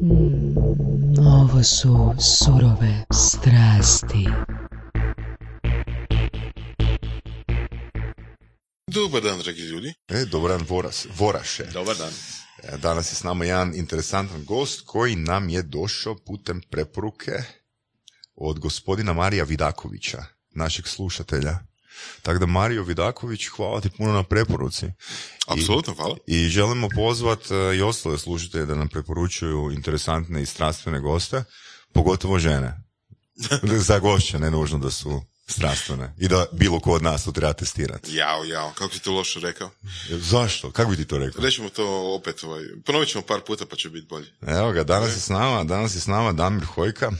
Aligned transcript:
Ovo 0.00 1.62
su 1.62 2.14
surove 2.18 3.04
strasti. 3.12 4.26
Dobar 8.86 9.22
dan, 9.22 9.38
dragi 9.38 9.60
ljudi. 9.62 9.94
E, 10.08 10.24
dobar 10.24 10.50
dan, 10.50 10.66
Voras, 10.68 11.06
Voraše. 11.18 11.64
Dobar 11.72 11.96
dan. 11.96 12.12
E, 12.62 12.78
Danas 12.78 13.12
je 13.12 13.16
s 13.16 13.22
nama 13.22 13.44
jedan 13.44 13.74
interesantan 13.74 14.44
gost 14.44 14.82
koji 14.86 15.16
nam 15.16 15.48
je 15.48 15.62
došao 15.62 16.16
putem 16.26 16.60
preporuke 16.70 17.32
od 18.34 18.58
gospodina 18.58 19.12
Marija 19.12 19.44
Vidakovića, 19.44 20.24
našeg 20.50 20.86
slušatelja. 20.86 21.69
Tako 22.22 22.38
da 22.38 22.46
Mario 22.46 22.82
Vidaković, 22.82 23.46
hvala 23.46 23.80
ti 23.80 23.90
puno 23.90 24.12
na 24.12 24.22
preporuci. 24.22 24.86
Apsolutno, 25.46 25.94
hvala. 25.94 26.16
I 26.26 26.48
želimo 26.48 26.88
pozvat 26.94 27.50
e, 27.50 27.76
i 27.76 27.82
ostale 27.82 28.18
slušatelje 28.18 28.66
da 28.66 28.74
nam 28.74 28.88
preporučuju 28.88 29.70
interesantne 29.72 30.42
i 30.42 30.46
strastvene 30.46 31.00
goste, 31.00 31.44
pogotovo 31.92 32.38
žene. 32.38 32.82
Za 33.88 33.98
gošće, 33.98 34.38
ne 34.38 34.50
nužno 34.50 34.78
da 34.78 34.90
su 34.90 35.22
strastvene. 35.50 36.14
I 36.18 36.28
da 36.28 36.46
bilo 36.52 36.80
ko 36.80 36.92
od 36.92 37.02
nas 37.02 37.24
to 37.24 37.32
treba 37.32 37.52
testirati. 37.52 38.16
Jao, 38.16 38.44
jao, 38.44 38.72
kako 38.74 38.94
si 38.94 39.02
to 39.02 39.12
loše 39.12 39.40
rekao? 39.40 39.70
Zašto? 40.08 40.70
Kako 40.70 40.90
bi 40.90 40.96
ti 40.96 41.04
to 41.04 41.18
rekao? 41.18 41.44
Rećemo 41.44 41.68
to 41.68 42.14
opet, 42.14 42.44
ovaj, 42.44 42.62
ponovit 42.86 43.08
ćemo 43.08 43.24
par 43.24 43.40
puta 43.46 43.66
pa 43.66 43.76
će 43.76 43.90
biti 43.90 44.06
bolje. 44.06 44.26
Evo 44.46 44.72
ga, 44.72 44.84
danas 44.84 45.16
je 45.16 45.20
s 45.20 45.28
nama, 45.28 45.64
danas 45.64 45.94
je 45.94 46.00
s 46.00 46.06
nama 46.06 46.32
Damir 46.32 46.64
Hojka. 46.64 47.10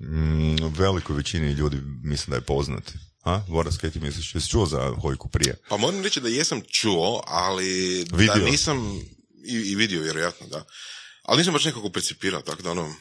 Mm, 0.00 0.56
velikoj 0.78 1.16
većini 1.16 1.52
ljudi 1.52 1.80
mislim 2.04 2.30
da 2.30 2.36
je 2.36 2.40
poznat. 2.40 2.92
A? 3.22 3.42
Voras, 3.48 3.76
kaj 3.76 3.90
ti 3.90 4.00
misliš? 4.00 4.34
Jesi 4.34 4.48
čuo 4.48 4.66
za 4.66 4.94
Hojku 5.02 5.28
prije? 5.28 5.56
Pa 5.68 5.76
moram 5.76 6.02
reći 6.02 6.20
da 6.20 6.28
jesam 6.28 6.60
čuo, 6.70 7.22
ali 7.26 8.04
da 8.04 8.16
Vidio. 8.16 8.44
nisam, 8.50 9.00
i, 9.44 9.54
i 9.56 9.74
vidio 9.74 10.02
vjerojatno, 10.02 10.46
da. 10.46 10.64
Ali 11.22 11.38
nisam 11.38 11.52
baš 11.52 11.64
nekako 11.64 11.90
percipirao, 11.90 12.40
tako 12.42 12.62
da 12.62 12.70
ono, 12.70 12.94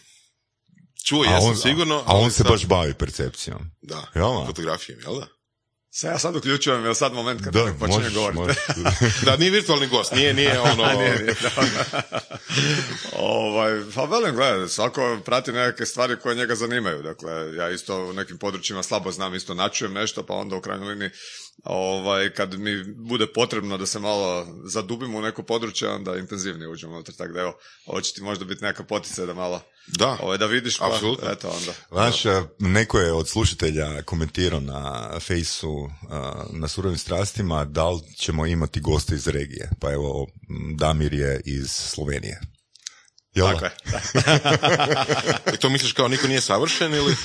čuo 1.03 1.23
a 1.27 1.31
jesam 1.33 1.49
on, 1.49 1.57
sigurno. 1.57 1.95
A 2.05 2.15
on 2.15 2.23
ali 2.23 2.31
se 2.31 2.43
baš 2.43 2.65
bavi 2.65 2.93
percepcijom. 2.93 3.71
Da, 3.81 4.11
Jel 4.15 4.39
da? 4.39 4.45
fotografijom, 4.45 4.99
jel 5.01 5.19
da? 5.19 5.27
Se 5.91 6.07
ja 6.07 6.19
sad 6.19 6.35
uključujem, 6.35 6.85
je 6.85 6.95
sad 6.95 7.13
moment 7.13 7.43
kad 7.43 7.53
Da, 7.53 7.73
počinje 7.79 8.09
govoriti. 8.13 8.39
možeš. 8.39 8.57
Da, 9.25 9.37
nije 9.37 9.51
virtualni 9.51 9.87
gost, 9.87 10.11
nije, 10.11 10.33
nije 10.33 10.59
ono... 10.71 10.85
Nije, 10.85 11.19
nije, 11.19 11.35
ovaj, 13.19 13.81
pa 13.95 14.03
velim, 14.03 14.35
gledaj, 14.35 14.67
svako 14.67 15.19
prati 15.25 15.51
neke 15.51 15.85
stvari 15.85 16.15
koje 16.19 16.35
njega 16.35 16.55
zanimaju. 16.55 17.03
Dakle, 17.03 17.55
ja 17.55 17.69
isto 17.69 18.05
u 18.05 18.13
nekim 18.13 18.37
područjima 18.37 18.83
slabo 18.83 19.11
znam, 19.11 19.35
isto 19.35 19.53
načujem 19.53 19.93
nešto, 19.93 20.23
pa 20.25 20.33
onda 20.33 20.55
u 20.55 20.61
krajnjoj 20.61 20.89
liniji 20.89 21.09
ovaj, 21.63 22.29
kad 22.29 22.59
mi 22.59 22.83
bude 22.83 23.27
potrebno 23.27 23.77
da 23.77 23.85
se 23.85 23.99
malo 23.99 24.47
zadubimo 24.65 25.17
u 25.17 25.21
neko 25.21 25.43
područje, 25.43 25.89
onda 25.89 26.15
intenzivnije 26.17 26.67
uđemo 26.69 26.93
unutra. 26.93 27.13
Tako 27.17 27.33
da 27.33 27.39
evo, 27.39 27.57
ovo 27.85 28.01
će 28.01 28.13
ti 28.13 28.21
možda 28.21 28.45
biti 28.45 28.63
neka 28.63 28.83
poticaj 28.83 29.25
da 29.25 29.33
malo 29.33 29.61
Da, 29.87 30.17
ovaj, 30.21 30.37
da 30.37 30.45
vidiš, 30.45 30.77
pa 30.77 30.93
Apsolutno. 30.93 31.29
eto 31.31 31.49
onda. 31.49 31.71
Znaš, 31.91 32.25
a, 32.25 32.47
neko 32.59 32.99
je 32.99 33.13
od 33.13 33.29
slušatelja 33.29 34.01
komentirao 34.01 34.59
na 34.59 35.09
fejsu 35.19 35.89
a, 36.09 36.43
na 36.53 36.67
surovim 36.67 36.97
strastima 36.97 37.65
da 37.65 37.89
li 37.89 38.01
ćemo 38.17 38.45
imati 38.45 38.79
goste 38.81 39.15
iz 39.15 39.27
regije. 39.27 39.69
Pa 39.79 39.91
evo, 39.91 40.27
Damir 40.77 41.13
je 41.13 41.41
iz 41.45 41.71
Slovenije. 41.71 42.41
Jel? 43.33 43.47
Tako 43.47 43.65
je. 43.65 43.71
I 45.53 45.57
to 45.57 45.69
misliš 45.69 45.93
kao 45.93 46.07
niko 46.07 46.27
nije 46.27 46.41
savršen 46.41 46.93
ili... 46.93 47.15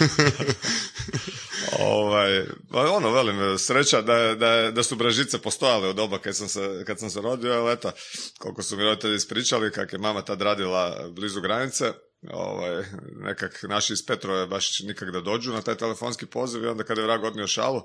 Ovaj, 1.79 2.45
pa 2.73 2.91
ono, 2.93 3.11
velim, 3.11 3.59
sreća 3.59 4.03
da, 4.03 4.35
da, 4.35 4.71
da 4.71 4.83
su 4.83 4.97
Brežice 4.97 5.39
postojale 5.39 5.89
u 5.89 5.93
doba 5.93 6.19
kad 6.19 6.37
sam 6.37 6.49
se, 6.49 6.85
kad 6.87 6.99
sam 6.99 7.11
se 7.11 7.21
rodio, 7.21 7.53
ali 7.53 7.73
eto, 7.73 7.93
koliko 8.39 8.63
su 8.63 8.77
mi 8.77 8.83
roditelji 8.83 9.17
ispričali, 9.17 9.73
kak 9.73 9.93
je 9.93 9.99
mama 9.99 10.23
tad 10.23 10.43
radila 10.43 11.09
blizu 11.11 11.41
granice, 11.41 11.93
ovaj, 12.27 12.85
nekak 13.17 13.63
naši 13.63 13.93
iz 13.93 14.07
Petrove 14.07 14.47
baš 14.47 14.81
nikak 14.81 15.11
da 15.11 15.21
dođu 15.21 15.53
na 15.53 15.63
taj 15.63 15.75
telefonski 15.75 16.27
poziv 16.27 16.65
i 16.65 16.67
onda 16.67 16.85
kad 16.85 16.99
je 16.99 17.05
vrag 17.05 17.25
odnio 17.25 17.47
šalu, 17.47 17.83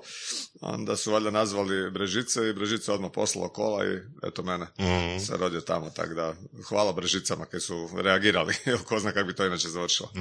onda 0.60 0.96
su 0.96 1.12
valjda 1.12 1.30
nazvali 1.30 1.90
Brežice 1.90 2.48
i 2.48 2.52
Brežice 2.52 2.92
odmah 2.92 3.10
poslalo 3.14 3.48
kola 3.48 3.84
i 3.86 3.98
eto 4.22 4.42
mene 4.42 4.66
se 5.20 5.36
rodio 5.36 5.60
tamo, 5.60 5.90
tako 5.90 6.14
da 6.14 6.34
hvala 6.64 6.92
Brežicama 6.92 7.44
koji 7.44 7.60
su 7.60 7.88
reagirali, 7.94 8.54
ko 8.88 8.98
zna 9.00 9.12
kako 9.12 9.26
bi 9.26 9.34
to 9.34 9.46
inače 9.46 9.68
završilo. 9.68 10.12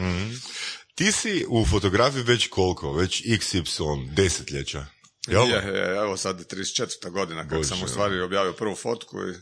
Ti 0.96 1.12
si 1.12 1.46
u 1.50 1.66
fotografiji 1.66 2.24
već 2.24 2.48
koliko? 2.48 2.94
Već 2.94 3.24
XY 3.24 4.14
desetljeća. 4.14 4.86
Jel? 5.28 5.44
Je, 5.44 5.56
je, 5.56 5.98
evo 5.98 6.18
sad 6.18 6.54
34. 6.54 7.10
godina 7.12 7.48
kad 7.50 7.68
sam 7.68 7.84
u 7.84 7.88
stvari 7.88 8.22
objavio 8.22 8.54
prvu 8.54 8.76
fotku 8.76 9.18
i 9.20 9.34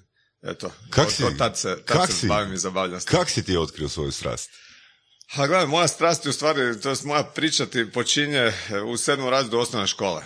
eto, 0.44 0.72
Kak 0.90 1.08
od, 1.08 1.14
si- 1.14 1.24
od 1.24 1.38
tad 1.38 1.58
se, 1.58 1.76
tad 1.78 1.98
kak 1.98 2.08
se 2.08 2.14
si- 2.14 2.28
bavim 2.28 2.54
i 2.54 2.58
zabavljam. 2.58 3.00
s 3.02 3.06
tim. 3.06 3.18
Kak 3.20 3.30
si 3.30 3.44
ti 3.44 3.58
otkrio 3.58 3.90
svoju 3.90 4.12
strast? 4.12 4.50
A 5.36 5.48
gledaj, 5.48 5.68
moja 5.68 5.88
strast 5.88 6.26
je 6.26 6.30
u 6.30 6.34
stvari, 6.34 6.82
to 6.82 6.90
jest 6.90 7.04
moja 7.04 7.24
priča 7.24 7.66
ti 7.66 7.92
počinje 7.92 8.54
u 8.86 8.98
sedmom 8.98 9.30
razredu 9.30 9.60
osnovne 9.60 9.88
škole. 9.88 10.24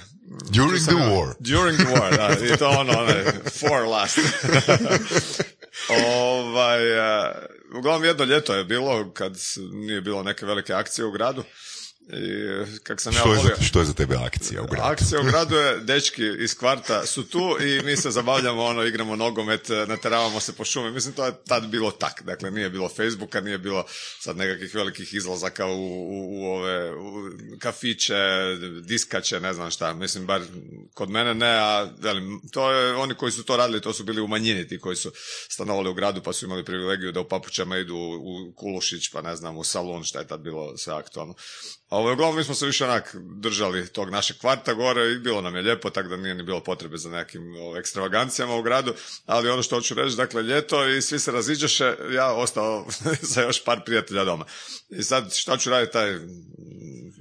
During 0.50 0.86
the 0.86 0.96
war. 0.96 1.34
During 1.40 1.78
the 1.78 1.96
war, 1.96 2.18
da, 2.18 2.30
i 2.54 2.58
to 2.58 2.70
ono, 2.70 3.00
one, 3.00 3.24
for 3.60 3.88
last. 3.88 4.18
ovaj, 6.18 7.00
a, 7.00 7.32
uglavnom 7.78 8.04
jedno 8.04 8.26
ljeto 8.26 8.54
je 8.54 8.64
bilo, 8.64 9.12
kad 9.14 9.38
nije 9.72 10.02
bilo 10.02 10.24
neke 10.24 10.46
velike 10.46 10.74
akcije 10.74 11.06
u 11.06 11.12
gradu. 11.12 11.44
I 12.10 12.80
kak 12.84 13.02
sam 13.02 13.14
ja 13.14 13.20
Što 13.20 13.32
je, 13.32 13.38
volio... 13.38 13.56
za, 13.58 13.64
što 13.64 13.80
je 13.80 13.86
za 13.86 13.94
tebe 13.94 14.16
akcija 14.16 14.62
u 14.62 14.68
gradu? 14.68 14.88
Akcija 14.88 15.22
u 15.22 15.24
gradu 15.24 15.56
je, 15.56 15.80
dečki 15.90 16.24
iz 16.40 16.58
kvarta 16.58 17.06
su 17.06 17.30
tu 17.30 17.58
i 17.62 17.82
mi 17.84 17.98
se 17.98 18.12
zabavljamo, 18.12 18.64
ono, 18.64 18.84
igramo 18.84 19.16
nogomet, 19.16 19.70
nateravamo 19.88 20.40
se 20.40 20.54
po 20.54 20.66
šumi. 20.66 20.92
Mislim, 20.92 21.14
to 21.14 21.26
je 21.26 21.44
tad 21.48 21.68
bilo 21.68 21.92
tak. 21.92 22.22
Dakle, 22.24 22.52
nije 22.52 22.70
bilo 22.70 22.90
Facebooka, 22.90 23.42
nije 23.42 23.58
bilo 23.58 23.86
sad 24.20 24.38
nekakvih 24.38 24.76
velikih 24.76 25.14
izlazaka 25.14 25.66
u, 25.66 25.72
u, 25.72 26.42
u 26.42 26.46
ove 26.46 26.96
u 26.96 27.24
kafiće, 27.60 28.16
diskače, 28.84 29.40
ne 29.40 29.54
znam 29.54 29.72
šta. 29.72 29.94
Mislim, 29.94 30.26
bar 30.26 30.42
kod 30.94 31.10
mene 31.10 31.34
ne, 31.34 31.58
a 31.60 31.88
velim, 32.00 32.42
to 32.52 32.72
je, 32.72 32.96
oni 32.96 33.16
koji 33.16 33.32
su 33.32 33.44
to 33.44 33.58
radili, 33.58 33.82
to 33.82 33.94
su 33.94 34.04
bili 34.04 34.22
u 34.22 34.28
manjini, 34.28 34.68
ti 34.68 34.80
koji 34.80 34.96
su 34.96 35.12
stanovali 35.50 35.90
u 35.90 35.94
gradu 35.94 36.22
pa 36.24 36.34
su 36.34 36.46
imali 36.46 36.66
privilegiju 36.66 37.12
da 37.12 37.20
u 37.20 37.28
papučama 37.28 37.78
idu 37.78 37.96
u, 37.96 38.14
u 38.14 38.54
Kulušić, 38.56 39.12
pa 39.14 39.22
ne 39.22 39.36
znam, 39.36 39.58
u 39.58 39.64
salon, 39.64 40.04
šta 40.04 40.20
je 40.20 40.28
tad 40.28 40.40
bilo 40.40 40.78
sve 40.78 40.94
aktualno. 40.94 41.36
A 41.92 41.98
ovo, 41.98 42.14
uglavnom 42.14 42.38
mi 42.38 42.44
smo 42.44 42.56
se 42.56 42.66
više 42.66 42.86
onak 42.86 43.16
držali 43.16 43.88
tog 43.88 44.10
našeg 44.10 44.38
kvarta 44.38 44.74
gore 44.74 45.12
i 45.12 45.20
bilo 45.20 45.42
nam 45.42 45.56
je 45.56 45.62
lijepo, 45.62 45.90
tako 45.90 46.10
da 46.10 46.18
nije 46.18 46.36
ni 46.36 46.44
bilo 46.44 46.64
potrebe 46.64 46.98
za 46.98 47.10
nekim 47.10 47.56
o, 47.60 47.78
ekstravagancijama 47.78 48.56
u 48.56 48.62
gradu, 48.62 48.94
ali 49.26 49.50
ono 49.50 49.64
što 49.64 49.76
hoću 49.76 49.94
reći, 49.94 50.16
dakle, 50.16 50.44
ljeto 50.44 50.88
i 50.88 51.02
svi 51.02 51.20
se 51.20 51.32
raziđaše, 51.32 51.96
ja 52.12 52.34
ostao 52.34 52.86
sa 53.34 53.42
još 53.42 53.64
par 53.64 53.80
prijatelja 53.86 54.26
doma. 54.26 54.46
I 54.90 55.04
sad 55.04 55.34
šta 55.36 55.58
ću 55.58 55.70
raditi 55.70 55.94
taj 55.94 56.20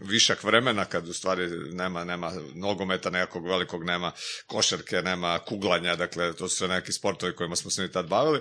višak 0.04 0.44
vremena 0.44 0.84
kad 0.84 1.08
u 1.08 1.12
stvari 1.12 1.48
nema, 1.72 2.04
nema 2.04 2.32
nogometa 2.54 3.10
nekakvog 3.10 3.46
velikog, 3.46 3.84
nema 3.84 4.12
košarke, 4.46 5.02
nema 5.02 5.38
kuglanja, 5.38 5.96
dakle 5.96 6.32
to 6.32 6.48
su 6.48 6.56
sve 6.56 6.68
neki 6.68 6.92
sportovi 6.92 7.36
kojima 7.36 7.56
smo 7.56 7.70
se 7.70 7.82
mi 7.82 7.92
tad 7.92 8.08
bavili. 8.08 8.40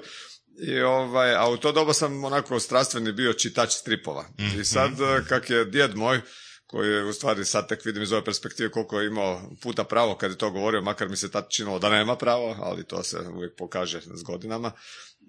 I 0.61 0.81
ovaj, 0.81 1.35
a 1.35 1.49
u 1.49 1.57
to 1.57 1.71
doba 1.71 1.93
sam 1.93 2.23
onako 2.23 2.59
strastveni 2.59 3.11
bio 3.11 3.33
čitač 3.33 3.71
stripova. 3.71 4.25
I 4.59 4.63
sad 4.63 4.91
eh, 4.91 5.23
kak 5.29 5.49
je 5.49 5.65
djed 5.65 5.95
moj, 5.95 6.21
koji 6.69 6.89
je 6.89 7.03
u 7.03 7.13
stvari 7.13 7.45
sad 7.45 7.67
tek 7.67 7.85
vidim 7.85 8.03
iz 8.03 8.11
ove 8.11 8.23
perspektive 8.23 8.71
koliko 8.71 8.99
je 8.99 9.07
imao 9.07 9.41
puta 9.61 9.83
pravo 9.83 10.15
kad 10.15 10.31
je 10.31 10.37
to 10.37 10.51
govorio, 10.51 10.81
makar 10.81 11.09
mi 11.09 11.17
se 11.17 11.31
tad 11.31 11.49
činilo 11.49 11.79
da 11.79 11.89
nema 11.89 12.15
pravo, 12.15 12.55
ali 12.59 12.83
to 12.83 13.03
se 13.03 13.17
uvijek 13.35 13.55
pokaže 13.57 14.01
s 14.01 14.23
godinama. 14.23 14.71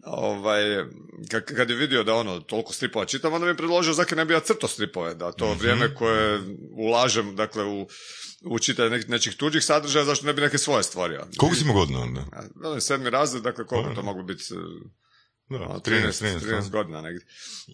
Ovaj, 0.04 0.62
kad, 1.56 1.70
je 1.70 1.76
vidio 1.76 2.04
da 2.04 2.14
ono 2.14 2.40
toliko 2.40 2.72
stripova 2.72 3.04
čitam, 3.04 3.32
onda 3.32 3.44
mi 3.44 3.50
je 3.50 3.56
predložio 3.56 3.92
zakaj 3.92 4.16
ne 4.16 4.24
bi 4.24 4.34
ja 4.34 4.40
crto 4.40 4.68
stripove, 4.68 5.14
da 5.14 5.32
to 5.32 5.54
vrijeme 5.54 5.94
koje 5.94 6.40
ulažem, 6.72 7.36
dakle 7.36 7.64
u, 7.64 7.88
u 8.44 8.58
čitanje 8.58 8.90
nekih 8.90 9.10
nečih 9.10 9.36
tuđih 9.36 9.64
sadržaja, 9.64 10.04
zašto 10.04 10.26
ne 10.26 10.32
bi 10.32 10.40
neke 10.40 10.58
svoje 10.58 10.82
stvorio. 10.82 11.26
Koliko 11.38 11.56
si 11.56 11.64
imao 11.64 11.76
godina 11.76 12.00
onda? 12.00 12.24
Sedmi 12.80 13.10
razred, 13.10 13.42
dakle 13.42 13.66
koliko 13.66 13.94
to 13.94 14.02
moglo 14.02 14.22
biti, 14.22 14.44
eh, 14.54 14.90
Da, 15.50 15.56
ono, 15.56 15.80
13, 15.80 16.22
13, 16.22 16.22
13, 16.22 16.40
13 16.40 16.70
godina 16.70 17.00
negdje. 17.00 17.26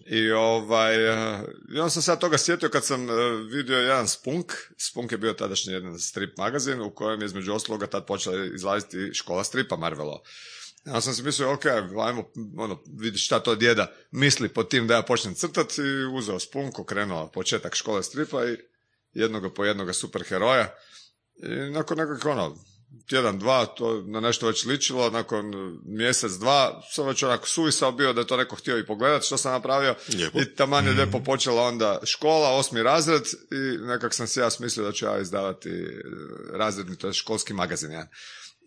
I 0.05 0.31
ovaj, 0.31 1.09
eh, 1.09 1.41
i 1.75 1.79
onda 1.79 1.89
sam 1.89 2.01
se 2.01 2.11
ja 2.11 2.15
toga 2.15 2.37
sjetio 2.37 2.69
kad 2.69 2.85
sam 2.85 3.09
eh, 3.09 3.13
vidio 3.51 3.77
jedan 3.77 4.07
Spunk, 4.07 4.53
Spunk 4.77 5.11
je 5.11 5.17
bio 5.17 5.33
tadašnji 5.33 5.73
jedan 5.73 5.99
strip 5.99 6.37
magazin 6.37 6.81
u 6.81 6.95
kojem 6.95 7.21
je 7.21 7.25
između 7.25 7.53
ostaloga 7.53 7.87
tad 7.87 8.05
počela 8.05 8.45
izlaziti 8.45 9.13
škola 9.13 9.43
stripa 9.43 9.75
Marvelo. 9.75 10.21
Ja 10.85 11.01
sam 11.01 11.13
si 11.13 11.23
mislio, 11.23 11.53
ok, 11.53 11.65
ajmo, 11.65 12.31
ono, 12.57 12.83
vidiš 12.99 13.25
šta 13.25 13.39
to 13.39 13.55
djeda 13.55 13.91
misli 14.11 14.49
pod 14.49 14.69
tim 14.69 14.87
da 14.87 14.95
ja 14.95 15.01
počnem 15.01 15.35
crtati 15.35 15.81
i 15.81 16.17
uzeo 16.17 16.39
Spunk, 16.39 16.79
okrenuo 16.79 17.31
početak 17.31 17.75
škole 17.75 18.03
stripa 18.03 18.45
i 18.45 18.57
jednoga 19.13 19.49
po 19.49 19.65
jednoga 19.65 19.93
superheroja. 19.93 20.75
I 21.35 21.71
nakon 21.71 21.97
nekog, 21.97 22.25
ono, 22.25 22.57
tjedan, 23.09 23.39
dva, 23.39 23.65
to 23.65 24.03
na 24.05 24.19
nešto 24.19 24.47
već 24.47 24.65
ličilo, 24.65 25.09
nakon 25.09 25.53
mjesec, 25.85 26.31
dva, 26.31 26.81
sam 26.91 27.07
već 27.07 27.23
onako 27.23 27.47
suvisao 27.47 27.91
bio 27.91 28.13
da 28.13 28.21
je 28.21 28.27
to 28.27 28.37
neko 28.37 28.55
htio 28.55 28.77
i 28.77 28.85
pogledat 28.85 29.23
što 29.23 29.37
sam 29.37 29.51
napravio. 29.51 29.95
Lijepo. 30.13 30.39
I 30.39 30.55
taman 30.55 30.85
je 30.85 30.91
lijepo 30.91 31.19
počela 31.19 31.63
onda 31.63 31.99
škola, 32.03 32.49
osmi 32.49 32.83
razred 32.83 33.23
i 33.51 33.77
nekak 33.77 34.13
sam 34.13 34.27
si 34.27 34.39
ja 34.39 34.49
smislio 34.49 34.85
da 34.85 34.91
ću 34.91 35.05
ja 35.05 35.19
izdavati 35.19 35.69
eh, 35.69 36.01
razredni, 36.51 36.95
to 36.95 37.07
je 37.07 37.13
školski 37.13 37.53
magazin, 37.53 37.91
ja. 37.91 38.07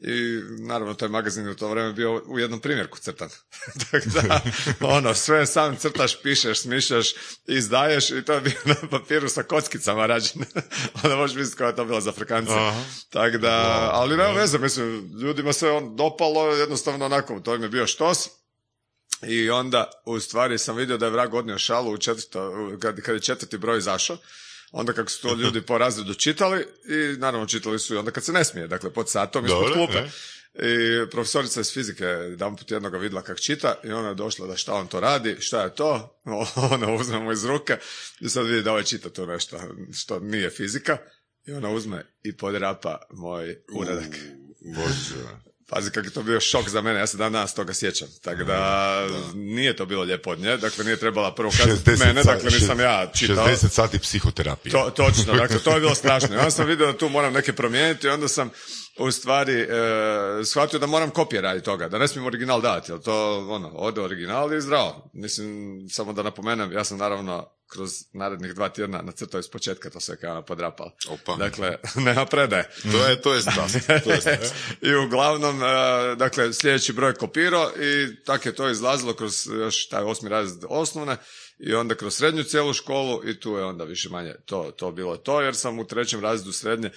I 0.00 0.40
naravno 0.58 0.94
taj 0.94 1.08
magazin 1.08 1.44
je 1.44 1.50
u 1.50 1.54
to 1.54 1.68
vrijeme 1.68 1.92
bio 1.92 2.22
u 2.26 2.38
jednom 2.38 2.60
primjerku 2.60 2.98
crtan. 2.98 3.28
Tako 3.90 4.06
da, 4.14 4.40
ono, 4.80 5.14
sve 5.14 5.46
sam 5.46 5.76
crtaš, 5.76 6.22
pišeš, 6.22 6.60
smišljaš, 6.60 7.14
izdaješ 7.46 8.10
i 8.10 8.24
to 8.24 8.32
je 8.32 8.40
bio 8.40 8.60
na 8.64 8.74
papiru 8.90 9.28
sa 9.28 9.42
kockicama 9.42 10.06
rađen. 10.06 10.44
Onda 11.04 11.16
možeš 11.16 11.36
misliti 11.36 11.56
koja 11.56 11.68
je 11.68 11.76
to 11.76 11.84
bila 11.84 12.00
za 12.00 12.10
Afrikance. 12.10 12.52
Tako 13.10 13.38
da, 13.38 13.88
ali 13.92 14.16
nema 14.16 14.32
veze, 14.32 14.58
mislim, 14.58 15.10
ljudima 15.22 15.52
se 15.52 15.70
on 15.70 15.96
dopalo, 15.96 16.46
jednostavno 16.54 17.04
onako, 17.04 17.40
to 17.40 17.54
im 17.54 17.62
je 17.62 17.68
bio 17.68 17.86
štos. 17.86 18.28
I 19.22 19.50
onda, 19.50 19.90
u 20.04 20.20
stvari, 20.20 20.58
sam 20.58 20.76
vidio 20.76 20.98
da 20.98 21.06
je 21.06 21.12
vrag 21.12 21.34
odnio 21.34 21.58
šalu 21.58 21.92
u 21.92 21.98
četvrto, 21.98 22.70
kad, 22.80 23.00
kad 23.00 23.14
je 23.14 23.20
četvrti 23.20 23.58
broj 23.58 23.78
izašao, 23.78 24.16
onda 24.72 24.92
kako 24.92 25.10
su 25.10 25.22
to 25.22 25.34
ljudi 25.42 25.62
po 25.62 25.78
razredu 25.78 26.14
čitali 26.14 26.66
i 26.88 27.18
naravno 27.18 27.46
čitali 27.46 27.78
su 27.78 27.94
i 27.94 27.96
onda 27.96 28.10
kad 28.10 28.24
se 28.24 28.32
ne 28.32 28.44
smije, 28.44 28.66
dakle 28.66 28.90
pod 28.92 29.10
satom 29.10 29.44
ispod 29.46 29.72
klupe. 29.72 29.98
e. 29.98 30.08
I 30.54 31.10
profesorica 31.10 31.60
iz 31.60 31.72
fizike 31.72 32.04
jedan 32.04 32.56
put 32.56 32.70
jednoga 32.70 32.98
vidjela 32.98 33.22
kak 33.22 33.40
čita 33.40 33.74
i 33.84 33.92
ona 33.92 34.08
je 34.08 34.14
došla 34.14 34.46
da 34.46 34.56
šta 34.56 34.74
on 34.74 34.86
to 34.86 35.00
radi, 35.00 35.36
šta 35.40 35.62
je 35.62 35.74
to, 35.74 36.20
ona 36.72 36.94
uzme 36.94 37.18
mu 37.18 37.32
iz 37.32 37.44
ruke 37.44 37.76
i 38.20 38.28
sad 38.28 38.46
vidi 38.46 38.62
da 38.62 38.70
ovaj 38.70 38.84
čita 38.84 39.08
to 39.08 39.26
nešto 39.26 39.60
što 39.92 40.20
nije 40.20 40.50
fizika 40.50 40.98
i 41.46 41.52
ona 41.52 41.70
uzme 41.70 42.04
i 42.22 42.36
podrapa 42.36 42.98
moj 43.10 43.58
uradak. 43.72 44.16
Bože. 44.60 45.49
Pazi 45.70 45.90
kak 45.90 46.04
je 46.04 46.10
to 46.10 46.22
bio 46.22 46.40
šok 46.40 46.68
za 46.68 46.80
mene, 46.80 46.98
ja 47.00 47.06
se 47.06 47.16
dan 47.16 47.32
danas 47.32 47.54
toga 47.54 47.74
sjećam. 47.74 48.08
Tako 48.22 48.44
da, 48.44 49.06
nije 49.34 49.76
to 49.76 49.86
bilo 49.86 50.02
lijepo 50.02 50.30
od 50.30 50.38
nje, 50.38 50.56
dakle 50.56 50.84
nije 50.84 50.96
trebala 50.96 51.34
prvo 51.34 51.50
kazati 51.50 51.90
60 51.90 52.06
mene, 52.06 52.22
dakle 52.22 52.50
nisam 52.50 52.80
ja 52.80 53.10
čitao. 53.14 53.48
60 53.48 53.68
sati 53.68 53.98
psihoterapije. 53.98 54.72
To, 54.72 54.90
točno, 54.90 55.34
dakle, 55.34 55.58
to 55.58 55.74
je 55.74 55.80
bilo 55.80 55.94
strašno. 56.02 56.34
I 56.34 56.38
onda 56.38 56.50
sam 56.50 56.66
vidio 56.66 56.86
da 56.86 56.98
tu 56.98 57.08
moram 57.08 57.32
neke 57.32 57.52
promijeniti 57.52 58.06
i 58.06 58.10
onda 58.10 58.28
sam 58.28 58.50
u 58.98 59.10
stvari 59.10 59.60
e, 59.60 59.66
shvatio 60.44 60.78
da 60.78 60.86
moram 60.86 61.10
kopije 61.10 61.42
raditi 61.42 61.64
toga, 61.64 61.88
da 61.88 61.98
ne 61.98 62.08
smijem 62.08 62.26
original 62.26 62.60
dati, 62.60 62.92
jer 62.92 63.00
to, 63.00 63.46
ono, 63.48 63.70
ode 63.74 64.00
original 64.00 64.54
i 64.54 64.60
zdravo. 64.60 65.10
Mislim, 65.12 65.78
samo 65.90 66.12
da 66.12 66.22
napomenem, 66.22 66.72
ja 66.72 66.84
sam 66.84 66.98
naravno 66.98 67.59
kroz 67.72 67.90
narednih 68.12 68.54
dva 68.54 68.68
tjedna 68.68 69.02
nacrtao 69.02 69.40
iz 69.40 69.48
početka 69.48 69.90
to 69.90 70.00
sve 70.00 70.16
kao 70.16 70.30
ona 70.30 70.42
podrapala. 70.42 70.92
Opa. 71.08 71.36
Dakle, 71.36 71.76
nema 72.06 72.26
predaje. 72.26 72.70
To 72.92 73.06
je, 73.06 73.20
to 73.22 73.34
je 73.34 73.42
strast. 73.42 73.76
To 74.04 74.10
je 74.10 74.20
strast. 74.20 74.54
I 74.88 74.94
uglavnom, 74.94 75.62
e, 75.62 75.66
dakle, 76.16 76.52
sljedeći 76.52 76.92
broj 76.92 77.14
kopirao 77.14 77.70
i 77.70 78.24
tako 78.24 78.48
je 78.48 78.54
to 78.54 78.70
izlazilo 78.70 79.14
kroz 79.14 79.46
još 79.46 79.88
taj 79.88 80.02
osmi 80.02 80.28
razred 80.28 80.64
osnovne 80.68 81.16
i 81.58 81.74
onda 81.74 81.94
kroz 81.94 82.14
srednju 82.14 82.42
cijelu 82.42 82.72
školu 82.72 83.28
i 83.28 83.40
tu 83.40 83.52
je 83.52 83.64
onda 83.64 83.84
više 83.84 84.08
manje 84.08 84.34
to, 84.44 84.72
to 84.76 84.92
bilo 84.92 85.16
to, 85.16 85.40
jer 85.40 85.56
sam 85.56 85.78
u 85.78 85.86
trećem 85.86 86.20
razredu 86.20 86.52
srednje 86.52 86.90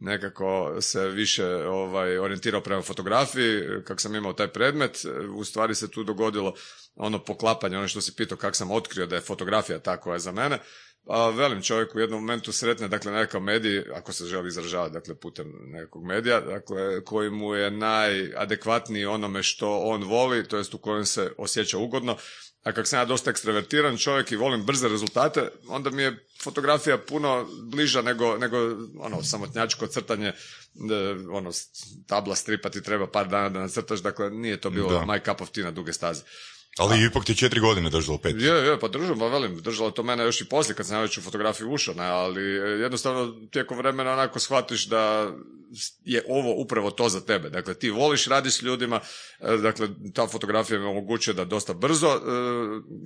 nekako 0.00 0.76
se 0.80 1.08
više 1.08 1.46
ovaj, 1.54 2.18
orijentirao 2.18 2.60
prema 2.60 2.82
fotografiji, 2.82 3.62
kako 3.84 4.00
sam 4.00 4.14
imao 4.14 4.32
taj 4.32 4.48
predmet, 4.48 4.98
u 5.36 5.44
stvari 5.44 5.74
se 5.74 5.90
tu 5.90 6.04
dogodilo 6.04 6.54
ono 6.94 7.24
poklapanje, 7.24 7.78
ono 7.78 7.88
što 7.88 8.00
si 8.00 8.16
pitao 8.16 8.38
kako 8.38 8.54
sam 8.54 8.70
otkrio 8.70 9.06
da 9.06 9.16
je 9.16 9.20
fotografija 9.20 9.78
ta 9.78 10.00
je 10.12 10.18
za 10.18 10.32
mene, 10.32 10.58
a 11.06 11.30
velim 11.30 11.62
čovjek 11.62 11.94
u 11.94 12.00
jednom 12.00 12.20
momentu 12.20 12.52
sretne, 12.52 12.88
dakle 12.88 13.12
nekakav 13.12 13.40
medij, 13.40 13.84
ako 13.94 14.12
se 14.12 14.26
želi 14.26 14.48
izražavati, 14.48 14.92
dakle 14.92 15.14
putem 15.14 15.52
nekog 15.66 16.04
medija, 16.04 16.40
dakle 16.40 17.04
koji 17.04 17.30
mu 17.30 17.54
je 17.54 17.70
najadekvatniji 17.70 19.06
onome 19.06 19.42
što 19.42 19.78
on 19.78 20.04
voli, 20.04 20.48
to 20.48 20.56
jest 20.56 20.74
u 20.74 20.78
kojem 20.78 21.04
se 21.04 21.32
osjeća 21.38 21.78
ugodno, 21.78 22.16
a 22.62 22.72
kako 22.72 22.86
sam 22.86 22.98
ja 22.98 23.04
dosta 23.04 23.30
ekstravertiran 23.30 23.96
čovjek 23.96 24.32
i 24.32 24.36
volim 24.36 24.64
brze 24.64 24.88
rezultate, 24.88 25.50
onda 25.68 25.90
mi 25.90 26.02
je 26.02 26.26
fotografija 26.42 26.98
puno 26.98 27.48
bliža 27.62 28.02
nego, 28.02 28.38
nego 28.38 28.56
ono, 28.98 29.22
samotnjačko 29.22 29.86
crtanje, 29.86 30.28
e, 30.28 30.34
ono, 31.30 31.50
tabla 32.06 32.36
stripa 32.36 32.70
ti 32.70 32.82
treba 32.82 33.06
par 33.06 33.28
dana 33.28 33.48
da 33.48 33.60
nacrtaš, 33.60 34.00
dakle 34.00 34.30
nije 34.30 34.60
to 34.60 34.70
bilo 34.70 34.90
Da. 34.90 35.00
my 35.00 35.24
cup 35.24 35.40
of 35.40 35.50
tea 35.50 35.64
na 35.64 35.70
duge 35.70 35.92
staze. 35.92 36.22
Ali 36.78 37.04
ipak 37.04 37.24
ti 37.24 37.36
četiri 37.36 37.60
godine 37.60 37.90
držalo 37.90 38.18
pet. 38.18 38.36
Je, 38.38 38.52
je, 38.52 38.80
pa 38.80 38.88
držim, 38.88 39.18
pa 39.18 39.26
velim, 39.26 39.60
držalo 39.62 39.90
to 39.90 40.02
mene 40.02 40.24
još 40.24 40.40
i 40.40 40.48
poslije 40.48 40.76
kad 40.76 40.86
sam 40.86 40.96
ja 40.96 41.02
već 41.02 41.18
u 41.18 41.22
fotografiju 41.22 41.72
ušao, 41.72 41.94
ne, 41.94 42.04
ali 42.04 42.42
e, 42.42 42.82
jednostavno 42.82 43.48
tijekom 43.52 43.78
vremena 43.78 44.12
onako 44.12 44.38
shvatiš 44.38 44.86
da 44.86 45.32
je 46.04 46.24
ovo 46.28 46.54
upravo 46.54 46.90
to 46.90 47.08
za 47.08 47.20
tebe. 47.20 47.50
Dakle, 47.50 47.74
ti 47.74 47.90
voliš, 47.90 48.26
radiš 48.26 48.54
s 48.54 48.62
ljudima, 48.62 49.00
e, 49.40 49.56
dakle, 49.56 49.88
ta 50.14 50.26
fotografija 50.26 50.78
mi 50.78 50.86
omogućuje 50.86 51.34
da 51.34 51.44
dosta 51.44 51.74
brzo 51.74 52.08
e, 52.08 52.20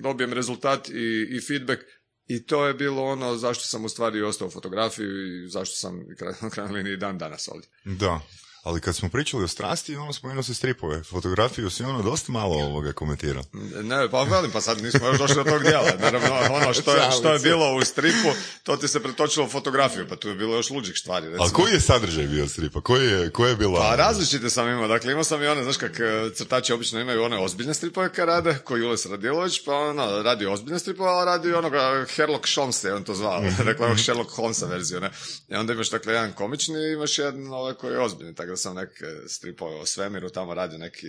dobijem 0.02 0.32
rezultat 0.32 0.88
i, 0.88 1.26
i 1.30 1.40
feedback 1.40 1.82
i 2.26 2.46
to 2.46 2.66
je 2.66 2.74
bilo 2.74 3.02
ono 3.04 3.36
zašto 3.36 3.64
sam 3.64 3.84
u 3.84 3.88
stvari 3.88 4.18
i 4.18 4.22
ostao 4.22 4.48
u 4.48 4.50
fotografiju 4.50 5.06
i 5.06 5.48
zašto 5.48 5.76
sam 5.76 6.00
i 6.00 6.24
na 6.42 6.50
krajnjoj 6.50 6.76
liniji 6.76 6.96
dan 6.96 7.18
danas 7.18 7.48
ovdje. 7.48 7.68
Da. 7.84 8.20
Ali 8.64 8.80
kad 8.80 8.96
smo 8.96 9.08
pričali 9.08 9.44
o 9.44 9.48
strasti, 9.48 9.96
ono 9.96 10.12
spomenuo 10.12 10.42
se 10.42 10.54
stripove. 10.54 11.02
Fotografiju 11.02 11.70
si 11.70 11.82
ono 11.82 12.02
dosta 12.02 12.32
malo 12.32 12.54
ovoga 12.54 12.92
komentirao. 12.92 13.42
Ne, 13.82 14.10
pa 14.10 14.22
velim, 14.22 14.50
pa 14.50 14.60
sad 14.60 14.82
nismo 14.82 15.06
još 15.06 15.18
došli 15.18 15.34
do 15.34 15.50
tog 15.50 15.62
dijela. 15.62 15.90
Naravno, 16.00 16.56
ono 16.56 16.74
što 16.74 16.94
je, 16.94 17.02
što 17.18 17.32
je 17.32 17.38
bilo 17.38 17.76
u 17.76 17.84
stripu, 17.84 18.28
to 18.62 18.76
ti 18.76 18.88
se 18.88 19.02
pretočilo 19.02 19.46
u 19.46 19.48
fotografiju, 19.48 20.06
pa 20.08 20.16
tu 20.16 20.28
je 20.28 20.34
bilo 20.34 20.56
još 20.56 20.70
luđih 20.70 20.94
stvari. 20.98 21.26
Recimo. 21.26 21.42
Ali 21.42 21.52
koji 21.52 21.72
je 21.72 21.80
sadržaj 21.80 22.26
bio 22.26 22.48
stripa? 22.48 22.80
Koji 22.80 23.06
je, 23.06 23.30
koja 23.30 23.50
je 23.50 23.56
bila... 23.56 23.80
Pa 23.80 23.96
različite 23.96 24.50
sam 24.50 24.68
imao, 24.68 24.88
dakle 24.88 25.12
imao 25.12 25.24
sam 25.24 25.42
i 25.42 25.46
one, 25.46 25.62
znaš 25.62 25.76
kak 25.76 26.00
e, 26.00 26.30
crtači 26.34 26.72
obično 26.72 27.00
imaju 27.00 27.22
one 27.22 27.38
ozbiljne 27.38 27.74
stripove 27.74 28.12
kad 28.12 28.28
rade, 28.28 28.58
koji 28.64 28.80
Jules 28.80 29.06
Radilović, 29.06 29.64
pa 29.64 29.74
ono, 29.74 30.22
radi 30.22 30.46
ozbiljne 30.46 30.78
stripove, 30.78 31.10
ali 31.10 31.26
radi 31.26 31.52
onoga 31.52 32.06
Herlock 32.16 32.54
Holmes 32.54 32.84
je 32.84 32.94
on 32.94 33.04
to 33.04 33.14
zvao, 33.14 33.40
dakle 33.64 33.86
ovog 33.86 34.00
Sherlock 34.00 34.30
Holmesa 34.30 34.66
verziju, 34.66 35.00
ne. 35.00 35.10
I 35.48 35.54
onda 35.54 35.72
imaš 35.72 35.90
dakle 35.90 36.12
jedan 36.12 36.32
komični 36.32 36.92
imaš 36.92 37.18
jedan 37.18 37.46
ovaj 37.52 37.74
koji 37.74 37.92
je 37.92 38.00
ozbiljni, 38.00 38.34
tako 38.34 38.53
da 38.54 38.58
sam 38.58 38.76
neke 38.76 39.06
stripove 39.28 39.76
o 39.76 39.86
svemiru 39.86 40.30
tamo 40.30 40.54
radio 40.54 40.78
neki 40.78 41.06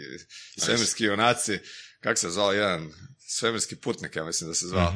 svemirski 0.58 1.04
junaci, 1.04 1.60
kak 2.00 2.18
se 2.18 2.30
zvao 2.30 2.52
jedan 2.52 2.92
svemirski 3.28 3.76
putnik, 3.76 4.16
ja 4.16 4.24
mislim 4.24 4.50
da 4.50 4.54
se 4.54 4.68
zvao. 4.68 4.94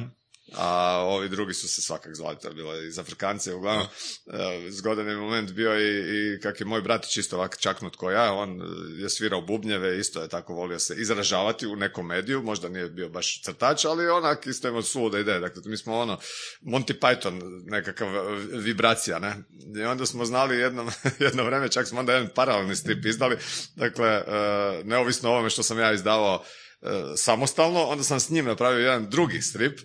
A 0.56 0.98
ovi 1.08 1.30
drugi 1.30 1.54
su 1.54 1.68
se 1.68 1.82
svakak 1.82 2.16
zvali, 2.16 2.38
to 2.42 2.48
je 2.48 2.54
bilo 2.54 2.82
iz 2.82 3.00
Afrikancije, 3.00 3.56
uglavnom. 3.56 3.88
E, 4.28 4.72
zgodan 4.72 5.08
je 5.08 5.16
moment 5.16 5.52
bio 5.52 5.80
i, 5.80 6.36
i 6.36 6.40
kak 6.40 6.60
je 6.60 6.66
moj 6.66 6.82
bratić 6.82 7.18
isto 7.18 7.36
ovak 7.36 7.58
čaknut 7.60 7.96
ko 7.96 8.12
ja, 8.12 8.34
on 8.34 8.62
je 8.98 9.10
svirao 9.10 9.42
bubnjeve, 9.42 10.00
isto 10.00 10.22
je 10.22 10.28
tako 10.28 10.54
volio 10.54 10.80
se 10.80 10.96
izražavati 10.98 11.68
u 11.68 11.76
nekom 11.76 12.06
mediju, 12.06 12.44
možda 12.44 12.70
nije 12.70 12.90
bio 12.90 13.10
baš 13.10 13.42
crtač, 13.44 13.86
ali 13.86 14.10
onak 14.10 14.48
isto 14.48 14.68
imao 14.68 14.82
suluda 14.82 15.20
ideja, 15.20 15.40
dakle 15.40 15.62
mi 15.66 15.78
smo 15.78 15.98
ono 15.98 16.20
Monty 16.62 17.00
Python 17.00 17.64
nekakav 17.66 18.08
vibracija, 18.54 19.20
ne, 19.20 19.36
i 19.78 19.84
onda 19.84 20.06
smo 20.06 20.26
znali 20.26 20.58
jedno, 20.58 20.92
jedno 21.20 21.44
vreme, 21.44 21.70
čak 21.70 21.88
smo 21.88 22.00
onda 22.00 22.14
jedan 22.14 22.30
paralelni 22.36 22.76
strip 22.76 23.06
izdali, 23.06 23.38
dakle 23.76 24.08
e, 24.08 24.24
neovisno 24.84 25.30
o 25.30 25.34
ovome 25.34 25.50
što 25.50 25.64
sam 25.64 25.80
ja 25.80 25.94
izdavao 25.94 26.44
e, 26.82 26.88
samostalno, 27.16 27.84
onda 27.84 28.04
sam 28.04 28.20
s 28.20 28.30
njim 28.30 28.46
napravio 28.46 28.80
jedan 28.80 29.10
drugi 29.10 29.42
strip, 29.42 29.80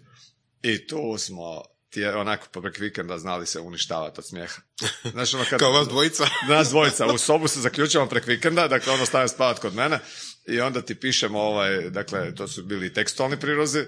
i 0.65 0.87
tu 0.87 1.19
smo 1.19 1.63
ti 1.91 2.05
onako 2.05 2.47
po 2.53 2.63
prek 2.63 2.79
vikenda 2.79 3.19
znali 3.19 3.47
se 3.47 3.61
uništavati 3.61 4.21
od 4.21 4.27
smijeha. 4.27 4.63
Znaš, 5.13 5.35
ono 5.35 5.45
kad, 5.51 5.59
Kao 5.59 5.73
vas 5.73 5.89
dvojica. 5.89 6.27
nas 6.49 6.69
dvojica, 6.69 7.07
u 7.07 7.19
sobu 7.19 7.49
se 7.49 7.61
zaključavamo 7.61 8.11
prek 8.11 8.27
vikenda, 8.27 8.69
dakle 8.69 8.93
ono 8.93 9.07
stavim 9.07 9.29
spavat 9.29 9.59
kod 9.59 9.75
mene 9.75 9.99
i 10.47 10.61
onda 10.61 10.83
ti 10.83 10.95
pišemo 10.95 11.41
ovaj, 11.41 11.91
dakle 11.91 12.35
to 12.35 12.49
su 12.49 12.63
bili 12.63 12.93
tekstualni 12.93 13.41
prirozi, 13.41 13.85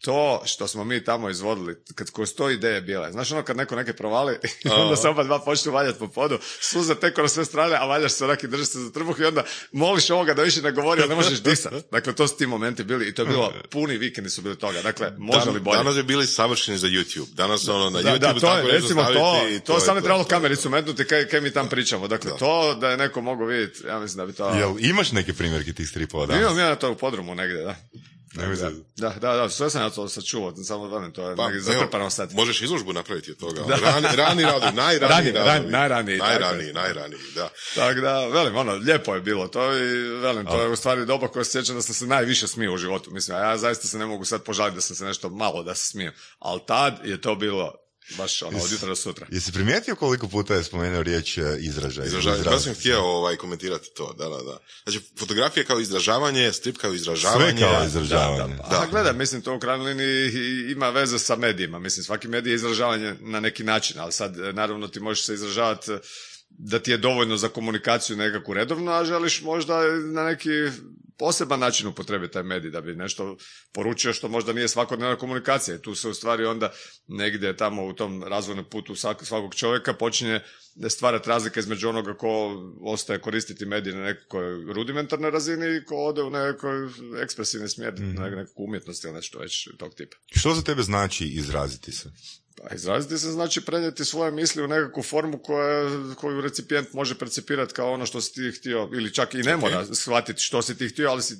to 0.00 0.42
što 0.44 0.68
smo 0.68 0.84
mi 0.84 1.04
tamo 1.04 1.30
izvodili, 1.30 1.76
kad 1.94 2.10
koje 2.10 2.26
sto 2.26 2.50
ideje 2.50 2.80
bile, 2.80 3.12
znaš 3.12 3.32
ono 3.32 3.42
kad 3.42 3.56
neko 3.56 3.76
neke 3.76 3.92
provali 3.92 4.38
i 4.64 4.68
onda 4.68 4.96
se 4.96 5.08
oba 5.08 5.24
dva 5.24 5.38
počnu 5.38 5.72
valjati 5.72 5.98
po 5.98 6.08
podu, 6.08 6.38
suze 6.60 6.94
teko 6.94 7.22
na 7.22 7.28
sve 7.28 7.44
strane, 7.44 7.76
a 7.76 7.86
valjaš 7.86 8.12
se 8.12 8.24
onak 8.24 8.44
i 8.44 8.48
držiš 8.48 8.68
se 8.68 8.78
za 8.78 8.92
trbuh 8.92 9.20
i 9.20 9.24
onda 9.24 9.44
moliš 9.72 10.10
ovoga 10.10 10.34
da 10.34 10.42
više 10.42 10.62
ne 10.62 10.72
govori, 10.72 11.02
a 11.02 11.06
ne 11.06 11.14
možeš 11.14 11.42
disat. 11.42 11.72
Dakle, 11.92 12.14
to 12.14 12.28
su 12.28 12.36
ti 12.36 12.46
momenti 12.46 12.84
bili 12.84 13.08
i 13.08 13.14
to 13.14 13.22
je 13.22 13.26
bilo, 13.26 13.52
puni 13.72 13.98
vikendi 13.98 14.30
su 14.30 14.42
bili 14.42 14.58
toga, 14.58 14.82
dakle, 14.82 15.12
može 15.18 15.50
li 15.50 15.60
bolje? 15.60 15.76
Danas 15.76 15.94
bi 15.96 16.02
bili 16.02 16.26
savršeni 16.26 16.78
za 16.78 16.86
YouTube. 16.86 17.34
Danas 17.34 17.68
ono 17.68 17.90
na 17.90 18.02
Da, 18.02 18.10
YouTube 18.10 18.18
da, 18.18 18.34
to 18.34 18.40
tako 18.40 18.68
je, 18.68 18.74
recimo 18.80 19.04
to, 19.04 19.48
i 19.48 19.60
to, 19.60 19.74
je 19.74 19.80
samo 19.80 19.94
ne 19.94 20.00
trebalo 20.00 20.24
to. 20.24 20.28
kamericu 20.28 20.70
metnuti 20.70 21.04
kaj, 21.04 21.28
kaj 21.28 21.40
mi 21.40 21.50
tam 21.50 21.68
pričamo. 21.68 22.08
Dakle, 22.08 22.30
to 22.38 22.74
da 22.74 22.90
je 22.90 22.96
neko 22.96 23.20
mogao 23.20 23.46
vidjeti, 23.46 23.86
ja 23.86 23.98
mislim 23.98 24.16
da 24.16 24.26
bi 24.26 24.32
to... 24.32 24.48
Jel 24.48 24.74
imaš 24.78 25.12
neke 25.12 25.32
primjerke 25.32 25.72
tih 25.72 25.88
stripova 25.88 26.26
danas? 26.26 26.42
Imam 26.42 26.58
ja 26.58 26.76
to 26.76 26.92
u 26.92 26.94
podrumu 26.94 27.34
negdje, 27.34 27.62
da. 27.62 27.76
Da, 28.34 29.08
da, 29.08 29.14
da, 29.20 29.36
da, 29.36 29.48
sve 29.48 29.70
sam 29.70 29.82
ja 29.82 29.90
to 29.90 30.08
sačuvao, 30.08 30.56
samo 30.56 30.88
velim, 30.88 31.12
to 31.12 31.30
je 31.30 31.36
Pa, 31.36 31.50
zatrpano 31.58 32.10
sad. 32.10 32.34
Možeš 32.34 32.62
izložbu 32.62 32.92
napraviti 32.92 33.30
od 33.30 33.36
toga. 33.38 33.60
Rani, 33.84 34.16
rani 34.16 34.42
radovi, 34.42 34.72
najraniji 34.72 35.08
Rani, 35.08 35.30
rani, 35.32 35.48
radovi. 35.48 35.70
najraniji. 35.70 36.18
Najraniji, 36.18 36.72
najraniji, 36.72 37.20
da. 37.34 37.50
Tako 37.74 38.00
da, 38.00 38.26
velim, 38.26 38.56
ono, 38.56 38.72
lijepo 38.72 39.14
je 39.14 39.20
bilo 39.20 39.48
to 39.48 39.76
i 39.76 39.92
velim, 40.02 40.46
to 40.46 40.62
je 40.62 40.68
u 40.68 40.76
stvari 40.76 41.06
doba 41.06 41.28
koja 41.28 41.44
se 41.44 41.50
sjećam 41.50 41.76
da 41.76 41.82
sam 41.82 41.94
se 41.94 42.06
najviše 42.06 42.48
smio 42.48 42.74
u 42.74 42.78
životu. 42.78 43.10
Mislim, 43.10 43.36
a 43.36 43.40
ja 43.40 43.58
zaista 43.58 43.88
se 43.88 43.98
ne 43.98 44.06
mogu 44.06 44.24
sad 44.24 44.42
požaliti 44.42 44.74
da 44.74 44.80
sam 44.80 44.96
se 44.96 45.04
nešto 45.04 45.28
malo 45.30 45.62
da 45.62 45.74
se 45.74 45.86
smio. 45.86 46.12
Ali 46.38 46.60
tad 46.66 47.00
je 47.04 47.20
to 47.20 47.34
bilo 47.34 47.83
baš 48.10 48.42
ono, 48.42 48.58
od 48.58 48.72
jutra 48.72 48.88
do 48.88 48.96
sutra. 48.96 49.26
Jesi 49.30 49.52
primijetio 49.52 49.96
koliko 49.96 50.28
puta 50.28 50.54
je 50.54 50.64
spomenuo 50.64 51.02
riječ 51.02 51.38
e, 51.38 51.56
izražaj? 51.58 52.06
Izražavanje. 52.06 52.42
Izraz- 52.42 52.52
Ja 52.52 52.58
sam 52.60 52.74
htio 52.74 53.00
ovaj, 53.00 53.36
komentirati 53.36 53.90
to, 53.96 54.12
da, 54.12 54.24
da, 54.24 54.42
da. 54.42 54.58
Znači, 54.84 55.00
fotografija 55.18 55.64
kao 55.64 55.80
izražavanje, 55.80 56.52
strip 56.52 56.76
kao 56.76 56.94
izražavanje. 56.94 57.58
Sve 57.58 57.68
kao 57.68 57.84
izražavanje. 57.86 58.56
Da, 58.56 58.80
A 58.80 58.86
gledaj, 58.90 59.12
mislim, 59.12 59.42
to 59.42 59.54
u 59.54 59.58
krajnjoj 59.60 59.86
liniji 59.86 60.32
ima 60.72 60.90
veze 60.90 61.18
sa 61.18 61.36
medijima. 61.36 61.78
Mislim, 61.78 62.04
svaki 62.04 62.28
medij 62.28 62.50
je 62.50 62.54
izražavanje 62.54 63.14
na 63.20 63.40
neki 63.40 63.64
način, 63.64 64.00
ali 64.00 64.12
sad, 64.12 64.38
e, 64.38 64.52
naravno, 64.52 64.88
ti 64.88 65.00
možeš 65.00 65.24
se 65.26 65.34
izražavati 65.34 65.90
da 66.58 66.78
ti 66.78 66.90
je 66.90 66.96
dovoljno 66.98 67.36
za 67.36 67.48
komunikaciju 67.48 68.16
nekakvu 68.16 68.54
redovno, 68.54 68.92
a 68.92 69.04
želiš 69.04 69.42
možda 69.42 69.82
na 69.92 70.24
neki 70.24 70.48
poseban 71.16 71.60
način 71.60 71.86
upotrebiti 71.86 72.32
taj 72.32 72.42
medij 72.42 72.70
da 72.70 72.80
bi 72.80 72.94
nešto 72.94 73.36
poručio 73.72 74.12
što 74.12 74.28
možda 74.28 74.52
nije 74.52 74.68
svakodnevna 74.68 75.16
komunikacija. 75.16 75.78
Tu 75.78 75.94
se 75.94 76.08
u 76.08 76.14
stvari 76.14 76.44
onda 76.44 76.72
negdje 77.08 77.56
tamo 77.56 77.84
u 77.84 77.92
tom 77.92 78.22
razvojnom 78.22 78.64
putu 78.70 78.94
svakog 78.96 79.54
čovjeka 79.54 79.94
počinje 79.94 80.40
stvarati 80.88 81.28
razlike 81.28 81.60
između 81.60 81.88
onoga 81.88 82.14
ko 82.14 82.56
ostaje 82.80 83.20
koristiti 83.20 83.66
medije 83.66 83.96
na 83.96 84.04
nekoj 84.04 84.72
rudimentarnoj 84.72 85.30
razini 85.30 85.76
i 85.76 85.84
ko 85.84 85.96
ode 85.96 86.22
u 86.22 86.30
nekoj 86.30 86.88
ekspresivni 87.22 87.68
smjer, 87.68 87.92
mm-hmm. 87.92 88.14
na 88.14 88.28
nekakvu 88.28 88.64
umjetnost 88.64 89.04
ili 89.04 89.12
nešto 89.12 89.38
već 89.38 89.68
tog 89.78 89.94
tipa. 89.94 90.16
Što 90.36 90.54
za 90.54 90.62
tebe 90.62 90.82
znači 90.82 91.26
izraziti 91.26 91.92
se? 91.92 92.10
Pa 92.62 92.74
izraziti 92.74 93.18
se 93.18 93.30
znači 93.30 93.60
prenijeti 93.60 94.04
svoje 94.04 94.30
misli 94.32 94.64
u 94.64 94.68
nekakvu 94.68 95.02
formu 95.02 95.38
koja, 95.38 95.90
koju 96.14 96.40
recipijent 96.40 96.92
može 96.92 97.18
percipirati 97.18 97.74
kao 97.74 97.92
ono 97.92 98.06
što 98.06 98.20
si 98.20 98.32
ti 98.32 98.58
htio, 98.58 98.90
ili 98.92 99.14
čak 99.14 99.34
i 99.34 99.42
ne 99.42 99.56
mora 99.56 99.84
shvatiti 99.94 100.42
što 100.42 100.62
si 100.62 100.78
ti 100.78 100.88
htio, 100.88 101.10
ali 101.10 101.22
si 101.22 101.34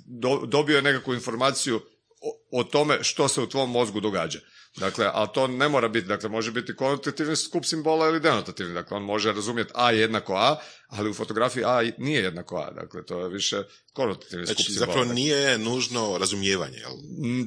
dobio 0.47 0.77
je 0.77 0.83
nekakvu 0.83 1.15
informaciju 1.15 1.77
o, 2.21 2.61
o 2.61 2.65
tome 2.65 2.99
što 3.03 3.29
se 3.29 3.41
u 3.41 3.49
tvom 3.49 3.71
mozgu 3.71 4.01
događa. 4.01 4.39
Dakle, 4.77 5.11
a 5.13 5.27
to 5.27 5.47
ne 5.47 5.69
mora 5.69 5.89
biti, 5.89 6.07
dakle, 6.07 6.29
može 6.29 6.53
biti 6.53 6.77
konotativni 6.77 7.37
skup 7.37 7.65
simbola 7.65 8.09
ili 8.09 8.21
denotativni. 8.21 8.75
Dakle, 8.75 8.97
on 8.97 9.03
može 9.03 9.33
razumjeti 9.33 9.73
A 9.75 9.91
jednako 9.91 10.35
A, 10.35 10.57
ali 10.89 11.11
u 11.11 11.15
fotografiji 11.15 11.65
A 11.67 11.91
nije 11.99 12.23
jednako 12.23 12.57
A. 12.57 12.71
Dakle, 12.71 13.05
to 13.05 13.21
je 13.21 13.29
više 13.29 13.63
konotativni 13.93 14.47
znači, 14.47 14.63
skup. 14.63 14.77
Zapravo 14.77 15.05
nije 15.05 15.59
nužno 15.59 16.19
razumijevanje, 16.19 16.79
jel? 16.79 16.93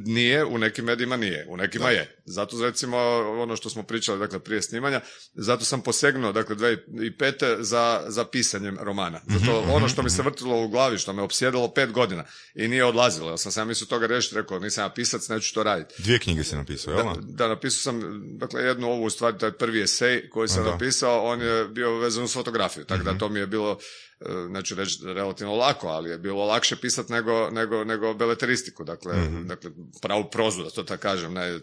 Nije, 0.06 0.46
u 0.46 0.58
nekim 0.58 0.86
medijima 0.86 1.18
nije, 1.18 1.46
u 1.50 1.58
nekima 1.58 1.90
je. 1.90 2.22
Zato, 2.26 2.64
recimo, 2.64 2.98
ono 3.42 3.56
što 3.56 3.70
smo 3.70 3.84
pričali, 3.84 4.20
dakle, 4.20 4.40
prije 4.40 4.62
snimanja, 4.62 5.02
zato 5.34 5.66
sam 5.66 5.82
posegnuo, 5.82 6.32
dakle, 6.32 6.56
2005. 6.56 7.62
za, 7.62 8.04
za 8.08 8.26
pisanjem 8.26 8.78
romana. 8.82 9.22
Zato 9.28 9.62
mhm, 9.62 9.70
ono 9.70 9.86
mhm, 9.86 9.88
što 9.88 10.04
mi 10.04 10.10
se 10.10 10.22
mhm. 10.22 10.30
vrtilo 10.30 10.64
u 10.64 10.68
glavi, 10.68 10.98
što 10.98 11.14
me 11.14 11.22
opsjedalo 11.22 11.74
pet 11.74 11.92
godina 11.92 12.24
i 12.56 12.68
nije 12.68 12.86
odlazilo. 12.86 13.30
Ja 13.30 13.38
sam 13.38 13.52
sam 13.52 13.68
mislio 13.68 13.88
toga 13.88 14.08
reći, 14.08 14.36
rekao, 14.36 14.60
nisam 14.60 14.84
ja 14.84 14.90
pisac, 14.90 15.30
neću 15.30 15.54
to 15.54 15.64
raditi. 15.64 16.02
Dvije 16.02 16.20
knjige 16.20 16.44
si 16.44 16.56
napisao, 16.56 16.94
jel? 16.94 17.06
Da, 17.22 17.48
napisao 17.48 17.82
sam, 17.82 18.02
dakle, 18.38 18.64
jednu 18.64 18.88
ovu, 18.88 19.04
u 19.04 19.10
stvari, 19.10 19.38
taj 19.38 19.52
prvi 19.52 19.82
esej 19.82 20.30
koji 20.30 20.48
sam 20.48 20.66
napisao, 20.66 21.24
on 21.24 21.42
je 21.42 21.68
bio 21.68 21.98
vezan 22.00 22.24
uz 22.24 22.34
fotografiju, 22.34 22.86
tako 22.86 23.04
da 23.04 23.18
to 23.18 23.27
mi 23.30 23.40
je 23.40 23.48
bilo 23.48 23.78
E, 24.20 24.50
neću 24.50 24.76
reći 24.76 25.00
relativno 25.04 25.56
lako, 25.56 25.88
ali 25.88 26.10
je 26.10 26.18
bilo 26.18 26.46
lakše 26.46 26.76
pisati 26.76 27.14
nego, 27.14 27.50
nego, 27.50 27.84
nego 27.84 28.14
beleteristiku, 28.14 28.84
dakle, 28.84 29.16
mm 29.16 29.48
dakle 29.48 29.72
pravu 30.02 30.30
prozu, 30.32 30.64
da 30.64 30.70
to 30.70 30.84
tako 30.84 31.02
kažem, 31.02 31.34
ne, 31.34 31.60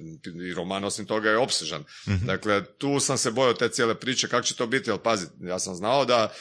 i 0.48 0.54
roman 0.54 0.84
osim 0.84 1.06
toga 1.06 1.30
je 1.30 1.38
opsežan. 1.38 1.84
mm 2.06 2.26
Dakle, 2.26 2.64
tu 2.64 3.00
sam 3.00 3.18
se 3.18 3.30
bojao 3.30 3.54
te 3.54 3.68
cijele 3.68 3.94
priče, 3.94 4.28
kako 4.28 4.46
će 4.46 4.56
to 4.56 4.66
biti, 4.66 4.90
ali 4.90 5.00
pazi, 5.02 5.26
ja 5.40 5.58
sam 5.58 5.74
znao 5.74 6.04
da 6.04 6.32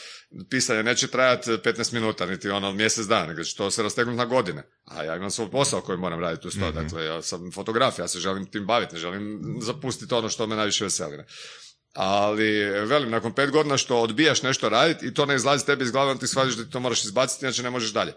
pisanje 0.50 0.82
neće 0.82 1.06
trajati 1.06 1.50
15 1.50 1.92
minuta, 1.92 2.26
niti 2.26 2.50
ono 2.50 2.72
mjesec 2.72 3.06
dana, 3.06 3.26
nego 3.26 3.44
će 3.44 3.56
to 3.56 3.70
se 3.70 3.82
rastegnuti 3.82 4.18
na 4.18 4.24
godine. 4.24 4.62
A 4.84 5.02
ja 5.02 5.16
imam 5.16 5.30
svoj 5.30 5.50
posao 5.50 5.80
koji 5.80 5.98
moram 5.98 6.20
raditi 6.20 6.48
u 6.48 6.50
sto, 6.50 6.70
mm 6.70 6.74
dakle, 6.74 7.04
ja 7.04 7.22
sam 7.22 7.52
fotograf, 7.52 7.98
ja 7.98 8.08
se 8.08 8.20
želim 8.20 8.46
tim 8.46 8.66
baviti, 8.66 8.94
ne 8.94 9.00
želim 9.00 9.40
zapustiti 9.60 10.14
ono 10.14 10.28
što 10.28 10.46
me 10.46 10.56
najviše 10.56 10.84
veseli. 10.84 11.24
Ali, 11.94 12.64
velim, 12.64 13.10
nakon 13.10 13.32
pet 13.32 13.50
godina 13.50 13.76
što 13.76 14.00
odbijaš 14.00 14.42
nešto 14.42 14.68
raditi 14.68 15.06
i 15.06 15.14
to 15.14 15.26
ne 15.26 15.34
izlazi 15.34 15.66
tebi 15.66 15.84
iz 15.84 15.90
glave, 15.90 16.10
on 16.10 16.18
ti 16.18 16.26
shvatiš 16.26 16.54
da 16.54 16.64
ti 16.64 16.70
to 16.70 16.80
moraš 16.80 17.04
izbaciti, 17.04 17.44
inače 17.44 17.62
ne 17.62 17.70
možeš 17.70 17.92
dalje 17.92 18.12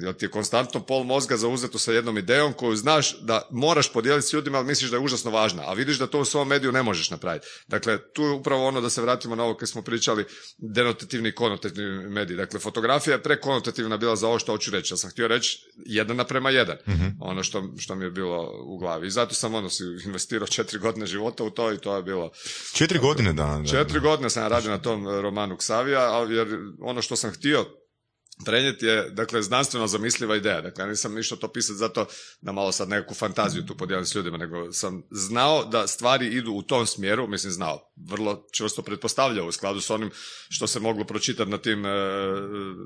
jer 0.00 0.14
ti 0.14 0.24
je 0.24 0.30
konstantno 0.30 0.80
pol 0.80 1.04
mozga 1.04 1.36
zauzeto 1.36 1.78
sa 1.78 1.92
jednom 1.92 2.18
idejom 2.18 2.52
koju 2.52 2.76
znaš 2.76 3.20
da 3.20 3.42
moraš 3.50 3.92
podijeliti 3.92 4.28
s 4.28 4.32
ljudima, 4.32 4.58
ali 4.58 4.66
misliš 4.66 4.90
da 4.90 4.96
je 4.96 5.02
užasno 5.02 5.30
važna, 5.30 5.62
a 5.66 5.72
vidiš 5.72 5.98
da 5.98 6.06
to 6.06 6.20
u 6.20 6.24
svom 6.24 6.48
mediju 6.48 6.72
ne 6.72 6.82
možeš 6.82 7.10
napraviti. 7.10 7.46
Dakle, 7.68 7.98
tu 8.12 8.22
je 8.22 8.30
upravo 8.30 8.66
ono 8.66 8.80
da 8.80 8.90
se 8.90 9.02
vratimo 9.02 9.36
na 9.36 9.44
ovo 9.44 9.56
kad 9.56 9.68
smo 9.68 9.82
pričali 9.82 10.24
denotativni 10.58 11.28
i 11.28 11.34
konotativni 11.34 12.08
mediji. 12.08 12.36
Dakle, 12.36 12.60
fotografija 12.60 13.14
je 13.14 13.22
prekonotativna 13.22 13.96
bila 13.96 14.16
za 14.16 14.28
ovo 14.28 14.38
što 14.38 14.52
hoću 14.52 14.70
reći. 14.70 14.92
Ja 14.92 14.96
sam 14.96 15.10
htio 15.10 15.28
reći 15.28 15.58
jedan 15.86 16.16
naprema 16.16 16.50
jedan, 16.50 16.76
mhm. 16.88 17.06
ono 17.20 17.42
što, 17.42 17.64
što 17.78 17.94
mi 17.94 18.04
je 18.04 18.10
bilo 18.10 18.62
u 18.64 18.78
glavi. 18.78 19.06
I 19.06 19.10
zato 19.10 19.34
sam 19.34 19.54
ono 19.54 19.70
si 19.70 19.84
investirao 20.04 20.46
četiri 20.46 20.78
godine 20.78 21.06
života 21.06 21.44
u 21.44 21.50
to 21.50 21.72
i 21.72 21.78
to 21.78 21.96
je 21.96 22.02
bilo... 22.02 22.30
Četiri 22.72 22.98
godine 22.98 23.32
da. 23.32 23.62
Četiri 23.70 24.00
godine 24.00 24.30
sam 24.30 24.48
radio 24.48 24.70
na 24.70 24.78
tom 24.78 25.20
romanu 25.20 25.56
Ksavija, 25.56 26.26
jer 26.30 26.58
ono 26.80 27.02
što 27.02 27.16
sam 27.16 27.32
htio 27.32 27.66
prenijeti 28.44 28.86
je, 28.86 29.10
dakle, 29.10 29.42
znanstveno 29.42 29.86
zamisliva 29.86 30.36
ideja. 30.36 30.60
Dakle, 30.60 30.84
ja 30.84 30.88
nisam 30.88 31.18
išao 31.18 31.38
to 31.38 31.48
pisati 31.48 31.78
zato 31.78 32.06
da 32.40 32.52
malo 32.52 32.72
sad 32.72 32.88
nekakvu 32.88 33.14
fantaziju 33.14 33.66
tu 33.66 33.76
podijelim 33.76 34.06
s 34.06 34.14
ljudima, 34.14 34.38
nego 34.38 34.72
sam 34.72 35.02
znao 35.10 35.64
da 35.64 35.86
stvari 35.86 36.26
idu 36.26 36.52
u 36.52 36.62
tom 36.62 36.86
smjeru, 36.86 37.26
mislim 37.26 37.52
znao, 37.52 37.92
vrlo 38.08 38.46
čvrsto 38.52 38.82
pretpostavljao 38.82 39.46
u 39.46 39.52
skladu 39.52 39.80
s 39.80 39.90
onim 39.90 40.10
što 40.48 40.66
se 40.66 40.80
moglo 40.80 41.04
pročitati 41.04 41.50
na 41.50 41.58
tim 41.58 41.86
e, 41.86 41.90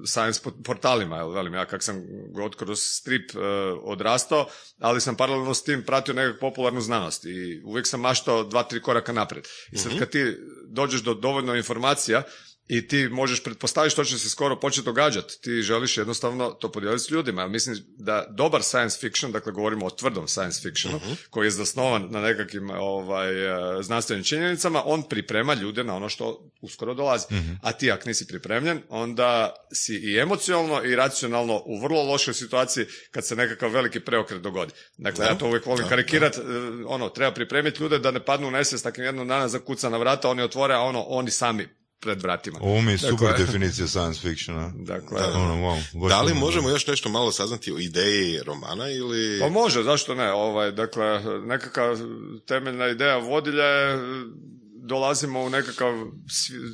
science 0.06 0.40
portalima, 0.64 1.16
jel, 1.16 1.30
velim, 1.30 1.54
ja 1.54 1.66
kak 1.66 1.82
sam 1.82 2.02
god 2.34 2.56
kroz 2.56 2.80
strip 2.80 3.30
e, 3.34 3.38
odrastao, 3.82 4.46
ali 4.80 5.00
sam 5.00 5.16
paralelno 5.16 5.54
s 5.54 5.62
tim 5.62 5.82
pratio 5.82 6.14
nekakvu 6.14 6.40
popularnu 6.40 6.80
znanost 6.80 7.24
i 7.24 7.62
uvijek 7.64 7.86
sam 7.86 8.00
maštao 8.00 8.44
dva, 8.44 8.62
tri 8.62 8.82
koraka 8.82 9.12
naprijed. 9.12 9.44
I 9.72 9.78
sad 9.78 9.92
mhm. 9.92 9.98
kad 9.98 10.10
ti 10.10 10.36
dođeš 10.68 11.02
do 11.02 11.14
dovoljno 11.14 11.54
informacija, 11.54 12.22
i 12.68 12.88
ti 12.88 13.08
možeš 13.08 13.42
pretpostaviti 13.42 13.92
što 13.92 14.04
će 14.04 14.18
se 14.18 14.30
skoro 14.30 14.60
početi 14.60 14.84
događati. 14.84 15.40
Ti 15.40 15.62
želiš 15.62 15.96
jednostavno 15.96 16.50
to 16.50 16.72
podijeliti 16.72 17.04
s 17.04 17.10
ljudima. 17.10 17.48
Mislim 17.48 17.76
da 17.98 18.26
dobar 18.30 18.62
science 18.62 18.98
fiction, 19.00 19.32
dakle 19.32 19.52
govorimo 19.52 19.86
o 19.86 19.90
tvrdom 19.90 20.28
science 20.28 20.60
fictionu, 20.62 20.96
uh 20.96 21.16
koji 21.30 21.46
je 21.46 21.50
zasnovan 21.50 22.08
na 22.10 22.20
nekakvim 22.20 22.70
ovaj, 22.70 23.46
e, 23.78 23.82
znanstvenim 23.82 24.24
činjenicama, 24.24 24.82
on 24.84 25.02
priprema 25.02 25.54
ljude 25.54 25.84
na 25.84 25.96
ono 25.96 26.08
što 26.08 26.50
uskoro 26.60 26.94
dolazi. 26.94 27.26
uh 27.30 27.36
A 27.62 27.72
ti 27.72 27.90
ako 27.90 28.08
nisi 28.08 28.26
pripremljen, 28.26 28.82
onda 28.88 29.54
si 29.72 29.94
i 29.94 30.18
emocionalno 30.18 30.84
i 30.84 30.96
racionalno 30.96 31.62
u 31.66 31.80
vrlo 31.82 32.02
lošoj 32.02 32.34
situaciji 32.34 32.86
kad 33.10 33.26
se 33.26 33.36
nekakav 33.36 33.70
veliki 33.70 34.00
preokret 34.00 34.42
dogodi. 34.42 34.72
Dakle, 34.98 35.24
ja 35.24 35.38
to 35.38 35.46
uvijek 35.46 35.66
volim 35.66 35.88
karikirat, 35.88 36.36
e, 36.36 36.40
ono, 36.86 37.08
treba 37.08 37.32
pripremiti 37.32 37.82
ljude 37.82 37.98
da 37.98 38.10
ne 38.10 38.24
padnu 38.24 38.48
u 38.48 38.50
nesvijest, 38.50 38.84
takvim 38.84 39.06
jednom 39.06 39.28
dana 39.28 39.48
zakuca 39.48 39.88
na 39.88 39.96
vrata, 39.96 40.30
oni 40.30 40.42
otvore, 40.42 40.74
a 40.74 40.80
ono, 40.80 41.02
oni 41.02 41.30
sami 41.30 41.68
pred 42.00 42.22
vratima. 42.22 42.58
Ovo 42.62 42.80
mi 42.82 42.92
je 42.92 42.98
super 42.98 43.28
dakle, 43.28 43.44
definicija 43.44 43.86
science 43.86 44.20
fictiona. 44.20 44.72
Dakle, 44.76 45.24
ono, 45.24 45.54
wow, 45.54 46.08
da 46.08 46.22
li 46.22 46.34
možemo 46.34 46.70
još 46.70 46.86
nešto 46.86 47.08
malo 47.08 47.32
saznati 47.32 47.72
o 47.72 47.78
ideji 47.78 48.40
romana 48.46 48.90
ili... 48.90 49.40
Pa 49.40 49.48
može, 49.48 49.82
zašto 49.82 50.14
ne? 50.14 50.32
Ovaj, 50.32 50.72
dakle, 50.72 51.20
nekakva 51.46 51.96
temeljna 52.46 52.88
ideja 52.88 53.16
vodilja 53.16 53.64
je 53.64 53.98
dolazimo 54.86 55.42
u 55.42 55.50
nekakav 55.50 55.94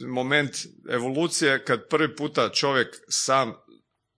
moment 0.09 0.57
evolucije 0.91 1.65
kad 1.65 1.89
prvi 1.89 2.17
puta 2.17 2.49
čovjek 2.49 2.89
sam 3.09 3.53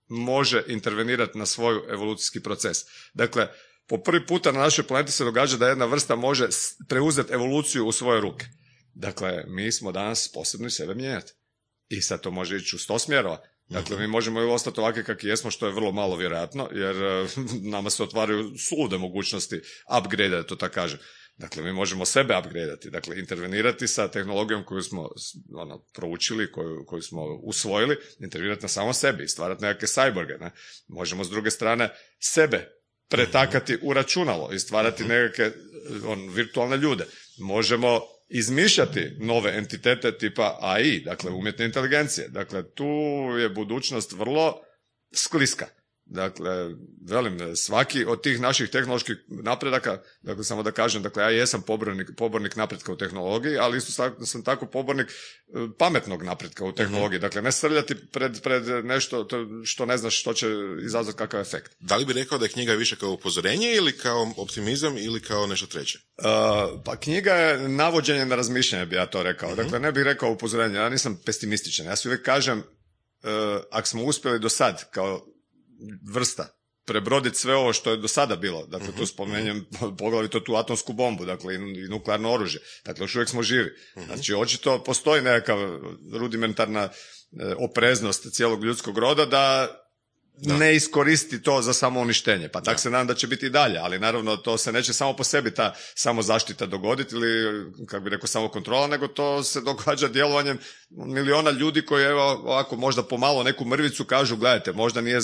može 0.08 0.62
intervenirati 0.66 1.38
na 1.38 1.46
svoj 1.46 1.80
evolucijski 1.90 2.42
proces. 2.42 2.78
Dakle, 3.14 3.48
po 3.88 3.98
prvi 3.98 4.26
puta 4.26 4.52
na 4.52 4.60
našoj 4.60 4.86
planeti 4.86 5.12
se 5.12 5.24
događa 5.24 5.56
da 5.56 5.68
jedna 5.68 5.84
vrsta 5.84 6.16
može 6.16 6.48
preuzeti 6.88 7.32
evoluciju 7.32 7.86
u 7.86 7.92
svoje 7.92 8.20
ruke. 8.20 8.46
Dakle, 8.94 9.44
mi 9.46 9.72
smo 9.72 9.92
danas 9.92 10.28
sposobni 10.30 10.70
sebe 10.70 10.94
mijenjati. 10.94 11.32
I 11.88 12.00
sad 12.00 12.20
to 12.20 12.30
može 12.30 12.56
ići 12.56 12.76
u 12.76 12.78
sto 12.78 12.98
smjerova. 12.98 13.42
Dakle, 13.68 13.98
mi 13.98 14.06
možemo 14.06 14.40
i 14.40 14.44
ostati 14.44 14.80
ovakvi 14.80 15.04
kakvi 15.04 15.28
jesmo, 15.28 15.50
što 15.50 15.66
je 15.66 15.72
vrlo 15.72 15.92
malo 15.92 16.16
vjerojatno, 16.16 16.68
jer 16.72 16.96
eh, 16.96 17.26
nama 17.74 17.90
se 17.90 18.02
otvaraju 18.02 18.58
sulude 18.58 18.98
mogućnosti 18.98 19.60
upgrade, 19.98 20.36
da 20.36 20.46
to 20.46 20.56
tako 20.56 20.74
kažem. 20.74 20.98
Dakle, 21.36 21.62
mi 21.62 21.72
možemo 21.72 22.04
sebe 22.04 22.38
upgradeati, 22.38 22.90
dakle, 22.90 23.18
intervenirati 23.18 23.88
sa 23.88 24.08
tehnologijom 24.08 24.64
koju 24.64 24.82
smo 24.82 25.08
ono, 25.56 25.84
proučili, 25.94 26.52
koju, 26.52 26.84
koju 26.86 27.02
smo 27.02 27.24
usvojili, 27.42 27.96
intervenirati 28.18 28.62
na 28.62 28.68
samo 28.68 28.92
sebi 28.92 29.24
i 29.24 29.28
stvarati 29.28 29.62
nekakve 29.62 29.88
cyborge. 29.88 30.40
Ne? 30.40 30.50
Možemo 30.88 31.24
s 31.24 31.30
druge 31.30 31.50
strane 31.50 31.90
sebe 32.20 32.68
pretakati 33.08 33.78
u 33.82 33.92
računalo 33.92 34.52
i 34.52 34.58
stvarati 34.58 35.04
nekakve 35.04 35.52
on, 36.06 36.28
virtualne 36.28 36.76
ljude. 36.76 37.06
Možemo 37.38 38.00
izmišljati 38.28 39.16
nove 39.18 39.56
entitete 39.56 40.18
tipa 40.18 40.58
AI, 40.60 41.00
dakle 41.00 41.30
umjetne 41.30 41.64
inteligencije. 41.64 42.28
Dakle, 42.28 42.74
tu 42.74 42.86
je 43.38 43.48
budućnost 43.48 44.12
vrlo 44.12 44.60
skliska. 45.14 45.66
Dakle, 46.14 46.74
velim, 47.08 47.56
svaki 47.56 48.04
od 48.04 48.22
tih 48.22 48.40
naših 48.40 48.70
tehnoloških 48.70 49.16
napredaka, 49.28 49.98
dakle, 50.22 50.44
samo 50.44 50.62
da 50.62 50.70
kažem, 50.70 51.02
dakle, 51.02 51.22
ja 51.22 51.30
jesam 51.30 51.62
pobornik, 51.62 52.08
pobornik 52.16 52.56
napretka 52.56 52.92
u 52.92 52.96
tehnologiji, 52.96 53.58
ali 53.58 53.78
isto 53.78 54.10
sam 54.26 54.42
tako 54.42 54.66
pobornik 54.66 55.08
e, 55.08 55.12
pametnog 55.78 56.22
napretka 56.22 56.64
u 56.64 56.72
tehnologiji. 56.72 57.18
Dakle, 57.18 57.42
ne 57.42 57.52
srljati 57.52 57.94
pred, 58.12 58.42
pred 58.42 58.84
nešto 58.84 59.28
što 59.64 59.86
ne 59.86 59.98
znaš 59.98 60.20
što 60.20 60.34
će 60.34 60.46
izazvati 60.84 61.18
kakav 61.18 61.40
efekt. 61.40 61.76
Da 61.80 61.96
li 61.96 62.04
bi 62.04 62.12
rekao 62.12 62.38
da 62.38 62.44
je 62.44 62.52
knjiga 62.52 62.72
više 62.72 62.96
kao 62.96 63.10
upozorenje 63.10 63.72
ili 63.72 63.98
kao 63.98 64.32
optimizam 64.36 64.98
ili 64.98 65.20
kao 65.20 65.46
nešto 65.46 65.66
treće? 65.66 65.98
Uh, 66.18 66.24
pa 66.84 66.96
knjiga 66.96 67.34
je 67.34 67.68
navođenje 67.68 68.26
na 68.26 68.36
razmišljanje, 68.36 68.86
bi 68.86 68.96
ja 68.96 69.06
to 69.06 69.22
rekao. 69.22 69.50
uh 69.50 69.56
Dakle, 69.56 69.80
ne 69.80 69.92
bih 69.92 70.04
rekao 70.04 70.30
upozorenje, 70.30 70.74
ja 70.74 70.88
nisam 70.88 71.20
pesimističan. 71.26 71.86
Ja 71.86 71.96
si 71.96 72.08
uvijek 72.08 72.22
kažem, 72.22 72.58
uh, 72.58 72.64
ako 73.70 73.88
smo 73.88 74.04
uspjeli 74.04 74.38
do 74.38 74.48
sad, 74.48 74.90
kao 74.90 75.33
vrsta 76.12 76.48
prebroditi 76.86 77.38
sve 77.38 77.54
ovo 77.54 77.72
što 77.72 77.90
je 77.90 77.96
do 77.96 78.08
sada 78.08 78.36
bilo. 78.36 78.66
Dakle, 78.66 78.88
tu 78.98 79.06
spomenjem 79.06 79.64
poglavito 79.98 80.40
tu 80.40 80.54
atomsku 80.56 80.92
bombu, 80.92 81.24
dakle, 81.24 81.54
i 81.54 81.58
nuklearno 81.88 82.32
oružje. 82.32 82.60
Dakle, 82.84 83.04
još 83.04 83.14
uvijek 83.14 83.28
smo 83.28 83.42
živi. 83.42 83.70
Znači, 84.06 84.34
očito 84.34 84.84
postoji 84.84 85.22
nekakav 85.22 85.58
rudimentarna 86.12 86.82
e, 86.82 86.90
opreznost 87.58 88.32
cijelog 88.32 88.64
ljudskog 88.64 88.98
roda 88.98 89.26
da 89.26 89.68
ne 90.42 90.76
iskoristi 90.76 91.42
to 91.42 91.62
za 91.62 91.72
samouništenje. 91.72 92.48
Pa 92.48 92.60
tak 92.60 92.80
se 92.80 92.90
nadam 92.90 93.06
da 93.06 93.14
će 93.14 93.26
biti 93.26 93.46
i 93.46 93.50
dalje, 93.50 93.78
ali 93.78 93.98
naravno 93.98 94.36
to 94.36 94.58
se 94.58 94.72
neće 94.72 94.92
samo 94.92 95.16
po 95.16 95.24
sebi 95.24 95.54
ta 95.54 95.74
samozaštita 95.94 96.66
dogoditi 96.66 97.14
ili, 97.14 97.64
kako 97.86 98.04
bi 98.04 98.10
rekao, 98.10 98.26
samo 98.26 98.48
kontrola, 98.48 98.86
nego 98.86 99.08
to 99.08 99.42
se 99.42 99.60
događa 99.60 100.08
djelovanjem 100.08 100.58
miliona 100.90 101.50
ljudi 101.50 101.86
koji 101.86 102.04
evo 102.04 102.22
ovako 102.22 102.76
možda 102.76 103.02
pomalo 103.02 103.42
neku 103.42 103.64
mrvicu 103.64 104.04
kažu, 104.04 104.36
gledajte, 104.36 104.72
možda 104.72 105.00
nije 105.00 105.18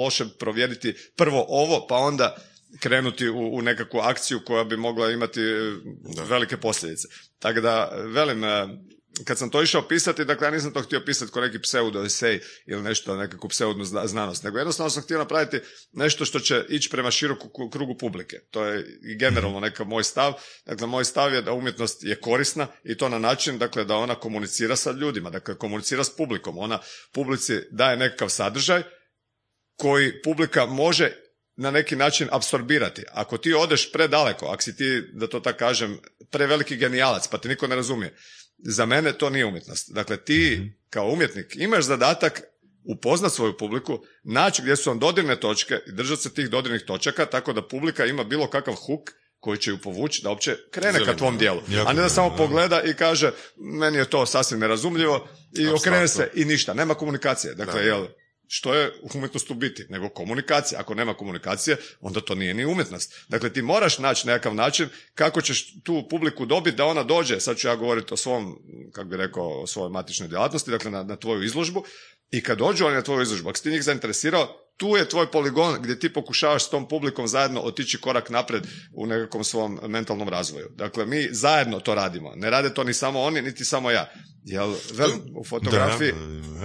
loše 0.00 0.24
provjeriti 0.38 0.94
prvo 1.16 1.46
ovo, 1.48 1.86
pa 1.86 1.96
onda 1.96 2.36
krenuti 2.78 3.28
u, 3.28 3.56
u 3.56 3.62
nekakvu 3.62 3.98
akciju 3.98 4.40
koja 4.46 4.64
bi 4.64 4.76
mogla 4.76 5.10
imati 5.10 5.40
e, 5.40 5.72
velike 6.28 6.56
posljedice. 6.56 7.08
Tako 7.38 7.60
da, 7.60 7.90
velim, 7.94 8.44
e, 8.44 8.68
kad 9.24 9.38
sam 9.38 9.50
to 9.50 9.62
išao 9.62 9.88
pisati, 9.88 10.24
dakle 10.24 10.46
ja 10.46 10.50
nisam 10.50 10.72
to 10.72 10.82
htio 10.82 11.02
pisati 11.06 11.32
kao 11.32 11.42
neki 11.42 11.58
pseudo 11.58 12.04
esej 12.04 12.40
ili 12.66 12.82
nešto, 12.82 13.16
nekakvu 13.16 13.48
pseudnu 13.48 13.84
zna- 13.84 14.06
znanost, 14.06 14.42
nego 14.42 14.58
jednostavno 14.58 14.90
sam 14.90 15.02
htio 15.02 15.18
napraviti 15.18 15.60
nešto 15.92 16.24
što 16.24 16.40
će 16.40 16.64
ići 16.68 16.90
prema 16.90 17.10
široku 17.10 17.70
krugu 17.70 17.98
publike. 17.98 18.40
To 18.50 18.64
je 18.64 18.86
generalno 19.18 19.60
neka 19.60 19.84
moj 19.84 20.04
stav. 20.04 20.32
Dakle, 20.66 20.86
moj 20.86 21.04
stav 21.04 21.34
je 21.34 21.42
da 21.42 21.52
umjetnost 21.52 22.04
je 22.04 22.20
korisna 22.20 22.66
i 22.84 22.96
to 22.96 23.08
na 23.08 23.18
način, 23.18 23.58
dakle, 23.58 23.84
da 23.84 23.96
ona 23.96 24.14
komunicira 24.14 24.76
sa 24.76 24.90
ljudima, 24.90 25.30
dakle, 25.30 25.58
komunicira 25.58 26.04
s 26.04 26.16
publikom. 26.16 26.58
Ona 26.58 26.78
publici 27.12 27.60
daje 27.70 27.96
nekakav 27.96 28.28
sadržaj 28.28 28.82
koji 29.76 30.22
publika 30.22 30.66
može 30.66 31.12
na 31.56 31.70
neki 31.70 31.96
način 31.96 32.28
apsorbirati. 32.30 33.04
Ako 33.12 33.38
ti 33.38 33.54
odeš 33.54 33.92
predaleko, 33.92 34.46
ako 34.46 34.62
si 34.62 34.76
ti, 34.76 35.02
da 35.12 35.26
to 35.26 35.40
tako 35.40 35.58
kažem, 35.58 35.98
preveliki 36.30 36.76
genijalac, 36.76 37.28
pa 37.28 37.38
te 37.38 37.48
niko 37.48 37.66
ne 37.66 37.76
razumije, 37.76 38.16
za 38.64 38.86
mene 38.86 39.12
to 39.12 39.30
nije 39.30 39.46
umjetnost. 39.46 39.92
Dakle, 39.92 40.16
ti 40.16 40.70
kao 40.90 41.06
umjetnik 41.06 41.56
imaš 41.56 41.84
zadatak 41.84 42.42
upoznat 42.84 43.32
svoju 43.32 43.56
publiku, 43.56 43.98
naći 44.24 44.62
gdje 44.62 44.76
su 44.76 44.90
vam 44.90 44.98
dodirne 44.98 45.36
točke 45.36 45.74
i 45.86 45.92
držati 45.92 46.22
se 46.22 46.34
tih 46.34 46.50
dodirnih 46.50 46.82
točaka 46.82 47.26
tako 47.26 47.52
da 47.52 47.68
publika 47.68 48.06
ima 48.06 48.24
bilo 48.24 48.46
kakav 48.46 48.74
huk 48.74 49.10
koji 49.40 49.58
će 49.58 49.70
ju 49.70 49.78
povući 49.78 50.22
da 50.22 50.28
uopće 50.30 50.56
krene 50.70 50.86
ka 50.88 50.92
Zanimljivo. 50.92 51.18
tvom 51.18 51.38
dijelu. 51.38 51.60
Jako 51.68 51.90
A 51.90 51.92
ne 51.92 52.02
da 52.02 52.08
samo 52.08 52.30
da. 52.30 52.36
pogleda 52.36 52.82
i 52.82 52.94
kaže 52.94 53.32
meni 53.56 53.98
je 53.98 54.04
to 54.04 54.26
sasvim 54.26 54.60
nerazumljivo 54.60 55.28
i 55.58 55.68
okrene 55.68 56.08
se 56.08 56.30
i 56.34 56.44
ništa. 56.44 56.74
Nema 56.74 56.94
komunikacije. 56.94 57.54
Dakle, 57.54 57.74
Da. 57.74 57.86
jel, 57.86 58.06
što 58.52 58.74
je 58.74 58.92
umjetnost 59.14 59.50
u 59.50 59.54
biti, 59.54 59.86
nego 59.88 60.08
komunikacija. 60.08 60.80
Ako 60.80 60.94
nema 60.94 61.14
komunikacije, 61.14 61.76
onda 62.00 62.20
to 62.20 62.34
nije 62.34 62.54
ni 62.54 62.64
umjetnost. 62.64 63.14
Dakle, 63.28 63.52
ti 63.52 63.62
moraš 63.62 63.98
naći 63.98 64.26
nekakav 64.26 64.54
način 64.54 64.88
kako 65.14 65.40
ćeš 65.40 65.82
tu 65.82 66.06
publiku 66.10 66.46
dobiti 66.46 66.76
da 66.76 66.86
ona 66.86 67.02
dođe, 67.02 67.40
sad 67.40 67.56
ću 67.56 67.68
ja 67.68 67.76
govoriti 67.76 68.14
o 68.14 68.16
svom, 68.16 68.58
kako 68.92 69.08
bi 69.08 69.16
rekao, 69.16 69.62
o 69.62 69.66
svojoj 69.66 69.90
matičnoj 69.90 70.28
djelatnosti, 70.28 70.70
dakle 70.70 70.90
na, 70.90 71.02
na 71.02 71.16
tvoju 71.16 71.42
izložbu, 71.42 71.84
i 72.30 72.42
kad 72.42 72.58
dođu 72.58 72.86
oni 72.86 72.94
na 72.94 73.02
tvoju 73.02 73.22
izložbu, 73.22 73.48
ako 73.48 73.56
si 73.56 73.62
ti 73.62 73.70
njih 73.70 73.82
zainteresirao, 73.82 74.69
tu 74.80 74.96
je 74.96 75.08
tvoj 75.08 75.30
poligon 75.30 75.76
gdje 75.82 75.98
ti 75.98 76.12
pokušavaš 76.12 76.64
s 76.64 76.70
tom 76.70 76.88
publikom 76.88 77.28
zajedno 77.28 77.60
otići 77.60 78.00
korak 78.00 78.30
napred 78.30 78.66
u 78.94 79.06
nekakvom 79.06 79.44
svom 79.44 79.80
mentalnom 79.88 80.28
razvoju. 80.28 80.68
Dakle, 80.74 81.06
mi 81.06 81.28
zajedno 81.30 81.80
to 81.80 81.94
radimo. 81.94 82.32
Ne 82.34 82.50
rade 82.50 82.74
to 82.74 82.84
ni 82.84 82.94
samo 82.94 83.20
oni, 83.20 83.42
niti 83.42 83.64
samo 83.64 83.90
ja. 83.90 84.10
Jel, 84.44 84.74
velim, 84.92 85.20
u 85.36 85.44
fotografiji, 85.44 86.12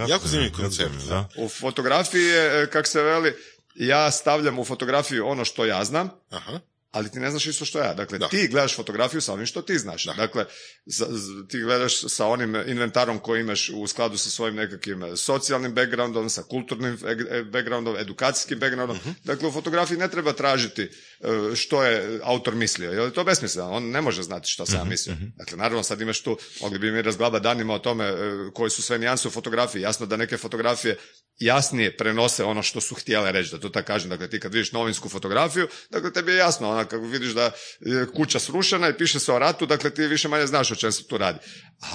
Jako 0.08 0.28
zanimljiv 0.28 0.52
koncept, 0.52 0.94
Da. 1.08 1.28
u 1.38 1.48
fotografiji 1.48 2.22
je, 2.22 2.62
e, 2.62 2.70
kak 2.70 2.86
se 2.86 3.02
veli, 3.02 3.34
ja 3.74 4.10
stavljam 4.10 4.58
u 4.58 4.64
fotografiju 4.64 5.26
ono 5.26 5.44
što 5.44 5.64
ja 5.64 5.84
znam, 5.84 6.10
Aha. 6.30 6.60
Ali 6.96 7.10
ti 7.10 7.18
ne 7.18 7.30
znaš 7.30 7.46
isto 7.46 7.64
što 7.64 7.78
ja. 7.78 7.94
Dakle, 7.94 8.18
Da. 8.18 8.28
ti 8.28 8.48
gledaš 8.48 8.76
fotografiju 8.76 9.20
sa 9.20 9.32
onim 9.32 9.46
što 9.46 9.62
ti 9.62 9.78
znaš. 9.78 10.04
Dakle, 10.06 10.44
za- 10.86 11.06
z- 11.08 11.48
ti 11.48 11.58
gledaš 11.60 12.00
sa 12.00 12.26
onim 12.26 12.54
inventarom 12.56 13.18
koji 13.18 13.40
imaš 13.40 13.70
u 13.70 13.86
skladu 13.86 14.16
sa 14.18 14.30
svojim 14.30 14.56
nekakvim 14.56 14.86
socijalnim 15.16 15.74
backgroundom, 15.74 16.30
sa 16.30 16.42
kulturnim 16.42 16.98
e- 17.04 17.16
e- 17.30 17.44
backgroundom, 17.44 17.96
edukacijskim 17.96 18.58
backgroundom. 18.58 18.96
Mhm. 18.96 19.10
Dakle, 19.24 19.48
u 19.48 19.52
fotografiji 19.52 19.98
ne 19.98 20.08
treba 20.08 20.32
tražiti 20.32 20.82
e, 20.82 20.88
što 21.56 21.84
je 21.84 22.20
autor 22.24 22.54
mislio, 22.54 22.90
jer 22.90 23.00
je 23.00 23.12
to 23.12 23.24
besmisleno. 23.24 23.70
On 23.70 23.84
ne 23.84 24.00
može 24.00 24.22
znati 24.22 24.48
što 24.48 24.62
Mhm, 24.62 24.70
sam 24.70 24.80
ja 24.80 24.84
mislio. 24.84 25.16
Dakle, 25.36 25.56
naravno, 25.58 25.82
sad 25.82 26.00
imaš 26.00 26.20
tu, 26.20 26.38
mogli 26.60 26.78
bi 26.78 26.92
mi 26.92 27.02
razglabati 27.02 27.42
danima 27.42 27.74
o 27.74 27.78
tome 27.78 28.12
koji 28.54 28.70
su 28.70 28.82
sve 28.82 28.98
nijanse 28.98 29.28
u 29.28 29.32
fotografiji. 29.32 29.82
Jasno 29.82 30.06
da 30.06 30.16
neke 30.16 30.36
fotografije 30.36 30.96
jasnije 31.38 31.96
prenose 31.96 32.44
ono 32.44 32.62
što 32.62 32.80
su 32.80 32.94
htjele 32.94 33.32
reći, 33.32 33.50
da 33.50 33.60
to 33.60 33.68
tako 33.68 33.86
kažem. 33.86 34.10
Dakle, 34.10 34.30
ti 34.30 34.40
kad 34.40 34.54
vidiš 34.54 34.72
novinsku 34.72 35.08
fotografiju, 35.08 35.68
dakle, 35.90 36.12
tebi 36.12 36.32
je 36.32 36.36
jasno, 36.36 36.70
ona 36.70 36.84
kako 36.86 37.04
vidiš 37.04 37.32
da 37.32 37.50
je 37.80 38.06
kuća 38.06 38.38
srušena 38.38 38.88
i 38.88 38.96
piše 38.96 39.20
se 39.20 39.32
o 39.32 39.38
ratu, 39.38 39.66
dakle, 39.66 39.90
ti 39.90 40.06
više 40.06 40.28
manje 40.28 40.46
znaš 40.46 40.70
o 40.70 40.74
čem 40.74 40.92
se 40.92 41.06
tu 41.06 41.18
radi. 41.18 41.38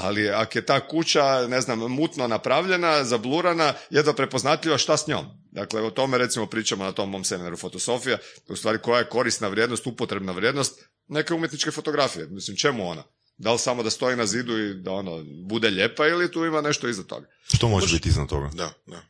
Ali 0.01 0.29
ako 0.29 0.57
je 0.57 0.65
ta 0.65 0.87
kuća, 0.87 1.47
ne 1.47 1.61
znam, 1.61 1.79
mutno 1.79 2.27
napravljena, 2.27 3.03
zablurana, 3.03 3.73
jedva 3.89 4.13
prepoznatljiva, 4.13 4.77
šta 4.77 4.97
s 4.97 5.07
njom? 5.07 5.25
Dakle, 5.51 5.81
o 5.81 5.89
tome 5.89 6.17
recimo 6.17 6.45
pričamo 6.45 6.83
na 6.83 6.91
tom 6.91 7.09
mom 7.09 7.23
seminaru 7.23 7.57
fotosofija, 7.57 8.17
u 8.47 8.55
stvari 8.55 8.77
koja 8.77 8.99
je 8.99 9.09
korisna 9.09 9.47
vrijednost, 9.47 9.87
upotrebna 9.87 10.31
vrijednost 10.31 10.83
neke 11.07 11.33
umjetničke 11.33 11.71
fotografije. 11.71 12.27
Mislim, 12.29 12.57
čemu 12.57 12.89
ona? 12.89 13.03
Da 13.41 13.51
li 13.51 13.59
samo 13.59 13.83
da 13.83 13.89
stoji 13.89 14.15
na 14.15 14.25
zidu 14.25 14.57
i 14.59 14.73
da 14.73 14.91
ono 14.91 15.23
bude 15.25 15.69
lijepa 15.69 16.07
ili 16.07 16.31
tu 16.31 16.45
ima 16.45 16.61
nešto 16.61 16.87
iza 16.87 17.03
toga? 17.03 17.27
Što 17.53 17.67
može 17.67 17.93
biti 17.93 18.09
iznad 18.09 18.29
toga? 18.29 18.49
Da, 18.53 18.73
da. 18.87 19.01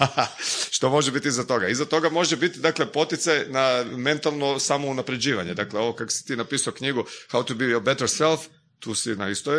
što 0.76 0.90
može 0.90 1.12
biti 1.12 1.28
iza 1.28 1.44
toga? 1.44 1.68
Iza 1.68 1.84
toga 1.84 2.10
može 2.10 2.36
biti 2.36 2.60
dakle 2.60 2.92
poticaj 2.92 3.44
na 3.48 3.84
mentalno 3.96 4.58
samounapređivanje. 4.58 5.54
Dakle, 5.54 5.80
ovo 5.80 5.92
kako 5.92 6.10
si 6.10 6.26
ti 6.26 6.36
napisao 6.36 6.72
knjigu 6.72 7.04
How 7.30 7.44
to 7.44 7.54
be 7.54 7.64
your 7.64 7.82
better 7.82 8.08
self, 8.08 8.40
tu 8.78 8.94
si 8.94 9.16
na 9.16 9.28
istoj, 9.28 9.56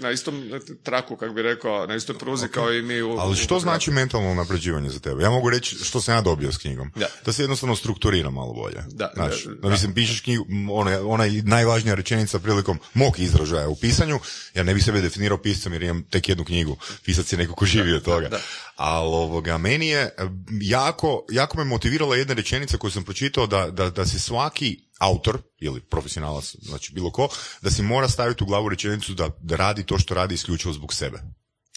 na 0.00 0.10
istom 0.10 0.50
traku, 0.82 1.16
kako 1.16 1.34
bi 1.34 1.42
rekao, 1.42 1.86
na 1.86 1.94
istoj 1.94 2.18
pruzi 2.18 2.48
kao 2.48 2.72
i 2.72 2.82
mi 2.82 3.02
u... 3.02 3.10
Ali 3.10 3.32
u 3.32 3.34
što 3.34 3.42
fotografiji. 3.42 3.62
znači 3.62 3.90
mentalno 3.90 4.34
napređivanje 4.34 4.90
za 4.90 4.98
tebe? 4.98 5.22
Ja 5.22 5.30
mogu 5.30 5.50
reći 5.50 5.76
što 5.84 6.00
sam 6.00 6.14
ja 6.14 6.20
dobio 6.20 6.52
s 6.52 6.58
knjigom. 6.58 6.90
Da. 6.96 7.06
Da 7.24 7.32
se 7.32 7.42
jednostavno 7.42 7.76
strukturira 7.76 8.30
malo 8.30 8.52
bolje. 8.52 8.84
Da, 8.88 9.12
Znaš, 9.14 9.44
da, 9.44 9.54
da, 9.54 9.68
mislim, 9.68 9.94
pišeš 9.94 10.20
knjigu, 10.20 10.46
ona, 10.70 11.00
ona 11.06 11.24
je 11.24 11.42
najvažnija 11.42 11.94
rečenica 11.94 12.38
prilikom 12.38 12.78
mog 12.94 13.18
izražaja 13.18 13.68
u 13.68 13.76
pisanju. 13.76 14.20
Ja 14.54 14.62
ne 14.62 14.74
bi 14.74 14.80
sebe 14.80 15.00
definirao 15.00 15.38
piscem 15.38 15.72
jer 15.72 15.82
imam 15.82 16.02
tek 16.02 16.28
jednu 16.28 16.44
knjigu. 16.44 16.76
Pisac 17.04 17.32
je 17.32 17.38
neko 17.38 17.54
ko 17.54 17.66
živi 17.66 17.94
od 17.94 18.02
toga. 18.02 18.30
Ali 18.76 19.08
ovoga, 19.08 19.58
meni 19.58 19.88
je 19.88 20.14
jako, 20.60 21.24
jako 21.30 21.58
me 21.58 21.64
motivirala 21.64 22.16
jedna 22.16 22.34
rečenica 22.34 22.76
koju 22.76 22.90
sam 22.90 23.04
pročitao 23.04 23.46
da, 23.46 23.70
da, 23.70 23.90
da 23.90 24.06
se 24.06 24.20
svaki 24.20 24.83
autor 24.98 25.38
ili 25.60 25.80
profesionalac, 25.80 26.54
znači 26.62 26.92
bilo 26.92 27.10
ko, 27.10 27.28
da 27.62 27.70
si 27.70 27.82
mora 27.82 28.08
staviti 28.08 28.44
u 28.44 28.46
glavu 28.46 28.68
rečenicu 28.68 29.14
da, 29.14 29.30
da 29.40 29.56
radi 29.56 29.86
to 29.86 29.98
što 29.98 30.14
radi 30.14 30.34
isključivo 30.34 30.74
zbog 30.74 30.94
sebe. 30.94 31.18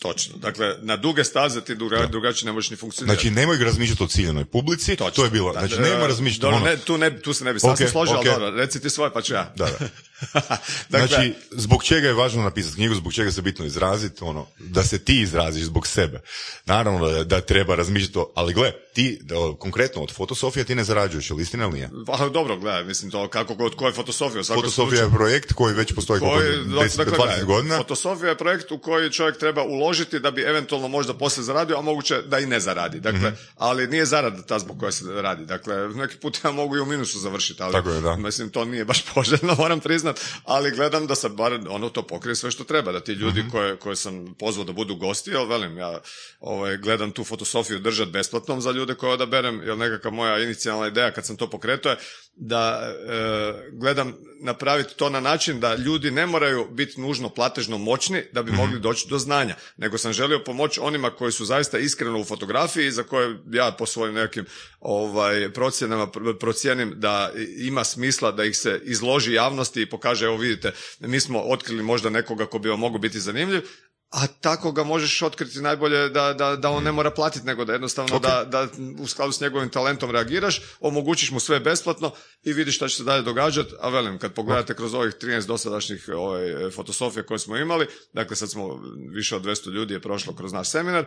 Točno. 0.01 0.37
Dakle, 0.37 0.75
na 0.81 0.97
duge 0.97 1.23
staze 1.23 1.61
ti 1.61 1.75
druga, 1.75 2.05
drugačije 2.05 2.45
ne 2.45 2.51
možeš 2.51 2.69
ni 2.69 2.77
funkcionirati. 2.77 3.21
Znači, 3.21 3.35
nemoj 3.35 3.57
razmišljati 3.57 4.03
o 4.03 4.07
ciljenoj 4.07 4.45
publici, 4.45 4.95
Točno. 4.95 5.11
to 5.11 5.23
je 5.23 5.29
bilo. 5.29 5.53
Da, 5.53 5.59
Znači, 5.59 5.81
nema 5.81 6.07
razmišljati 6.07 6.41
dobro, 6.41 6.57
ono... 6.57 6.65
ne, 6.65 6.77
tu, 6.77 6.97
ne, 6.97 7.21
tu 7.21 7.33
se 7.33 7.43
ne 7.45 7.53
bi 7.53 7.59
sasvim 7.59 7.87
Ok, 7.87 7.91
složio, 7.91 8.19
ok. 8.19 8.25
ali 8.25 8.39
dobro, 8.39 8.51
reci 8.51 8.81
ti 8.81 8.89
svoje, 8.89 9.13
pa 9.13 9.21
ću 9.21 9.33
ja. 9.33 9.53
Da, 9.55 9.65
da. 9.65 9.77
dakle, 10.89 11.07
Znači, 11.07 11.33
zbog 11.51 11.83
čega 11.83 12.07
je 12.07 12.13
važno 12.13 12.43
napisati 12.43 12.75
knjigu, 12.75 12.95
zbog 12.95 13.13
čega 13.13 13.31
se 13.31 13.41
bitno 13.41 13.65
izraziti, 13.65 14.23
ono, 14.23 14.45
da 14.59 14.83
se 14.83 14.99
ti 14.99 15.21
izraziš 15.21 15.63
zbog 15.63 15.87
sebe. 15.87 16.21
Naravno 16.65 17.07
da, 17.09 17.23
da 17.23 17.41
treba 17.41 17.75
razmišljati 17.75 18.19
o, 18.19 18.31
ali 18.35 18.53
gle, 18.53 18.71
ti, 18.93 19.19
da, 19.21 19.35
konkretno 19.59 20.01
od 20.01 20.11
fotosofija 20.13 20.65
ti 20.65 20.75
ne 20.75 20.83
zarađuješ, 20.83 21.29
ili 21.29 21.41
istina 21.41 21.63
ili 21.63 21.73
nije? 21.73 21.89
Pa 22.05 22.29
dobro, 22.29 22.57
gledaj, 22.57 22.83
mislim 22.83 23.11
to 23.11 23.27
kako 23.27 23.55
god, 23.55 23.75
ko 23.75 23.87
je 23.87 23.93
fotosofija. 23.93 24.43
Fotosofija 24.43 25.03
je 25.03 25.09
projekt 25.09 25.53
koji 25.53 25.73
već 25.73 25.93
postoji 25.95 26.19
koji, 26.19 26.49
10, 26.49 26.97
dakle, 26.97 27.13
20 27.13 27.15
gledaj, 27.17 27.43
godina. 27.43 27.77
Fotosofija 27.77 28.29
je 28.29 28.37
projekt 28.37 28.71
u 28.71 28.77
koji 28.77 29.11
čovjek 29.11 29.37
treba 29.37 29.63
uložiti 29.63 30.19
da 30.19 30.31
bi 30.31 30.41
eventualno 30.41 30.87
možda 30.87 31.13
poslije 31.13 31.43
zaradio, 31.43 31.77
a 31.77 31.81
moguće 31.81 32.21
da 32.21 32.39
i 32.39 32.45
ne 32.45 32.59
zaradi. 32.59 32.99
Dakle, 32.99 33.19
Mhm. 33.19 33.35
ali 33.57 33.87
nije 33.87 34.05
zarada 34.05 34.41
ta 34.41 34.59
zbog 34.59 34.79
koje 34.79 34.91
se 34.91 35.05
radi. 35.07 35.45
Dakle, 35.45 35.75
neki 35.89 36.17
put 36.17 36.37
ja 36.43 36.51
mogu 36.51 36.77
i 36.77 36.79
u 36.79 36.85
minusu 36.85 37.19
završiti, 37.19 37.63
ali 37.63 37.71
Tako 37.73 37.89
je, 37.89 38.01
da. 38.01 38.15
mislim 38.15 38.49
to 38.49 38.65
nije 38.65 38.85
baš 38.85 39.05
poželjno, 39.13 39.55
moram 39.63 39.79
priznat, 40.13 40.41
ali 40.43 40.71
gledam 40.71 41.07
da 41.07 41.15
se 41.15 41.29
bar 41.29 41.59
ono 41.69 41.89
to 41.89 42.01
pokrije 42.07 42.35
sve 42.35 42.51
što 42.51 42.63
treba, 42.63 42.91
da 42.91 42.99
ti 42.99 43.11
ljudi 43.11 43.39
Mhm. 43.39 43.49
koje, 43.49 43.77
koje 43.77 43.95
sam 43.95 44.35
pozvao 44.39 44.65
da 44.65 44.73
budu 44.73 44.95
gosti, 44.95 45.29
jel 45.31 45.47
velim, 45.47 45.77
ja 45.77 45.99
ovaj, 46.39 46.77
gledam 46.77 47.11
tu 47.11 47.23
fotosofiju 47.23 47.79
držati 47.79 48.11
besplatnom 48.11 48.61
za 48.61 48.71
ljude 48.71 48.95
koje 48.95 49.13
odaberem, 49.13 49.61
jer 49.65 49.77
nekakva 49.77 50.11
moja 50.11 50.43
inicijalna 50.43 50.87
ideja 50.87 51.11
kad 51.11 51.25
sam 51.25 51.37
to 51.37 51.49
pokretao 51.49 51.89
je 51.91 51.97
da 52.37 52.93
e, 53.09 53.69
gledam 53.71 54.13
napraviti 54.39 54.95
to 54.95 55.09
na 55.09 55.19
način 55.19 55.59
da 55.59 55.75
ljudi 55.75 56.11
ne 56.11 56.25
moraju 56.25 56.67
biti 56.71 57.01
nužno 57.01 57.29
platežno 57.29 57.77
moćni 57.77 58.23
da 58.31 58.43
bi 58.43 58.51
mogli 58.51 58.79
doći 58.79 59.07
do 59.09 59.17
znanja, 59.17 59.55
nego 59.77 59.97
sam 59.97 60.13
želio 60.13 60.43
pomoći 60.45 60.79
onima 60.79 61.09
koji 61.09 61.31
su 61.31 61.45
zaista 61.45 61.77
iskreno 61.77 62.19
u 62.19 62.23
fotografiji 62.23 62.91
za 62.91 63.03
koje 63.03 63.37
ja 63.51 63.71
po 63.71 63.85
svojim 63.85 64.15
nekim 64.15 64.45
ovaj 64.79 65.53
procjenama 65.53 66.07
pr- 66.07 66.39
procijenim 66.39 66.93
da 66.95 67.31
ima 67.57 67.83
smisla 67.83 68.31
da 68.31 68.43
ih 68.43 68.57
se 68.57 68.81
izloži 68.83 69.33
javnosti 69.33 69.81
i 69.81 69.89
pokaže 69.89 70.25
evo 70.25 70.37
vidite 70.37 70.71
mi 70.99 71.19
smo 71.19 71.39
otkrili 71.39 71.83
možda 71.83 72.09
nekoga 72.09 72.45
ko 72.45 72.59
bi 72.59 72.69
vam 72.69 72.79
mogao 72.79 72.99
biti 72.99 73.19
zanimljiv 73.19 73.61
a 74.09 74.27
tako 74.27 74.71
ga 74.71 74.83
možeš 74.83 75.21
otkriti 75.21 75.61
najbolje 75.61 76.09
da, 76.09 76.33
da, 76.33 76.55
da 76.55 76.69
on 76.69 76.83
ne 76.83 76.91
mora 76.91 77.11
platiti, 77.11 77.45
nego 77.45 77.65
da 77.65 77.73
jednostavno 77.73 78.15
Ok. 78.15 78.21
da, 78.21 78.43
da 78.45 78.67
u 78.99 79.07
skladu 79.07 79.31
s 79.31 79.41
njegovim 79.41 79.69
talentom 79.69 80.11
reagiraš, 80.11 80.61
omogućiš 80.79 81.31
mu 81.31 81.39
sve 81.39 81.59
besplatno 81.59 82.11
i 82.43 82.53
vidiš 82.53 82.75
šta 82.75 82.87
će 82.87 82.95
se 82.95 83.03
dalje 83.03 83.21
događati, 83.21 83.73
a 83.81 83.89
velim, 83.89 84.17
kad 84.19 84.33
pogledate 84.33 84.73
kroz 84.73 84.93
ovih 84.93 85.13
13 85.13 85.45
dosadašnjih 85.45 86.09
ovaj, 86.15 86.41
fotosofija 86.71 87.23
koje 87.23 87.39
smo 87.39 87.57
imali, 87.57 87.87
dakle 88.13 88.35
sad 88.35 88.51
smo 88.51 88.79
više 89.15 89.35
od 89.35 89.41
200 89.41 89.71
ljudi 89.71 89.93
je 89.93 90.01
prošlo 90.01 90.35
kroz 90.35 90.53
naš 90.53 90.69
seminar, 90.69 91.05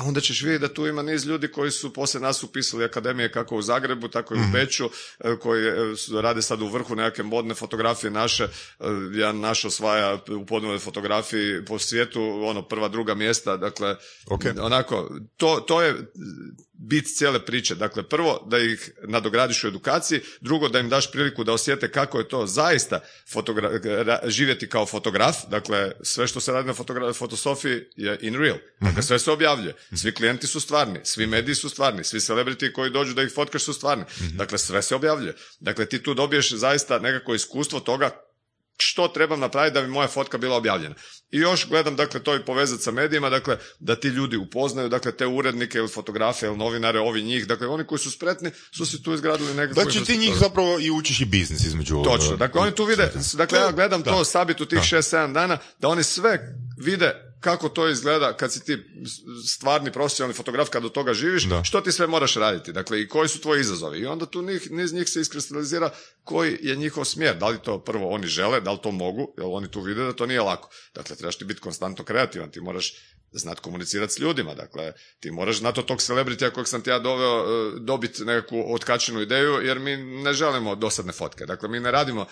onda 0.00 0.20
ćeš 0.20 0.42
vidjeti 0.42 0.60
da 0.62 0.74
tu 0.74 0.86
ima 0.86 1.02
niz 1.02 1.26
ljudi 1.26 1.48
koji 1.48 1.70
su 1.70 1.92
poslije 1.92 2.20
nas 2.20 2.42
upisali 2.42 2.84
akademije 2.84 3.32
kako 3.32 3.56
u 3.56 3.62
Zagrebu, 3.62 4.08
tako 4.08 4.34
i 4.34 4.38
u 4.38 4.52
Beću, 4.52 4.84
e, 5.20 5.36
koji 5.36 5.66
e, 5.66 5.96
su- 5.96 6.20
rade 6.20 6.42
sad 6.42 6.62
u 6.62 6.68
vrhu 6.68 6.94
nekakve 6.94 7.24
modne 7.24 7.54
fotografije 7.54 8.10
naše. 8.10 8.44
E, 8.44 8.48
Jedan 9.12 9.40
naš 9.40 9.64
osvaja 9.64 10.18
u 10.42 10.46
podnoj 10.46 10.78
fotografiji 10.78 11.64
po 11.64 11.78
svijetu, 11.78 12.20
ono 12.46 12.62
prva, 12.62 12.88
druga 12.88 13.14
mjesta, 13.14 13.56
dakle, 13.56 13.96
Ok. 14.26 14.42
onako, 14.60 15.10
to, 15.36 15.64
to 15.68 15.82
je 15.82 15.94
bit 16.72 17.16
cijele 17.16 17.46
priče. 17.46 17.74
Dakle, 17.74 18.02
prvo 18.02 18.46
da 18.50 18.58
ih 18.58 18.90
nadogradiš 19.02 19.64
u 19.64 19.68
edukaciji, 19.68 20.20
drugo 20.40 20.68
da 20.68 20.78
im 20.78 20.88
daš 20.88 21.10
priliku 21.12 21.44
da 21.44 21.52
osjete 21.52 21.90
kako 21.90 22.18
je 22.18 22.28
to 22.28 22.46
zaista 22.46 23.00
fotogra- 23.32 23.80
živjeti 24.26 24.68
kao 24.68 24.86
fotograf, 24.86 25.36
dakle 25.48 25.92
sve 26.02 26.26
što 26.26 26.40
se 26.40 26.52
radi 26.52 26.68
na 26.68 26.74
fotogra- 26.74 27.14
fotosofiji 27.14 27.80
je 27.96 28.18
in 28.20 28.34
real, 28.34 28.56
dakle 28.80 29.02
sve 29.02 29.18
se 29.18 29.30
objavljuje, 29.30 29.74
svi 29.96 30.12
klijenti 30.12 30.46
su 30.46 30.60
stvarni, 30.60 31.00
svi 31.04 31.26
mediji 31.26 31.54
su 31.54 31.68
stvarni, 31.68 32.04
svi 32.04 32.20
celebrity 32.20 32.72
koji 32.72 32.90
dođu 32.90 33.14
da 33.14 33.22
ih 33.22 33.32
fotkaš 33.34 33.62
su 33.62 33.72
stvarni, 33.72 34.04
dakle 34.34 34.58
sve 34.58 34.82
se 34.82 34.94
objavljuje. 34.94 35.34
Dakle 35.60 35.86
ti 35.86 36.02
tu 36.02 36.14
dobiješ 36.14 36.52
zaista 36.52 36.98
nekako 36.98 37.34
iskustvo 37.34 37.80
toga 37.80 38.10
što 38.80 39.08
trebam 39.08 39.40
napraviti 39.40 39.74
da 39.74 39.82
bi 39.82 39.88
moja 39.88 40.08
fotka 40.08 40.38
bila 40.38 40.56
objavljena. 40.56 40.94
I 41.30 41.38
još 41.38 41.68
gledam, 41.68 41.96
dakle, 41.96 42.22
to 42.22 42.36
i 42.36 42.44
povezati 42.44 42.82
sa 42.82 42.90
medijima, 42.90 43.30
dakle, 43.30 43.58
da 43.78 43.96
ti 43.96 44.08
ljudi 44.08 44.36
upoznaju, 44.36 44.88
dakle, 44.88 45.12
te 45.12 45.26
urednike 45.26 45.78
ili 45.78 45.88
fotografe 45.88 46.46
ili 46.46 46.56
novinare, 46.56 47.00
ovi 47.00 47.22
njih, 47.22 47.46
dakle, 47.46 47.66
oni 47.66 47.86
koji 47.86 47.98
su 47.98 48.10
spretni 48.10 48.50
su 48.76 48.86
si 48.86 49.02
tu 49.02 49.14
izgradili 49.14 49.54
nekakvu 49.54 49.82
Znači 49.82 50.04
ti 50.04 50.16
njih 50.16 50.34
zapravo 50.34 50.80
i 50.80 50.90
učiš 50.90 51.20
i 51.20 51.24
biznis 51.24 51.64
između... 51.64 52.02
Točno, 52.04 52.36
dakle 52.36 52.60
oni 52.60 52.74
tu 52.74 52.84
vide, 52.84 53.12
dakle 53.34 53.58
ja 53.58 53.72
gledam 53.72 54.02
Da. 54.02 54.10
to 54.10 54.24
sabit 54.24 54.60
u 54.60 54.66
tih 54.66 54.78
6-7 54.78 55.32
dana, 55.32 55.58
da 55.78 55.88
oni 55.88 56.04
sve 56.04 56.56
vide 56.78 57.27
kako 57.40 57.68
to 57.68 57.88
izgleda 57.88 58.36
kad 58.36 58.52
si 58.52 58.64
ti 58.64 58.78
stvarni 59.46 59.92
profesionalni 59.92 60.34
fotograf, 60.34 60.68
kad 60.68 60.82
do 60.82 60.88
toga 60.88 61.14
živiš, 61.14 61.44
Da. 61.44 61.64
što 61.64 61.80
ti 61.80 61.92
sve 61.92 62.06
moraš 62.06 62.34
raditi, 62.34 62.72
dakle 62.72 63.00
i 63.02 63.08
koji 63.08 63.28
su 63.28 63.40
tvoji 63.40 63.60
izazovi. 63.60 63.98
I 63.98 64.06
onda 64.06 64.26
tu 64.26 64.42
njih, 64.42 64.70
niz 64.70 64.92
njih 64.92 65.08
se 65.08 65.20
iskristalizira 65.20 65.90
koji 66.24 66.58
je 66.60 66.76
njihov 66.76 67.04
smjer, 67.04 67.36
da 67.36 67.48
li 67.48 67.58
to 67.62 67.78
prvo 67.78 68.08
oni 68.10 68.26
žele, 68.26 68.60
da 68.60 68.72
li 68.72 68.78
to 68.82 68.90
mogu, 68.90 69.34
jer 69.38 69.46
oni 69.50 69.70
tu 69.70 69.80
vide 69.80 70.04
da 70.04 70.12
to 70.12 70.26
nije 70.26 70.40
lako. 70.40 70.70
Dakle, 70.94 71.16
trebaš 71.16 71.38
ti 71.38 71.44
biti 71.44 71.60
konstantno 71.60 72.04
kreativan, 72.04 72.50
ti 72.50 72.60
moraš 72.60 72.94
znati 73.32 73.60
komunicirati 73.60 74.12
s 74.12 74.18
ljudima, 74.18 74.54
dakle, 74.54 74.92
ti 75.20 75.30
moraš 75.30 75.58
znati 75.58 75.80
od 75.80 75.86
tog 75.86 76.02
celebritija 76.02 76.50
kojeg 76.50 76.68
sam 76.68 76.82
ti 76.82 76.90
ja 76.90 76.98
doveo 76.98 77.40
e, 77.40 77.72
dobiti 77.80 78.24
nekakvu 78.24 78.74
otkačenu 78.74 79.20
ideju, 79.20 79.52
jer 79.52 79.78
mi 79.78 79.96
ne 79.96 80.32
želimo 80.32 80.74
dosadne 80.74 81.12
fotke. 81.12 81.46
Dakle, 81.46 81.68
mi 81.68 81.80
ne 81.80 81.90
radimo 81.90 82.22
e, 82.22 82.26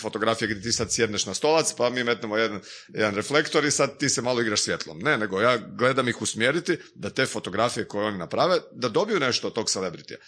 fotografije 0.00 0.48
gdje 0.48 0.62
ti 0.62 0.72
sad 0.72 0.92
sjedneš 0.92 1.26
na 1.26 1.34
stolac, 1.34 1.74
pa 1.76 1.90
mi 1.90 2.04
metnemo 2.04 2.36
jedan, 2.36 2.60
jedan 2.88 3.14
reflektor 3.14 3.64
i 3.64 3.70
sad 3.70 3.98
ti 3.98 4.08
se 4.08 4.22
malo 4.22 4.40
igraš 4.40 4.60
svjetlom. 4.60 4.98
Ne, 4.98 5.18
nego 5.18 5.40
ja 5.40 5.58
gledam 5.78 6.08
ih 6.08 6.22
usmjeriti 6.22 6.78
da 6.94 7.10
te 7.10 7.26
fotografije 7.26 7.88
koje 7.88 8.06
oni 8.06 8.18
naprave, 8.18 8.58
da 8.72 8.88
dobiju 8.88 9.20
nešto 9.20 9.46
od 9.46 9.54
tog 9.54 9.70
celebritija. 9.70 10.18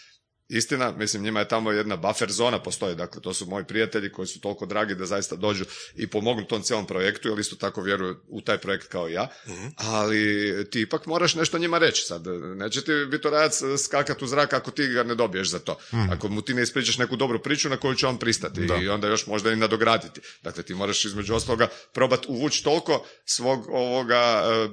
Istina, 0.49 0.93
mislim, 0.93 1.23
njima 1.23 1.41
je 1.41 1.49
tamo 1.49 1.73
jedna 1.73 1.97
buffer 1.97 2.31
zona 2.33 2.63
postoji, 2.63 2.95
dakle, 2.95 3.23
to 3.23 3.35
su 3.35 3.47
moji 3.47 3.65
prijatelji 3.65 4.13
koji 4.13 4.29
su 4.29 4.41
toliko 4.41 4.67
dragi 4.67 4.95
da 4.95 5.07
zaista 5.07 5.37
dođu 5.37 5.65
i 5.97 6.07
pomognu 6.07 6.45
tom 6.45 6.63
cijelom 6.63 6.87
projektu, 6.87 7.29
jer 7.29 7.39
isto 7.39 7.57
tako 7.57 7.83
vjeruju 7.83 8.17
u 8.29 8.41
taj 8.41 8.59
projekt 8.59 8.89
kao 8.89 9.09
i 9.09 9.13
ja, 9.13 9.29
ali 9.77 10.67
ti 10.71 10.81
ipak 10.81 11.07
moraš 11.07 11.35
nešto 11.35 11.59
njima 11.59 11.79
reći 11.79 12.03
sad, 12.03 12.27
neće 12.57 12.85
ti 12.85 12.93
bitorajac 13.11 13.61
skakat 13.85 14.23
u 14.23 14.27
zrak 14.27 14.53
ako 14.53 14.71
ti 14.71 14.87
ga 14.87 15.03
ne 15.03 15.15
dobiješ 15.15 15.51
za 15.51 15.59
to, 15.59 15.79
ako 16.11 16.29
mu 16.29 16.43
ti 16.43 16.55
ne 16.55 16.63
ispričaš 16.63 16.99
neku 16.99 17.17
dobru 17.17 17.43
priču 17.43 17.69
na 17.69 17.77
koju 17.77 17.95
će 17.95 18.07
on 18.07 18.19
pristati 18.19 18.67
Da. 18.67 18.77
i 18.77 18.89
onda 18.89 19.09
još 19.09 19.27
možda 19.27 19.53
i 19.53 19.57
nadograditi. 19.57 20.21
Dakle, 20.43 20.63
ti 20.63 20.75
moraš 20.75 21.05
između 21.05 21.35
ostaloga 21.35 21.69
probati 21.93 22.27
uvući 22.29 22.65
toliko 22.65 23.07
svog 23.25 23.67
ovoga 23.69 24.43
e, 24.45 24.69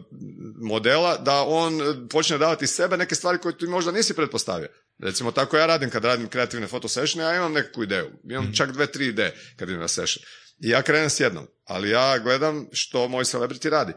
modela 0.61 1.17
da 1.17 1.43
on 1.47 1.79
počne 2.09 2.37
davati 2.37 2.67
sebe 2.67 2.97
neke 2.97 3.15
stvari 3.15 3.37
koje 3.37 3.57
ti 3.57 3.67
možda 3.67 3.91
nisi 3.91 4.13
pretpostavio. 4.13 4.67
Recimo 4.99 5.31
tako 5.31 5.57
ja 5.57 5.65
radim 5.65 5.89
kad 5.89 6.05
radim 6.05 6.27
kreativne 6.27 6.67
fotosessione, 6.67 7.23
ja 7.23 7.35
imam 7.35 7.53
nekakvu 7.53 7.83
ideju. 7.83 8.11
Imam 8.29 8.53
čak 8.55 8.71
dve, 8.71 8.87
tri 8.87 9.07
ideje 9.07 9.35
kad 9.55 9.69
idem 9.69 9.81
na 9.81 9.87
session. 9.87 10.23
I 10.59 10.69
ja 10.69 10.81
krenem 10.81 11.09
s 11.09 11.19
jednom, 11.19 11.47
ali 11.65 11.89
ja 11.89 12.19
gledam 12.19 12.67
što 12.71 13.07
moj 13.07 13.23
celebrity 13.23 13.69
radi. 13.69 13.93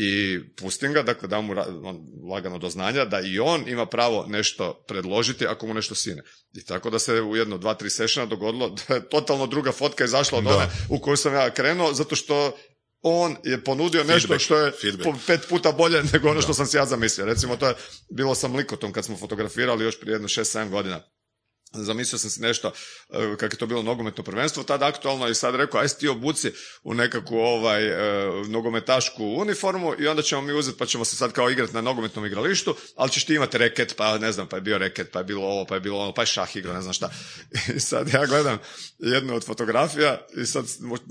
I 0.00 0.40
pustim 0.56 0.92
ga, 0.92 1.02
dakle 1.02 1.28
dam 1.28 1.44
mu 1.44 1.54
on, 1.84 2.06
lagano 2.30 2.58
do 2.58 2.70
znanja 2.70 3.04
da 3.04 3.20
i 3.20 3.38
on 3.38 3.68
ima 3.68 3.86
pravo 3.86 4.26
nešto 4.28 4.84
predložiti 4.88 5.46
ako 5.46 5.66
mu 5.66 5.74
nešto 5.74 5.94
sine. 5.94 6.22
I 6.52 6.64
tako 6.64 6.90
da 6.90 6.98
se 6.98 7.22
u 7.22 7.36
jedno, 7.36 7.58
dva, 7.58 7.74
tri 7.74 7.90
sessiona 7.90 8.26
dogodilo 8.26 8.68
da 8.68 8.94
je 8.94 9.08
totalno 9.08 9.46
druga 9.46 9.72
fotka 9.72 10.04
izašla 10.04 10.38
od 10.38 10.46
one 10.46 10.66
u 10.88 10.98
koju 10.98 11.16
sam 11.16 11.34
ja 11.34 11.50
krenuo, 11.50 11.94
zato 11.94 12.16
što 12.16 12.58
on 13.02 13.36
je 13.44 13.64
ponudio 13.64 14.04
nešto 14.04 14.28
Feedback, 14.28 14.44
što 14.44 14.56
je 14.56 14.72
feedback. 14.72 15.26
pet 15.26 15.40
puta 15.48 15.72
bolje 15.72 16.02
nego 16.12 16.30
ono 16.30 16.42
što 16.42 16.54
sam 16.54 16.66
si 16.66 16.76
ja 16.76 16.86
zamislio. 16.86 17.26
Recimo, 17.26 17.56
to 17.56 17.68
je 17.68 17.74
bilo 18.10 18.34
sam 18.34 18.56
likotom 18.56 18.92
kad 18.92 19.04
smo 19.04 19.16
fotografirali 19.16 19.84
još 19.84 20.00
prije 20.00 20.14
jedno 20.14 20.28
6-7 20.28 20.70
godina. 20.70 21.00
Zamislio 21.72 22.18
sam 22.18 22.30
si 22.30 22.40
nešto, 22.40 22.72
e, 23.10 23.36
kako 23.36 23.54
je 23.54 23.58
to 23.58 23.66
bilo 23.66 23.82
nogometno 23.82 24.24
prvenstvo, 24.24 24.62
tada 24.62 24.86
aktualno 24.86 25.28
i 25.28 25.34
sad 25.34 25.54
rekao, 25.54 25.80
aj 25.80 25.88
ti 25.88 26.08
obuci 26.08 26.52
u 26.82 26.94
nekakvu 26.94 27.38
ovaj, 27.38 27.86
e, 27.86 28.30
nogometašku 28.46 29.24
uniformu 29.24 29.94
i 29.98 30.06
onda 30.06 30.22
ćemo 30.22 30.42
mi 30.42 30.52
uzeti 30.52 30.78
pa 30.78 30.86
ćemo 30.86 31.04
se 31.04 31.16
sad 31.16 31.32
kao 31.32 31.50
igrati 31.50 31.74
na 31.74 31.80
nogometnom 31.80 32.26
igralištu, 32.26 32.76
ali 32.96 33.10
ćeš 33.10 33.24
ti 33.24 33.34
imati 33.34 33.58
reket, 33.58 33.96
pa 33.96 34.18
ne 34.18 34.32
znam, 34.32 34.46
pa 34.46 34.56
je 34.56 34.60
bio 34.60 34.78
reket, 34.78 35.10
pa 35.12 35.18
je 35.18 35.24
bilo 35.24 35.46
ovo, 35.46 35.64
pa 35.64 35.74
je 35.74 35.80
bilo 35.80 35.98
ono, 35.98 36.14
pa 36.14 36.22
je 36.22 36.26
šah 36.26 36.56
igra, 36.56 36.72
ne 36.72 36.82
znam 36.82 36.92
šta. 36.92 37.10
I 37.76 37.80
sad 37.80 38.08
ja 38.14 38.26
gledam 38.26 38.58
jednu 38.98 39.34
od 39.34 39.44
fotografija 39.44 40.26
i 40.36 40.46
sad 40.46 40.64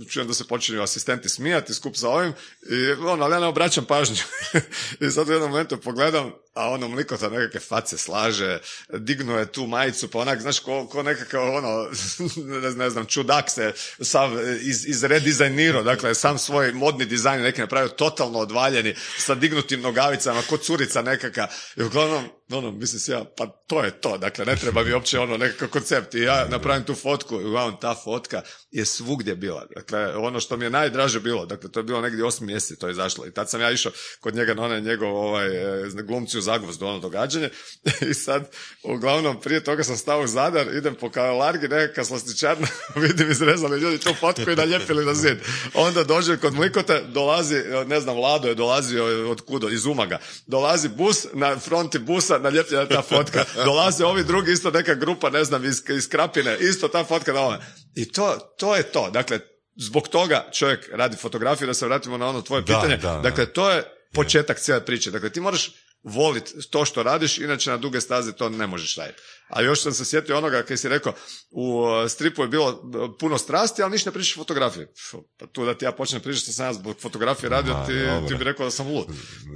čujem 0.09 0.27
da 0.27 0.33
se 0.33 0.47
počinju 0.47 0.81
asistenti 0.81 1.29
smijati 1.29 1.73
skup 1.73 1.95
sa 1.95 2.09
ovim 2.09 2.33
i 2.69 2.91
ono, 2.91 3.23
ali 3.23 3.33
ja 3.33 3.39
ne 3.39 3.47
obraćam 3.47 3.85
pažnju. 3.85 4.23
I 5.07 5.11
sad 5.11 5.29
u 5.29 5.31
jednom 5.31 5.51
momentu 5.51 5.77
pogledam, 5.77 6.33
a 6.57 6.69
ono 6.69 6.87
mlikota 6.87 7.29
nekakve 7.29 7.59
face 7.59 7.97
slaže, 7.97 8.59
dignuo 8.89 9.37
je 9.39 9.51
tu 9.51 9.67
majicu, 9.67 10.07
pa 10.11 10.19
onak, 10.19 10.41
znaš, 10.41 10.59
ko, 10.59 10.87
ko 10.87 11.03
nekakav, 11.03 11.55
ono, 11.55 11.89
ne, 12.77 12.89
znam, 12.89 13.05
čudak 13.05 13.49
se 13.49 13.73
sav 14.01 14.31
iz, 14.61 14.85
izredizajnirao, 14.85 15.83
dakle, 15.83 16.15
sam 16.15 16.37
svoj 16.37 16.71
modni 16.71 17.05
dizajn 17.05 17.41
neki 17.41 17.61
napravio 17.61 17.89
totalno 17.89 18.39
odvaljeni, 18.39 18.95
sa 19.17 19.35
dignutim 19.35 19.81
nogavicama, 19.81 20.41
ko 20.49 20.57
curica 20.57 21.01
nekaka. 21.01 21.47
I 21.75 21.83
uglavnom, 21.83 22.29
ono, 22.51 22.71
mislim 22.71 22.99
si 22.99 23.11
ja, 23.11 23.25
pa 23.37 23.47
to 23.47 23.83
je 23.83 23.91
to, 23.91 24.17
dakle, 24.17 24.45
ne 24.45 24.55
treba 24.55 24.83
mi 24.83 24.93
uopće 24.93 25.19
ono 25.19 25.37
nekakav 25.37 25.69
koncept. 25.69 26.13
I 26.15 26.21
ja 26.21 26.47
napravim 26.49 26.83
tu 26.83 26.95
fotku, 26.95 27.41
i 27.41 27.45
uglavnom 27.45 27.79
ta 27.81 27.95
fotka 28.03 28.41
je 28.71 28.85
svugdje 28.85 29.35
bila. 29.35 29.65
Dakle, 29.75 30.15
ono 30.15 30.39
što 30.39 30.57
mi 30.57 30.65
je 30.65 30.69
najdraže 30.69 31.19
bilo, 31.19 31.45
dakle, 31.45 31.71
to 31.71 31.79
je 31.79 31.83
bilo 31.83 32.01
negdje 32.01 32.25
osmi 32.25 32.47
mjeseci, 32.47 32.79
to 32.79 32.87
je 32.87 32.91
izašlo. 32.91 33.25
I 33.25 33.31
tad 33.31 33.49
sam 33.49 33.61
ja 33.61 33.71
išao 33.71 33.91
kod 34.19 34.35
njega 34.35 34.53
na 34.53 34.63
onaj 34.63 34.81
njegov 34.81 35.15
ovaj, 35.15 35.47
e, 35.47 35.89
glumci 36.03 36.37
u 36.37 36.41
Zagvozdu, 36.41 36.85
ono 36.85 36.99
događanje. 36.99 37.49
I 38.11 38.13
sad, 38.13 38.49
uglavnom, 38.83 39.41
prije 39.41 39.63
toga 39.63 39.83
sam 39.83 39.97
stao 39.97 40.21
u 40.21 40.27
Zadar, 40.27 40.67
idem 40.75 40.95
po 40.95 41.09
Karolargi, 41.09 41.67
nekakva 41.67 42.03
slastičarna, 42.03 42.67
vidim 43.07 43.31
izrezali 43.31 43.79
ljudi 43.79 43.97
tu 43.97 44.13
fotku 44.19 44.51
i 44.51 44.55
naljepili 44.55 45.05
na 45.05 45.13
zid. 45.13 45.37
Onda 45.73 46.03
dođe 46.03 46.37
kod 46.37 46.53
Mlikote, 46.53 47.03
dolazi, 47.07 47.55
ne 47.87 47.99
znam, 47.99 48.15
Vlado 48.15 48.47
je 48.47 48.55
dolazio 48.55 49.31
od 49.31 49.41
kudo, 49.41 49.69
iz 49.69 49.85
Umaga. 49.85 50.19
Dolazi 50.45 50.89
bus, 50.89 51.25
na 51.33 51.59
fronti 51.59 51.99
busa 51.99 52.36
naljepljena 52.39 52.85
ta 52.85 53.01
fotka. 53.01 53.45
Dolaze 53.65 54.05
ovi 54.05 54.23
drugi, 54.23 54.51
isto 54.51 54.71
neka 54.71 54.93
grupa, 54.95 55.29
ne 55.29 55.43
znam, 55.43 55.65
iz, 55.65 55.83
iz 55.89 56.09
Krapine, 56.09 56.57
isto 56.59 56.87
ta 56.87 57.03
fotka 57.03 57.33
na 57.33 57.39
ovome. 57.39 57.59
I 57.95 58.11
to, 58.11 58.37
to 58.57 58.75
je 58.75 58.83
to. 58.83 59.09
Dakle, 59.09 59.39
zbog 59.75 60.07
toga 60.07 60.49
čovjek 60.53 60.89
radi 60.93 61.17
fotografiju, 61.17 61.67
da 61.67 61.73
se 61.73 61.85
vratimo 61.85 62.17
na 62.17 62.27
ono 62.27 62.41
tvoje 62.41 62.61
Da, 62.61 62.65
pitanje. 62.65 62.97
da, 62.97 63.11
da. 63.11 63.19
Dakle, 63.19 63.45
to 63.45 63.69
je 63.71 63.83
početak 64.13 64.59
cijele 64.59 64.85
priče. 64.85 65.11
Dakle, 65.11 65.29
ti 65.29 65.39
moraš 65.41 65.71
voliti 66.03 66.69
to 66.69 66.85
što 66.85 67.03
radiš, 67.03 67.37
inače 67.37 67.69
na 67.69 67.77
duge 67.77 68.01
staze 68.01 68.31
to 68.31 68.49
ne 68.49 68.67
možeš 68.67 68.95
raditi. 68.95 69.21
A 69.47 69.61
još 69.61 69.81
sam 69.81 69.93
se 69.93 70.05
sjetio 70.05 70.37
onoga 70.37 70.63
kad 70.63 70.79
si 70.79 70.89
rekao, 70.89 71.13
u 71.51 71.79
uh, 71.79 72.09
stripu 72.09 72.41
je 72.41 72.47
bilo 72.47 72.69
uh, 72.69 73.11
puno 73.19 73.37
strasti, 73.37 73.81
ali 73.81 73.91
ništa 73.91 74.09
ne 74.09 74.13
pričaš 74.13 74.35
fotografije. 74.35 74.91
Pa 75.37 75.47
tu 75.47 75.65
da 75.65 75.73
ti 75.73 75.85
ja 75.85 75.91
počnem 75.91 76.21
pričati 76.21 76.43
što 76.43 76.51
sam 76.51 76.65
ja 76.65 76.73
zbog 76.73 76.95
fotografije 77.01 77.49
radio, 77.49 77.73
ti, 77.87 77.93
ti 78.27 78.35
bi 78.35 78.43
rekao 78.43 78.65
da 78.65 78.71
sam 78.71 78.87
lud. 78.87 79.05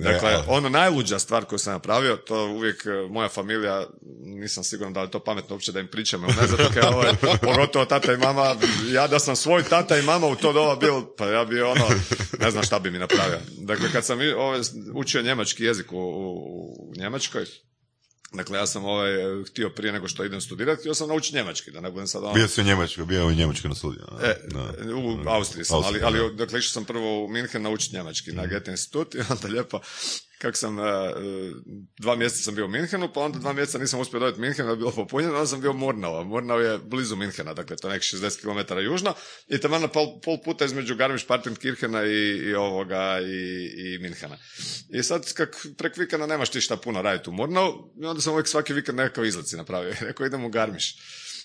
Dakle, 0.03 0.37
ono 0.47 0.69
najluđa 0.69 1.19
stvar 1.19 1.45
koju 1.45 1.59
sam 1.59 1.73
napravio, 1.73 2.15
to 2.15 2.45
uvijek 2.45 2.85
uh, 2.85 3.11
moja 3.11 3.29
familija, 3.29 3.87
nisam 4.23 4.63
siguran 4.63 4.93
da 4.93 5.01
li 5.01 5.11
to 5.11 5.19
pametno 5.19 5.55
uopće 5.55 5.71
da 5.71 5.79
im 5.79 5.87
pričam, 5.87 6.21
ne 6.21 6.47
zato 6.47 6.69
kaj 6.73 6.89
ovaj, 6.93 7.11
pogotovo 7.47 7.85
tata 7.85 8.13
i 8.13 8.17
mama, 8.17 8.55
ja 8.91 9.07
da 9.07 9.19
sam 9.19 9.35
svoj 9.35 9.63
tata 9.63 9.97
i 9.97 10.01
mama 10.01 10.27
u 10.27 10.35
to 10.35 10.53
doba 10.53 10.75
bil, 10.75 10.93
pa 11.17 11.25
ja 11.25 11.45
bi 11.45 11.61
ono, 11.61 11.85
ne 12.39 12.51
znam 12.51 12.63
šta 12.63 12.79
bi 12.79 12.91
mi 12.91 12.99
napravio. 12.99 13.39
Dakle, 13.57 13.91
kad 13.91 14.05
sam 14.05 14.19
ovaj, 14.37 14.59
učio 14.93 15.21
njemački 15.21 15.63
jezik 15.63 15.91
u, 15.91 15.97
u, 15.97 16.31
u 16.89 16.93
Njemačkoj, 16.97 17.45
Dakle, 18.33 18.57
ja 18.57 18.67
sam 18.67 18.85
ovaj, 18.85 19.11
htio 19.47 19.69
prije 19.69 19.93
nego 19.93 20.07
što 20.07 20.23
idem 20.23 20.41
studirati, 20.41 20.79
htio 20.79 20.93
sam 20.93 21.07
naučiti 21.07 21.37
njemački, 21.37 21.71
da 21.71 21.81
ne 21.81 21.91
budem 21.91 22.07
sad 22.07 22.23
ono... 22.23 22.33
Bio 22.33 22.47
si 22.47 22.61
u 22.61 22.63
Njemačkoj, 22.63 23.05
bio 23.05 23.27
u 23.27 23.31
Njemačkoj 23.31 23.69
na 23.69 23.75
studiju. 23.75 24.03
E, 24.23 24.35
u 24.93 25.29
Austriji 25.29 25.65
sam, 25.65 25.77
ali, 25.77 25.85
Austriji, 25.85 26.03
ali 26.03 26.19
da. 26.19 26.35
dakle 26.35 26.59
išao 26.59 26.71
sam 26.71 26.85
prvo 26.85 27.25
u 27.25 27.27
Minhen 27.27 27.61
naučiti 27.61 27.95
njemački 27.95 28.31
na 28.31 28.45
Goethe 28.45 28.71
institut 28.71 29.15
i 29.15 29.19
onda 29.29 29.47
lijepo 29.47 29.79
kako 30.41 30.57
sam, 30.57 30.79
e, 30.79 30.81
e, 30.81 31.13
dva 31.99 32.15
mjeseca 32.15 32.43
sam 32.43 32.55
bio 32.55 32.65
u 32.65 32.69
Minhenu, 32.69 33.13
pa 33.13 33.19
onda 33.19 33.39
dva 33.39 33.53
mjeseca 33.53 33.77
nisam 33.77 33.99
uspio 33.99 34.19
dobiti 34.19 34.41
Minhen, 34.41 34.65
da 34.65 34.71
je 34.71 34.77
bilo 34.77 34.91
popunjeno, 34.91 35.33
onda 35.33 35.47
sam 35.47 35.61
bio 35.61 35.71
u 35.71 35.73
Murnau. 35.73 36.25
Murnau 36.25 36.59
je 36.59 36.77
blizu 36.77 37.15
Minhena, 37.15 37.53
dakle 37.53 37.75
to 37.75 37.87
je 37.87 37.93
nekih 37.93 38.07
60 38.07 38.41
km 38.41 38.77
južno 38.77 39.13
i 39.47 39.57
tamo 39.57 39.79
na 39.79 39.87
pol, 39.87 40.21
pol 40.21 40.37
puta 40.45 40.65
između 40.65 40.95
Garmisch-Partenkirchena 40.95 42.05
i, 42.05 42.49
i 42.49 42.55
ovoga 42.55 43.19
i, 43.21 43.65
i 43.75 43.99
Minhena. 43.99 44.37
I 44.89 45.03
sad 45.03 45.33
kak 45.33 45.67
prek 45.77 45.97
vikenda 45.97 46.27
nemaš 46.27 46.49
ti 46.49 46.61
šta 46.61 46.77
puno 46.77 47.01
raditi 47.01 47.29
u 47.29 47.33
Murnau 47.33 47.73
i 48.01 48.05
onda 48.05 48.21
sam 48.21 48.33
uvijek 48.33 48.47
svaki 48.47 48.73
vikend 48.73 48.97
nekakav 48.97 49.25
izlet 49.25 49.47
si 49.47 49.57
napravio. 49.57 49.93
Rekao 50.07 50.25
idem 50.25 50.45
u 50.45 50.49
Garmisch. 50.49 50.87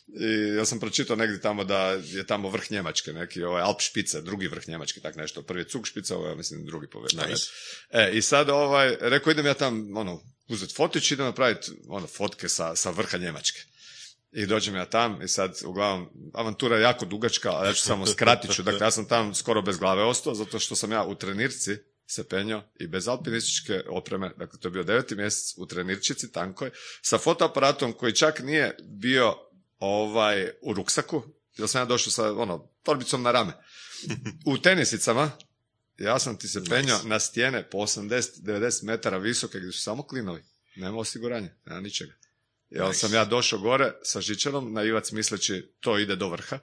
I 0.08 0.56
ja 0.56 0.64
sam 0.64 0.80
pročitao 0.80 1.16
negdje 1.16 1.40
tamo 1.40 1.64
da 1.64 1.90
je 1.90 2.26
tamo 2.26 2.50
vrh 2.50 2.70
Njemačke, 2.70 3.12
neki 3.12 3.42
ovaj 3.42 3.62
Alp 3.62 3.80
špice, 3.80 4.20
drugi 4.20 4.48
vrh 4.48 4.68
Njemačke, 4.68 5.00
tak 5.00 5.16
nešto. 5.16 5.42
Prvi 5.42 5.60
je 5.60 5.68
Cug 5.68 5.86
špica, 5.86 6.16
ovo 6.16 6.28
je, 6.28 6.36
mislim, 6.36 6.64
drugi 6.66 6.86
po 6.86 7.02
Nice. 7.02 7.46
E, 7.90 8.10
i 8.12 8.22
sad 8.22 8.50
ovaj, 8.50 8.96
rekao 9.00 9.30
idem 9.30 9.46
ja 9.46 9.54
tam, 9.54 9.96
ono, 9.96 10.22
uzeti 10.48 10.74
fotić, 10.74 11.10
idem 11.10 11.26
napraviti, 11.26 11.70
ono, 11.88 12.06
fotke 12.06 12.48
sa, 12.48 12.76
sa 12.76 12.90
vrha 12.90 13.18
Njemačke. 13.18 13.60
I 14.32 14.46
dođem 14.46 14.74
ja 14.74 14.84
tam 14.84 15.22
i 15.22 15.28
sad, 15.28 15.58
uglavnom, 15.64 16.08
avantura 16.34 16.76
je 16.76 16.82
jako 16.82 17.04
dugačka, 17.04 17.60
a 17.60 17.66
ja 17.66 17.72
ću 17.72 17.82
samo 17.82 18.06
skratit 18.06 18.54
ću. 18.54 18.62
Dakle, 18.62 18.86
ja 18.86 18.90
sam 18.90 19.08
tam 19.08 19.34
skoro 19.34 19.62
bez 19.62 19.78
glave 19.78 20.02
ostao, 20.02 20.34
zato 20.34 20.58
što 20.58 20.76
sam 20.76 20.92
ja 20.92 21.04
u 21.04 21.14
trenirci 21.14 21.76
se 22.06 22.28
penjao 22.28 22.62
i 22.80 22.86
bez 22.86 23.08
alpinističke 23.08 23.82
opreme, 23.88 24.32
dakle 24.36 24.58
to 24.60 24.68
je 24.68 24.72
bio 24.72 24.82
deveti 24.82 25.14
mjesec 25.14 25.54
u 25.58 25.66
trenirčici 25.66 26.32
tankoj, 26.32 26.70
sa 27.02 27.18
fotoaparatom 27.18 27.92
koji 27.92 28.12
čak 28.12 28.40
nije 28.40 28.76
bio 28.82 29.34
ovaj 29.78 30.50
u 30.62 30.72
ruksaku, 30.72 31.22
jer 31.56 31.68
sam 31.68 31.80
ja 31.80 31.84
došao 31.84 32.10
sa 32.10 32.32
ono, 32.32 32.68
torbicom 32.82 33.22
na 33.22 33.32
rame. 33.32 33.52
U 34.46 34.58
tenisicama, 34.58 35.30
ja 35.98 36.18
sam 36.18 36.38
ti 36.38 36.48
se 36.48 36.64
penjao 36.64 37.00
na 37.04 37.20
stijene 37.20 37.70
po 37.70 37.78
80-90 37.78 38.84
metara 38.84 39.18
visoke 39.18 39.58
gdje 39.58 39.72
su 39.72 39.80
samo 39.80 40.02
klinovi. 40.02 40.44
Nema 40.76 40.98
osiguranja, 40.98 41.48
nema 41.66 41.80
ničega. 41.80 42.12
Jer 42.70 42.94
sam 42.94 43.14
ja 43.14 43.24
došao 43.24 43.58
gore 43.58 43.92
sa 44.02 44.20
žičarom 44.20 44.72
na 44.72 44.82
Ivac 44.84 45.12
misleći 45.12 45.74
to 45.80 45.98
ide 45.98 46.16
do 46.16 46.28
vrha. 46.28 46.58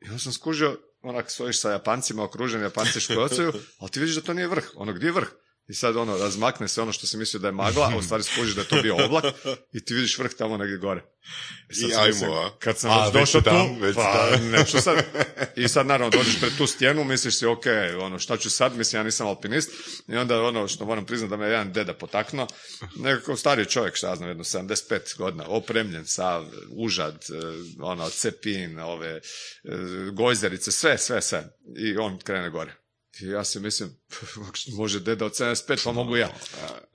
I 0.00 0.06
onda 0.06 0.18
sam 0.18 0.32
skužio, 0.32 0.80
onak 1.00 1.30
stojiš 1.30 1.60
sa 1.60 1.70
Japancima, 1.70 2.24
okružen 2.24 2.62
Japanci 2.62 3.00
škocuju, 3.00 3.52
ali 3.78 3.90
ti 3.90 4.00
vidiš 4.00 4.14
da 4.14 4.22
to 4.22 4.34
nije 4.34 4.48
vrh. 4.48 4.64
Ono, 4.74 4.92
gdje 4.92 5.06
je 5.06 5.12
vrh? 5.12 5.28
I 5.68 5.74
sad 5.74 5.96
ono, 5.96 6.18
razmakne 6.18 6.68
se 6.68 6.82
ono 6.82 6.92
što 6.92 7.06
si 7.06 7.16
mislio 7.16 7.40
da 7.40 7.48
je 7.48 7.52
magla, 7.52 7.90
a 7.94 7.96
u 7.96 8.02
stvari 8.02 8.22
skužiš 8.22 8.54
da 8.54 8.60
je 8.60 8.68
to 8.68 8.82
bio 8.82 9.04
oblak 9.04 9.24
i 9.72 9.84
ti 9.84 9.94
vidiš 9.94 10.18
vrh 10.18 10.30
tamo 10.38 10.56
negdje 10.56 10.76
gore. 10.76 11.00
sad 11.70 11.88
I 11.88 11.92
sam 11.92 12.02
ajmo, 12.02 12.06
mislio, 12.06 12.32
a? 12.32 12.50
Kad 12.58 12.78
sam 12.78 12.90
A, 12.90 13.04
već 13.04 13.14
već 13.14 13.20
došao 13.20 13.40
tu, 13.40 13.80
već 13.80 13.94
pa 13.94 14.28
neću 14.58 14.80
sad. 14.80 15.04
I 15.56 15.68
sad 15.68 15.86
naravno 15.86 16.10
dođeš 16.10 16.40
pred 16.40 16.52
tu 16.58 16.66
stijenu, 16.66 17.04
misliš 17.04 17.38
si, 17.38 17.46
ok, 17.46 17.64
ono, 18.00 18.18
šta 18.18 18.36
ću 18.36 18.50
sad, 18.50 18.76
mislim, 18.76 19.00
ja 19.00 19.04
nisam 19.04 19.26
alpinist. 19.26 19.70
I 20.08 20.16
onda 20.16 20.42
ono 20.42 20.68
što 20.68 20.84
moram 20.84 21.06
priznati 21.06 21.30
da 21.30 21.36
me 21.36 21.46
jedan 21.46 21.72
deda 21.72 21.94
potaknuo, 21.94 22.46
nekako 22.96 23.36
stariji 23.36 23.66
čovjek, 23.66 23.96
šta 23.96 24.08
ja 24.08 24.16
znam, 24.16 24.28
jedno 24.28 24.44
75 24.44 25.16
godina, 25.18 25.44
opremljen, 25.48 26.06
sav, 26.06 26.44
užad, 26.70 27.14
e, 27.14 27.34
ono, 27.80 28.10
cepin, 28.10 28.78
ove, 28.78 29.10
e, 29.10 29.20
gojzerice, 30.12 30.72
sve, 30.72 30.98
sve, 30.98 31.22
sve. 31.22 31.44
I 31.76 31.96
on 31.96 32.18
krene 32.18 32.50
gore. 32.50 32.81
Ja 33.20 33.44
se 33.44 33.60
mislim, 33.60 33.96
može 34.78 35.00
deda 35.00 35.24
od 35.24 35.32
75, 35.32 35.84
pa 35.84 35.92
mogu 35.92 36.16
ja. 36.16 36.34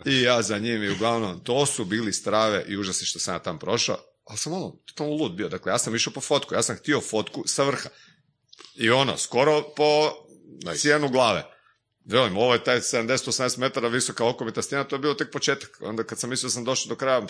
I 0.06 0.22
ja 0.22 0.42
za 0.42 0.58
njim 0.58 0.84
i 0.84 0.90
uglavnom, 0.90 1.40
to 1.44 1.66
su 1.66 1.86
bili 1.86 2.14
strave 2.14 2.66
i 2.68 2.78
užasi 2.78 3.06
što 3.06 3.20
sam 3.20 3.36
ja 3.36 3.40
tam 3.40 3.60
prošao, 3.60 3.98
ali 4.24 4.38
sam 4.38 4.54
ono, 4.54 4.80
totalno 4.86 5.14
lud 5.14 5.32
bio. 5.32 5.50
Dakle, 5.50 5.72
ja 5.72 5.78
sam 5.78 5.96
išao 5.96 6.14
po 6.14 6.22
fotku, 6.22 6.54
ja 6.54 6.64
sam 6.64 6.78
htio 6.78 7.02
fotku 7.02 7.44
sa 7.46 7.64
vrha. 7.64 7.90
I 8.76 8.90
ono, 8.90 9.18
skoro 9.18 9.64
po 9.76 10.12
cijenu 10.76 11.10
glave. 11.10 11.57
Velim, 12.10 12.38
ovo 12.38 12.54
je 12.54 12.64
taj 12.64 12.80
70-80 12.80 13.60
metara 13.60 13.88
visoka 13.88 14.26
okomita 14.26 14.62
stijena, 14.62 14.84
to 14.84 14.96
je 14.96 15.00
bilo 15.00 15.14
tek 15.14 15.32
početak. 15.32 15.78
Onda 15.82 16.04
kad 16.04 16.20
sam 16.20 16.30
mislio 16.30 16.48
da 16.48 16.52
sam 16.52 16.64
došao 16.64 16.90
do 16.90 16.96
kraja, 16.96 17.22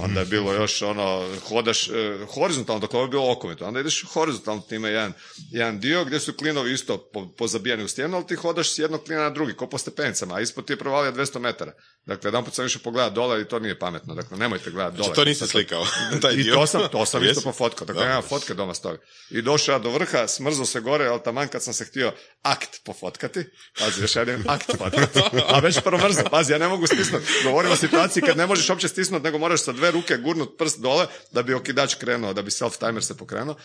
onda 0.00 0.20
je 0.20 0.26
bilo 0.26 0.52
još 0.52 0.82
ono, 0.82 1.24
hodaš 1.48 1.88
e, 1.88 2.18
horizontalno, 2.34 2.80
dakle 2.80 2.98
ovo 2.98 3.06
je 3.06 3.10
bilo 3.10 3.32
okomito. 3.32 3.66
Onda 3.66 3.80
ideš 3.80 4.04
horizontalno, 4.12 4.60
ti 4.60 4.74
ima 4.74 4.88
jedan, 4.88 5.12
jedan 5.50 5.80
dio 5.80 6.04
gdje 6.04 6.20
su 6.20 6.32
klinovi 6.32 6.72
isto 6.72 7.10
po, 7.12 7.28
pozabijani 7.28 7.84
u 7.84 7.88
stijenu, 7.88 8.16
ali 8.16 8.26
ti 8.26 8.34
hodaš 8.34 8.74
s 8.74 8.78
jednog 8.78 9.04
klina 9.04 9.22
na 9.22 9.30
drugi, 9.30 9.54
ko 9.54 9.66
po 9.66 9.78
stepenicama, 9.78 10.34
a 10.34 10.40
ispod 10.40 10.66
ti 10.66 10.72
je 10.72 10.76
provalija 10.76 11.12
200 11.12 11.38
metara. 11.38 11.72
Dakle, 12.06 12.28
jedan 12.28 12.44
put 12.44 12.54
sam 12.54 12.66
išao 12.66 12.82
pogledati 12.84 13.14
dole 13.14 13.40
i 13.40 13.44
to 13.44 13.58
nije 13.58 13.78
pametno. 13.78 14.14
Dakle, 14.14 14.38
nemojte 14.38 14.70
gledati 14.70 14.96
dole. 14.96 15.04
Znači, 15.04 15.16
to 15.16 15.24
nisi 15.24 15.46
slikao, 15.46 15.86
taj 16.22 16.34
I 16.34 16.50
to 16.52 16.66
sam, 16.66 16.88
to 16.92 17.06
sam 17.06 17.24
isto 17.24 17.40
pofotkao. 17.40 17.86
Dakle, 17.86 18.00
Dobro. 18.00 18.08
nema 18.08 18.22
fotke 18.22 18.54
doma 18.54 18.74
s 18.74 18.80
toga. 18.80 18.98
I 19.30 19.42
došao 19.42 19.72
ja 19.72 19.78
do 19.78 19.90
vrha, 19.90 20.28
smrzo 20.28 20.64
se 20.64 20.80
gore, 20.80 21.06
ali 21.06 21.20
taman 21.24 21.48
kad 21.48 21.62
sam 21.62 21.74
se 21.74 21.84
htio 21.84 22.12
akt 22.42 22.80
pofotkati, 22.84 23.44
pazi, 23.78 24.00
još 24.00 24.16
jedan 24.16 24.44
akt 24.46 24.66
pofotkati, 24.66 25.18
a 25.48 25.58
već 25.58 25.80
promrzno, 25.84 26.24
pazi, 26.30 26.52
ja 26.52 26.58
ne 26.58 26.68
mogu 26.68 26.86
stisnuti. 26.86 27.26
Govorim 27.44 27.72
o 27.72 27.76
situaciji 27.76 28.22
kad 28.22 28.36
ne 28.36 28.46
možeš 28.46 28.70
uopće 28.70 28.88
stisnuti, 28.88 29.24
nego 29.24 29.38
moraš 29.38 29.62
sa 29.62 29.72
dve 29.72 29.90
ruke 29.90 30.16
gurnut 30.16 30.58
prst 30.58 30.80
dole 30.80 31.06
da 31.32 31.42
bi 31.42 31.54
okidač 31.54 31.94
krenuo, 31.94 32.32
da 32.32 32.42
bi 32.42 32.50
self-timer 32.50 33.00
se 33.00 33.16
pokrenuo. 33.16 33.56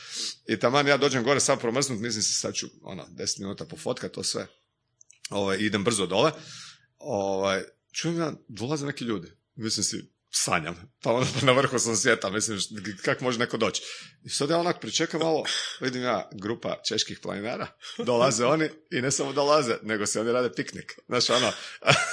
I 0.47 0.59
taman 0.59 0.87
ja 0.87 0.97
dođem 0.97 1.23
gore, 1.23 1.39
sam 1.39 1.59
promrznut, 1.59 1.99
mislim 1.99 2.23
se 2.23 2.33
sad 2.33 2.53
ću, 2.53 2.67
ono, 2.81 3.07
10 3.11 3.39
minuta 3.39 3.65
pofotkati, 3.65 4.13
to 4.13 4.23
sve. 4.23 4.47
Ovaj, 5.29 5.57
idem 5.59 5.83
brzo 5.83 6.05
dole. 6.05 6.31
Ovaj, 6.97 7.61
čujem 7.91 8.19
ja, 8.19 8.33
dolaze 8.47 8.85
neki 8.85 9.03
ljudi. 9.03 9.31
Mislim 9.55 9.83
si, 9.83 10.12
sanjam. 10.35 10.93
Pa 11.01 11.11
ono, 11.11 11.25
na 11.47 11.51
vrhu 11.51 11.79
sam 11.79 11.95
svijeta, 11.95 12.29
mislim, 12.29 12.59
kako 13.01 13.23
može 13.23 13.39
neko 13.39 13.57
doći. 13.57 13.81
I 14.23 14.29
sad 14.29 14.49
ja 14.49 14.57
onak 14.57 14.79
pričekam 14.81 15.19
malo, 15.19 15.43
vidim 15.79 16.03
ja 16.03 16.29
grupa 16.31 16.81
čeških 16.87 17.19
planinara, 17.19 17.67
dolaze 18.05 18.45
oni 18.45 18.69
i 18.91 19.01
ne 19.01 19.11
samo 19.11 19.33
dolaze, 19.33 19.77
nego 19.81 20.05
se 20.05 20.21
oni 20.21 20.31
rade 20.31 20.53
piknik. 20.55 20.99
Znaš, 21.07 21.29
ono, 21.29 21.51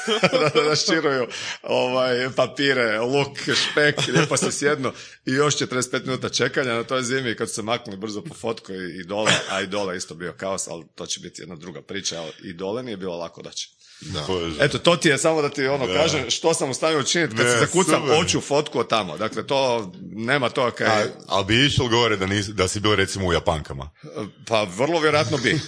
raširuju 0.68 1.26
ovaj, 1.62 2.28
papire, 2.36 3.00
luk, 3.00 3.38
špek, 3.38 3.96
lijepo 4.08 4.36
se 4.36 4.52
sjednu 4.52 4.92
i 5.26 5.32
još 5.32 5.56
45 5.56 6.06
minuta 6.06 6.28
čekanja 6.28 6.74
na 6.74 6.84
toj 6.84 7.02
zimi 7.02 7.36
kad 7.36 7.50
se 7.50 7.62
maknuli 7.62 7.98
brzo 7.98 8.22
po 8.22 8.34
fotku 8.34 8.72
i, 8.72 9.00
i 9.00 9.04
dole, 9.04 9.32
a 9.50 9.60
i 9.60 9.66
dole 9.66 9.96
isto 9.96 10.14
bio 10.14 10.34
kaos, 10.36 10.68
ali 10.68 10.84
to 10.94 11.06
će 11.06 11.20
biti 11.20 11.42
jedna 11.42 11.56
druga 11.56 11.82
priča, 11.82 12.20
ali 12.20 12.32
i 12.42 12.52
dole 12.52 12.82
nije 12.82 12.96
bilo 12.96 13.16
lako 13.16 13.42
doći. 13.42 13.79
Da. 14.00 14.24
Bože. 14.28 14.56
Eto, 14.60 14.78
to 14.78 14.96
ti 14.96 15.08
je 15.08 15.18
samo 15.18 15.42
da 15.42 15.48
ti 15.48 15.66
ono 15.66 15.86
Da. 15.86 15.94
kažem 15.94 16.30
što 16.30 16.54
sam 16.54 16.70
u 16.70 16.74
stanju 16.74 16.98
učiniti 16.98 17.36
kad 17.36 17.46
Ne, 17.46 17.52
se 17.52 17.58
zakucam 17.58 18.00
super. 18.00 18.16
oću 18.24 18.40
fotku 18.40 18.78
od 18.78 18.88
tamo. 18.88 19.16
Dakle, 19.18 19.46
to 19.46 19.92
nema 20.12 20.48
to 20.48 20.70
kaj... 20.70 20.86
A, 21.02 21.06
ali 21.28 21.44
bi 21.44 21.66
išao 21.66 21.88
gore 21.88 22.16
da, 22.16 22.26
nis, 22.26 22.46
da 22.46 22.68
si 22.68 22.80
bio 22.80 22.94
recimo 22.96 23.26
u 23.26 23.32
Japankama. 23.32 23.90
Pa 24.46 24.62
vrlo 24.62 25.00
vjerojatno 25.00 25.38
bi. 25.38 25.60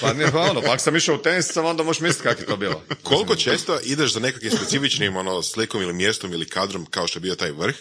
Pa 0.00 0.12
nije, 0.12 0.30
pa 0.32 0.38
ono, 0.40 0.60
pa 0.60 0.68
ako 0.68 0.78
sam 0.78 0.96
išao 0.96 1.14
u 1.14 1.18
tenisicama, 1.22 1.68
onda 1.68 1.82
možeš 1.82 2.00
misliti 2.00 2.22
kako 2.22 2.40
je 2.40 2.46
to 2.46 2.56
bilo. 2.56 2.82
Koliko 3.02 3.36
često 3.36 3.78
ideš 3.84 4.12
za 4.12 4.20
nekakvim 4.20 4.50
specifičnim 4.50 5.16
ono, 5.16 5.42
slikom 5.42 5.82
ili 5.82 5.92
mjestom 5.92 6.32
ili 6.32 6.48
kadrom 6.48 6.86
kao 6.86 7.06
što 7.06 7.16
je 7.18 7.20
bio 7.20 7.34
taj 7.34 7.50
vrh, 7.52 7.74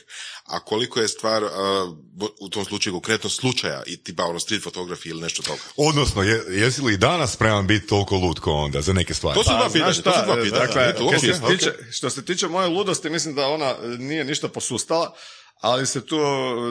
a 0.50 0.60
koliko 0.60 1.00
je 1.00 1.08
stvar 1.08 1.44
uh, 1.44 1.50
u 2.40 2.50
tom 2.50 2.66
slučaju 2.66 2.94
konkretno 2.94 3.30
slučaja 3.30 3.84
i 3.86 3.98
tipa 3.98 4.24
ono 4.24 4.40
street 4.40 4.64
fotografije 4.64 5.12
ili 5.12 5.22
nešto 5.22 5.44
toga? 5.44 5.62
Odnosno, 5.78 6.24
je, 6.24 6.44
jesi 6.50 6.82
li 6.82 6.94
i 6.94 6.98
danas 6.98 7.34
spreman 7.34 7.68
biti 7.68 7.88
toliko 7.88 8.16
lud 8.16 8.40
ko 8.40 8.52
onda 8.52 8.82
za 8.82 8.94
neke 8.94 9.14
stvari? 9.14 9.38
To 9.38 9.44
su 9.44 9.50
dva 9.50 9.60
Pa, 9.60 9.70
pitanja, 9.74 9.94
znaš 9.94 10.04
to 10.04 10.12
su 10.12 10.26
dva 10.26 10.44
pitanja. 10.44 10.66
Dakle, 10.66 10.90
Eto, 10.90 10.98
što, 10.98 11.08
ok, 11.08 11.36
se 11.36 11.44
ok. 11.44 11.52
tiče, 11.52 11.74
što 11.92 12.10
se 12.10 12.26
tiče 12.26 12.48
moje 12.48 12.68
ludosti, 12.68 13.10
mislim 13.10 13.36
da 13.36 13.48
ona 13.48 13.76
nije 13.98 14.24
ništa 14.24 14.48
posustala, 14.48 15.16
ali 15.60 15.86
se 15.86 16.06
tu 16.06 16.18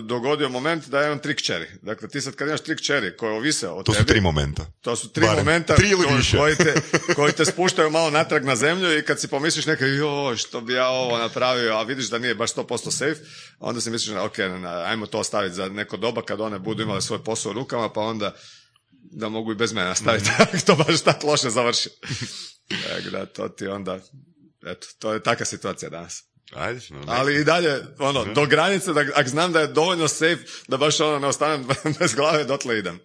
dogodio 0.00 0.48
moment 0.48 0.86
da 0.86 1.02
imam 1.02 1.18
tri 1.18 1.36
kćeri. 1.36 1.66
Dakle, 1.82 2.08
ti 2.08 2.20
sad 2.20 2.34
kad 2.34 2.48
imaš 2.48 2.60
tri 2.60 2.76
kćeri 2.76 3.16
koje 3.16 3.32
ovise 3.32 3.68
o 3.68 3.82
To 3.82 3.92
su 3.92 3.98
tebi, 3.98 4.08
tri 4.08 4.20
momenta. 4.20 4.66
To 4.80 4.96
su 4.96 5.08
tri 5.08 5.20
Barem. 5.22 5.38
momenta 5.38 5.74
Tri 5.74 5.88
ili 5.88 6.04
koji- 6.04 6.16
više. 6.16 6.36
Koji, 6.36 6.56
te, 6.56 6.74
koji 7.16 7.32
te 7.32 7.44
spuštaju 7.44 7.90
malo 7.90 8.10
natrag 8.10 8.44
na 8.44 8.56
zemlju 8.56 8.98
i 8.98 9.02
kad 9.02 9.20
si 9.20 9.28
pomisliš 9.28 9.66
neka, 9.66 9.86
joj, 9.86 10.36
što 10.36 10.60
bi 10.60 10.72
ja 10.72 10.88
ovo 10.88 11.18
napravio, 11.18 11.72
a 11.72 11.82
vidiš 11.82 12.06
da 12.06 12.18
nije 12.18 12.34
baš 12.34 12.52
100% 12.52 12.90
safe, 12.90 13.20
onda 13.58 13.80
si 13.80 13.90
misliš, 13.90 14.16
ok, 14.16 14.38
ajmo 14.84 15.06
to 15.06 15.18
ostaviti 15.18 15.54
za 15.54 15.68
neko 15.68 15.96
doba 15.96 16.22
kad 16.22 16.40
one 16.40 16.58
budu 16.58 16.82
imale 16.82 17.02
svoj 17.02 17.24
posao 17.24 17.50
u 17.50 17.54
rukama, 17.54 17.92
pa 17.92 18.00
onda 18.00 18.34
da 19.02 19.28
mogu 19.28 19.52
i 19.52 19.56
bez 19.56 19.72
mene 19.72 19.88
nastaviti, 19.88 20.30
ako 20.38 20.56
to 20.66 20.74
baš 20.76 21.00
tako 21.00 21.26
loše 21.26 21.50
završi. 21.50 21.88
Tako 22.88 23.10
da, 23.10 23.26
to 23.26 23.48
ti 23.48 23.66
onda, 23.66 23.98
eto, 24.66 24.86
to 24.98 25.12
je 25.12 25.22
takva 25.22 25.46
situacija 25.46 25.90
danas. 25.90 26.24
Ajde, 26.54 26.80
no, 26.90 27.04
Ali 27.06 27.40
i 27.40 27.44
dalje, 27.44 27.82
ono, 27.98 28.24
do 28.24 28.46
granice, 28.46 28.92
da, 28.92 29.04
ako 29.14 29.28
znam 29.28 29.52
da 29.52 29.60
je 29.60 29.66
dovoljno 29.66 30.08
safe, 30.08 30.36
da 30.68 30.76
baš 30.76 31.00
ono 31.00 31.18
ne 31.18 31.26
ostanem 31.26 31.68
bez 31.98 32.14
glave, 32.14 32.44
dotle 32.44 32.78
idem. 32.78 33.00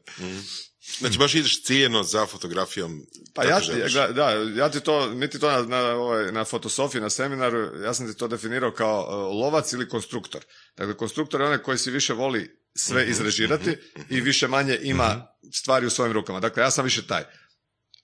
Znači 1.00 1.18
baš 1.18 1.36
ideš 1.36 1.64
ciljeno 1.64 2.04
za 2.04 2.26
fotografijom. 2.26 3.06
Pa 3.34 3.44
ja, 3.44 3.60
ti- 3.60 3.94
da, 3.94 4.08
da, 4.08 4.30
ja 4.32 4.70
ti 4.70 4.80
to, 4.80 5.10
mi 5.10 5.30
ti 5.30 5.40
to 5.40 5.52
na, 5.52 5.62
na, 5.62 5.92
ovaj, 5.96 6.32
na 6.32 6.46
fotosofiji, 6.46 7.02
na 7.02 7.10
seminaru, 7.10 7.84
ja 7.84 7.94
sam 7.94 8.12
ti 8.12 8.18
to 8.18 8.28
definirao 8.28 8.72
kao 8.72 9.02
uh, 9.02 9.42
lovac 9.42 9.74
ili 9.74 9.90
konstruktor. 9.90 10.42
Dakle, 10.78 10.98
konstruktor 10.98 11.42
je 11.42 11.48
onaj 11.48 11.58
koji 11.58 11.78
si 11.78 11.92
više 11.92 12.14
voli 12.14 12.58
sve 12.76 13.08
izrežirati 13.10 13.78
i 14.10 14.22
više 14.22 14.48
manje 14.48 14.80
ima 14.82 15.28
stvari 15.54 15.86
u 15.86 15.90
svojim 15.90 16.14
rukama. 16.14 16.40
Dakle, 16.40 16.64
ja 16.64 16.72
sam 16.72 16.84
više 16.84 17.08
taj. 17.08 17.24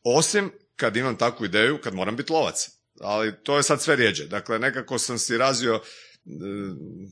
Osim 0.03 0.51
kad 0.75 0.97
imam 0.97 1.17
takvu 1.17 1.45
ideju, 1.45 1.79
kad 1.83 1.93
moram 1.93 2.15
biti 2.15 2.33
lovac. 2.33 2.78
Ali 2.99 3.43
to 3.43 3.57
je 3.57 3.63
sad 3.63 3.81
sve 3.81 3.95
rijeđe. 3.95 4.25
Dakle, 4.25 4.59
nekako 4.59 4.97
sam 4.97 5.19
si 5.19 5.37
razvio 5.37 5.81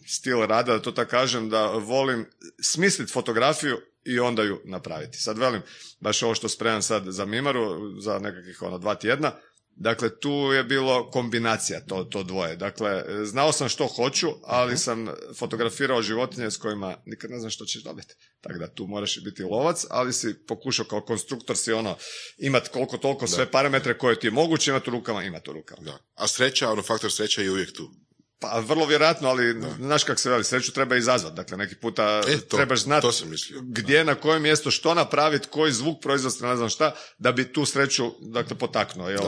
stil 0.08 0.39
rada, 0.39 0.73
da 0.73 0.82
to 0.82 0.91
tako 0.91 1.12
kažem, 1.12 1.50
da 1.50 1.67
volim 1.67 2.26
smisliti 2.62 3.12
fotografiju 3.12 3.78
i 4.04 4.19
onda 4.19 4.43
ju 4.43 4.62
napraviti. 4.65 5.17
Sad 5.17 5.38
velim, 5.38 5.62
baš 6.00 6.23
ovo 6.23 6.36
što 6.36 6.50
spremam 6.50 6.82
sad 6.82 7.04
za 7.06 7.26
Mimaru, 7.26 8.00
za 8.02 8.19
nekakvih 8.19 8.62
ono 8.62 8.78
dva 8.78 8.95
tjedna, 8.95 9.32
Dakle, 9.80 10.20
tu 10.20 10.30
je 10.30 10.63
bilo 10.63 11.12
kombinacija 11.12 11.86
to, 11.86 12.04
to 12.04 12.24
dvoje. 12.24 12.56
Dakle, 12.56 13.04
znao 13.26 13.52
sam 13.52 13.70
što 13.70 13.88
hoću, 13.88 14.28
ali 14.44 14.78
sam 14.78 15.08
fotografirao 15.36 16.02
životinje 16.02 16.52
s 16.52 16.58
kojima 16.58 16.98
nikad 17.06 17.32
ne 17.32 17.40
znam 17.40 17.50
što 17.50 17.66
ćeš 17.66 17.84
dobiti. 17.84 18.13
Tako 18.42 18.60
da 18.60 18.74
tu 18.74 18.88
moraš 18.88 19.24
biti 19.24 19.44
lovac, 19.44 19.86
ali 19.90 20.13
si 20.13 20.46
pokušao 20.48 20.86
kao 20.86 21.02
konstruktor 21.02 21.58
si 21.58 21.74
ono, 21.74 21.96
imat 22.38 22.68
koliko 22.68 22.98
toliko 22.98 23.28
sve 23.28 23.52
parametre 23.52 23.98
koje 23.98 24.20
ti 24.20 24.28
je 24.28 24.32
moguće 24.32 24.72
imati 24.72 24.90
u 24.90 24.94
rukama, 24.94 25.24
imati 25.24 25.50
u 25.50 25.54
rukama. 25.54 25.82
Da. 25.82 25.98
A 26.16 26.28
sreća, 26.28 26.72
ono 26.72 26.82
faktor 26.82 27.12
sreća 27.12 27.42
je 27.42 27.52
uvijek 27.52 27.74
tu. 27.74 27.92
Pa 28.39 28.60
vrlo 28.60 28.86
vjerojatno, 28.86 29.30
ali 29.30 29.56
znaš 29.78 30.04
kako 30.04 30.19
se 30.19 30.30
veli, 30.30 30.43
sreću 30.43 30.71
treba 30.71 30.95
izazvati. 30.95 31.36
Dakle, 31.36 31.58
neki 31.58 31.76
puta 31.76 32.21
E, 32.28 32.38
to- 32.39 32.58
trebaš 32.58 32.82
znati 32.82 33.02
to 33.02 33.12
sam 33.12 33.30
mislio. 33.30 33.60
gdje, 33.63 34.04
na 34.06 34.15
kojem 34.15 34.41
mjestu, 34.41 34.71
što 34.71 34.93
napraviti, 34.93 35.47
koji 35.47 35.71
zvuk 35.71 36.02
proizvesti, 36.02 36.43
ne 36.43 36.56
znam 36.56 36.69
šta, 36.69 36.91
da 37.17 37.32
bi 37.32 37.54
tu 37.54 37.65
sreću 37.65 38.04
dakle, 38.21 38.58
potaknuo. 38.58 39.10
Jer 39.10 39.19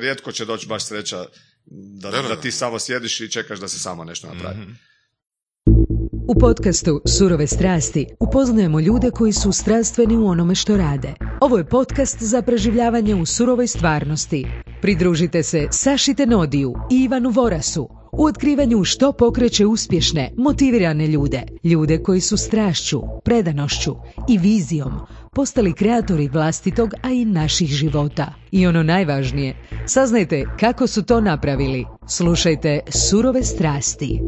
rijetko 0.00 0.32
će 0.32 0.44
doći 0.44 0.66
baš 0.66 0.84
sreća 0.84 1.24
da, 1.96 2.10
Da, 2.10 2.16
da, 2.16 2.22
da 2.22 2.34
da. 2.34 2.40
ti 2.40 2.50
samo 2.50 2.78
sjediš 2.78 3.20
i 3.20 3.30
čekaš 3.30 3.58
da 3.58 3.68
se 3.68 3.78
samo 3.78 4.04
nešto 4.04 4.26
napravi. 4.26 4.56
U 6.28 6.38
podcastu 6.40 7.00
Surove 7.08 7.46
strasti 7.46 8.06
upoznajemo 8.20 8.80
ljude 8.80 9.10
koji 9.10 9.32
su 9.32 9.52
strastveni 9.52 10.16
u 10.16 10.26
onome 10.26 10.54
što 10.54 10.76
rade. 10.76 11.14
Ovo 11.40 11.58
je 11.58 11.66
podcast 11.66 12.16
za 12.20 12.42
preživljavanje 12.42 13.14
u 13.14 13.26
surovoj 13.26 13.66
stvarnosti. 13.66 14.46
Pridružite 14.82 15.42
se 15.42 15.66
Saši 15.72 16.14
Tenodiju 16.14 16.74
i 16.92 17.04
Ivanu 17.04 17.30
Vorasu 17.30 17.88
u 18.12 18.24
otkrivanju 18.24 18.84
što 18.84 19.12
pokreće 19.12 19.66
uspješne, 19.66 20.32
motivirane 20.36 21.06
ljude. 21.06 21.42
Ljude 21.64 22.02
koji 22.02 22.20
su 22.20 22.36
strašću, 22.36 23.02
predanošću 23.24 23.96
i 24.28 24.38
vizijom 24.38 24.92
postali 25.38 25.72
kreatori 25.72 26.28
vlastitog, 26.28 26.90
a 27.02 27.10
i 27.10 27.24
naših 27.24 27.68
života. 27.68 28.34
I 28.50 28.66
ono 28.66 28.82
najvažnije, 28.82 29.56
saznajte 29.86 30.44
kako 30.60 30.86
su 30.86 31.02
to 31.02 31.20
napravili. 31.20 31.86
Slušajte 32.08 32.80
Surove 33.08 33.44
strasti. 33.44 34.20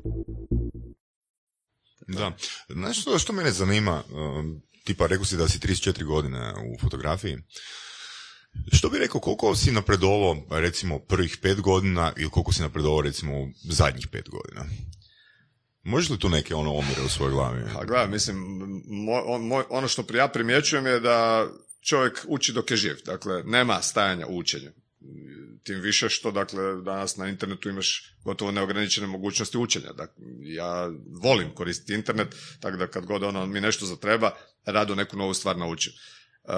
Da. 2.09 2.33
Znaš 2.69 3.01
što, 3.01 3.19
što 3.19 3.33
mene 3.33 3.51
zanima, 3.51 4.03
um, 4.12 4.62
tipa 4.85 5.07
rekao 5.07 5.25
si 5.25 5.37
da 5.37 5.49
si 5.49 5.59
34 5.59 6.05
godine 6.05 6.53
u 6.75 6.81
fotografiji, 6.81 7.37
što 8.72 8.88
bi 8.88 8.98
rekao, 8.98 9.20
koliko 9.20 9.56
si 9.56 9.72
napredovao 9.72 10.36
recimo 10.50 10.98
prvih 10.98 11.38
pet 11.42 11.60
godina 11.60 12.12
ili 12.16 12.30
koliko 12.30 12.52
si 12.52 12.62
napredovao 12.62 13.00
recimo 13.00 13.48
zadnjih 13.64 14.08
pet 14.08 14.28
godina? 14.28 14.64
Možeš 15.82 16.10
li 16.10 16.18
tu 16.18 16.28
neke 16.28 16.54
ono 16.54 16.74
omjere 16.74 17.02
u 17.02 17.08
svojoj 17.08 17.32
glavi? 17.32 17.62
A 17.76 17.84
gledaj, 17.84 18.08
mislim, 18.08 18.36
moj, 18.86 19.22
on- 19.26 19.42
moj- 19.42 19.64
ono 19.68 19.88
što 19.88 20.04
ja 20.16 20.28
primjećujem 20.28 20.86
je 20.86 21.00
da 21.00 21.46
čovjek 21.80 22.24
uči 22.28 22.52
dok 22.52 22.70
je 22.70 22.76
živ. 22.76 22.96
Dakle, 23.06 23.42
nema 23.44 23.82
stajanja 23.82 24.26
u 24.26 24.38
učenju. 24.38 24.70
Tim 25.62 25.80
više 25.80 26.08
što, 26.08 26.30
dakle, 26.30 26.82
danas 26.82 27.16
na 27.16 27.28
internetu 27.28 27.68
imaš 27.68 28.14
gotovo 28.24 28.50
neograničene 28.50 29.06
mogućnosti 29.06 29.58
učenja. 29.58 29.92
Dakle, 29.92 30.24
ja 30.40 30.90
volim 31.22 31.54
koristiti 31.54 31.94
internet, 31.94 32.36
tako 32.60 32.76
da 32.76 32.86
kad 32.86 33.06
god 33.06 33.22
ono 33.22 33.46
mi 33.46 33.60
nešto 33.60 33.86
zatreba, 33.86 34.30
rado 34.64 34.94
neku 34.94 35.16
novu 35.16 35.34
stvar 35.34 35.56
naučim. 35.56 35.92
Uh, 36.50 36.56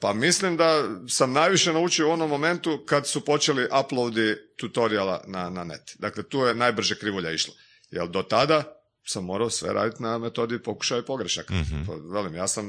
pa 0.00 0.12
mislim 0.12 0.56
da 0.56 0.84
sam 1.08 1.32
najviše 1.32 1.72
naučio 1.72 2.08
u 2.08 2.12
onom 2.12 2.30
momentu 2.30 2.84
kad 2.86 3.06
su 3.06 3.24
počeli 3.24 3.68
uploadi 3.80 4.36
tutoriala 4.56 5.24
na, 5.26 5.50
na 5.50 5.64
net. 5.64 5.96
Dakle, 5.98 6.22
tu 6.22 6.38
je 6.38 6.54
najbrže 6.54 6.98
krivulja 6.98 7.30
išla. 7.30 7.54
Jer 7.90 8.08
do 8.08 8.22
tada 8.22 8.80
sam 9.06 9.24
morao 9.24 9.50
sve 9.50 9.72
raditi 9.72 10.02
na 10.02 10.18
metodi 10.18 10.62
pokušaja 10.62 11.00
i 11.00 11.04
pogrešaka. 11.04 11.54
Pa, 11.86 11.92
velim, 12.12 12.34
ja 12.34 12.48
sam 12.48 12.66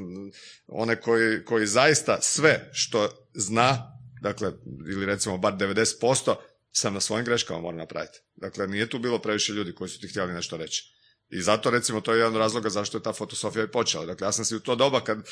onaj 0.67 0.95
koji, 0.95 1.45
koji 1.45 1.67
zaista 1.67 2.17
sve 2.21 2.69
što 2.73 3.09
zna, 3.33 3.99
dakle, 4.21 4.51
ili 4.89 5.05
recimo 5.05 5.37
bar 5.37 5.53
90%, 5.53 6.35
sam 6.71 6.93
na 6.93 7.01
svojim 7.01 7.25
greškama 7.25 7.59
morao 7.59 7.77
napraviti. 7.77 8.19
Dakle, 8.35 8.67
nije 8.67 8.89
tu 8.89 8.99
bilo 8.99 9.19
previše 9.19 9.53
ljudi 9.53 9.75
koji 9.75 9.89
su 9.89 9.99
ti 9.99 10.07
htjeli 10.07 10.33
nešto 10.33 10.57
reći. 10.57 10.94
I 11.29 11.41
zato 11.41 11.69
recimo 11.69 12.01
to 12.01 12.13
je 12.13 12.19
jedan 12.19 12.33
od 12.33 12.39
razloga 12.39 12.69
zašto 12.69 12.97
je 12.97 13.03
ta 13.03 13.13
fotosofija 13.13 13.63
i 13.63 13.67
počela. 13.67 14.05
Dakle, 14.05 14.27
ja 14.27 14.31
sam 14.31 14.45
si 14.45 14.55
u 14.55 14.59
to 14.59 14.75
doba 14.75 15.01
kad 15.01 15.17
e, 15.17 15.23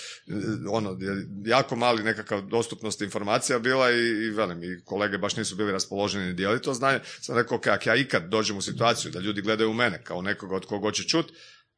ono, 0.70 0.98
je 1.00 1.28
jako 1.46 1.76
mali 1.76 2.04
nekakav 2.04 2.42
dostupnost 2.42 3.02
informacija 3.02 3.60
bila 3.60 3.92
i, 3.92 3.98
i 3.98 4.30
velim, 4.30 4.64
i 4.64 4.84
kolege 4.86 5.18
baš 5.18 5.36
nisu 5.36 5.56
bili 5.56 5.72
raspoloženi 5.72 6.26
ni 6.26 6.34
dijeliti 6.34 6.66
to 6.66 6.74
znanje, 6.74 7.00
sam 7.22 7.38
rekao, 7.38 7.58
ok, 7.58 7.68
ako 7.68 7.90
ja 7.90 7.96
ikad 7.96 8.24
dođem 8.30 8.58
u 8.58 8.62
situaciju 8.62 9.12
da 9.12 9.20
ljudi 9.20 9.42
gledaju 9.42 9.70
u 9.70 9.74
mene 9.74 10.04
kao 10.04 10.22
nekoga 10.22 10.56
od 10.56 10.66
koga 10.66 10.92
će 10.92 11.04
čut, 11.04 11.32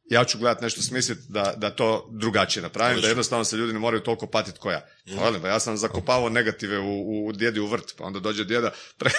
ja 0.06 0.24
ću 0.24 0.38
gledat 0.38 0.62
nešto 0.62 0.82
smisliti 0.82 1.22
da, 1.30 1.54
da 1.58 1.70
to 1.70 2.10
drugačije 2.12 2.64
napravim, 2.64 3.02
da 3.02 3.08
jednostavno 3.08 3.46
se 3.46 3.58
ljudi 3.58 3.74
ne 3.74 3.80
moraju 3.80 4.04
toliko 4.04 4.28
patiti 4.28 4.60
ko 4.60 4.72
ja. 5.06 5.32
Pa, 5.42 5.48
ja 5.48 5.60
sam 5.60 5.78
zakopavao 5.78 6.30
negative 6.30 6.80
u, 6.80 7.26
u 7.28 7.32
djedi 7.32 7.60
u 7.60 7.68
vrt, 7.68 7.94
pa 7.98 8.04
onda 8.04 8.20
dođe 8.20 8.44
djeda 8.44 8.72
pre, 9.00 9.10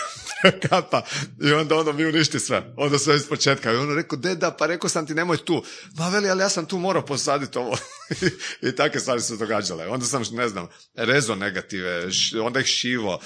prekapa 0.42 1.03
i 1.42 1.53
onda 1.53 1.77
ono 1.77 1.92
mi 1.92 2.05
uništi 2.05 2.40
sve. 2.40 2.75
Onda 2.77 2.99
sve 2.99 3.16
iz 3.16 3.29
početka. 3.29 3.72
I 3.72 3.77
ono 3.77 3.94
rekao, 3.94 4.18
deda, 4.18 4.51
pa 4.51 4.66
rekao 4.66 4.90
sam 4.90 5.07
ti 5.07 5.14
nemoj 5.14 5.37
tu. 5.37 5.62
Ma 5.94 6.09
veli, 6.09 6.31
ali 6.31 6.42
ja 6.42 6.49
sam 6.49 6.66
tu 6.66 6.79
morao 6.79 7.07
posaditi 7.07 7.59
ovo. 7.59 7.77
I 8.68 8.72
takve 8.72 9.01
stvari 9.01 9.20
su 9.20 9.27
se 9.27 9.37
događale. 9.37 9.88
Onda 9.88 10.07
sam, 10.07 10.22
ne 10.33 10.49
znam, 10.49 10.68
rezo 10.94 11.35
negative, 11.35 12.11
š- 12.11 12.40
onda 12.40 12.61
ih 12.61 12.66
šivo, 12.66 13.20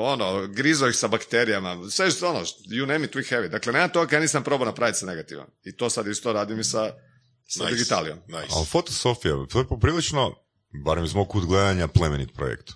ono, 0.00 0.46
grizo 0.46 0.86
ih 0.88 0.96
sa 0.96 1.08
bakterijama. 1.08 1.90
Sve 1.90 2.10
što 2.10 2.28
ono, 2.30 2.40
you 2.68 2.86
name 2.86 3.04
it, 3.04 3.14
we 3.14 3.30
have 3.30 3.46
it. 3.46 3.52
Dakle, 3.52 3.72
nema 3.72 3.88
toga, 3.88 4.16
ja 4.16 4.20
nisam 4.20 4.44
probao 4.44 4.66
napraviti 4.66 4.98
sa 4.98 5.06
negativom. 5.06 5.46
I 5.64 5.76
to 5.76 5.90
sad 5.90 6.06
isto 6.06 6.32
radim 6.32 6.60
i 6.60 6.64
sa, 6.64 6.92
sa 7.48 7.64
Nice. 7.64 7.74
digitalijom. 7.76 8.18
Nice. 8.26 8.46
Ali 8.50 8.66
fotosofija, 8.66 9.34
to 9.52 9.58
je 9.58 9.66
poprilično, 9.68 10.34
barem 10.84 11.04
iz 11.04 11.14
mog 11.14 11.28
kut 11.28 11.44
gledanja, 11.44 11.88
plemenit 11.88 12.34
projekt. 12.34 12.70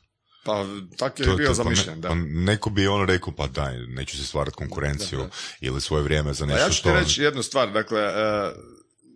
Pa, 0.45 0.65
tako 0.97 1.23
je 1.23 1.29
To- 1.29 1.37
bio 1.37 1.47
to- 1.47 1.51
pa 1.51 1.55
zamišljen, 1.55 2.01
da. 2.01 2.09
pa 2.09 2.15
neko 2.25 2.71
bi 2.71 2.87
ono 2.89 3.05
rekao, 3.05 3.33
pa 3.37 3.47
daj, 3.47 3.79
neću 3.79 4.17
se 4.17 4.25
stvarati 4.25 4.57
konkurenciju 4.57 5.27
ili 5.61 5.81
svoje 5.81 6.03
vrijeme 6.03 6.33
za 6.35 6.47
Pa 6.47 6.53
nešto 6.53 6.65
ja 6.65 6.69
ću 6.71 6.75
ti 6.75 6.79
što... 6.79 6.95
reći 6.95 7.23
jednu 7.23 7.43
stvar, 7.43 7.73
dakle, 7.73 8.01
e, 8.01 8.13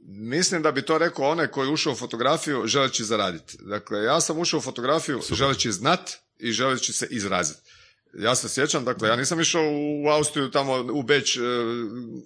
mislim 0.07 0.63
da 0.63 0.73
bi 0.73 0.83
to 0.83 0.99
rekao 0.99 1.31
onaj 1.31 1.47
koji 1.47 1.67
je 1.67 1.73
ušao 1.73 1.93
u 1.93 1.97
fotografiju 1.97 2.63
želeći 2.67 3.05
zaraditi. 3.05 3.57
Dakle, 3.61 4.03
ja 4.03 4.21
sam 4.21 4.39
ušao 4.39 4.59
u 4.59 4.63
fotografiju 4.63 5.21
želeći 5.33 5.73
znat 5.73 6.11
i 6.39 6.53
želeći 6.53 6.93
se 6.93 7.07
izraziti. 7.11 7.61
Ja 8.19 8.35
se 8.35 8.49
sjećam, 8.49 8.85
dakle, 8.85 9.09
ja 9.09 9.17
nisam 9.17 9.41
išao 9.41 9.63
u 10.05 10.09
Austriju 10.09 10.51
tamo 10.51 10.73
u 10.93 11.03
Beč 11.03 11.37
e, 11.37 11.41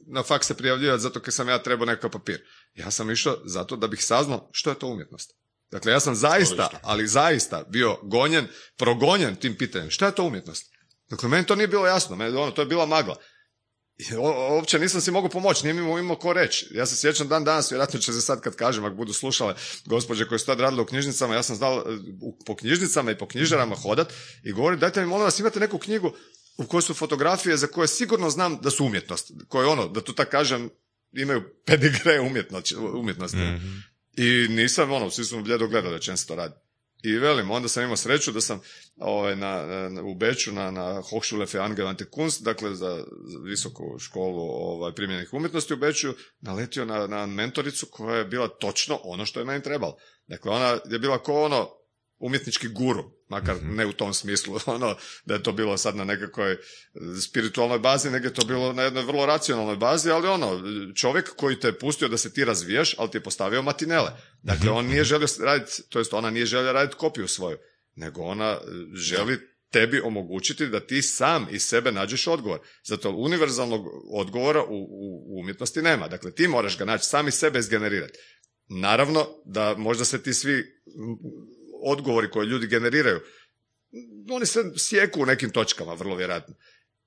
na 0.07 0.23
faks 0.23 0.47
se 0.47 0.55
prijavljivati 0.57 1.03
zato 1.03 1.21
jer 1.27 1.33
sam 1.33 1.49
ja 1.49 1.63
trebao 1.63 1.87
nekakav 1.87 2.11
papir. 2.11 2.41
Ja 2.75 2.91
sam 2.91 3.11
išao 3.11 3.37
zato 3.45 3.77
da 3.77 3.87
bih 3.87 4.05
saznao 4.05 4.49
što 4.53 4.71
je 4.71 4.79
to 4.79 4.87
umjetnost. 4.87 5.31
Dakle, 5.73 5.93
ja 5.93 6.01
sam 6.01 6.15
zaista, 6.15 6.69
ali 6.83 7.09
zaista 7.09 7.65
bio 7.69 7.99
gonjen, 8.03 8.47
progonjen 8.77 9.37
tim 9.37 9.57
pitanjem. 9.59 9.91
Šta 9.91 10.07
je 10.07 10.15
to 10.15 10.25
umjetnost? 10.25 10.73
Dakle, 11.11 11.29
meni 11.29 11.47
to 11.47 11.55
nije 11.55 11.69
bilo 11.69 11.87
jasno, 11.87 12.17
meni, 12.17 12.37
ono, 12.37 12.51
to 12.51 12.63
je 12.63 12.67
bila 12.67 12.87
magla. 12.87 13.17
O- 14.19 14.55
uopće 14.55 14.79
nisam 14.79 15.01
si 15.01 15.11
mogao 15.11 15.31
pomoći, 15.31 15.65
nije 15.65 15.75
mi 15.75 15.81
imao, 15.81 15.99
imao 15.99 16.17
ko 16.17 16.33
reći. 16.33 16.69
Ja 16.71 16.87
se 16.87 16.97
sjećam 16.97 17.29
dan 17.29 17.45
danas, 17.45 17.73
vjerojatno 17.73 18.01
će 18.01 18.13
se 18.13 18.21
sad 18.21 18.41
kad 18.41 18.57
kažem, 18.57 18.85
ako 18.85 18.95
budu 18.95 19.13
slušale 19.13 19.55
gospođe 19.85 20.29
koje 20.29 20.39
su 20.39 20.47
tad 20.47 20.61
radile 20.61 20.83
u 20.83 20.87
knjižnicama, 20.87 21.35
ja 21.35 21.43
sam 21.43 21.57
znao 21.57 21.79
e, 21.79 21.99
po 22.47 22.57
knjižnicama 22.57 23.11
i 23.11 23.19
po 23.19 23.29
knjižarama 23.29 23.75
hodat 23.75 24.13
i 24.43 24.53
govorim, 24.53 24.79
dajte 24.79 25.01
mi 25.01 25.07
molim 25.07 25.25
vas, 25.25 25.39
imate 25.39 25.61
neku 25.61 25.79
knjigu 25.79 26.13
u 26.57 26.67
kojoj 26.67 26.83
su 26.83 26.95
fotografije 26.95 27.57
za 27.57 27.67
koje 27.67 27.89
sigurno 27.89 28.31
znam 28.31 28.59
da 28.63 28.71
su 28.71 28.85
umjetnost, 28.85 29.33
koje 29.49 29.67
ono, 29.67 29.89
da 29.89 30.01
tu 30.01 30.13
tako 30.13 30.31
kažem, 30.31 30.71
imaju 31.13 31.43
pedigre 31.67 32.21
umjetnosti. 32.21 32.77
umjetnosti. 32.77 33.37
I 34.17 34.47
nisam, 34.49 34.93
ono, 34.93 35.11
svi 35.11 35.25
smo 35.25 35.43
bljedo 35.43 35.67
gledali 35.69 36.01
to 36.29 36.35
radi. 36.35 36.55
I 37.03 37.13
velim, 37.13 37.51
onda 37.51 37.69
sam 37.69 37.83
imao 37.83 37.97
sreću 37.97 38.33
da 38.33 38.41
sam 38.41 38.61
ovaj, 38.97 39.37
na, 39.37 39.67
na- 39.89 40.03
u 40.03 40.15
Beču 40.15 40.53
na, 40.53 40.71
na 40.71 41.03
Hochschule 41.11 41.47
für 41.47 41.61
angewandte 41.61 42.11
Kunst, 42.11 42.43
dakle 42.45 42.75
za, 42.75 43.05
za 43.25 43.39
visoku 43.45 43.99
školu 43.99 44.43
ovaj, 44.51 44.93
primjenih 44.95 45.35
umjetnosti 45.35 45.75
u 45.75 45.77
Beču, 45.77 46.15
naletio 46.41 46.85
na, 46.85 47.07
na 47.07 47.27
mentoricu 47.27 47.87
koja 47.91 48.17
je 48.19 48.25
bila 48.25 48.49
točno 48.49 49.01
ono 49.05 49.27
što 49.27 49.41
je 49.41 49.47
meni 49.47 49.63
trebalo. 49.63 49.97
Dakle, 50.29 50.53
ona 50.53 50.79
je 50.91 50.99
bila 50.99 51.19
ko 51.19 51.43
ono 51.43 51.69
umjetnički 52.23 52.69
guru, 52.69 53.05
makar 53.29 53.57
ne 53.63 53.87
u 53.87 53.93
tom 53.93 54.15
smislu, 54.15 54.59
ono 54.67 54.97
da 55.25 55.35
je 55.35 55.43
to 55.43 55.53
bilo 55.53 55.77
sad 55.77 55.97
na 55.97 56.05
nekakvoj 56.05 56.57
spiritualnoj 57.23 57.79
bazi, 57.79 58.11
nego 58.11 58.27
je 58.27 58.35
to 58.35 58.47
bilo 58.47 58.73
na 58.73 58.83
jednoj 58.83 59.05
vrlo 59.05 59.27
racionalnoj 59.27 59.77
bazi, 59.77 60.11
ali 60.11 60.29
ono, 60.29 60.63
čovjek 60.95 61.37
koji 61.37 61.61
te 61.61 61.69
je 61.69 61.79
pustio 61.79 62.09
da 62.09 62.19
se 62.19 62.33
ti 62.33 62.45
razvijaš, 62.45 62.95
ali 62.99 63.11
ti 63.11 63.17
je 63.17 63.23
postavio 63.23 63.63
matinele. 63.63 64.11
Dakle, 64.43 64.71
on 64.71 64.87
nije 64.87 65.05
želio 65.05 65.29
raditi, 65.41 65.83
to 65.89 65.99
jest 65.99 66.15
ona 66.15 66.31
nije 66.31 66.47
želja 66.47 66.73
raditi 66.73 66.97
kopiju 66.97 67.29
svoju, 67.29 67.59
nego 67.97 68.23
ona 68.23 68.59
želi 68.95 69.39
tebi 69.73 70.01
omogućiti 70.01 70.67
da 70.67 70.81
ti 70.81 71.03
sam 71.03 71.47
iz 71.51 71.63
sebe 71.63 71.93
nađeš 71.93 72.27
odgovor. 72.27 72.61
Zato 72.85 73.11
univerzalnog 73.11 73.87
odgovora 74.13 74.63
u, 74.63 74.75
u, 74.75 75.25
u 75.27 75.41
umjetnosti 75.41 75.83
nema. 75.83 76.09
Dakle, 76.09 76.35
ti 76.35 76.49
moraš 76.49 76.79
ga 76.79 76.85
naći 76.85 77.07
sam 77.07 77.29
iz 77.29 77.35
sebe 77.35 77.59
izgenerirati. 77.59 78.19
Naravno 78.69 79.27
da 79.45 79.75
možda 79.79 80.05
se 80.05 80.23
ti 80.23 80.35
svi 80.35 80.65
odgovori 81.83 82.31
koje 82.31 82.47
ljudi 82.47 82.67
generiraju, 82.67 83.21
oni 84.31 84.47
se 84.47 84.61
sjeku 84.79 85.23
u 85.23 85.27
nekim 85.27 85.51
točkama, 85.51 85.95
vrlo 85.95 86.17
vjerojatno. 86.17 86.55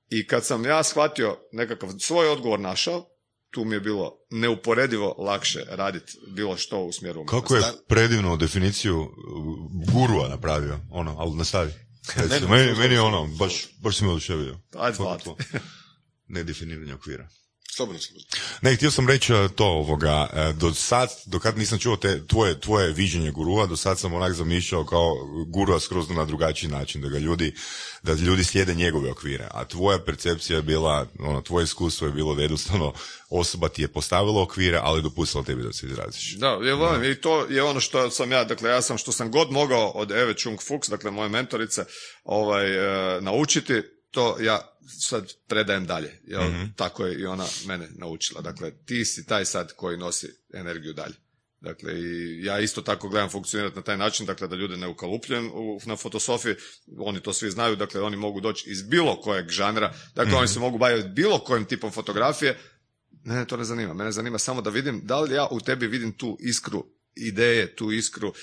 I 0.10 0.28
kad 0.28 0.46
sam 0.46 0.66
ja 0.66 0.84
shvatio 0.84 1.38
nekakav 1.52 1.90
svoj 2.00 2.30
odgovor 2.30 2.60
našao, 2.60 3.06
tu 3.50 3.66
mi 3.66 3.76
je 3.76 3.80
bilo 3.80 4.18
neuporedivo 4.30 5.16
lakše 5.18 5.66
raditi 5.70 6.14
bilo 6.36 6.58
što 6.58 6.80
u 6.80 6.92
smjeru. 6.92 7.26
Kako 7.26 7.56
je 7.56 7.62
predivnu 7.88 8.38
definiciju 8.38 9.00
uh, 9.02 9.10
gurua 9.94 10.28
napravio, 10.28 10.80
ono, 10.92 11.16
ali 11.18 11.36
nastavi. 11.36 11.72
Recimo, 12.16 12.56
meni, 12.56 12.74
meni 12.78 12.94
je 12.94 13.02
ono, 13.02 13.28
baš, 13.40 13.68
baš 13.84 13.98
si 13.98 14.04
me 14.04 14.10
oduševio. 14.10 14.60
Ajde, 14.78 14.98
to. 14.98 15.38
Nedefiniranje 16.28 16.94
okvira. 16.94 17.28
Slobodno, 17.72 18.02
slobodno. 18.02 18.28
Ne, 18.62 18.76
htio 18.76 18.92
sam 18.92 19.08
reći 19.08 19.34
uh, 19.34 19.52
to 19.56 19.66
ovoga, 19.66 20.30
uh, 20.34 20.56
do 20.56 20.74
sad, 20.74 21.10
do 21.26 21.40
kad 21.40 21.58
nisam 21.58 21.80
čuo 21.80 21.98
te, 21.98 22.28
tvoje, 22.28 22.60
tvoje 22.60 22.94
viđenje 22.94 23.32
gurua, 23.32 23.66
do 23.66 23.76
sad 23.76 24.00
sam 24.00 24.14
onak 24.14 24.34
zamišljao 24.34 24.86
kao 24.86 25.16
gurua 25.48 25.80
skroz 25.80 26.10
na 26.10 26.26
drugačiji 26.26 26.70
način, 26.70 27.02
da 27.02 27.10
ga 27.10 27.18
ljudi, 27.18 27.54
da 28.04 28.14
ljudi 28.14 28.44
slijede 28.44 28.76
njegove 28.76 29.12
okvire, 29.12 29.48
a 29.52 29.66
tvoja 29.66 30.00
percepcija 30.00 30.56
je 30.56 30.62
bila, 30.62 31.08
ono, 31.20 31.42
tvoje 31.42 31.64
iskustvo 31.64 32.08
je 32.08 32.14
bilo 32.14 32.36
da 32.36 32.42
jednostavno 32.42 32.94
osoba 33.30 33.70
ti 33.70 33.82
je 33.82 33.88
postavila 33.88 34.42
okvire, 34.42 34.80
ali 34.84 35.02
dopustila 35.02 35.44
tebi 35.44 35.64
da 35.64 35.74
se 35.74 35.88
izraziš. 35.88 36.36
Da, 36.36 36.48
je 36.48 36.74
volim, 36.74 37.12
i 37.12 37.16
to 37.16 37.46
je 37.46 37.64
ono 37.64 37.80
što 37.80 38.10
sam 38.10 38.32
ja, 38.32 38.44
dakle 38.44 38.70
ja 38.70 38.82
sam 38.82 38.98
što 38.98 39.12
sam 39.12 39.32
god 39.32 39.52
mogao 39.52 39.90
od 39.90 40.12
Eve 40.12 40.34
Chung 40.34 40.60
Fuchs, 40.68 40.90
dakle 40.90 41.12
moje 41.12 41.30
mentorice, 41.30 41.86
ovaj, 42.24 42.66
e, 43.18 43.22
naučiti, 43.22 43.82
to 44.16 44.38
ja 44.40 44.78
sad 45.00 45.34
predajem 45.48 45.86
dalje. 45.86 46.20
Jel? 46.24 46.42
Tako 46.76 47.06
je 47.06 47.20
i 47.20 47.26
ona 47.26 47.46
mene 47.66 47.90
naučila. 47.96 48.42
Dakle, 48.42 48.72
ti 48.86 49.06
si 49.06 49.26
taj 49.26 49.46
sad 49.46 49.74
koji 49.74 49.98
nosi 49.98 50.28
energiju 50.54 50.94
dalje. 50.94 51.16
Dakle, 51.62 51.94
i 51.94 52.06
ja 52.46 52.60
isto 52.60 52.82
tako 52.82 53.10
gledam 53.10 53.30
funkcionirati 53.30 53.76
na 53.76 53.82
taj 53.82 53.98
način, 53.98 54.26
dakle, 54.26 54.48
da 54.48 54.56
ljude 54.56 54.78
ne 54.78 54.88
ukalupljujem 54.88 55.52
u- 55.54 55.80
na 55.86 55.96
fotosofiji, 55.96 56.56
oni 56.98 57.20
to 57.20 57.34
svi 57.34 57.52
znaju, 57.52 57.76
dakle, 57.76 58.02
oni 58.02 58.18
mogu 58.18 58.42
doći 58.42 58.70
iz 58.70 58.84
bilo 58.84 59.22
kojeg 59.22 59.50
žanra, 59.50 59.94
dakle, 60.16 60.36
oni 60.36 60.48
se 60.48 60.60
mogu 60.60 60.78
baviti 60.78 61.10
bilo 61.10 61.40
kojim 61.40 61.66
tipom 61.66 61.92
fotografije, 61.92 62.58
Mene 63.24 63.46
to 63.46 63.58
ne 63.58 63.64
zanima. 63.64 63.94
Mene 63.94 64.12
zanima 64.12 64.38
samo 64.40 64.62
da 64.62 64.70
vidim 64.70 65.02
da 65.04 65.20
li 65.20 65.34
ja 65.34 65.48
u 65.52 65.60
tebi 65.60 65.88
vidim 65.88 66.12
tu 66.12 66.38
iskru 66.40 66.86
ideje, 67.16 67.76
tu 67.76 67.92
iskru 67.92 68.34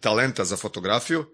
talenta 0.00 0.44
za 0.44 0.56
fotografiju 0.56 1.24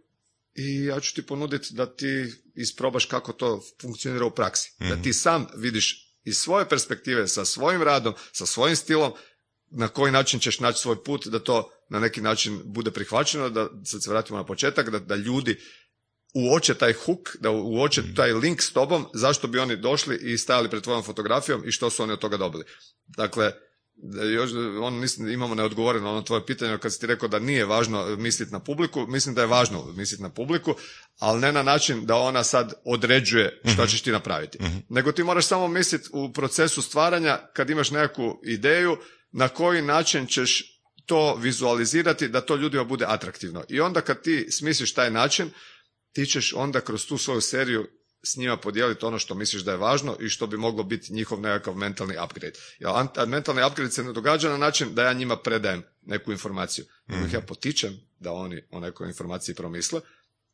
i 0.54 0.84
ja 0.84 1.00
ću 1.00 1.14
ti 1.14 1.26
ponuditi 1.26 1.74
da 1.74 1.96
ti 1.96 2.32
isprobaš 2.54 3.04
kako 3.04 3.32
to 3.32 3.62
funkcionira 3.82 4.24
u 4.24 4.30
praksi. 4.30 4.72
Da 4.78 5.02
ti 5.02 5.12
sam 5.12 5.46
vidiš 5.56 6.16
iz 6.24 6.36
svoje 6.36 6.68
perspektive, 6.68 7.28
sa 7.28 7.44
svojim 7.44 7.82
radom, 7.82 8.14
sa 8.32 8.46
svojim 8.46 8.76
stilom, 8.76 9.12
na 9.70 9.88
koji 9.88 10.12
način 10.12 10.40
ćeš 10.40 10.60
naći 10.60 10.80
svoj 10.80 11.04
put 11.04 11.26
da 11.26 11.38
to 11.38 11.70
na 11.90 12.00
neki 12.00 12.20
način 12.20 12.60
bude 12.64 12.90
prihvaćeno, 12.90 13.50
da 13.50 13.68
sad 13.84 14.02
se 14.02 14.10
vratimo 14.10 14.38
na 14.38 14.46
početak, 14.46 14.90
da, 14.90 14.98
da 14.98 15.16
ljudi 15.16 15.60
uoče 16.34 16.74
taj 16.74 16.92
hook, 16.92 17.36
da 17.40 17.50
uoče 17.50 18.02
taj 18.16 18.32
link 18.32 18.62
s 18.62 18.72
tobom, 18.72 19.06
zašto 19.14 19.48
bi 19.48 19.58
oni 19.58 19.76
došli 19.76 20.18
i 20.22 20.38
stajali 20.38 20.70
pred 20.70 20.82
tvojom 20.82 21.02
fotografijom 21.02 21.62
i 21.66 21.72
što 21.72 21.90
su 21.90 22.02
oni 22.02 22.12
od 22.12 22.18
toga 22.18 22.36
dobili. 22.36 22.64
Dakle, 23.06 23.44
da 23.44 23.73
još, 24.34 24.50
on, 24.80 24.94
mislim, 24.94 25.28
imamo 25.28 25.54
neodgovoreno 25.54 26.10
ono 26.10 26.22
tvoje 26.22 26.46
pitanje 26.46 26.78
kad 26.78 26.92
si 26.92 27.00
ti 27.00 27.06
rekao 27.06 27.28
da 27.28 27.38
nije 27.38 27.64
važno 27.64 28.16
misliti 28.16 28.52
na 28.52 28.60
publiku, 28.60 29.06
mislim 29.06 29.34
da 29.34 29.40
je 29.40 29.46
važno 29.46 29.92
misliti 29.96 30.22
na 30.22 30.30
publiku, 30.30 30.74
ali 31.18 31.40
ne 31.40 31.52
na 31.52 31.62
način 31.62 32.06
da 32.06 32.16
ona 32.16 32.44
sad 32.44 32.72
određuje 32.84 33.60
što 33.74 33.86
ćeš 33.86 34.02
ti 34.02 34.10
napraviti. 34.10 34.58
Nego 34.88 35.12
ti 35.12 35.22
moraš 35.22 35.46
samo 35.46 35.68
misliti 35.68 36.08
u 36.12 36.32
procesu 36.32 36.82
stvaranja 36.82 37.38
kad 37.52 37.70
imaš 37.70 37.90
nekakvu 37.90 38.40
ideju 38.44 38.96
na 39.32 39.48
koji 39.48 39.82
način 39.82 40.26
ćeš 40.26 40.74
to 41.06 41.34
vizualizirati 41.34 42.28
da 42.28 42.40
to 42.40 42.56
ljudima 42.56 42.84
bude 42.84 43.04
atraktivno. 43.08 43.64
I 43.68 43.80
onda 43.80 44.00
kad 44.00 44.22
ti 44.22 44.46
smisliš 44.50 44.94
taj 44.94 45.10
način, 45.10 45.50
ti 46.12 46.26
ćeš 46.26 46.52
onda 46.52 46.80
kroz 46.80 47.06
tu 47.06 47.18
svoju 47.18 47.40
seriju 47.40 47.86
s 48.24 48.36
njima 48.36 48.56
podijeliti 48.56 49.04
ono 49.04 49.18
što 49.18 49.34
misliš 49.34 49.62
da 49.62 49.70
je 49.70 49.76
važno 49.76 50.16
i 50.20 50.28
što 50.28 50.46
bi 50.46 50.56
moglo 50.56 50.82
biti 50.82 51.12
njihov 51.12 51.40
nekakav 51.40 51.74
mentalni 51.74 52.14
upgrade. 52.24 52.52
Jer 52.78 52.90
mentalni 53.28 53.62
upgrade 53.66 53.90
se 53.90 54.04
ne 54.04 54.12
događa 54.12 54.48
na 54.48 54.56
način 54.56 54.94
da 54.94 55.02
ja 55.02 55.12
njima 55.12 55.36
predajem 55.36 55.82
neku 56.02 56.32
informaciju. 56.32 56.84
Ih 57.26 57.32
ja 57.32 57.40
potičem 57.40 58.00
da 58.18 58.32
oni 58.32 58.62
o 58.70 58.80
nekoj 58.80 59.08
informaciji 59.08 59.54
promisle 59.54 60.00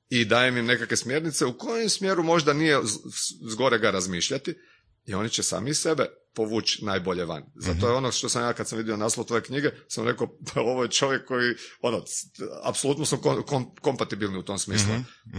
i 0.08 0.24
dajem 0.24 0.56
im 0.56 0.66
nekakve 0.66 0.96
smjernice 0.96 1.46
u 1.46 1.58
kojem 1.58 1.88
smjeru 1.88 2.22
možda 2.22 2.52
nije 2.52 2.78
z- 2.82 2.88
z- 2.88 3.00
zgorega 3.50 3.90
razmišljati 3.90 4.54
i 5.06 5.14
oni 5.14 5.28
će 5.30 5.42
sami 5.42 5.74
sebe 5.74 6.06
povući 6.34 6.84
najbolje 6.84 7.24
van. 7.24 7.42
Zato 7.56 7.88
je 7.88 7.94
ono 7.94 8.12
što 8.12 8.28
sam 8.28 8.42
ja 8.42 8.52
kad 8.52 8.68
sam 8.68 8.78
vidio 8.78 8.96
naslov 8.96 9.26
tvoje 9.26 9.42
knjige, 9.42 9.70
sam 9.88 10.06
rekao 10.06 10.26
pa 10.54 10.60
ovo 10.60 10.82
je 10.82 10.90
čovjek 10.90 11.24
koji, 11.24 11.54
ono, 11.80 12.04
apsolutno 12.64 13.04
smo 13.06 13.18
kom- 13.18 13.42
kom- 13.42 13.74
kompatibilni 13.80 14.38
u 14.38 14.42
tom 14.42 14.58
smislu. 14.58 14.88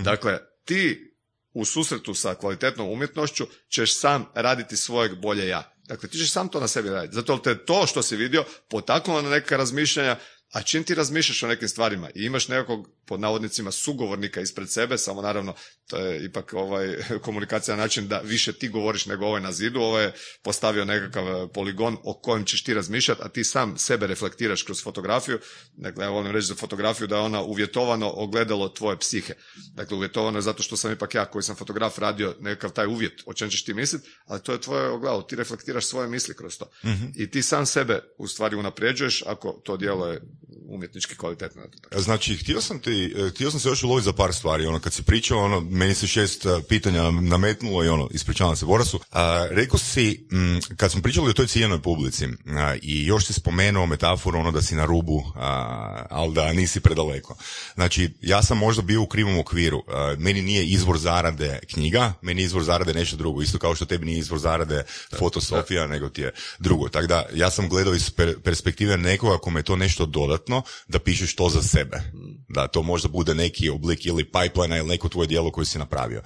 Dakle, 0.03 0.39
ti 0.65 1.10
u 1.53 1.65
susretu 1.65 2.13
sa 2.13 2.35
kvalitetnom 2.35 2.89
umjetnošću 2.89 3.47
ćeš 3.69 3.99
sam 3.99 4.25
raditi 4.33 4.77
svojeg 4.77 5.15
bolje 5.15 5.47
ja. 5.47 5.73
Dakle, 5.87 6.09
ti 6.09 6.17
ćeš 6.17 6.31
sam 6.31 6.49
to 6.49 6.59
na 6.59 6.67
sebi 6.67 6.89
raditi. 6.89 7.15
Zato 7.15 7.37
te 7.37 7.65
to 7.65 7.87
što 7.87 8.01
si 8.01 8.15
vidio 8.15 8.45
potaknulo 8.69 9.21
na 9.21 9.29
neka 9.29 9.57
razmišljanja, 9.57 10.17
a 10.51 10.61
čim 10.61 10.83
ti 10.83 10.95
razmišljaš 10.95 11.43
o 11.43 11.47
nekim 11.47 11.69
stvarima 11.69 12.09
i 12.15 12.25
imaš 12.25 12.47
nekog, 12.47 12.89
pod 13.05 13.19
navodnicima, 13.19 13.71
sugovornika 13.71 14.41
ispred 14.41 14.69
sebe, 14.69 14.97
samo 14.97 15.21
naravno, 15.21 15.53
to 15.87 15.97
je 15.97 16.25
ipak 16.25 16.53
ovaj, 16.53 16.95
komunikacija 17.25 17.75
na 17.75 17.83
način 17.83 18.07
da 18.07 18.19
više 18.19 18.53
ti 18.53 18.69
govoriš 18.69 19.05
nego 19.05 19.25
ovaj 19.25 19.41
na 19.41 19.51
zidu, 19.51 19.79
ovo 19.79 19.99
je 19.99 20.13
postavio 20.43 20.85
nekakav 20.85 21.27
eh, 21.27 21.47
poligon 21.53 21.97
o 22.03 22.21
kojem 22.21 22.45
ćeš 22.45 22.63
ti 22.63 22.73
razmišljati, 22.73 23.21
a 23.23 23.29
ti 23.29 23.43
sam 23.43 23.77
sebe 23.77 24.07
reflektiraš 24.07 24.63
kroz 24.63 24.83
fotografiju. 24.83 25.39
Dakle, 25.73 26.05
ja 26.05 26.09
volim 26.09 26.31
reći 26.31 26.47
za 26.47 26.55
fotografiju 26.55 27.07
da 27.07 27.15
je 27.15 27.21
ona 27.21 27.41
uvjetovano 27.41 28.11
ogledalo 28.15 28.69
tvoje 28.69 28.97
psihe. 28.97 29.33
Dakle, 29.73 29.97
uvjetovano 29.97 30.37
je 30.37 30.41
zato 30.41 30.63
što 30.63 30.77
sam 30.77 30.91
ipak 30.91 31.15
ja 31.15 31.25
koji 31.25 31.43
sam 31.43 31.55
fotograf 31.55 31.99
radio 31.99 32.35
nekakav 32.39 32.71
taj 32.71 32.87
uvjet 32.87 33.21
o 33.25 33.33
čem 33.33 33.49
ćeš 33.49 33.65
ti 33.65 33.73
misliti, 33.73 34.09
ali 34.25 34.43
to 34.43 34.51
je 34.51 34.61
tvoje 34.61 34.89
ogledalo, 34.89 35.21
ti 35.21 35.35
reflektiraš 35.35 35.85
svoje 35.85 36.07
misli 36.07 36.35
kroz 36.35 36.57
to. 36.57 36.71
I 37.15 37.31
ti 37.31 37.41
sam 37.41 37.65
sebe 37.65 37.99
u 38.17 38.27
stvari 38.27 38.55
unapređuješ 38.55 39.23
ako 39.25 39.61
to 39.65 39.77
djelo 39.77 40.07
je 40.07 40.21
umjetnički 40.71 41.15
kvalitetno. 41.15 41.61
Znači, 41.97 42.35
htio 42.35 42.61
sam, 42.61 42.79
ti, 42.79 43.13
eh, 43.17 43.29
htio 43.29 43.51
sam 43.51 43.59
se 43.59 43.69
još 43.69 43.83
uloviti 43.83 44.05
za 44.05 44.13
par 44.13 44.33
stvari. 44.33 44.65
Ono, 44.65 44.79
kad 44.79 44.93
si 44.93 45.03
pričao, 45.03 45.39
ono, 45.39 45.59
meni 45.59 45.95
se 45.95 46.07
šest 46.07 46.45
eh, 46.45 46.49
pitanja 46.69 47.11
nametnulo 47.11 47.83
i 47.83 47.87
ono, 47.87 48.07
ispričavam 48.11 48.55
se 48.55 48.65
Borasu. 48.65 48.99
A, 49.11 49.47
rekao 49.49 49.79
si, 49.79 50.27
mm, 50.31 50.75
kad 50.77 50.91
smo 50.91 51.01
pričali 51.01 51.29
o 51.29 51.33
toj 51.33 51.47
ciljenoj 51.47 51.81
publici 51.81 52.27
a, 52.47 52.75
i 52.81 53.05
još 53.05 53.25
si 53.25 53.33
spomenuo 53.33 53.85
metaforu 53.85 54.39
ono 54.39 54.51
da 54.51 54.61
si 54.61 54.75
na 54.75 54.85
rubu, 54.85 55.23
a, 55.35 56.05
ali 56.09 56.33
da 56.33 56.53
nisi 56.53 56.79
predaleko. 56.79 57.35
Znači, 57.73 58.13
ja 58.21 58.43
sam 58.43 58.57
možda 58.57 58.81
bio 58.81 59.01
u 59.01 59.07
krivom 59.07 59.39
okviru. 59.39 59.83
A, 59.87 60.15
meni 60.19 60.41
nije 60.41 60.65
izvor 60.65 60.97
zarade 60.97 61.59
knjiga, 61.73 62.13
meni 62.21 62.41
je 62.41 62.45
izvor 62.45 62.63
zarade 62.63 62.93
nešto 62.93 63.17
drugo. 63.17 63.41
Isto 63.41 63.57
kao 63.57 63.75
što 63.75 63.85
tebi 63.85 64.05
nije 64.05 64.19
izvor 64.19 64.39
zarade 64.39 64.83
fotosofija, 65.19 65.87
nego 65.87 66.09
ti 66.09 66.21
je 66.21 66.31
drugo. 66.59 66.89
Tako 66.89 67.07
da, 67.07 67.25
ja 67.33 67.51
sam 67.51 67.69
gledao 67.69 67.95
iz 67.95 68.09
per- 68.09 68.39
perspektive 68.43 68.97
nekoga 68.97 69.37
kome 69.37 69.59
je 69.59 69.63
to 69.63 69.75
nešto 69.75 70.05
dodatno, 70.31 70.63
da 70.87 70.99
pišeš 70.99 71.35
to 71.35 71.49
za 71.49 71.61
sebe. 71.61 72.01
Da 72.49 72.67
to 72.67 72.83
možda 72.83 73.09
bude 73.09 73.35
neki 73.35 73.69
oblik 73.69 74.05
ili 74.05 74.31
pipeline 74.31 74.77
ili 74.77 74.87
neko 74.87 75.09
tvoje 75.09 75.27
dijelo 75.27 75.51
koje 75.51 75.65
si 75.65 75.79
napravio. 75.79 76.21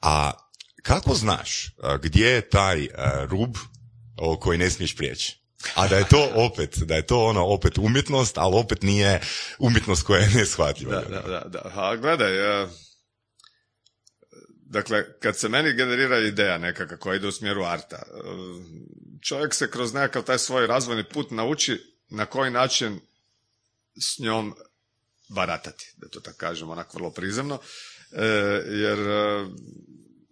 A 0.00 0.32
kako 0.82 1.14
znaš 1.14 1.74
a, 1.82 1.96
gdje 1.96 2.26
je 2.26 2.48
taj 2.48 2.88
a, 2.94 3.26
rub 3.30 3.56
o 4.16 4.38
koji 4.38 4.58
ne 4.58 4.70
smiješ 4.70 4.96
prijeći? 4.96 5.40
A 5.74 5.88
da 5.88 5.96
je 5.96 6.08
to 6.08 6.30
opet, 6.46 6.78
da 6.78 6.94
je 6.94 7.06
to 7.06 7.24
ono 7.24 7.46
opet 7.46 7.78
umjetnost, 7.78 8.38
ali 8.38 8.56
opet 8.56 8.82
nije 8.82 9.20
umjetnost 9.58 10.02
koja 10.02 10.20
je 10.20 10.30
neshvatljiva. 10.34 11.00
Da, 11.00 11.08
da, 11.08 11.28
da, 11.28 11.48
da. 11.48 11.70
A 11.74 11.96
gledaj, 11.96 12.62
e, 12.62 12.68
dakle, 14.66 15.04
kad 15.20 15.38
se 15.38 15.48
meni 15.48 15.72
generira 15.72 16.18
ideja 16.18 16.58
nekakva 16.58 16.96
koja 16.96 17.16
ide 17.16 17.26
u 17.26 17.32
smjeru 17.32 17.64
arta, 17.64 17.96
e, 17.96 18.10
čovjek 19.22 19.54
se 19.54 19.70
kroz 19.70 19.94
nekakav 19.94 20.22
taj 20.22 20.38
svoj 20.38 20.66
razvojni 20.66 21.04
put 21.04 21.30
nauči 21.30 21.78
na 22.10 22.26
koji 22.26 22.50
način 22.50 23.00
s 24.00 24.18
njom 24.18 24.54
baratati, 25.28 25.94
da 25.96 26.08
to 26.08 26.20
tako 26.20 26.38
kažem, 26.38 26.70
onak 26.70 26.94
vrlo 26.94 27.10
prizemno, 27.10 27.58
e, 28.12 28.24
jer 28.66 28.98
e, 28.98 29.46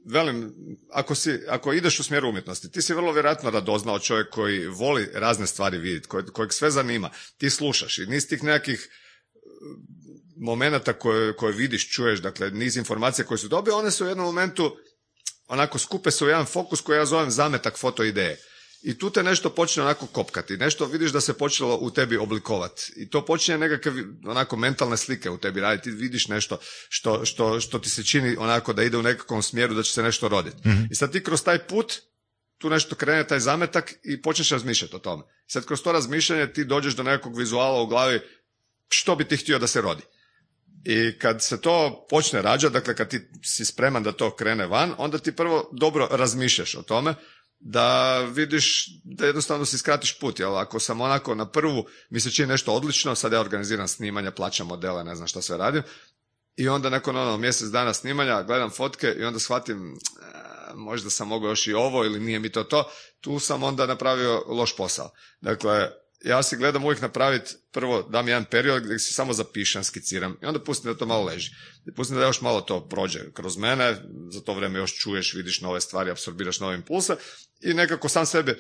velim, 0.05 0.55
ako, 0.93 1.15
si, 1.15 1.41
ako 1.49 1.73
ideš 1.73 2.01
u 2.01 2.05
smjeru 2.05 2.29
umjetnosti, 2.29 2.71
ti 2.71 2.83
si 2.83 2.95
vrlo 2.95 3.13
vjerojatno 3.13 3.51
radoznao 3.51 3.99
čovjek 3.99 4.31
koji 4.31 4.67
voli 4.67 5.09
razne 5.15 5.47
stvari 5.47 5.79
vidjeti, 5.79 6.09
koj, 6.09 6.27
kojeg 6.27 6.53
sve 6.53 6.71
zanima. 6.71 7.11
Ti 7.39 7.51
slušaš 7.51 7.99
i 7.99 8.07
niz 8.07 8.29
tih 8.29 8.43
nekakvih 8.43 8.89
momenata 10.37 10.93
koje, 10.93 11.37
koje 11.37 11.53
vidiš, 11.53 11.91
čuješ, 11.91 12.21
dakle 12.21 12.51
niz 12.51 12.77
informacija 12.77 13.25
koje 13.25 13.39
su 13.39 13.49
dobio, 13.49 13.77
one 13.77 13.91
su 13.91 14.05
u 14.05 14.09
jednom 14.09 14.27
momentu 14.27 14.77
onako 15.49 15.79
skupe 15.79 16.11
se 16.11 16.25
u 16.25 16.29
jedan 16.29 16.47
fokus 16.47 16.81
koji 16.81 16.97
ja 16.97 17.07
zovem 17.07 17.31
zametak 17.31 17.79
foto 17.79 18.05
ideje. 18.05 18.41
I 18.83 18.99
tu 18.99 19.11
te 19.11 19.23
nešto 19.23 19.51
počne 19.51 19.83
onako 19.83 20.07
kopkati, 20.07 20.57
nešto 20.57 20.87
vidiš 20.87 21.11
da 21.11 21.21
se 21.21 21.39
počelo 21.39 21.79
u 21.81 21.91
tebi 21.91 22.17
oblikovati. 22.17 22.93
I 22.97 23.11
to 23.11 23.25
počinje 23.25 23.59
nekakve 23.59 23.93
onako 24.25 24.57
mentalne 24.57 24.97
slike 24.97 25.31
u 25.31 25.39
tebi 25.39 25.61
raditi, 25.61 25.91
ti 25.91 25.97
vidiš 25.97 26.29
nešto 26.29 26.59
što, 26.89 27.25
što, 27.25 27.61
što 27.61 27.79
ti 27.79 27.91
se 27.91 28.05
čini 28.05 28.37
onako 28.39 28.73
da 28.73 28.83
ide 28.83 28.97
u 28.97 29.03
nekakvom 29.03 29.43
smjeru 29.43 29.75
da 29.75 29.83
će 29.83 29.93
se 29.93 30.03
nešto 30.03 30.29
roditi. 30.29 30.57
I 30.91 30.95
sad 30.95 31.13
ti 31.13 31.23
kroz 31.23 31.43
taj 31.43 31.59
put 31.59 32.01
tu 32.59 32.71
nešto 32.71 32.95
krene 32.95 33.27
taj 33.27 33.41
zametak 33.41 33.95
i 34.05 34.23
počneš 34.23 34.51
razmišljati 34.51 34.97
o 34.97 34.99
tome. 34.99 35.23
Sad 35.47 35.67
kroz 35.67 35.83
to 35.83 35.93
razmišljanje 35.93 36.53
ti 36.53 36.65
dođeš 36.65 36.95
do 36.95 37.03
nekakvog 37.03 37.39
vizuala 37.39 37.83
u 37.83 37.87
glavi 37.87 38.21
što 38.89 39.17
bi 39.17 39.25
ti 39.25 39.37
htio 39.37 39.59
da 39.59 39.67
se 39.67 39.81
rodi. 39.81 40.03
I 40.85 41.19
kad 41.19 41.43
se 41.43 41.61
to 41.61 42.07
počne 42.11 42.43
rađati, 42.43 42.73
dakle 42.73 42.97
kad 42.97 43.09
ti 43.09 43.21
si 43.45 43.65
spreman 43.65 44.03
da 44.03 44.13
to 44.13 44.37
krene 44.37 44.67
van, 44.67 44.95
onda 44.99 45.19
ti 45.19 45.37
prvo 45.37 45.71
dobro 45.73 46.09
razmišljaš 46.11 46.75
o 46.75 46.83
tome 46.83 47.15
da 47.61 48.19
vidiš 48.21 48.87
da 49.05 49.27
jednostavno 49.27 49.65
si 49.65 49.79
skratiš 49.79 50.19
put, 50.19 50.41
jel 50.41 50.57
ako 50.57 50.81
sam 50.81 51.01
onako 51.01 51.35
na 51.35 51.51
prvu 51.51 51.87
mi 52.11 52.21
se 52.21 52.31
čini 52.31 52.49
nešto 52.49 52.73
odlično, 52.73 53.15
sad 53.15 53.33
ja 53.33 53.41
organiziram 53.41 53.89
snimanja, 53.89 54.31
plaćam 54.31 54.67
modele, 54.67 55.05
ne 55.05 55.15
znam 55.15 55.29
šta 55.29 55.43
sve 55.43 55.57
radim, 55.57 55.83
i 56.57 56.69
onda 56.69 56.91
nakon 56.91 57.17
ono 57.17 57.37
mjesec 57.37 57.69
dana 57.69 57.95
snimanja 57.95 58.43
gledam 58.43 58.71
fotke 58.71 59.15
i 59.19 59.25
onda 59.25 59.39
shvatim 59.39 59.93
e, 59.93 60.75
možda 60.75 61.11
sam 61.11 61.29
mogao 61.29 61.49
još 61.49 61.67
i 61.67 61.75
ovo 61.75 62.05
ili 62.05 62.21
nije 62.21 62.39
mi 62.39 62.53
to 62.53 62.65
to, 62.65 62.91
tu 63.21 63.39
sam 63.39 63.63
onda 63.63 63.87
napravio 63.87 64.45
loš 64.47 64.77
posao. 64.77 65.11
Dakle, 65.41 65.89
ja 66.25 66.43
si 66.43 66.57
gledam 66.57 66.85
uvijek 66.85 67.01
napraviti, 67.01 67.55
prvo 67.73 68.03
dam 68.03 68.29
jedan 68.29 68.45
period 68.45 68.83
gdje 68.83 68.99
si 68.99 69.15
samo 69.15 69.33
zapišem, 69.33 69.85
skiciram 69.85 70.37
i 70.43 70.47
onda 70.47 70.65
pustim 70.65 70.93
da 70.93 70.99
to 70.99 71.07
malo 71.07 71.25
leži. 71.25 71.51
Pustim 71.97 72.17
da 72.17 72.27
još 72.27 72.41
malo 72.41 72.61
to 72.61 72.89
prođe 72.89 73.33
kroz 73.33 73.57
mene, 73.57 73.97
za 74.31 74.41
to 74.41 74.55
vrijeme 74.55 74.79
još 74.79 74.99
čuješ, 74.99 75.35
vidiš 75.35 75.61
nove 75.61 75.81
stvari, 75.81 76.11
apsorbiraš 76.11 76.61
nove 76.61 76.75
impulse 76.75 77.17
i 77.61 77.75
nekako 77.75 78.09
sam 78.09 78.27
sebe 78.27 78.59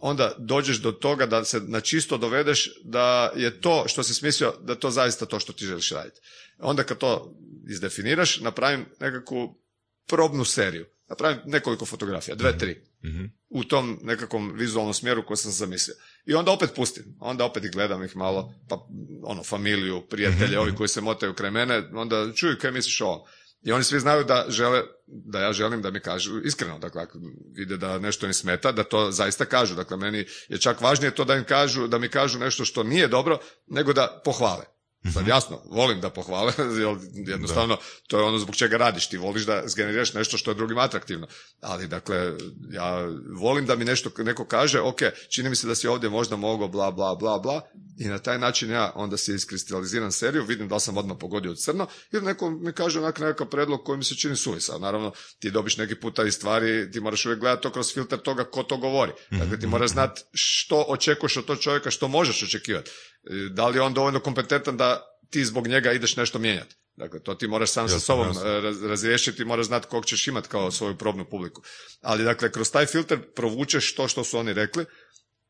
onda 0.00 0.34
dođeš 0.38 0.76
do 0.76 0.92
toga 0.92 1.26
da 1.26 1.44
se 1.44 1.60
na 1.60 1.80
čisto 1.80 2.18
dovedeš 2.18 2.70
da 2.84 3.32
je 3.36 3.60
to 3.60 3.84
što 3.86 4.02
si 4.02 4.14
smislio, 4.14 4.54
da 4.60 4.72
je 4.72 4.80
to 4.80 4.90
zaista 4.90 5.26
to 5.26 5.40
što 5.40 5.52
ti 5.52 5.64
želiš 5.64 5.90
raditi. 5.90 6.20
Onda 6.58 6.82
kad 6.82 6.98
to 6.98 7.36
izdefiniraš, 7.70 8.40
napravim 8.40 8.86
nekakvu 9.00 9.62
probnu 10.06 10.44
seriju. 10.44 10.86
Napravim 11.08 11.38
nekoliko 11.46 11.86
fotografija, 11.86 12.34
dve, 12.34 12.50
mhm. 12.50 12.58
tri. 12.58 12.82
Mhm. 13.04 13.24
U 13.48 13.64
tom 13.64 13.98
nekakvom 14.02 14.52
vizualnom 14.52 14.94
smjeru 14.94 15.26
koji 15.26 15.36
sam 15.36 15.52
zamislio. 15.52 15.94
I 16.26 16.34
onda 16.34 16.50
opet 16.50 16.70
pustim. 16.76 17.16
Onda 17.20 17.44
opet 17.44 17.64
ih 17.64 17.70
gledam 17.70 18.04
ih 18.04 18.16
malo, 18.16 18.54
pa 18.68 18.86
ono, 19.22 19.42
familiju, 19.42 20.06
prijatelje, 20.10 20.50
mhm. 20.50 20.58
ovi 20.58 20.74
koji 20.74 20.88
se 20.88 21.00
motaju 21.00 21.34
kraj 21.34 21.50
mene, 21.50 21.82
onda 21.92 22.32
čuju 22.34 22.56
kaj 22.60 22.70
misliš 22.70 23.00
o 23.00 23.06
ovom. 23.06 23.20
I 23.62 23.72
oni 23.72 23.84
svi 23.84 24.00
znaju 24.00 24.24
da 24.24 24.44
žele, 24.48 24.82
da 25.06 25.40
ja 25.40 25.52
želim 25.52 25.82
da 25.82 25.90
mi 25.90 26.00
kažu 26.00 26.40
iskreno, 26.40 26.78
dakle 26.78 27.02
ako 27.02 27.18
vide 27.56 27.76
da 27.76 27.98
nešto 27.98 28.26
im 28.26 28.32
smeta, 28.32 28.72
da 28.72 28.84
to 28.84 29.10
zaista 29.10 29.44
kažu. 29.44 29.74
Dakle, 29.74 29.96
meni 29.96 30.26
je 30.48 30.58
čak 30.58 30.80
važnije 30.80 31.14
to 31.14 31.24
da 31.24 31.34
im 31.34 31.44
kažu, 31.44 31.86
da 31.86 31.98
mi 31.98 32.08
kažu 32.08 32.38
nešto 32.38 32.64
što 32.64 32.82
nije 32.82 33.08
dobro, 33.08 33.38
nego 33.66 33.92
da 33.92 34.20
pohvale. 34.24 34.64
Sad 35.04 35.22
mhm. 35.22 35.30
jasno, 35.30 35.62
volim 35.70 36.00
da 36.00 36.10
pohvale, 36.10 36.52
jednostavno 37.32 37.76
to 38.06 38.18
je 38.18 38.24
ono 38.24 38.38
zbog 38.38 38.56
čega 38.56 38.76
radiš, 38.76 39.08
ti 39.08 39.16
voliš 39.16 39.46
da 39.46 39.62
zgeneriraš 39.66 40.14
nešto 40.14 40.38
što 40.38 40.50
je 40.50 40.54
drugim 40.54 40.78
atraktivno. 40.78 41.26
Ali 41.60 41.88
dakle, 41.88 42.32
ja 42.70 43.08
volim 43.40 43.66
da 43.66 43.76
mi 43.76 43.84
nešto 43.84 44.10
neko 44.18 44.44
kaže, 44.44 44.80
ok, 44.80 44.98
čini 45.28 45.48
mi 45.48 45.56
se 45.56 45.66
da 45.66 45.74
si 45.74 45.88
ovdje 45.88 46.10
možda 46.10 46.36
mogao 46.36 46.68
bla 46.68 46.90
bla 46.90 47.14
bla 47.14 47.38
bla 47.38 47.60
i 47.98 48.04
na 48.04 48.18
taj 48.18 48.38
način 48.38 48.70
ja 48.70 48.92
onda 48.94 49.16
se 49.16 49.34
iskristaliziram 49.34 50.12
seriju, 50.12 50.44
vidim 50.44 50.68
da 50.68 50.74
li 50.74 50.80
sam 50.80 50.96
odmah 50.96 51.16
pogodio 51.20 51.54
crno 51.54 51.86
ili 52.12 52.24
neko 52.24 52.50
mi 52.50 52.72
kaže 52.72 52.98
onak 52.98 53.18
nekakav 53.18 53.46
predlog 53.46 53.84
koji 53.84 53.98
mi 53.98 54.04
se 54.04 54.16
čini 54.16 54.36
suvisao. 54.36 54.78
Naravno, 54.78 55.12
ti 55.38 55.50
dobiš 55.50 55.76
neki 55.76 55.94
puta 55.94 56.24
i 56.24 56.32
stvari, 56.32 56.90
ti 56.92 57.00
moraš 57.00 57.26
uvijek 57.26 57.40
gledati 57.40 57.62
to 57.62 57.72
kroz 57.72 57.94
filter 57.94 58.18
toga 58.18 58.44
ko 58.44 58.62
to 58.62 58.76
govori. 58.76 59.12
Dakle, 59.30 59.58
ti 59.58 59.66
mhm. 59.66 59.70
moraš 59.70 59.90
znati 59.90 60.22
što 60.32 60.84
očekuješ 60.88 61.36
od 61.36 61.44
tog 61.44 61.58
čovjeka, 61.58 61.90
što 61.90 62.08
možeš 62.08 62.42
očekivati. 62.42 62.90
E, 63.28 63.48
da 63.50 63.68
li 63.68 63.76
je 63.76 63.82
on 63.82 63.94
dovoljno 63.94 64.20
kompetentan 64.20 64.76
da 64.76 65.18
ti 65.30 65.44
zbog 65.44 65.66
njega 65.66 65.92
ideš 65.92 66.16
nešto 66.16 66.38
mijenjati. 66.38 66.76
Dakle, 66.96 67.20
to 67.20 67.34
ti 67.34 67.46
moraš 67.46 67.70
sam 67.70 67.88
sa 67.88 68.00
sobom 68.00 68.26
e, 68.26 68.60
razriješiti, 68.88 69.44
moraš 69.44 69.66
znati 69.66 69.86
kog 69.86 70.06
ćeš 70.06 70.28
imati 70.28 70.48
kao 70.48 70.70
svoju 70.70 70.96
probnu 70.96 71.24
publiku. 71.24 71.62
Ali, 72.00 72.24
dakle, 72.24 72.52
kroz 72.52 72.70
taj 72.70 72.86
filter 72.86 73.18
provučeš 73.34 73.94
to 73.94 74.08
što 74.08 74.24
su 74.24 74.38
oni 74.38 74.52
rekli 74.52 74.84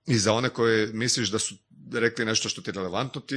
i 0.06 0.18
za 0.18 0.32
one 0.32 0.48
koje 0.48 0.86
misliš 0.86 1.28
da 1.28 1.38
su 1.38 1.54
rekli 1.92 2.24
nešto 2.24 2.48
što 2.48 2.62
ti 2.62 2.70
je 2.70 2.74
relevantno, 2.74 3.20
ti 3.20 3.36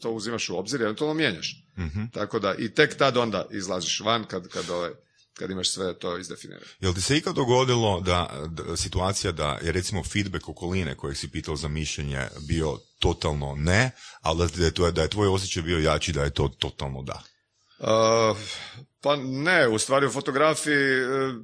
to 0.00 0.10
uzimaš 0.10 0.48
u 0.48 0.56
obzir 0.56 0.80
i 0.80 0.84
eventualno 0.84 1.14
mijenjaš. 1.14 1.64
mm 1.76 2.04
Tako 2.12 2.38
da, 2.38 2.54
i 2.54 2.74
tek 2.74 2.94
tad 2.94 3.16
onda 3.16 3.46
izlaziš 3.50 4.00
van 4.00 4.24
kad, 4.24 4.48
kad 4.48 4.70
ovaj, 4.70 4.90
kad 5.34 5.50
imaš 5.50 5.70
sve 5.70 5.98
to 5.98 6.18
izdefinirano. 6.18 6.66
Jel 6.80 6.94
ti 6.94 7.00
se 7.00 7.16
ikad 7.16 7.34
dogodilo 7.34 8.00
da, 8.00 8.46
da, 8.48 8.76
situacija 8.76 9.32
da 9.32 9.58
je 9.62 9.72
recimo 9.72 10.04
feedback 10.04 10.48
okoline 10.48 10.96
kojeg 10.96 11.16
si 11.16 11.30
pitao 11.30 11.56
za 11.56 11.68
mišljenje 11.68 12.28
bio 12.48 12.78
totalno 12.98 13.54
ne, 13.56 13.90
ali 14.20 14.48
da 14.56 14.64
je, 14.64 14.74
tvoj, 14.74 14.92
da 14.92 15.02
je 15.02 15.08
tvoj 15.08 15.28
osjećaj 15.28 15.62
bio 15.62 15.78
jači 15.78 16.12
da 16.12 16.24
je 16.24 16.30
to 16.30 16.48
totalno 16.48 17.02
da? 17.02 17.22
Uh, 17.78 18.38
pa 19.00 19.16
ne, 19.16 19.68
u 19.68 19.78
stvari 19.78 20.06
u 20.06 20.10
fotografiji 20.10 21.04
uh, 21.04 21.34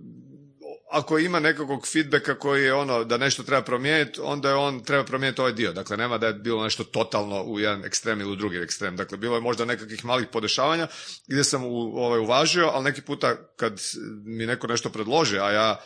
ako 0.91 1.19
ima 1.19 1.41
nekakvog 1.41 1.87
feedbacka 1.87 2.39
koji 2.39 2.65
je 2.65 2.75
ono 2.75 3.05
da 3.05 3.17
nešto 3.17 3.43
treba 3.43 3.63
promijeniti, 3.63 4.21
onda 4.23 4.49
je 4.49 4.55
on 4.55 4.85
treba 4.85 5.05
promijeniti 5.05 5.41
ovaj 5.41 5.53
dio. 5.53 5.73
Dakle, 5.73 5.97
nema 5.97 6.19
da 6.19 6.27
je 6.27 6.33
bilo 6.33 6.65
nešto 6.65 6.85
totalno 6.85 7.43
u 7.43 7.61
jedan 7.61 7.85
ekstrem 7.85 8.21
ili 8.21 8.33
u 8.33 8.37
drugi 8.37 8.57
ekstrem. 8.57 8.97
Dakle, 8.97 9.19
bilo 9.19 9.35
je 9.35 9.41
možda 9.41 9.65
nekakvih 9.65 10.05
malih 10.05 10.27
podešavanja 10.33 10.89
gdje 11.27 11.45
sam 11.45 11.65
u, 11.65 11.97
ovaj, 11.97 12.21
uvažio, 12.21 12.71
ali 12.75 12.85
neki 12.85 13.03
puta 13.03 13.37
kad 13.57 13.81
mi 14.25 14.47
neko 14.47 14.67
nešto 14.67 14.91
predloži, 14.91 15.39
a 15.39 15.51
ja 15.51 15.81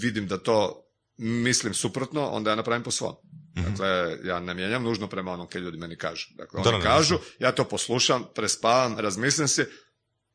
vidim 0.00 0.26
da 0.26 0.38
to 0.38 0.82
mislim 1.18 1.74
suprotno, 1.74 2.28
onda 2.28 2.50
ja 2.50 2.56
napravim 2.56 2.82
po 2.82 2.90
svom. 2.90 3.14
Mhm. 3.58 3.70
Dakle, 3.70 4.18
ja 4.24 4.40
ne 4.40 4.54
mijenjam 4.54 4.82
nužno 4.82 5.08
prema 5.08 5.32
onom 5.32 5.48
kaj 5.48 5.60
ljudi 5.60 5.78
meni 5.78 5.96
kažu. 5.96 6.26
Dakle, 6.34 6.60
oni 6.60 6.82
kažu, 6.82 7.18
ja 7.38 7.52
to 7.52 7.64
poslušam, 7.64 8.24
prespavam, 8.34 8.98
razmislim 8.98 9.48
se 9.48 9.70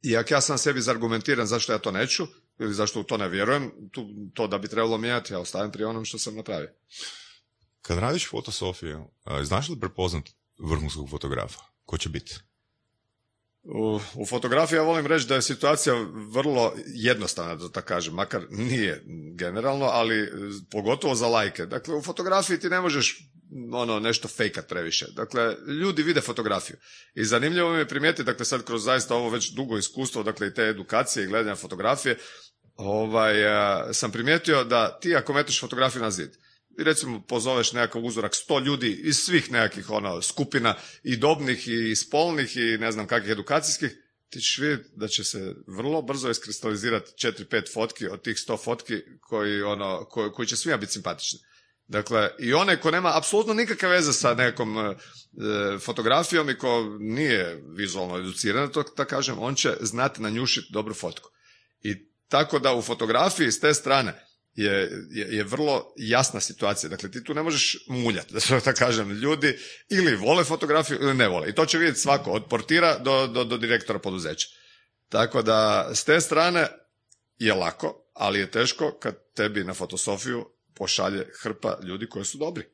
i 0.01 0.17
ako 0.17 0.33
ja 0.33 0.41
sam 0.41 0.57
sebi 0.57 0.81
zargumentiran 0.81 1.47
zašto 1.47 1.73
ja 1.73 1.79
to 1.79 1.91
neću, 1.91 2.27
ili 2.61 2.73
zašto 2.73 2.99
u 2.99 3.03
to 3.03 3.17
ne 3.17 3.29
vjerujem, 3.29 3.71
tu, 3.91 4.07
to 4.33 4.47
da 4.47 4.57
bi 4.57 4.67
trebalo 4.67 4.97
mijenjati, 4.97 5.33
ja 5.33 5.39
ostavim 5.39 5.71
pri 5.71 5.83
onom 5.83 6.05
što 6.05 6.17
sam 6.17 6.35
napravio. 6.35 6.73
Kad 7.81 7.97
radiš 7.97 8.29
fotosofiju, 8.29 9.07
znaš 9.43 9.69
li 9.69 9.79
prepoznat 9.79 10.23
vrhunskog 10.69 11.09
fotografa? 11.09 11.59
Ko 11.85 11.97
će 11.97 12.09
biti? 12.09 12.35
U, 13.63 13.99
u 14.15 14.25
fotografiji 14.25 14.77
ja 14.77 14.83
volim 14.83 15.07
reći 15.07 15.27
da 15.27 15.35
je 15.35 15.41
situacija 15.41 15.93
vrlo 16.33 16.73
jednostavna, 16.85 17.55
da 17.55 17.71
tako 17.71 17.87
kažem, 17.87 18.13
makar 18.13 18.45
nije 18.49 19.03
generalno, 19.35 19.85
ali 19.85 20.31
pogotovo 20.71 21.15
za 21.15 21.27
lajke. 21.27 21.65
Dakle, 21.65 21.95
u 21.95 22.01
fotografiji 22.01 22.59
ti 22.59 22.69
ne 22.69 22.81
možeš 22.81 23.31
ono 23.73 23.99
nešto 23.99 24.27
fejkat 24.27 24.67
previše. 24.67 25.05
Dakle, 25.15 25.55
ljudi 25.67 26.03
vide 26.03 26.21
fotografiju. 26.21 26.77
I 27.15 27.25
zanimljivo 27.25 27.73
mi 27.73 27.79
je 27.79 27.87
primijetiti, 27.87 28.23
dakle 28.23 28.45
sad 28.45 28.63
kroz 28.63 28.83
zaista 28.83 29.15
ovo 29.15 29.29
već 29.29 29.51
dugo 29.51 29.77
iskustvo, 29.77 30.23
dakle 30.23 30.47
i 30.47 30.53
te 30.53 30.63
edukacije 30.63 31.23
i 31.23 31.27
gledanja 31.27 31.55
fotografije, 31.55 32.17
ovaj, 32.81 33.35
sam 33.93 34.11
primijetio 34.11 34.63
da 34.63 34.99
ti 34.99 35.15
ako 35.15 35.33
meteš 35.33 35.61
fotografiju 35.61 36.01
na 36.01 36.11
zid, 36.11 36.31
i 36.79 36.83
recimo 36.83 37.21
pozoveš 37.27 37.73
nekakav 37.73 38.05
uzorak 38.05 38.35
sto 38.35 38.59
ljudi 38.59 39.01
iz 39.03 39.17
svih 39.17 39.51
nekakvih 39.51 39.89
ono, 39.89 40.21
skupina 40.21 40.75
i 41.03 41.17
dobnih 41.17 41.67
i 41.67 41.95
spolnih 41.95 42.57
i 42.57 42.77
ne 42.77 42.91
znam 42.91 43.07
kakvih 43.07 43.31
edukacijskih, 43.31 43.97
ti 44.29 44.41
ćeš 44.41 44.57
vidjeti 44.57 44.89
da 44.95 45.07
će 45.07 45.23
se 45.23 45.55
vrlo 45.67 46.01
brzo 46.01 46.29
iskristalizirati 46.29 47.11
četiri, 47.17 47.45
pet 47.45 47.73
fotki 47.73 48.07
od 48.07 48.21
tih 48.21 48.39
sto 48.39 48.57
fotki 48.57 49.01
koji, 49.21 49.61
ono, 49.61 50.05
koji, 50.05 50.31
koji 50.31 50.47
će 50.47 50.55
svima 50.55 50.77
biti 50.77 50.91
simpatični. 50.91 51.39
Dakle, 51.87 52.29
i 52.39 52.53
onaj 52.53 52.77
ko 52.77 52.91
nema 52.91 53.17
apsolutno 53.17 53.53
nikakve 53.53 53.89
veze 53.89 54.13
sa 54.13 54.33
nekom 54.33 54.77
e, 54.77 54.95
fotografijom 55.79 56.49
i 56.49 56.57
ko 56.57 56.97
nije 56.99 57.61
vizualno 57.77 58.17
educiran, 58.17 58.71
to 58.71 58.83
da 58.97 59.05
kažem, 59.05 59.39
on 59.39 59.55
će 59.55 59.73
znati 59.81 60.21
nanjušiti 60.21 60.73
dobru 60.73 60.93
fotku. 60.93 61.29
Tako 62.31 62.59
da 62.59 62.73
u 62.73 62.81
fotografiji 62.81 63.51
s 63.51 63.59
te 63.59 63.73
strane 63.73 64.25
je, 64.55 64.91
je, 65.09 65.27
je 65.35 65.43
vrlo 65.43 65.93
jasna 65.97 66.39
situacija. 66.39 66.89
Dakle, 66.89 67.11
ti 67.11 67.23
tu 67.23 67.33
ne 67.33 67.43
možeš 67.43 67.85
muljati, 67.87 68.33
da 68.33 68.39
se 68.39 68.59
tako 68.59 68.79
kažem. 68.79 69.11
Ljudi 69.11 69.57
ili 69.89 70.15
vole 70.15 70.43
fotografiju 70.43 70.97
ili 71.01 71.13
ne 71.13 71.27
vole. 71.27 71.49
I 71.49 71.55
to 71.55 71.65
će 71.65 71.77
vidjeti 71.77 71.99
svako, 71.99 72.31
od 72.31 72.45
portira 72.49 72.97
do, 72.97 73.27
do, 73.27 73.43
do 73.43 73.57
direktora 73.57 73.99
poduzeća. 73.99 74.47
Tako 75.09 75.41
da, 75.41 75.89
s 75.93 76.03
te 76.03 76.21
strane 76.21 76.67
je 77.39 77.53
lako, 77.53 78.11
ali 78.13 78.39
je 78.39 78.51
teško 78.51 78.97
kad 78.99 79.15
tebi 79.35 79.63
na 79.63 79.73
fotosofiju 79.73 80.45
pošalje 80.75 81.27
hrpa 81.41 81.79
ljudi 81.83 82.09
koji 82.09 82.25
su 82.25 82.37
dobri. 82.37 82.65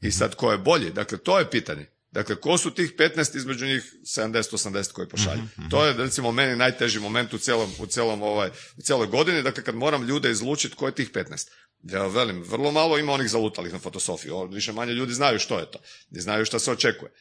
I 0.00 0.10
sad 0.10 0.34
ko 0.34 0.52
je 0.52 0.58
bolji? 0.58 0.90
Dakle, 0.90 1.18
to 1.18 1.38
je 1.38 1.50
pitanje. 1.50 1.86
Dakle, 2.16 2.36
ko 2.36 2.58
su 2.58 2.70
tih 2.70 2.94
15 2.98 3.36
između 3.36 3.66
njih 3.66 3.94
70-80 4.02 4.92
koji 4.92 5.08
pošalju? 5.08 5.42
Mhm, 5.42 5.60
mhm. 5.60 5.68
To 5.70 5.84
je, 5.84 5.92
recimo, 5.92 6.32
meni 6.32 6.56
najteži 6.56 7.00
moment 7.00 7.34
u 7.34 7.38
celom, 7.38 7.70
u 7.78 7.86
celom 7.86 8.22
ovaj, 8.22 8.48
u 8.76 8.82
celoj 8.82 9.06
godini, 9.06 9.42
dakle, 9.42 9.64
kad 9.64 9.74
moram 9.74 10.02
ljude 10.02 10.30
izlučiti 10.30 10.76
ko 10.76 10.86
je 10.86 10.94
tih 10.94 11.12
15. 11.12 11.48
Ja 11.82 12.06
velim, 12.06 12.42
vrlo 12.42 12.72
malo 12.72 12.98
ima 12.98 13.12
onih 13.12 13.30
zalutalih 13.30 13.72
na 13.72 13.78
fotosofiju. 13.78 14.48
Više 14.52 14.72
manje 14.72 14.92
ljudi 14.92 15.12
znaju 15.12 15.38
što 15.38 15.58
je 15.58 15.70
to. 15.70 15.78
I 16.10 16.20
znaju 16.20 16.44
što 16.44 16.58
se 16.58 16.72
očekuje. 16.72 17.12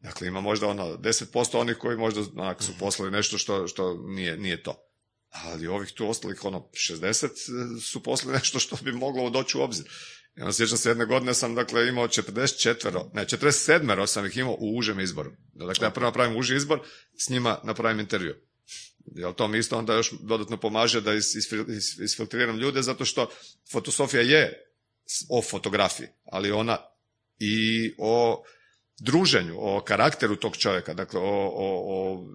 Dakle, 0.00 0.28
ima 0.28 0.40
možda 0.40 0.66
ono 0.66 0.96
10% 0.96 1.58
onih 1.58 1.76
koji 1.76 1.96
možda 1.96 2.20
onak, 2.36 2.62
su 2.62 2.72
poslali 2.78 3.10
nešto 3.10 3.38
što, 3.38 3.68
što 3.68 3.94
nije, 3.94 4.36
nije 4.36 4.62
to. 4.62 4.74
Ali 5.28 5.66
ovih 5.66 5.92
tu 5.92 6.08
ostalih, 6.08 6.44
ono, 6.44 6.70
60 6.72 7.80
su 7.80 8.02
poslali 8.02 8.36
nešto 8.38 8.58
što 8.58 8.76
bi 8.82 8.92
moglo 8.92 9.30
doći 9.30 9.58
u 9.58 9.62
obzir. 9.62 9.86
Ja 10.36 10.52
sjećam 10.52 10.78
se 10.78 10.90
jedne 10.90 11.04
godine 11.04 11.34
sam 11.34 11.54
dakle 11.54 11.88
imao 11.88 12.08
44, 12.08 13.14
ne 13.14 13.24
47 13.24 14.06
sam 14.06 14.26
ih 14.26 14.36
imao 14.36 14.56
u 14.58 14.78
užem 14.78 15.00
izboru. 15.00 15.32
Dakle 15.52 15.86
ja 15.86 15.90
prvo 15.90 16.06
napravim 16.06 16.36
uži 16.36 16.56
izbor, 16.56 16.80
s 17.18 17.28
njima 17.28 17.60
napravim 17.64 18.00
intervju. 18.00 18.34
Jel 19.06 19.32
to 19.32 19.48
mi 19.48 19.58
isto 19.58 19.78
onda 19.78 19.94
još 19.94 20.12
dodatno 20.20 20.56
pomaže 20.56 21.00
da 21.00 21.12
is, 21.14 21.34
isfiltriram 22.04 22.58
ljude 22.58 22.82
zato 22.82 23.04
što 23.04 23.30
fotosofija 23.72 24.22
je 24.22 24.52
o 25.30 25.42
fotografiji, 25.42 26.08
ali 26.24 26.52
ona 26.52 26.78
i 27.38 27.94
o 27.98 28.44
druženju, 29.00 29.54
o 29.58 29.80
karakteru 29.80 30.36
tog 30.36 30.56
čovjeka, 30.56 30.94
dakle 30.94 31.20
o, 31.20 31.48
o, 31.54 31.82
o 31.86 32.26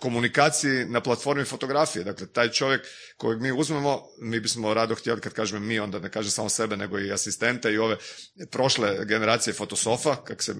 komunikaciji 0.00 0.84
na 0.84 1.00
platformi 1.00 1.44
fotografije. 1.44 2.04
Dakle, 2.04 2.26
taj 2.26 2.50
čovjek 2.50 2.86
kojeg 3.16 3.40
mi 3.40 3.52
uzmemo, 3.52 4.02
mi 4.20 4.40
bismo 4.40 4.74
rado 4.74 4.94
htjeli, 4.94 5.20
kad 5.20 5.32
kažem 5.32 5.66
mi, 5.66 5.80
onda 5.80 5.98
ne 5.98 6.10
kažem 6.10 6.30
samo 6.30 6.48
sebe, 6.48 6.76
nego 6.76 6.98
i 6.98 7.12
asistente 7.12 7.72
i 7.72 7.78
ove 7.78 7.96
prošle 8.50 9.04
generacije 9.04 9.54
fotosofa, 9.54 10.16
kak 10.24 10.42
se 10.42 10.54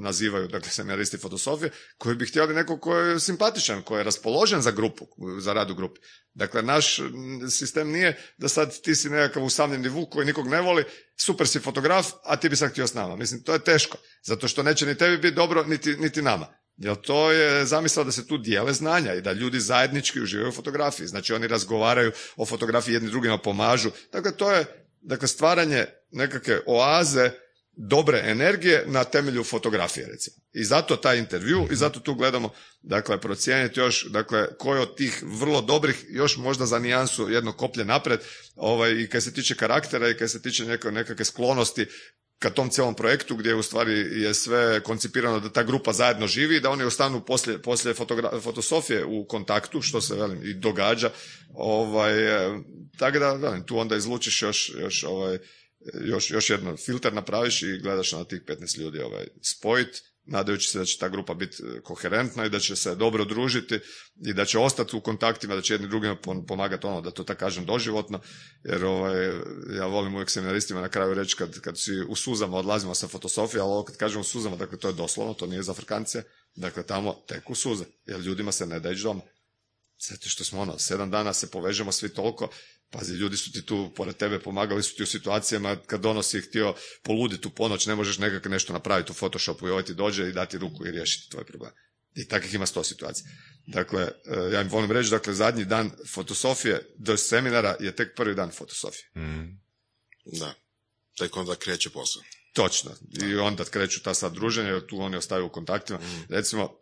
nazivaju, 0.00 0.48
dakle, 0.48 0.70
seminaristi 0.70 1.18
fotosofije, 1.18 1.70
koji 1.98 2.16
bi 2.16 2.26
htjeli 2.26 2.54
nekog 2.54 2.80
ko 2.80 2.96
je 2.96 3.20
simpatičan, 3.20 3.82
ko 3.82 3.98
je 3.98 4.04
raspoložen 4.04 4.62
za 4.62 4.70
grupu, 4.70 5.06
za 5.40 5.52
rad 5.52 5.70
u 5.70 5.74
grupi. 5.74 6.00
Dakle, 6.34 6.62
naš 6.62 7.00
sistem 7.50 7.90
nije 7.90 8.18
da 8.38 8.48
sad 8.48 8.80
ti 8.82 8.94
si 8.94 9.10
nekakav 9.10 9.44
usamljeni 9.44 9.88
vuk 9.88 10.12
koji 10.12 10.26
nikog 10.26 10.48
ne 10.48 10.60
voli, 10.60 10.84
super 11.20 11.48
si 11.48 11.60
fotograf, 11.60 12.06
a 12.24 12.36
ti 12.36 12.48
bi 12.48 12.56
sad 12.56 12.70
htio 12.70 12.86
s 12.86 12.94
nama. 12.94 13.16
Mislim, 13.16 13.42
to 13.42 13.52
je 13.52 13.64
teško, 13.64 13.98
zato 14.22 14.48
što 14.48 14.62
neće 14.62 14.86
ni 14.86 14.94
tebi 14.94 15.16
biti 15.16 15.34
dobro, 15.34 15.64
niti, 15.64 15.96
niti 15.96 16.22
nama. 16.22 16.59
Jer 16.80 16.96
to 16.96 17.32
je 17.32 17.66
zamisao 17.66 18.04
da 18.04 18.12
se 18.12 18.26
tu 18.26 18.38
dijele 18.38 18.72
znanja 18.72 19.14
i 19.14 19.20
da 19.20 19.32
ljudi 19.32 19.60
zajednički 19.60 20.20
uživaju 20.20 20.48
u 20.48 20.52
fotografiji. 20.52 21.06
Znači 21.06 21.32
oni 21.32 21.46
razgovaraju 21.46 22.12
o 22.36 22.46
fotografiji, 22.46 22.94
jedni 22.94 23.10
drugima 23.10 23.38
pomažu. 23.38 23.90
Dakle, 24.12 24.36
to 24.36 24.52
je 24.52 24.64
dakle, 25.00 25.28
stvaranje 25.28 25.86
nekakve 26.10 26.60
oaze 26.66 27.30
dobre 27.76 28.22
energije 28.24 28.84
na 28.86 29.04
temelju 29.04 29.44
fotografije 29.44 30.06
recimo. 30.06 30.36
I 30.52 30.64
zato 30.64 30.96
taj 30.96 31.18
intervju 31.18 31.68
i 31.70 31.76
zato 31.76 32.00
tu 32.00 32.14
gledamo 32.14 32.50
dakle 32.82 33.20
procijeniti 33.20 33.80
još 33.80 34.06
dakle 34.10 34.46
koji 34.58 34.80
od 34.80 34.96
tih 34.96 35.22
vrlo 35.22 35.60
dobrih 35.60 36.04
još 36.08 36.36
možda 36.36 36.66
za 36.66 36.78
nijansu 36.78 37.30
jedno 37.30 37.52
koplje 37.52 37.84
napred 37.84 38.20
ovaj, 38.56 38.92
i 38.92 39.08
kad 39.08 39.22
se 39.22 39.32
tiče 39.32 39.54
karaktera 39.54 40.08
i 40.08 40.16
kad 40.16 40.30
se 40.30 40.42
tiče 40.42 40.78
nekakve 40.90 41.24
sklonosti 41.24 41.86
ka 42.40 42.50
tom 42.50 42.70
cijelom 42.70 42.94
projektu 42.94 43.36
gdje 43.36 43.54
u 43.54 43.62
stvari 43.62 43.92
je 44.22 44.34
sve 44.34 44.80
koncipirano 44.80 45.40
da 45.40 45.52
ta 45.52 45.62
grupa 45.62 45.92
zajedno 45.92 46.26
živi 46.26 46.60
da 46.60 46.70
oni 46.70 46.84
ostanu 46.84 47.24
poslije, 47.24 47.62
poslije 47.62 47.94
fotosofije 48.42 49.04
u 49.04 49.24
kontaktu, 49.24 49.82
što 49.82 50.00
se 50.00 50.14
velim 50.14 50.40
i 50.44 50.54
događa. 50.54 51.10
Ovaj, 51.54 52.46
e, 52.46 52.60
tako 52.98 53.18
da 53.18 53.32
velim, 53.32 53.66
tu 53.66 53.78
onda 53.78 53.96
izlučiš 53.96 54.42
još, 54.42 54.72
još, 54.80 55.04
ovaj, 55.04 55.38
još, 56.04 56.30
još 56.30 56.50
jedno 56.50 56.76
filter 56.76 57.12
napraviš 57.12 57.62
i 57.62 57.78
gledaš 57.82 58.12
na 58.12 58.24
tih 58.24 58.42
15 58.46 58.78
ljudi 58.78 59.00
ovaj, 59.00 59.26
spojiti 59.42 60.02
nadajući 60.30 60.68
se 60.68 60.78
da 60.78 60.84
će 60.84 60.98
ta 60.98 61.08
grupa 61.08 61.34
biti 61.34 61.62
e, 61.62 61.80
koherentna 61.80 62.46
i 62.46 62.50
da 62.50 62.58
će 62.58 62.76
se 62.76 62.94
dobro 62.94 63.24
družiti 63.24 63.80
i 64.26 64.32
da 64.32 64.44
će 64.44 64.58
ostati 64.58 64.96
u 64.96 65.00
kontaktima, 65.00 65.54
da 65.54 65.62
će 65.62 65.74
jedni 65.74 65.88
drugima 65.88 66.16
pomagati 66.48 66.86
ono, 66.86 67.00
da 67.00 67.10
to 67.10 67.24
tako 67.24 67.40
kažem 67.40 67.64
doživotno, 67.64 68.20
jer 68.64 68.84
ovaj, 68.84 69.26
ja 69.76 69.86
volim 69.86 70.14
uvijek 70.14 70.30
seminaristima 70.30 70.80
na 70.80 70.88
kraju 70.88 71.14
reći 71.14 71.36
kad, 71.36 71.60
kad 71.60 71.78
si 71.78 71.92
u 72.08 72.16
suzama 72.16 72.56
odlazimo 72.56 72.94
sa 72.94 73.08
fotosofije, 73.08 73.60
ali 73.60 73.70
ovo 73.70 73.84
kad 73.84 73.96
kažem 73.96 74.20
u 74.20 74.24
suzama, 74.24 74.56
dakle 74.56 74.78
to 74.78 74.88
je 74.88 74.94
doslovno, 74.94 75.34
to 75.34 75.46
nije 75.46 75.62
za 75.62 75.74
frkancije, 75.74 76.24
dakle 76.54 76.82
tamo 76.82 77.16
teku 77.28 77.54
suze, 77.54 77.84
jer 78.06 78.20
ljudima 78.20 78.52
se 78.52 78.66
ne 78.66 78.80
da 78.80 78.90
ići 78.90 79.02
doma. 79.02 79.20
Zato 80.08 80.28
što 80.28 80.44
smo 80.44 80.60
ono, 80.60 80.78
sedam 80.78 81.10
dana 81.10 81.32
se 81.32 81.50
povežemo 81.50 81.92
svi 81.92 82.08
toliko, 82.08 82.48
pazi, 82.90 83.14
ljudi 83.14 83.36
su 83.36 83.52
ti 83.52 83.66
tu 83.66 83.92
pored 83.96 84.16
tebe 84.16 84.38
pomagali 84.38 84.82
su 84.82 84.96
ti 84.96 85.02
u 85.02 85.06
situacijama 85.06 85.76
kad 85.76 86.00
donosi 86.00 86.40
htio 86.40 86.74
poluditi 87.02 87.48
u 87.48 87.50
ponoć, 87.50 87.86
ne 87.86 87.94
možeš 87.94 88.18
nekako 88.18 88.48
nešto 88.48 88.72
napraviti 88.72 89.12
u 89.12 89.14
Photoshopu 89.14 89.68
i 89.68 89.70
ovaj 89.70 89.84
ti 89.84 89.94
dođe 89.94 90.28
i 90.28 90.32
dati 90.32 90.58
ruku 90.58 90.86
i 90.86 90.90
riješiti 90.90 91.30
tvoj 91.30 91.44
problem. 91.44 91.72
I 92.14 92.28
takvih 92.28 92.54
ima 92.54 92.66
sto 92.66 92.84
situacija. 92.84 93.26
Dakle, 93.66 94.02
e, 94.02 94.52
ja 94.52 94.60
im 94.60 94.68
volim 94.68 94.92
reći, 94.92 95.10
dakle, 95.10 95.34
zadnji 95.34 95.64
dan 95.64 95.90
fotosofije 96.14 96.94
do 96.98 97.16
seminara 97.16 97.76
je 97.80 97.96
tek 97.96 98.14
prvi 98.16 98.34
dan 98.34 98.50
fotosofije. 98.50 99.10
Mm. 99.16 99.60
Da. 100.24 100.54
Tek 101.18 101.36
onda 101.36 101.56
kreće 101.56 101.90
posao. 101.90 102.22
Točno. 102.54 102.90
I 103.22 103.34
onda 103.34 103.64
kreću 103.64 104.02
ta 104.02 104.14
sad 104.14 104.32
druženja, 104.32 104.68
jer 104.68 104.86
tu 104.86 105.00
oni 105.00 105.16
ostaju 105.16 105.46
u 105.46 105.48
kontaktima. 105.48 105.98
Mm. 105.98 106.24
Recimo, 106.28 106.76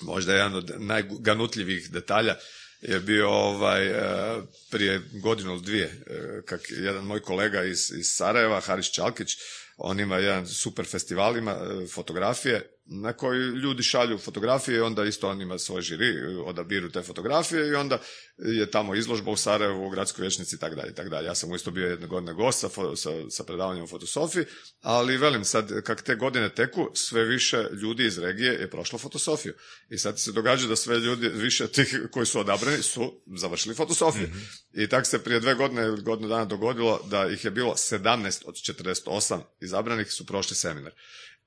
možda 0.00 0.34
jedan 0.34 0.54
od 0.54 0.70
najganutljivih 0.78 1.90
detalja 1.90 2.36
je 2.82 3.00
bio 3.00 3.30
ovaj, 3.30 3.86
e, 3.86 4.42
prije 4.70 5.02
godinu 5.12 5.52
ili 5.52 5.62
dvije, 5.62 5.84
e, 6.06 6.42
kak 6.44 6.60
jedan 6.70 7.04
moj 7.04 7.20
kolega 7.20 7.62
iz, 7.64 7.92
iz 7.98 8.06
Sarajeva, 8.06 8.60
Haris 8.60 8.90
Čalkić, 8.90 9.36
on 9.76 10.00
ima 10.00 10.18
jedan 10.18 10.46
super 10.46 10.86
festival, 10.86 11.36
ima 11.36 11.52
e, 11.52 11.86
fotografije 11.86 12.81
na 13.00 13.12
koji 13.12 13.38
ljudi 13.38 13.82
šalju 13.82 14.18
fotografije 14.18 14.76
i 14.76 14.80
onda 14.80 15.04
isto 15.04 15.28
on 15.28 15.40
ima 15.40 15.58
svoj 15.58 15.82
žiri, 15.82 16.36
odabiru 16.44 16.90
te 16.90 17.02
fotografije 17.02 17.68
i 17.68 17.74
onda 17.74 17.98
je 18.38 18.70
tamo 18.70 18.94
izložba 18.94 19.30
u 19.30 19.36
Sarajevu, 19.36 19.86
u 19.86 19.90
gradskoj 19.90 20.22
vječnici 20.22 20.56
i 20.56 20.58
tako 20.58 20.74
dalje, 20.74 20.94
tak 20.94 21.08
dalje. 21.08 21.26
Ja 21.26 21.34
sam 21.34 21.54
isto 21.54 21.70
bio 21.70 21.88
jedne 21.88 22.06
godine 22.06 22.34
gost 22.34 22.60
sa, 22.60 22.68
sa, 22.96 23.10
sa 23.30 23.44
predavanjem 23.44 23.84
u 23.84 23.86
fotosofiji, 23.86 24.44
ali 24.80 25.16
velim 25.16 25.44
sad, 25.44 25.82
kak 25.84 26.02
te 26.02 26.14
godine 26.14 26.48
teku, 26.48 26.90
sve 26.94 27.24
više 27.24 27.64
ljudi 27.82 28.06
iz 28.06 28.18
regije 28.18 28.52
je 28.52 28.70
prošlo 28.70 28.98
fotosofiju. 28.98 29.54
I 29.90 29.98
sad 29.98 30.20
se 30.20 30.32
događa 30.32 30.68
da 30.68 30.76
sve 30.76 30.98
ljudi, 30.98 31.28
više 31.28 31.68
tih 31.68 31.98
koji 32.10 32.26
su 32.26 32.40
odabrani, 32.40 32.82
su 32.82 33.22
završili 33.36 33.74
fotosofiju. 33.74 34.26
mm 34.26 34.42
I 34.74 34.88
tak 34.88 35.06
se 35.06 35.24
prije 35.24 35.40
dve 35.40 35.54
godine 35.54 35.82
ili 35.82 36.02
godinu 36.02 36.28
dana 36.28 36.44
dogodilo 36.44 37.00
da 37.10 37.28
ih 37.28 37.44
je 37.44 37.50
bilo 37.50 37.74
17 37.74 38.42
od 38.46 38.54
48 38.54 39.40
izabranih 39.60 40.12
su 40.12 40.26
prošli 40.26 40.56
seminar. 40.56 40.92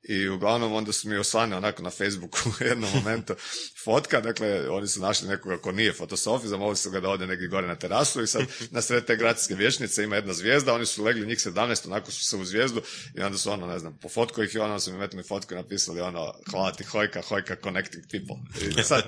I 0.08 0.28
uglavnom 0.30 0.74
onda 0.74 0.92
su 0.92 1.10
mi 1.10 1.18
osvane 1.18 1.58
onako 1.58 1.84
na 1.84 1.90
Facebooku 1.90 2.38
u 2.50 2.64
jednom 2.64 2.92
momentu 2.96 3.36
fotka, 3.84 4.22
dakle 4.22 4.70
oni 4.70 4.88
su 4.88 5.02
našli 5.02 5.28
nekoga 5.28 5.58
ko 5.58 5.72
nije 5.72 5.94
fotosofi, 5.94 6.48
zamolili 6.48 6.78
su 6.78 6.92
ga 6.92 7.00
da 7.00 7.10
ode 7.10 7.28
negdje 7.28 7.48
gore 7.48 7.68
na 7.68 7.76
terasu 7.76 8.24
i 8.24 8.28
sad 8.28 8.44
na 8.72 8.82
sred 8.82 9.06
te 9.06 9.16
gradske 9.16 9.56
vječnice 9.56 10.04
ima 10.04 10.16
jedna 10.16 10.34
zvijezda, 10.34 10.74
oni 10.74 10.86
su 10.86 11.04
legli 11.04 11.28
njih 11.28 11.38
17, 11.38 11.88
onako 11.88 12.12
su 12.12 12.26
se 12.26 12.38
u 12.38 12.46
zvijezdu 12.46 12.82
i 13.16 13.22
onda 13.22 13.38
su 13.38 13.52
ono, 13.52 13.68
ne 13.68 13.80
znam, 13.80 13.98
po 14.02 14.10
fotku 14.10 14.44
ih 14.44 14.56
i 14.56 14.60
ono 14.60 14.80
su 14.80 14.92
mi 14.92 14.98
metnuli 14.98 15.24
fotku 15.24 15.54
i 15.54 15.58
napisali 15.58 16.02
ono, 16.02 16.34
hvala 16.52 16.72
ti 16.72 16.84
Hojka, 16.84 17.22
Hojka 17.22 17.56
connecting 17.64 18.04
people. 18.12 18.36
I 18.80 18.84
sad, 18.84 19.04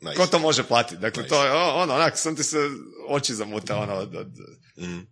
nice. 0.00 0.16
ko 0.16 0.26
to 0.26 0.38
može 0.38 0.64
platiti? 0.64 1.00
Dakle, 1.00 1.26
to 1.26 1.44
je 1.44 1.52
ono, 1.52 1.94
onak, 1.94 2.18
sam 2.18 2.36
ti 2.36 2.42
se 2.42 2.58
oči 3.08 3.34
zamuta, 3.34 3.76
ono, 3.76 4.06
da, 4.06 4.24
da. 4.24 4.86
Mm. 4.86 5.06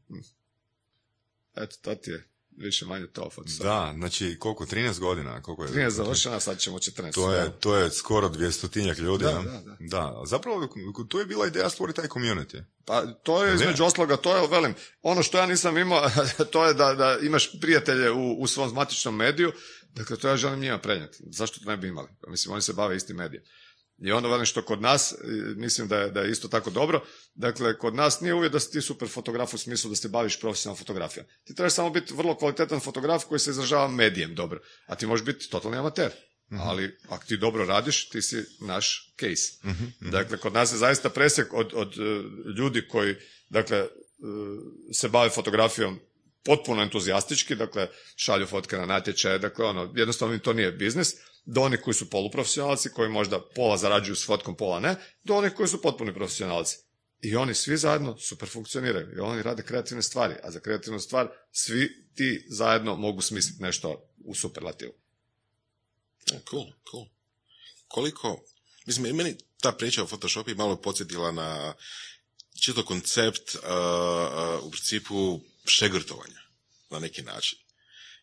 Eto, 1.57 1.76
to 1.82 1.95
ti 1.95 2.11
je 2.11 2.30
više 2.57 2.86
manje 2.86 3.07
to 3.07 3.30
Da, 3.62 3.94
znači 3.96 4.36
koliko, 4.38 4.64
13 4.66 4.98
godina? 4.98 5.42
Koliko 5.42 5.64
je? 5.64 5.70
13 5.70 5.88
završena, 5.88 6.40
sad 6.40 6.59
ćemo 6.59 6.78
14. 6.78 7.14
To 7.14 7.32
je, 7.32 7.51
to 7.61 7.76
je 7.76 7.90
skoro 7.90 8.28
200 8.28 8.98
ljudi. 8.98 9.24
Da, 9.24 9.32
da, 9.32 9.61
da. 9.61 9.76
da, 9.80 10.22
zapravo 10.26 10.68
to 11.09 11.20
je 11.20 11.26
bila 11.26 11.46
ideja 11.46 11.70
stvoriti 11.70 11.96
taj 11.96 12.09
community. 12.09 12.62
Pa 12.84 13.07
to 13.07 13.44
je 13.44 13.55
između 13.55 13.84
osloga, 13.84 14.16
to 14.16 14.36
je, 14.36 14.48
velim, 14.51 14.74
ono 15.03 15.22
što 15.22 15.38
ja 15.38 15.46
nisam 15.46 15.78
imao, 15.78 16.11
to 16.53 16.66
je 16.66 16.74
da, 16.74 16.94
da 16.94 17.18
imaš 17.22 17.61
prijatelje 17.61 18.11
u, 18.11 18.32
u 18.38 18.46
svom 18.46 18.74
matičnom 18.74 19.16
mediju, 19.16 19.53
dakle 19.94 20.16
to 20.16 20.28
ja 20.28 20.36
želim 20.36 20.61
njima 20.61 20.78
prenijeti. 20.78 21.18
Zašto 21.30 21.61
to 21.61 21.70
ne 21.70 21.76
bi 21.76 21.88
imali? 21.88 22.09
Mislim, 22.28 22.53
oni 22.53 22.62
se 22.62 22.72
bave 22.72 22.96
istim 22.96 23.16
medijem. 23.16 23.42
I 24.01 24.12
onda 24.12 24.28
velim 24.28 24.46
što 24.46 24.62
kod 24.62 24.82
nas, 24.82 25.14
mislim 25.57 25.88
da 25.88 25.98
je, 25.98 26.11
da 26.11 26.20
je 26.20 26.30
isto 26.30 26.48
tako 26.48 26.70
dobro, 26.70 27.03
dakle 27.34 27.78
kod 27.78 27.94
nas 27.94 28.20
nije 28.20 28.34
uvijek 28.34 28.53
da 28.53 28.61
si 28.61 28.70
ti 28.70 28.80
super 28.80 29.09
fotograf 29.09 29.55
u 29.55 29.59
smislu 29.59 29.90
da 29.90 29.96
se 29.96 30.09
baviš 30.09 30.40
profesionalnom 30.40 30.78
fotografijom. 30.78 31.26
Ti 31.44 31.55
trebaš 31.55 31.72
samo 31.72 31.90
biti 31.90 32.14
vrlo 32.14 32.36
kvalitetan 32.36 32.80
fotograf 32.80 33.24
koji 33.24 33.38
se 33.38 33.51
izražava 33.51 33.88
medijem 33.88 34.34
dobro, 34.34 34.61
a 34.86 34.94
ti 34.94 35.07
možeš 35.07 35.26
biti 35.26 35.51
totalni 35.51 35.76
amater. 35.76 36.11
Mhm. 36.53 36.61
Ali 36.61 36.98
ako 37.09 37.24
ti 37.24 37.36
dobro 37.36 37.64
radiš, 37.64 38.09
ti 38.09 38.22
si 38.22 38.44
naš 38.61 39.14
case. 39.20 39.68
Mhm, 39.68 39.84
mhm. 40.03 40.11
Dakle, 40.11 40.38
kod 40.38 40.53
nas 40.53 40.72
je 40.72 40.78
zaista 40.78 41.11
presjek 41.11 41.53
od, 41.53 41.72
od 41.74 41.94
e, 41.98 42.22
ljudi 42.59 42.88
koji 42.88 43.14
dakle, 43.48 43.78
e, 43.78 43.88
se 44.92 45.09
bave 45.09 45.30
fotografijom 45.30 46.01
potpuno 46.44 46.82
entuzijastički, 46.82 47.55
dakle 47.55 47.88
šalju 48.16 48.46
fotke 48.46 48.76
na 48.76 48.86
natječaje, 48.86 49.38
dakle 49.38 49.64
ono, 49.64 49.92
jednostavno 49.96 50.38
to 50.38 50.53
nije 50.53 50.72
biznis, 50.72 51.14
do 51.45 51.61
onih 51.61 51.80
koji 51.80 51.95
su 51.95 52.11
poluprofesionalci, 52.11 52.91
koji 52.91 53.09
možda 53.09 53.41
pola 53.55 53.76
zarađuju 53.76 54.16
s 54.16 54.26
fotkom, 54.26 54.57
pola 54.57 54.80
ne, 54.80 54.97
do 55.24 55.34
onih 55.34 55.53
koji 55.53 55.68
su 55.68 55.82
potpuni 55.82 56.14
profesionalci. 56.14 56.76
I 57.22 57.36
oni 57.36 57.55
svi 57.55 57.76
zajedno 57.76 58.18
super 58.18 58.49
funkcioniraju 58.49 59.16
i 59.16 59.20
oni 59.20 59.43
rade 59.43 59.62
kreativne 59.62 60.03
stvari, 60.03 60.34
a 60.43 60.51
za 60.51 60.61
kreativnu 60.61 61.01
stvar 61.01 61.28
svi 61.53 62.07
ti 62.14 62.47
zajedno 62.51 62.97
mogu 62.97 63.20
smisliti 63.20 63.62
nešto 63.62 64.11
u 64.24 64.34
superlativu. 64.34 64.93
Cool, 66.51 66.66
cool. 66.91 67.07
Koliko, 67.88 68.45
mislim, 68.86 69.16
meni 69.16 69.36
ta 69.61 69.72
priča 69.72 70.03
o 70.03 70.07
Photoshopu 70.07 70.51
malo 70.57 70.76
podsjetila 70.76 71.32
na 71.32 71.74
čito 72.61 72.84
koncept 72.84 73.55
uh, 73.55 73.61
uh, 73.62 74.66
u 74.66 74.70
principu 74.70 75.41
šegrtovanja 75.64 76.41
na 76.91 76.99
neki 76.99 77.22
način. 77.22 77.59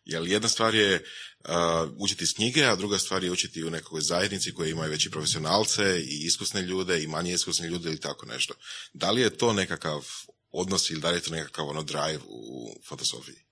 Jer 0.08 0.22
jedna 0.26 0.48
stvar 0.48 0.74
je 0.74 0.94
uh, 0.94 1.52
učiti 1.96 2.26
s 2.26 2.32
knjige, 2.32 2.64
a 2.64 2.76
druga 2.76 2.98
stvar 2.98 3.24
je 3.24 3.30
učiti 3.30 3.64
u 3.64 3.70
nekoj 3.70 4.00
zajednici 4.00 4.54
koji 4.54 4.70
imaju 4.70 4.90
veći 4.90 5.10
profesionalce 5.10 6.00
i 6.00 6.24
iskusne 6.24 6.62
ljude 6.62 7.02
i 7.02 7.06
manje 7.06 7.32
iskusne 7.32 7.68
ljude 7.68 7.88
ili 7.88 8.00
tako 8.00 8.26
nešto. 8.26 8.54
Da 8.92 9.10
li 9.10 9.20
je 9.20 9.36
to 9.36 9.52
nekakav 9.52 10.06
odnos 10.50 10.90
ili 10.90 11.00
da 11.00 11.10
li 11.10 11.16
je 11.16 11.20
to 11.20 11.30
nekakav 11.30 11.68
ono 11.68 11.82
drive 11.82 12.20
u 12.28 12.74
fotosofiji? 12.88 13.47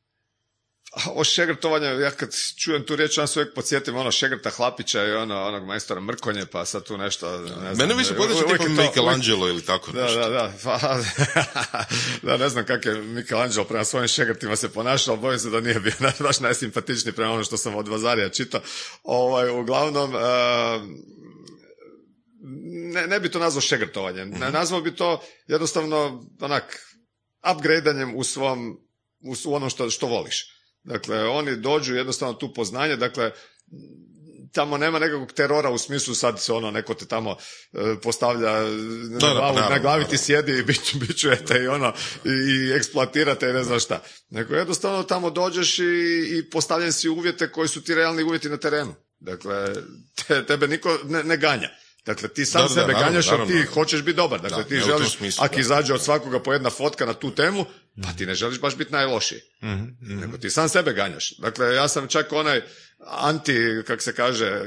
O 1.15 1.25
šegrtovanju, 1.25 2.01
ja 2.01 2.11
kad 2.11 2.31
čujem 2.57 2.85
tu 2.85 2.97
riječ, 2.97 3.19
ja 3.19 3.27
se 3.27 3.41
uvijek 3.41 3.55
podsjetim 3.55 3.97
ono 3.97 4.11
šegrta 4.11 4.51
Hlapića 4.51 5.05
i 5.05 5.13
ono, 5.13 5.47
onog 5.47 5.67
majstora 5.67 6.01
Mrkonje, 6.01 6.47
pa 6.47 6.65
sad 6.65 6.85
tu 6.85 6.99
nešto, 6.99 7.39
ne 7.39 7.75
znam. 7.75 7.89
Mene 7.89 7.95
više 7.95 8.15
podreći 8.15 8.43
tipa 8.43 8.83
Michelangelo 8.83 9.49
ili 9.49 9.63
tako 9.63 9.93
da, 9.93 10.03
nešto. 10.03 10.19
Da, 10.19 10.29
da, 10.29 10.53
pa, 10.65 10.79
da, 12.31 12.37
ne 12.37 12.49
znam 12.49 12.65
kak 12.65 12.87
je 12.87 12.95
Michelangelo 12.95 13.65
prema 13.65 13.85
svojim 13.85 14.09
šegrtima 14.09 14.57
se 14.57 14.73
ponašao, 14.73 15.17
bojim 15.17 15.39
se 15.39 15.51
da 15.51 15.61
nije 15.61 15.81
bio 15.81 15.93
baš 16.21 16.41
najsimpatičniji 16.41 17.15
prema 17.15 17.33
ono 17.33 17.45
što 17.45 17.57
sam 17.57 17.75
od 17.75 17.89
Vazarija 17.89 18.29
čitao. 18.29 18.61
Ovaj, 19.03 19.51
uglavnom, 19.51 20.15
uh, 20.15 20.21
ne, 22.95 23.07
ne 23.07 23.21
bi 23.21 23.31
to 23.31 23.39
nazvao 23.39 23.61
šegrtovanjem, 23.61 24.31
ne, 24.31 24.51
nazvao 24.51 24.81
bi 24.81 24.97
to 24.97 25.23
jednostavno 25.47 26.25
onak 26.41 26.79
upgradanjem 27.55 28.15
u 28.15 28.25
svom, 28.25 28.79
u, 29.21 29.51
u 29.51 29.55
ono 29.55 29.71
što, 29.71 29.91
što 29.91 30.07
voliš. 30.07 30.56
Dakle, 30.87 31.29
oni 31.29 31.57
dođu 31.57 31.95
jednostavno 31.95 32.35
tu 32.35 32.55
poznanje, 32.55 32.97
dakle, 32.97 33.31
tamo 34.53 34.79
nema 34.79 34.99
nekakvog 34.99 35.33
terora 35.33 35.71
u 35.71 35.79
smislu 35.79 36.15
sad 36.15 36.41
se 36.41 36.53
ono 36.53 36.71
neko 36.71 36.95
te 36.95 37.07
tamo 37.07 37.37
e, 37.73 37.79
postavlja 38.03 38.51
na, 38.51 39.19
Da, 39.19 39.27
da, 39.27 39.33
glavu, 39.33 39.55
naravno, 39.55 39.71
na 39.71 39.79
glavi 39.79 40.05
ti 40.05 40.19
sjedi 40.19 40.59
i 40.59 40.63
bit, 40.63 40.95
bit 40.95 41.21
čujete 41.21 41.63
i 41.63 41.69
ono 41.69 41.93
i, 42.25 42.29
i 42.29 42.73
eksploatirate 42.77 43.51
i 43.51 43.53
ne 43.53 43.65
znam 43.65 43.81
šta. 43.81 44.03
Nego 44.31 44.55
jednostavno 44.55 45.03
tamo 45.03 45.31
dođeš 45.31 45.79
i, 45.79 45.83
i 46.39 46.51
postavljen 46.51 46.93
si 46.93 47.09
uvjete 47.09 47.53
koji 47.53 47.69
su 47.69 47.83
ti 47.83 47.95
realni 47.95 48.23
uvjeti 48.23 48.49
na 48.49 48.57
terenu. 48.57 48.95
Dakle, 49.21 49.75
te, 50.27 50.47
tebe 50.47 50.69
niko 50.69 50.99
ne, 51.05 51.25
ne 51.25 51.37
ganja. 51.37 51.69
Dakle, 52.07 52.29
ti 52.29 52.47
sam 52.47 52.63
Da, 52.63 52.69
da, 52.69 52.75
sebe 52.75 52.93
naravno, 52.93 53.07
ganjaš, 53.07 53.27
jer 53.27 53.47
ti 53.47 53.67
hoćeš 53.75 54.03
biti 54.03 54.17
dobar. 54.17 54.41
Dakle, 54.41 54.63
Da, 54.63 54.69
ti 54.69 54.81
želiš, 54.87 55.17
smislu, 55.17 55.45
ako 55.45 55.55
da. 55.55 55.61
izađe 55.61 55.95
od 55.95 56.03
svakoga 56.03 56.43
po 56.43 56.53
jedna 56.53 56.71
fotka 56.71 57.07
na 57.07 57.15
tu 57.15 57.31
temu, 57.31 57.65
pa 58.03 58.13
ti 58.13 58.27
ne 58.27 58.35
želiš 58.35 58.61
baš 58.61 58.77
biti 58.77 58.93
najlošiji. 58.93 59.41
Nego 60.01 60.39
ti 60.39 60.51
sam 60.51 60.69
sebe 60.69 60.93
ganjaš. 60.93 61.37
Dakle, 61.39 61.75
ja 61.75 61.89
sam 61.89 62.09
čak 62.09 62.33
onaj 62.33 62.63
anti, 63.05 63.83
kak 63.87 64.03
se 64.03 64.15
kaže, 64.15 64.63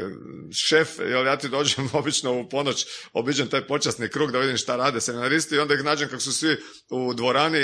šef, 0.54 1.00
jel 1.00 1.26
ja 1.26 1.38
ti 1.38 1.50
dođem 1.50 1.90
obično 1.94 2.40
u 2.40 2.50
ponoć, 2.50 2.86
obiđem 3.14 3.48
taj 3.48 3.68
počasni 3.68 4.10
krug 4.10 4.32
da 4.32 4.40
vidim 4.40 4.58
šta 4.58 4.76
rade 4.76 5.02
seminaristi 5.02 5.56
i 5.56 5.60
onda 5.60 5.74
ih 5.74 5.84
nađem 5.84 6.10
kako 6.10 6.22
su 6.22 6.34
svi 6.34 6.58
u 6.90 7.14
dvorani 7.14 7.60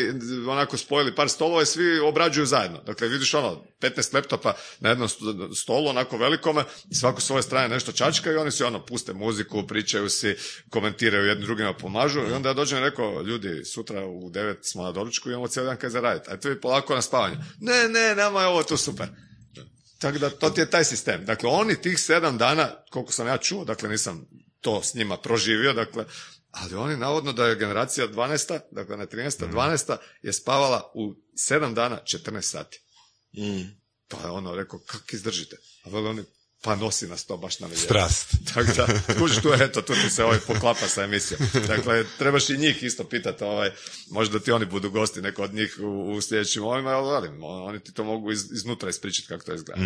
onako 0.47 0.77
spojili 0.77 1.15
par 1.15 1.29
stolova 1.29 1.61
i 1.61 1.65
svi 1.65 1.99
obrađuju 1.99 2.45
zajedno. 2.45 2.81
Dakle, 2.81 3.07
vidiš 3.07 3.33
ono, 3.33 3.65
15 3.81 4.13
laptopa 4.13 4.53
na 4.79 4.89
jednom 4.89 5.07
st- 5.07 5.55
stolu, 5.55 5.89
onako 5.89 6.17
velikome, 6.17 6.63
svako 6.93 7.21
svoje 7.21 7.43
strane 7.43 7.67
nešto 7.67 7.91
čačka 7.91 8.31
i 8.31 8.35
oni 8.35 8.51
si 8.51 8.63
ono, 8.63 8.85
puste 8.85 9.13
muziku, 9.13 9.67
pričaju 9.67 10.09
si, 10.09 10.35
komentiraju 10.69 11.25
jedni 11.25 11.45
drugima, 11.45 11.73
pomažu 11.73 12.19
i 12.19 12.31
onda 12.31 12.49
ja 12.49 12.53
dođem 12.53 12.77
i 12.77 12.81
rekao, 12.81 13.21
ljudi, 13.21 13.65
sutra 13.65 14.05
u 14.05 14.29
9 14.29 14.55
smo 14.61 14.83
na 14.83 14.91
doručku 14.91 15.29
i 15.29 15.31
imamo 15.31 15.47
cijeli 15.47 15.67
dan 15.67 15.77
kaj 15.77 15.89
za 15.89 15.99
raditi. 15.99 16.31
Ajte 16.31 16.49
vi 16.49 16.61
polako 16.61 16.95
na 16.95 17.01
spavanje. 17.01 17.35
Ne, 17.59 17.89
ne, 17.89 18.15
nama 18.15 18.41
je 18.41 18.47
ovo 18.47 18.63
tu 18.63 18.77
super. 18.77 19.07
Tako 19.99 20.17
da 20.17 20.29
to 20.29 20.49
ti 20.49 20.61
je 20.61 20.69
taj 20.69 20.83
sistem. 20.83 21.25
Dakle, 21.25 21.49
oni 21.49 21.81
tih 21.81 21.99
sedam 21.99 22.37
dana, 22.37 22.71
koliko 22.89 23.11
sam 23.11 23.27
ja 23.27 23.37
čuo, 23.37 23.65
dakle 23.65 23.89
nisam 23.89 24.27
to 24.61 24.83
s 24.83 24.93
njima 24.93 25.17
proživio, 25.17 25.73
dakle, 25.73 26.05
ali 26.51 26.75
oni 26.75 26.97
navodno 26.97 27.33
da 27.33 27.47
je 27.47 27.55
generacija 27.55 28.07
12. 28.07 28.59
dakle 28.71 28.97
ne 28.97 29.05
13. 29.05 29.51
12. 29.51 29.97
je 30.21 30.33
spavala 30.33 30.91
u 30.93 31.15
sedam 31.35 31.73
dana 31.73 31.99
14 32.03 32.41
sati. 32.41 32.81
Mm. 33.37 33.61
Pa 34.07 34.17
je 34.17 34.29
ono 34.29 34.55
rekao, 34.55 34.79
kak 34.79 35.13
izdržite? 35.13 35.57
A 35.83 35.89
veli 35.89 36.07
oni, 36.07 36.23
pa 36.65 36.75
nosi 36.75 37.07
nas 37.07 37.25
to 37.25 37.37
baš 37.37 37.59
na 37.59 37.67
nevjeru. 37.67 37.85
Strast. 37.85 38.35
Tako 38.53 38.73
da, 38.73 38.87
kužiš 39.19 39.41
tu, 39.41 39.53
eto, 39.53 39.81
tu 39.81 39.93
ti 39.93 40.09
se 40.09 40.23
ovaj 40.23 40.39
poklapa 40.39 40.87
sa 40.87 41.03
emisijom. 41.03 41.41
Dakle, 41.67 42.05
trebaš 42.17 42.49
i 42.49 42.57
njih 42.57 42.83
isto 42.83 43.03
pitati, 43.03 43.43
ovaj, 43.43 43.71
možda 44.09 44.39
ti 44.39 44.51
oni 44.51 44.65
budu 44.65 44.89
gosti, 44.89 45.21
neko 45.21 45.43
od 45.43 45.53
njih 45.53 45.77
u, 45.79 46.13
u 46.13 46.21
sljedećim 46.21 46.63
ovima, 46.63 46.89
ali 46.89 47.11
velim, 47.11 47.43
oni 47.43 47.79
ti 47.79 47.93
to 47.93 48.03
mogu 48.03 48.31
iz, 48.31 48.51
iznutra 48.51 48.89
ispričati 48.89 49.27
kako 49.27 49.45
to 49.45 49.53
izgleda. 49.53 49.81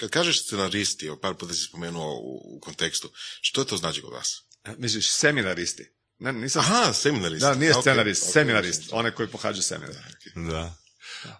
Kad 0.00 0.10
kažeš 0.10 0.44
scenaristi, 0.44 1.10
par 1.22 1.34
puta 1.34 1.54
si 1.54 1.64
spomenuo 1.64 2.14
u, 2.14 2.56
u 2.56 2.60
kontekstu, 2.60 3.10
što 3.40 3.64
to 3.64 3.76
znači 3.76 4.00
kod 4.02 4.12
vas? 4.12 4.42
E, 4.64 4.74
Misliš, 4.78 5.10
seminaristi? 5.10 5.84
Ne, 6.18 6.32
nisam... 6.32 6.60
Aha, 6.60 6.92
seminaristi. 6.92 7.46
Da, 7.46 7.54
nije 7.54 7.74
scenarist, 7.80 8.22
ok, 8.22 8.32
seminarist, 8.32 8.82
ok. 8.88 8.98
onaj 8.98 9.10
koji 9.10 9.28
pohađa 9.28 9.62
seminar. 9.62 9.96
Da. 10.34 10.74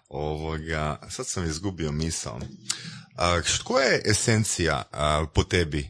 Ovoga, 0.09 1.07
sad 1.09 1.27
sam 1.27 1.45
izgubio 1.45 1.91
misao. 1.91 2.39
A, 3.15 3.41
što 3.43 3.79
je 3.79 4.01
esencija 4.05 4.83
po 5.33 5.43
tebi 5.43 5.89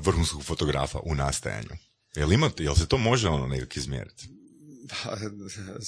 vrhunskog 0.00 0.44
fotografa 0.44 0.98
u 0.98 1.14
nastajanju? 1.14 1.76
Jel, 2.16 2.32
imate, 2.32 2.62
jel 2.62 2.74
se 2.74 2.86
to 2.86 2.98
može 2.98 3.28
ono 3.28 3.46
nekak 3.46 3.76
izmjeriti? 3.76 4.28
Pa, 4.88 5.16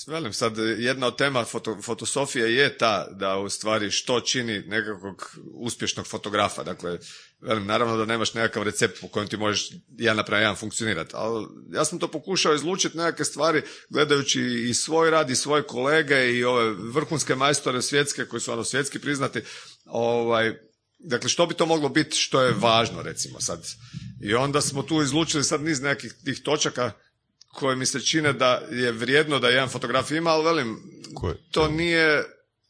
velim 0.12 0.32
sad, 0.32 0.58
jedna 0.78 1.06
od 1.06 1.16
tema 1.16 1.44
foto, 1.44 1.82
fotosofije 1.82 2.54
je 2.54 2.78
ta 2.78 3.06
da 3.10 3.36
u 3.36 3.48
stvari 3.48 3.90
što 3.90 4.20
čini 4.20 4.58
nekakvog 4.66 5.36
uspješnog 5.54 6.06
fotografa. 6.06 6.62
Dakle, 6.62 6.98
velim, 7.40 7.66
naravno 7.66 7.96
da 7.96 8.04
nemaš 8.04 8.34
nekakav 8.34 8.62
recept 8.62 9.00
po 9.00 9.08
kojem 9.08 9.28
ti 9.28 9.36
možeš 9.36 9.70
jedan 9.88 10.16
napravo 10.16 10.40
jedan 10.40 10.56
funkcionirati, 10.56 11.10
ali 11.14 11.46
ja 11.72 11.84
sam 11.84 11.98
to 11.98 12.08
pokušao 12.08 12.54
izlučiti 12.54 12.96
nekakve 12.96 13.24
stvari 13.24 13.62
gledajući 13.90 14.42
i 14.42 14.74
svoj 14.74 15.10
rad 15.10 15.30
i 15.30 15.36
svoje 15.36 15.62
kolege 15.62 16.32
i 16.32 16.44
ove 16.44 16.70
vrhunske 16.70 17.34
majstore 17.34 17.82
svjetske 17.82 18.24
koji 18.24 18.40
su 18.40 18.52
ono 18.52 18.64
svjetski 18.64 18.98
priznati. 18.98 19.40
Ovaj, 19.84 20.54
Dakle, 20.98 21.28
što 21.28 21.46
bi 21.46 21.54
to 21.54 21.66
moglo 21.66 21.88
biti 21.88 22.16
što 22.16 22.42
je 22.42 22.54
važno, 22.58 23.02
recimo 23.02 23.40
sad. 23.40 23.66
I 24.22 24.34
onda 24.34 24.60
smo 24.60 24.82
tu 24.82 25.02
izlučili 25.02 25.44
sad 25.44 25.62
niz 25.62 25.80
nekih 25.80 26.14
tih 26.24 26.40
točaka 26.42 26.92
koje 27.52 27.76
mi 27.76 27.86
se 27.86 28.00
čine 28.00 28.32
da 28.32 28.62
je 28.70 28.92
vrijedno 28.92 29.38
da 29.38 29.48
jedan 29.48 29.68
fotograf 29.68 30.10
ima, 30.10 30.30
ali 30.30 30.44
velim, 30.44 30.78
to 31.50 31.68
nije 31.68 32.24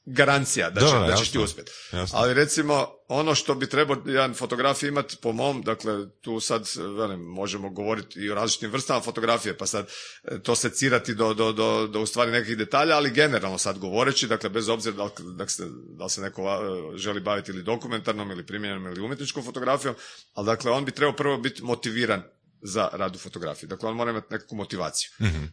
garancija 0.07 0.70
da, 0.70 0.81
će, 0.81 0.95
da, 0.99 1.07
da 1.07 1.16
ćeš 1.16 1.31
ti 1.31 1.39
uspjeti. 1.39 1.72
Ali 2.12 2.35
recimo, 2.35 2.89
ono 3.09 3.35
što 3.35 3.55
bi 3.55 3.69
trebao 3.69 3.97
jedan 4.07 4.35
fotograf 4.35 4.83
imati 4.83 5.17
po 5.23 5.33
mom, 5.33 5.63
dakle, 5.63 6.09
tu 6.21 6.41
sad, 6.41 6.69
velim, 6.77 7.21
možemo 7.21 7.71
govoriti 7.71 8.21
i 8.21 8.31
o 8.31 8.35
različitim 8.35 8.71
vrstama 8.71 9.01
fotografije, 9.01 9.59
pa 9.59 9.67
sad 9.67 9.89
e, 10.25 10.43
to 10.43 10.57
secirati 10.57 11.15
do, 11.15 11.35
do, 11.35 11.53
do, 11.53 11.87
do 11.87 12.01
u 12.01 12.07
stvari 12.07 12.31
nekih 12.31 12.57
detalja, 12.57 12.97
ali 12.97 13.11
generalno 13.11 13.59
sad 13.59 13.79
govoreći, 13.79 14.27
dakle, 14.27 14.51
bez 14.51 14.69
obzira 14.69 14.97
da 14.97 15.05
li, 15.05 15.11
da 15.37 15.49
se, 15.49 15.67
da 15.99 16.09
se 16.09 16.21
neko 16.21 16.43
e, 16.43 16.99
želi 16.99 17.21
baviti 17.21 17.51
ili 17.51 17.63
dokumentarnom 17.63 18.31
ili 18.31 18.47
primjerenom 18.47 18.87
ili 18.87 19.01
umjetničkom 19.01 19.45
fotografijom, 19.45 19.95
ali 20.35 20.47
dakle, 20.47 20.71
on 20.71 20.85
bi 20.85 20.93
trebao 20.93 21.17
prvo 21.17 21.39
biti 21.39 21.63
motiviran 21.63 22.23
za 22.63 22.89
rad 22.93 23.17
u 23.17 23.19
fotografiji. 23.19 23.69
Dakle, 23.69 23.89
on 23.89 23.97
mora 23.97 24.11
imati 24.11 24.27
nekakvu 24.31 24.57
motivaciju. 24.57 25.11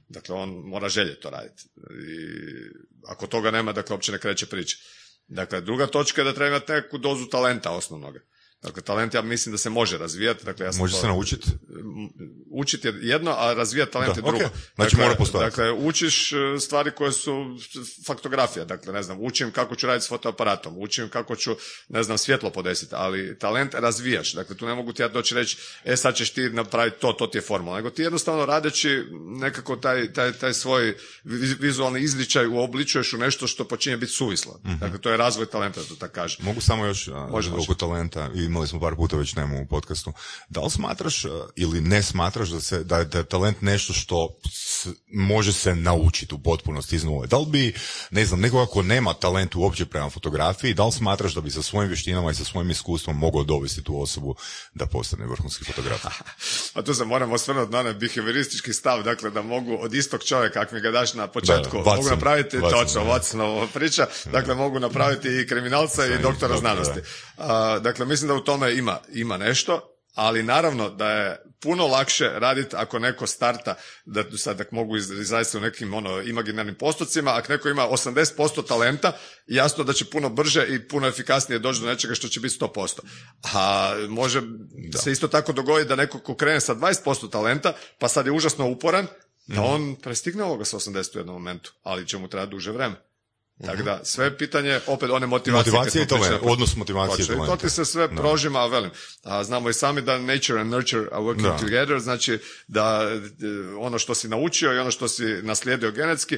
Dakle, 0.10 0.36
on 0.36 0.50
mora 0.50 0.90
željeti 0.90 1.22
to 1.22 1.30
raditi. 1.30 1.64
I 1.78 2.28
ako 3.08 3.28
toga 3.28 3.52
nema, 3.52 3.74
dakle, 3.74 3.94
uopće 3.94 4.12
ne 4.12 4.20
kreće 4.20 4.46
priča. 4.46 4.78
Dakle, 5.28 5.62
druga 5.62 5.88
točka 5.88 6.22
je 6.22 6.26
da 6.26 6.34
treba 6.34 6.48
imati 6.48 6.72
neku 6.72 6.98
dozu 6.98 7.26
talenta 7.26 7.72
osnovnoga. 7.72 8.20
Dakle, 8.64 8.82
talent 8.84 9.14
ja 9.14 9.22
mislim 9.22 9.52
da 9.52 9.58
se 9.58 9.70
može 9.70 9.98
razvijati. 9.98 10.46
Dakle, 10.46 10.66
ja 10.66 10.72
sam 10.74 10.80
Može 10.80 10.94
to- 10.94 11.00
se 11.00 11.08
naučiti? 11.08 11.48
Učiti 12.52 12.88
je 12.88 12.94
jedno, 13.02 13.32
a 13.32 13.54
razvijati 13.54 13.92
talent 13.92 14.14
Da, 14.14 14.20
je 14.20 14.24
drugo. 14.24 14.46
ok. 14.46 14.52
Znači, 14.76 14.92
dakle, 14.92 15.04
mora 15.04 15.16
postojati. 15.18 15.50
Dakle, 15.52 15.72
učiš 15.72 16.34
e, 16.34 16.36
stvari 16.60 16.92
koje 16.92 17.12
su 17.12 17.46
faktografija. 18.08 18.66
Dakle, 18.66 18.94
ne 18.94 19.04
znam, 19.04 19.18
učim 19.22 19.52
kako 19.52 19.76
ću 19.76 19.88
raditi 19.88 20.06
s 20.06 20.10
fotoaparatom, 20.10 20.74
učim 20.78 21.10
kako 21.10 21.36
ću, 21.36 21.56
ne 21.90 22.04
znam, 22.04 22.18
svjetlo 22.18 22.50
podesiti, 22.50 22.96
ali 22.96 23.40
talent 23.40 23.74
razvijaš. 23.74 24.34
Dakle, 24.34 24.58
tu 24.58 24.66
ne 24.66 24.76
mogu 24.76 24.94
ti 24.94 25.02
ja 25.02 25.08
doći 25.08 25.36
reći, 25.36 25.58
e, 25.86 25.98
sad 25.98 26.16
ćeš 26.16 26.30
ti 26.30 26.42
napraviti 26.42 27.00
to, 27.00 27.14
to 27.14 27.28
ti 27.28 27.38
je 27.38 27.42
formula. 27.42 27.76
Nego 27.76 27.90
ti 27.90 28.02
jednostavno 28.02 28.46
radeći 28.46 29.04
nekako 29.32 29.76
taj, 29.76 30.14
taj, 30.14 30.32
taj 30.34 30.54
svoj 30.54 30.96
vi- 31.24 31.56
vizualni 31.60 32.02
izričaj 32.02 32.48
uobličuješ 32.48 33.14
u 33.14 33.18
nešto 33.18 33.48
što 33.48 33.66
počinje 33.66 33.98
biti 33.98 34.12
suvislo. 34.12 34.60
Mhm. 34.66 34.78
Dakle, 34.78 34.98
to 34.98 35.10
je 35.10 35.18
razvoj 35.18 35.46
talenta, 35.46 35.82
da 35.82 35.88
to 35.88 35.96
tako 35.96 36.14
kažem. 36.14 36.46
Mogu 36.46 36.62
samo 36.62 36.86
još 36.86 37.08
a, 37.08 37.28
Može, 37.32 37.50
može. 37.50 37.64
oko 37.64 37.74
talenta, 37.76 38.30
i 38.36 38.50
imali 38.54 38.68
smo 38.68 38.80
par 38.80 38.96
puta 38.96 39.18
već 39.18 39.34
temu 39.34 39.62
u 39.62 39.68
podcastu. 39.68 40.14
Da 40.50 40.62
li 40.62 40.70
smatraš 40.70 41.26
a, 41.26 41.30
ili 41.56 41.82
ne 41.82 42.04
smatraš 42.04 42.50
da, 42.50 42.62
se, 42.62 42.84
da, 42.84 42.98
je- 42.98 43.06
da 43.06 43.18
je 43.18 43.24
talent 43.26 43.62
nešto 43.62 43.94
što 43.94 44.30
s- 44.48 44.88
može 45.10 45.54
se 45.54 45.76
naučiti 45.76 46.36
u 46.36 46.40
potpunosti 46.40 46.96
iz 46.96 47.04
nule? 47.04 47.28
Da 47.28 47.38
li 47.38 47.46
bi, 47.48 47.74
ne 48.12 48.26
znam, 48.26 48.40
nekoga 48.40 48.66
ko 48.66 48.82
nema 48.84 49.14
talent 49.14 49.56
uopće 49.56 49.86
prema 49.86 50.10
fotografiji, 50.10 50.74
da 50.74 50.86
li 50.86 50.92
smatraš 50.92 51.34
da 51.34 51.42
bi 51.42 51.52
sa 51.52 51.62
svojim 51.62 51.88
vještinama 51.90 52.32
i 52.32 52.36
sa 52.36 52.44
svojim 52.44 52.70
iskustvom 52.72 53.18
mogao 53.18 53.44
dovesti 53.44 53.84
tu 53.84 54.02
osobu 54.02 54.36
da 54.74 54.86
postane 54.86 55.26
vrhunski 55.26 55.66
fotograf? 55.66 56.06
A 56.74 56.82
tu 56.82 56.94
se 56.94 57.06
moram 57.06 57.32
osvrnuti 57.32 57.72
na 57.72 57.80
onaj 57.80 57.94
behavioristički 57.94 58.74
stav, 58.74 59.04
dakle 59.04 59.30
da 59.30 59.42
mogu 59.42 59.78
od 59.80 59.94
istog 59.94 60.24
čovjeka, 60.24 60.54
kak 60.56 60.72
mi 60.72 60.82
ga 60.82 60.92
daš 60.92 61.14
na 61.14 61.28
početku, 61.28 61.78
Da, 61.78 61.84
mogu 61.86 62.10
napraviti, 62.10 62.58
Watson, 62.58 62.72
točno. 62.72 63.02
Watsonova 63.04 63.68
priča, 63.68 64.08
dakle 64.26 64.56
mogu 64.56 64.80
napraviti 64.80 65.28
i 65.32 65.48
kriminalca 65.48 66.06
i 66.06 66.18
doktora, 66.20 66.58
znanosti. 66.58 67.00
Dakle, 67.82 68.06
mislim 68.06 68.28
da 68.28 68.34
u 68.34 68.40
tome 68.42 68.76
ima, 68.76 69.00
ima 69.10 69.38
nešto, 69.38 69.90
ali 70.14 70.44
naravno 70.44 70.90
da 70.90 71.12
je 71.12 71.40
puno 71.62 71.88
lakše 71.88 72.30
raditi 72.30 72.76
ako 72.76 73.00
neko 73.00 73.28
starta, 73.28 73.76
da 74.06 74.38
sad 74.38 74.58
tak 74.58 74.72
mogu 74.72 74.98
iz- 74.98 75.12
izraziti 75.12 75.58
u 75.58 75.62
nekim 75.62 75.94
ono, 75.94 76.22
imaginarnim 76.22 76.76
postocima, 76.76 77.32
ako 77.32 77.52
neko 77.52 77.70
ima 77.70 77.88
80% 77.88 78.64
talenta, 78.64 79.12
jasno 79.48 79.84
da 79.84 79.94
će 79.94 80.06
puno 80.06 80.30
brže 80.30 80.66
i 80.66 80.88
puno 80.88 81.08
efikasnije 81.08 81.60
doći 81.60 81.82
do 81.82 81.88
nečega 81.88 82.16
što 82.16 82.28
će 82.28 82.40
biti 82.40 82.56
100%. 82.56 83.00
A 83.46 83.94
može 84.10 84.42
se 84.96 85.12
isto 85.12 85.28
tako 85.28 85.54
dogoditi 85.54 85.90
da 85.90 85.96
neko 85.96 86.20
ko 86.20 86.36
krene 86.36 86.60
sa 86.62 86.76
20% 86.76 87.30
talenta, 87.30 87.74
pa 88.00 88.08
sad 88.08 88.26
je 88.26 88.32
užasno 88.32 88.68
uporan, 88.68 89.08
da 89.48 89.62
Mhm. 89.62 89.64
on 89.66 89.96
prestigne 89.96 90.44
ovoga 90.44 90.66
sa 90.66 90.78
80 90.78 91.16
u 91.16 91.20
jednom 91.20 91.36
momentu, 91.36 91.74
ali 91.84 92.08
će 92.08 92.18
mu 92.18 92.28
trebati 92.28 92.52
duže 92.52 92.72
vreme. 92.72 92.96
Mhm. 93.64 93.72
Tako 93.72 93.84
da, 93.84 94.02
sve 94.04 94.26
je 94.26 94.38
pitanje 94.38 94.80
opet 94.88 95.10
one 95.10 95.26
motivacije. 95.28 95.72
Motivacija 95.72 96.06
kad 96.08 96.18
i 96.20 96.22
na- 96.22 96.40
odnos 96.44 96.76
motivacije 96.76 97.24
i 97.24 97.28
Točno, 97.28 97.46
to 97.46 97.56
ti 97.58 97.70
se 97.70 97.86
sve 97.86 98.08
Da. 98.08 98.16
prožima, 98.16 98.60
a 98.60 98.68
velim. 98.68 98.92
A 99.24 99.44
znamo 99.44 99.70
i 99.70 99.74
sami 99.74 100.02
da 100.02 100.18
nature 100.18 100.60
and 100.60 100.72
nurture 100.72 101.02
are 101.02 101.22
working 101.22 101.42
Da. 101.44 101.58
together, 101.58 102.00
znači 102.00 102.40
da 102.68 103.08
ono 103.80 104.00
što 104.00 104.16
si 104.16 104.28
naučio 104.28 104.74
i 104.74 104.80
ono 104.80 104.92
što 104.92 105.08
si 105.08 105.24
naslijedio 105.24 105.92
genetski, 105.92 106.38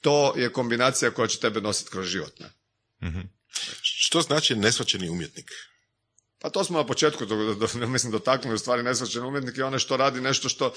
to 0.00 0.34
je 0.36 0.52
kombinacija 0.52 1.10
koja 1.10 1.28
će 1.28 1.38
tebe 1.38 1.60
nositi 1.60 1.90
kroz 1.90 2.06
život. 2.06 2.32
Ne? 2.40 2.50
Što 3.82 4.20
znači 4.20 4.56
nesvaćeni 4.56 5.08
umjetnik? 5.08 5.50
Pa 6.42 6.50
to 6.50 6.64
smo 6.64 6.78
na 6.78 6.86
početku, 6.86 7.26
do, 7.26 7.54
do, 7.54 7.86
mislim, 7.86 8.12
dotaknuli 8.12 8.54
u 8.54 8.58
stvari 8.58 8.82
nesvačan 8.82 9.24
umjetnik 9.24 9.58
je 9.58 9.64
ono 9.64 9.78
što 9.78 9.96
radi 9.96 10.20
nešto 10.20 10.48
što 10.48 10.72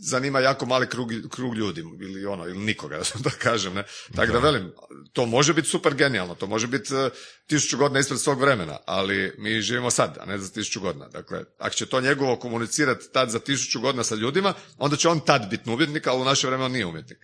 zanima 0.00 0.40
jako 0.40 0.66
mali 0.66 0.88
krug, 0.88 1.08
krug 1.30 1.54
ljudi 1.54 1.80
ili 2.00 2.26
ono, 2.26 2.46
ili 2.46 2.58
nikoga, 2.58 3.02
da 3.24 3.30
kažem. 3.30 3.74
Ne? 3.74 3.84
Tako 4.16 4.32
da 4.32 4.38
velim, 4.38 4.72
to 5.12 5.26
može 5.26 5.54
biti 5.54 5.68
super 5.68 5.94
genijalno, 5.94 6.34
to 6.34 6.46
može 6.46 6.66
biti 6.66 6.94
uh, 6.94 7.12
tisuću 7.46 7.78
godina 7.78 8.00
ispred 8.00 8.20
svog 8.20 8.40
vremena, 8.40 8.76
ali 8.86 9.34
mi 9.38 9.60
živimo 9.60 9.90
sad, 9.90 10.18
a 10.20 10.26
ne 10.26 10.38
za 10.38 10.52
tisuću 10.52 10.80
godina. 10.80 11.08
Dakle, 11.08 11.44
ako 11.58 11.74
će 11.74 11.86
to 11.86 12.00
njegovo 12.00 12.36
komunicirati 12.36 13.12
tad 13.12 13.30
za 13.30 13.38
tisuću 13.38 13.80
godina 13.80 14.04
sa 14.04 14.14
ljudima, 14.14 14.54
onda 14.78 14.96
će 14.96 15.08
on 15.08 15.20
tad 15.20 15.50
biti 15.50 15.70
umjetnik, 15.70 16.06
ali 16.06 16.20
u 16.20 16.24
naše 16.24 16.46
vreme 16.46 16.64
on 16.64 16.72
nije 16.72 16.86
umjetnik. 16.86 17.18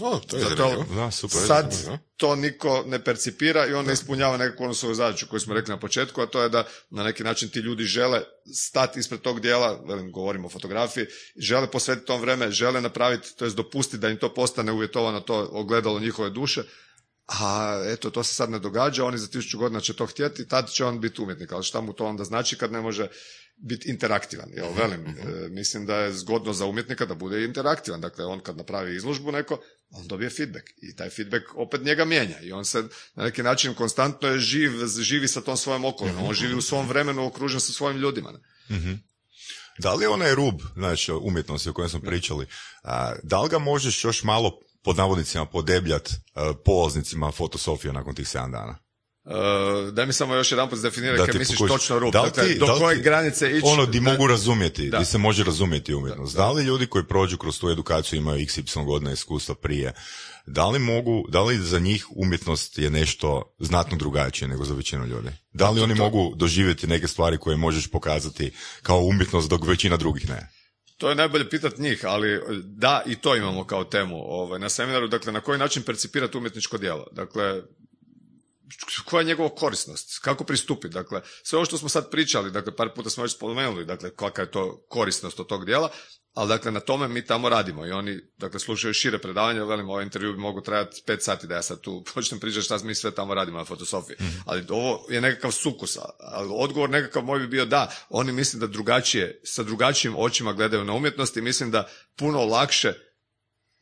O, 0.00 0.18
to 0.18 0.36
je 0.36 0.42
Zato 0.42 0.84
Da, 0.94 1.10
super. 1.10 1.38
sad 1.46 1.74
da. 1.86 1.98
To 2.20 2.36
niko 2.36 2.84
ne 2.86 2.98
percipira 3.04 3.66
i 3.66 3.74
on 3.74 3.86
ne 3.86 3.92
ispunjava 3.92 4.36
nekakvu 4.36 4.64
onu 4.64 4.74
svoju 4.74 4.94
zadaću 4.94 5.26
koju 5.30 5.40
smo 5.40 5.54
rekli 5.54 5.72
na 5.72 5.80
početku, 5.80 6.20
a 6.20 6.26
to 6.26 6.42
je 6.42 6.48
da 6.48 6.64
na 6.90 7.02
neki 7.02 7.24
način 7.24 7.48
ti 7.48 7.60
ljudi 7.60 7.84
žele 7.84 8.20
stati 8.54 9.00
ispred 9.00 9.20
tog 9.20 9.40
dijela, 9.40 9.80
velim, 9.88 10.12
govorimo 10.12 10.46
o 10.46 10.50
fotografiji, 10.50 11.06
žele 11.36 11.70
posvetiti 11.70 12.06
tom 12.06 12.20
vreme, 12.20 12.50
žele 12.50 12.80
napraviti, 12.80 13.36
to 13.36 13.44
jest 13.44 13.56
dopustiti 13.56 13.98
da 13.98 14.08
im 14.08 14.16
to 14.16 14.34
postane 14.34 14.72
uvjetovano 14.72 15.20
to 15.20 15.48
ogledalo 15.52 16.00
njihove 16.00 16.30
duše, 16.30 16.62
a 17.26 17.82
eto, 17.86 18.10
to 18.10 18.24
se 18.24 18.34
sad 18.34 18.50
ne 18.50 18.58
događa, 18.58 19.04
oni 19.04 19.18
za 19.18 19.26
tisuću 19.26 19.58
godina 19.58 19.80
će 19.80 19.96
to 19.96 20.06
htjeti, 20.06 20.48
tad 20.48 20.70
će 20.70 20.84
on 20.84 21.00
biti 21.00 21.22
umjetnik, 21.22 21.52
ali 21.52 21.64
šta 21.64 21.80
mu 21.80 21.92
to 21.92 22.06
onda 22.06 22.24
znači 22.24 22.56
kad 22.56 22.72
ne 22.72 22.80
može 22.80 23.08
biti 23.62 23.90
interaktivan. 23.90 24.50
Jel, 24.56 24.72
velim, 24.76 25.06
e, 25.06 25.48
mislim 25.48 25.86
da 25.86 25.96
je 25.96 26.12
zgodno 26.12 26.52
za 26.52 26.66
umjetnika 26.66 27.06
da 27.06 27.14
bude 27.14 27.44
interaktivan. 27.44 28.00
Dakle, 28.00 28.24
on 28.24 28.40
kad 28.40 28.56
napravi 28.56 28.96
izložbu 28.96 29.32
neko, 29.32 29.60
on 29.90 30.06
dobije 30.06 30.30
feedback 30.30 30.66
i 30.82 30.96
taj 30.96 31.10
feedback 31.10 31.44
opet 31.54 31.82
njega 31.82 32.04
mijenja 32.04 32.40
i 32.40 32.52
on 32.52 32.64
se 32.64 32.82
na 33.14 33.24
neki 33.24 33.42
način 33.42 33.74
konstantno 33.74 34.28
je 34.28 34.38
živ, 34.38 34.70
živi 35.00 35.28
sa 35.28 35.40
tom 35.40 35.56
svojom 35.56 35.84
okolinom, 35.84 36.26
on 36.26 36.34
živi 36.34 36.54
u 36.54 36.62
svom 36.62 36.88
vremenu 36.88 37.26
okružen 37.26 37.60
sa 37.60 37.72
svojim 37.72 37.98
ljudima. 37.98 38.32
Da 39.78 39.94
li 39.94 40.04
je 40.04 40.08
onaj 40.08 40.34
rub, 40.34 40.60
znači 40.74 41.12
umjetnosti 41.12 41.68
o 41.68 41.72
kojem 41.72 41.88
smo 41.88 42.00
pričali, 42.00 42.46
a, 42.82 43.14
da 43.22 43.42
li 43.42 43.48
ga 43.48 43.58
možeš 43.58 44.04
još 44.04 44.22
malo 44.22 44.60
pod 44.82 44.96
navodnicima 44.96 45.46
podebljat 45.46 46.10
a, 46.34 46.52
polaznicima 46.64 47.30
fotosofije 47.30 47.92
nakon 47.92 48.14
tih 48.14 48.26
7 48.26 48.52
dana? 48.52 48.78
E, 49.26 49.30
daj 49.92 50.06
mi 50.06 50.12
samo 50.12 50.34
još 50.34 50.52
jedan 50.52 50.68
put 50.68 50.78
definiraj 50.78 51.16
Da 51.16 51.24
kad 51.24 51.32
ti 51.32 51.38
misliš 51.38 51.58
pokuš- 51.58 51.68
točno 51.68 51.98
rub. 51.98 52.12
da 52.12 52.22
li 52.22 52.28
Dakle, 52.28 52.44
ti- 52.44 52.58
do 52.58 52.66
da 52.66 52.72
li 52.72 52.80
koje 52.80 52.96
ti- 52.96 53.02
granice 53.02 53.48
ići? 53.48 53.60
Ono 53.64 53.86
di 53.86 54.00
da- 54.00 54.10
mogu 54.10 54.26
razumjeti, 54.26 54.88
Da. 54.88 54.98
di 54.98 55.04
se 55.04 55.18
može 55.18 55.44
razumjeti 55.44 55.94
umjetnost. 55.94 56.36
Da, 56.36 56.50
li 56.50 56.64
ljudi 56.64 56.86
koji 56.86 57.04
prođu 57.04 57.38
kroz 57.38 57.58
tu 57.58 57.70
edukaciju 57.70 58.18
imaju 58.18 58.38
XY 58.38 58.84
godina 58.84 59.12
iskustva 59.12 59.54
prije, 59.54 59.92
da 60.46 60.68
li 60.68 60.78
mogu, 60.78 61.24
da 61.28 61.42
li 61.42 61.58
za 61.58 61.78
njih 61.78 62.06
umjetnost 62.10 62.78
je 62.78 62.90
nešto 62.90 63.54
znatno 63.58 63.96
drugačije 63.96 64.48
nego 64.48 64.64
za 64.64 64.74
većinu 64.74 65.06
ljudi? 65.06 65.28
Da 65.52 65.70
li 65.70 65.80
oni 65.80 65.94
mogu 65.94 66.32
doživjeti 66.36 66.86
neke 66.86 67.08
stvari 67.08 67.38
koje 67.38 67.56
možeš 67.56 67.86
pokazati 67.88 68.52
kao 68.82 68.98
umjetnost 69.00 69.50
dok 69.50 69.66
većina 69.66 69.96
drugih 69.96 70.28
ne? 70.28 70.48
To 70.98 71.08
je 71.08 71.14
najbolje 71.14 71.50
pitat 71.50 71.78
njih, 71.78 72.00
ali 72.04 72.40
da, 72.64 73.02
i 73.06 73.16
to 73.16 73.36
imamo 73.36 73.64
kao 73.64 73.84
temu 73.84 74.16
ovaj, 74.16 74.58
na 74.58 74.68
seminaru. 74.68 75.08
Dakle, 75.08 75.32
na 75.32 75.40
koji 75.40 75.58
način 75.58 75.82
percipirati 75.82 76.38
umjetničko 76.38 76.78
djelo? 76.78 77.06
Dakle, 77.12 77.62
koja 79.04 79.20
je 79.20 79.26
njegova 79.26 79.48
korisnost? 79.54 80.18
Kako 80.22 80.44
pristupiti? 80.44 80.94
Dakle, 80.94 81.20
sve 81.42 81.56
ovo 81.56 81.66
što 81.66 81.78
smo 81.78 81.88
sad 81.88 82.10
pričali, 82.10 82.50
dakle, 82.50 82.76
par 82.76 82.88
puta 82.94 83.10
smo 83.10 83.22
već 83.22 83.32
spomenuli, 83.32 83.84
dakle, 83.84 84.10
kakva 84.16 84.44
je 84.44 84.50
to 84.50 84.86
korisnost 84.88 85.40
od 85.40 85.46
tog 85.46 85.64
dijela, 85.64 85.90
ali 86.34 86.48
dakle, 86.48 86.70
na 86.70 86.80
tome 86.80 87.08
mi 87.08 87.26
tamo 87.26 87.48
radimo 87.48 87.86
i 87.86 87.90
oni, 87.90 88.20
dakle, 88.36 88.60
slušaju 88.60 88.94
šire 88.94 89.18
predavanja, 89.18 89.64
velim, 89.64 89.90
ovaj 89.90 90.04
intervju 90.04 90.32
bi 90.32 90.38
mogu 90.38 90.60
trajati 90.60 91.02
pet 91.06 91.22
sati 91.22 91.46
da 91.46 91.54
ja 91.54 91.62
sad 91.62 91.80
tu 91.80 92.04
počnem 92.14 92.40
pričati 92.40 92.64
šta 92.64 92.78
mi 92.84 92.94
sve 92.94 93.10
tamo 93.10 93.34
radimo 93.34 93.58
na 93.58 93.64
fotosofiji. 93.64 94.16
Ali 94.46 94.64
ovo 94.68 95.06
je 95.10 95.20
nekakav 95.20 95.50
sukus, 95.50 95.98
ali 96.18 96.48
odgovor 96.52 96.90
nekakav 96.90 97.24
moj 97.24 97.38
bi 97.38 97.46
bio 97.46 97.64
da, 97.64 97.92
oni 98.08 98.32
mislim 98.32 98.60
da 98.60 98.66
drugačije, 98.66 99.40
sa 99.44 99.62
drugačijim 99.62 100.14
očima 100.16 100.52
gledaju 100.52 100.84
na 100.84 100.92
umjetnost 100.92 101.36
i 101.36 101.42
mislim 101.42 101.70
da 101.70 101.88
puno 102.16 102.44
lakše 102.44 102.94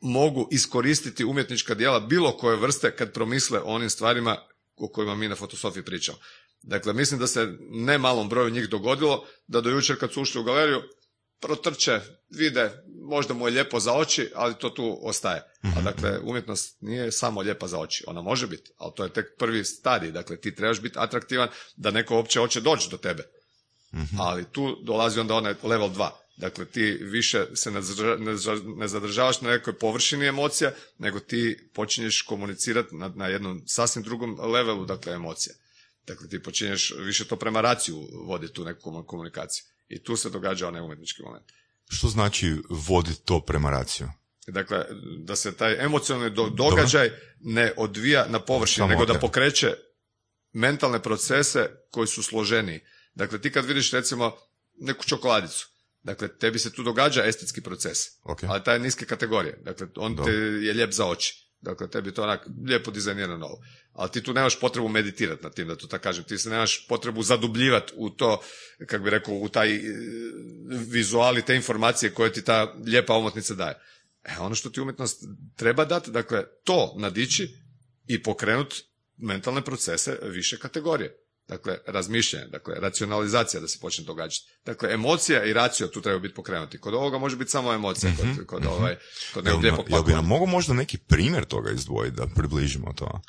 mogu 0.01 0.47
iskoristiti 0.51 1.25
umjetnička 1.25 1.75
djela 1.75 1.99
bilo 1.99 2.37
koje 2.37 2.57
vrste 2.57 2.95
kad 2.95 3.13
promisle 3.13 3.59
o 3.59 3.65
onim 3.65 3.89
stvarima 3.89 4.37
o 4.79 4.87
kojima 4.87 5.15
mi 5.15 5.27
na 5.27 5.35
fotosofiji 5.35 5.83
pričamo. 5.85 6.17
Dakle, 6.61 6.93
mislim 6.93 7.19
da 7.19 7.27
se 7.27 7.57
ne 7.69 7.97
malom 7.97 8.29
broju 8.29 8.49
njih 8.49 8.69
dogodilo 8.69 9.25
da 9.47 9.61
do 9.61 9.69
jučer 9.69 9.99
kad 9.99 10.13
su 10.13 10.21
ušli 10.21 10.41
u 10.41 10.43
galeriju 10.43 10.81
protrče, 11.39 11.99
vide, 12.29 12.83
možda 13.09 13.33
mu 13.33 13.47
je 13.47 13.51
lijepo 13.51 13.79
za 13.79 13.93
oči, 13.93 14.31
ali 14.35 14.55
to 14.59 14.69
tu 14.69 14.99
ostaje. 15.01 15.43
A 15.77 15.81
dakle, 15.81 16.19
umjetnost 16.19 16.77
nije 16.81 17.11
samo 17.11 17.41
lijepa 17.41 17.67
za 17.67 17.79
oči. 17.79 18.03
Ona 18.07 18.21
može 18.21 18.47
biti, 18.47 18.71
ali 18.77 18.91
to 18.95 19.03
je 19.03 19.13
tek 19.13 19.25
prvi 19.37 19.65
stadij. 19.65 20.11
Dakle, 20.11 20.37
ti 20.37 20.55
trebaš 20.55 20.81
biti 20.81 20.99
atraktivan 20.99 21.49
da 21.75 21.91
neko 21.91 22.15
uopće 22.15 22.39
hoće 22.39 22.61
doći 22.61 22.89
do 22.89 22.97
tebe. 22.97 23.23
Ali 24.19 24.45
tu 24.51 24.77
dolazi 24.83 25.19
onda 25.19 25.35
onaj 25.35 25.53
level 25.63 25.89
2. 25.89 26.09
Dakle, 26.39 26.65
ti 26.65 26.81
više 27.01 27.45
se 27.53 27.71
ne, 27.71 27.81
zadrža- 27.81 28.17
ne 28.17 28.31
zadrža- 28.33 28.77
ne 28.77 28.87
zadržavaš 28.87 29.41
na 29.41 29.49
nekoj 29.49 29.73
površini 29.73 30.25
emocija, 30.27 30.71
nego 30.97 31.19
ti 31.19 31.69
počinješ 31.73 32.21
komunicirati 32.21 32.95
na, 32.95 33.11
na 33.15 33.27
jednom 33.27 33.63
sasvim 33.67 34.03
drugom 34.03 34.39
levelu, 34.41 34.85
dakle, 34.85 35.13
emocija. 35.13 35.55
Dakle, 36.07 36.29
ti 36.29 36.43
počinješ 36.43 36.93
više 36.97 37.25
to 37.25 37.35
prema 37.35 37.61
raciju 37.61 37.95
voditi 38.25 38.53
tu 38.53 38.65
neku 38.65 38.81
komu- 38.81 39.05
komunikaciju. 39.05 39.63
I 39.87 40.03
tu 40.03 40.15
se 40.15 40.29
događa 40.29 40.67
onaj 40.67 40.81
umjetnički 40.81 41.21
moment. 41.23 41.45
Što 41.89 42.07
znači 42.07 42.55
voditi 42.69 43.21
to 43.25 43.39
prema 43.41 43.69
raciju? 43.71 44.07
Dakle, 44.47 44.85
da 45.17 45.35
se 45.35 45.51
taj 45.53 45.85
emocionalni 45.85 46.29
do- 46.31 46.49
događaj 46.49 47.11
ne 47.39 47.73
odvija 47.77 48.25
na 48.29 48.39
površini, 48.39 48.77
Samo 48.77 48.89
nego 48.89 49.05
da 49.05 49.13
ok. 49.13 49.19
pokreće 49.21 49.73
mentalne 50.53 51.01
procese 51.01 51.69
koji 51.91 52.07
su 52.07 52.23
složeniji. 52.23 52.79
Dakle, 53.15 53.41
ti 53.41 53.51
kad 53.51 53.65
vidiš 53.65 53.91
recimo 53.91 54.35
neku 54.75 55.05
čokoladicu, 55.05 55.67
dakle, 56.03 56.37
tebi 56.37 56.59
se 56.59 56.73
tu 56.73 56.83
događa 56.83 57.25
estetski 57.25 57.61
proces, 57.61 57.97
Ok. 58.23 58.43
ali 58.43 58.63
taj 58.63 58.75
je 58.75 58.79
niske 58.79 59.05
kategorije. 59.05 59.61
Dakle, 59.63 59.87
on 59.95 60.15
Dobro. 60.15 60.31
te 60.31 60.37
je 60.37 60.73
lijep 60.73 60.91
za 60.91 61.05
oči. 61.05 61.49
Dakle, 61.61 61.89
tebi 61.89 62.09
je 62.09 62.13
to 62.13 62.23
onak 62.23 62.47
lijepo 62.65 62.91
dizajnirano 62.91 63.37
novo. 63.37 63.63
Ali 63.93 64.11
ti 64.11 64.23
tu 64.23 64.33
nemaš 64.33 64.59
potrebu 64.59 64.87
meditirati 64.87 65.43
na 65.43 65.49
tim, 65.49 65.67
da 65.67 65.75
to 65.75 65.87
tako 65.87 66.03
kažem. 66.03 66.23
Ti 66.23 66.37
se 66.37 66.49
nemaš 66.49 66.87
potrebu 66.87 67.23
zadubljivati 67.23 67.93
u 67.95 68.09
to, 68.09 68.41
kako 68.87 69.03
bi 69.03 69.09
rekao, 69.09 69.33
u 69.33 69.49
taj 69.49 69.75
e, 69.75 69.81
vizuali, 70.69 71.41
te 71.41 71.55
informacije 71.55 72.13
koje 72.13 72.33
ti 72.33 72.43
ta 72.43 72.73
lijepa 72.85 73.13
omotnica 73.13 73.53
daje. 73.53 73.75
E, 74.23 74.39
ono 74.39 74.55
što 74.55 74.69
ti 74.69 74.81
umjetnost 74.81 75.23
treba 75.55 75.85
dati, 75.85 76.11
dakle, 76.11 76.43
to 76.63 76.95
nadići 76.97 77.49
i 78.07 78.23
pokrenuti 78.23 78.83
mentalne 79.17 79.61
procese 79.61 80.17
više 80.21 80.57
kategorije. 80.57 81.18
Dakle, 81.49 81.77
razmišljanje, 81.87 82.47
dakle, 82.47 82.75
racionalizacija 82.79 83.61
da 83.61 83.67
se 83.67 83.79
počne 83.81 84.03
događati. 84.03 84.45
Dakle, 84.65 84.93
emocija 84.93 85.45
i 85.45 85.53
racio 85.53 85.87
tu 85.87 86.01
trebaju 86.01 86.19
biti 86.19 86.33
pokrenuti. 86.33 86.79
Kod 86.79 86.93
ovoga 86.93 87.17
može 87.17 87.35
biti 87.35 87.51
samo 87.51 87.73
emocija, 87.73 88.11
kod, 88.17 88.45
kod, 88.45 88.65
ovaj, 88.65 88.95
kod 89.33 89.45
Jel, 89.45 89.55
nekog 89.55 89.63
lijepog 89.63 89.89
jel 89.89 90.03
bi 90.03 90.11
nam 90.11 90.25
mogo 90.27 90.45
možda 90.45 90.73
neki 90.73 90.97
primjer 90.97 91.45
toga 91.45 91.71
izdvojiti 91.71 92.15
da 92.15 92.27
približimo 92.35 92.93
to? 92.93 93.21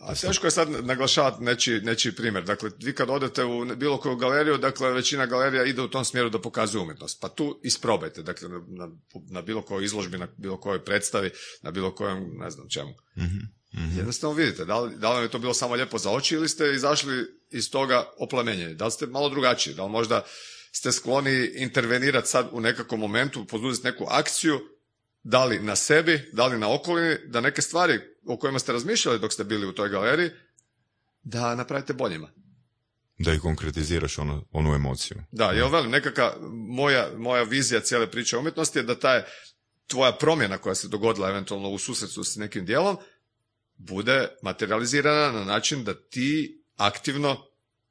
A 0.00 0.14
teško 0.14 0.46
je 0.46 0.50
sad 0.50 0.68
naglašavati 0.84 1.44
nečiji, 1.44 1.80
nečiji 1.80 2.12
primjer. 2.12 2.44
Dakle, 2.44 2.70
vi 2.82 2.92
kad 2.92 3.10
odete 3.10 3.44
u 3.44 3.76
bilo 3.76 3.98
koju 3.98 4.16
galeriju, 4.16 4.58
dakle, 4.58 4.90
većina 4.90 5.26
galerija 5.26 5.64
ide 5.64 5.82
u 5.82 5.88
tom 5.88 6.04
smjeru 6.04 6.30
da 6.30 6.40
pokazuje 6.40 6.82
umjetnost. 6.82 7.20
Pa 7.20 7.28
tu 7.28 7.60
isprobajte, 7.62 8.22
dakle, 8.22 8.48
na, 8.48 8.88
na, 9.30 9.42
bilo 9.42 9.62
kojoj 9.62 9.84
izložbi, 9.84 10.18
na 10.18 10.28
bilo 10.36 10.60
kojoj 10.60 10.84
predstavi, 10.84 11.30
na 11.62 11.70
bilo 11.70 11.94
kojem, 11.94 12.30
ne 12.38 12.50
znam 12.50 12.68
čemu. 12.68 12.94
Jednostavno 13.96 14.36
vidite, 14.36 14.64
da 14.64 14.80
li, 14.80 14.96
da 14.96 15.08
li 15.08 15.14
vam 15.14 15.22
je 15.22 15.30
to 15.30 15.38
bilo 15.38 15.54
samo 15.54 15.74
lijepo 15.74 15.98
za 15.98 16.10
oči 16.10 16.34
ili 16.34 16.48
ste 16.48 16.74
izašli 16.74 17.26
iz 17.50 17.70
toga 17.70 18.04
oplemenjeni. 18.18 18.74
Da 18.74 18.84
li 18.84 18.90
ste 18.90 19.06
malo 19.06 19.28
drugačiji, 19.28 19.74
da 19.74 19.84
li 19.84 19.90
možda 19.90 20.24
ste 20.72 20.92
skloni 20.92 21.50
intervenirati 21.54 22.28
sad 22.28 22.48
u 22.52 22.60
nekakvom 22.60 23.00
momentu, 23.00 23.46
poduzeti 23.46 23.86
neku 23.86 24.06
akciju, 24.10 24.60
da 25.22 25.44
li 25.44 25.58
na 25.58 25.76
sebi, 25.76 26.30
da 26.32 26.46
li 26.46 26.58
na 26.58 26.74
okolini, 26.74 27.16
da 27.26 27.40
neke 27.40 27.62
stvari 27.62 28.00
o 28.26 28.36
kojima 28.36 28.58
ste 28.58 28.72
razmišljali 28.72 29.18
dok 29.18 29.32
ste 29.32 29.44
bili 29.44 29.66
u 29.66 29.72
toj 29.72 29.88
galeriji, 29.88 30.30
da 31.22 31.54
napravite 31.54 31.92
boljima. 31.92 32.28
Da 33.18 33.32
ih 33.32 33.40
konkretiziraš 33.40 34.18
ono, 34.18 34.44
onu 34.52 34.74
emociju. 34.74 35.16
Da, 35.32 35.50
jel 35.50 35.68
velim, 35.68 35.90
nekakva 35.90 36.36
moja, 36.68 37.10
moja 37.16 37.42
vizija 37.42 37.80
cijele 37.80 38.10
priče 38.10 38.36
o 38.36 38.40
umjetnosti 38.40 38.78
je 38.78 38.82
da 38.82 38.98
ta 38.98 39.14
je 39.14 39.26
tvoja 39.86 40.12
promjena 40.12 40.58
koja 40.58 40.74
se 40.74 40.88
dogodila 40.88 41.30
eventualno 41.30 41.68
u 41.68 41.78
susretu 41.78 42.24
s 42.24 42.36
nekim 42.36 42.66
dijelom 42.66 42.96
bude 43.76 44.28
materializirana 44.42 45.32
na 45.32 45.44
način 45.44 45.84
da 45.84 45.94
ti 45.94 46.62
aktivno 46.76 47.46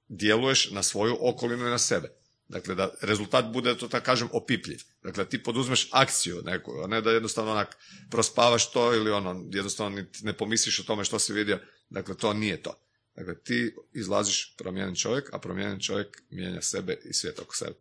djeluješ 0.08 0.72
na 0.72 0.84
svoju 0.84 1.18
okolinu 1.22 1.68
i 1.68 1.70
na 1.70 1.78
sebe. 1.78 2.10
Dakle, 2.48 2.76
da 2.76 2.92
rezultat 3.02 3.46
bude, 3.54 3.78
to 3.78 3.88
tako 3.88 4.06
kažem, 4.06 4.30
opipljiv. 4.32 4.80
Dakle, 5.04 5.30
ti 5.30 5.44
poduzmeš 5.44 5.90
akciju 5.92 6.42
neku, 6.46 6.72
a 6.84 6.88
ne 6.88 7.02
da 7.02 7.12
jednostavno 7.12 7.52
onak 7.52 7.78
prospavaš 8.10 8.72
to 8.72 8.96
ili 8.96 9.12
ono, 9.12 9.46
jednostavno 9.52 10.04
ne 10.22 10.34
pomisliš 10.34 10.80
o 10.80 10.84
tome 10.84 11.06
što 11.06 11.20
si 11.20 11.34
vidio. 11.34 11.60
Dakle, 11.90 12.18
to 12.18 12.34
nije 12.34 12.64
to. 12.64 12.74
Dakle, 13.16 13.44
ti 13.44 13.76
izlaziš 13.94 14.56
promijenjen 14.58 14.96
čovjek, 14.96 15.34
a 15.34 15.40
promijenjen 15.40 15.80
čovjek 15.80 16.24
mijenja 16.30 16.62
sebe 16.62 16.98
i 17.10 17.14
svijet 17.14 17.40
oko 17.40 17.56
sebe. 17.56 17.76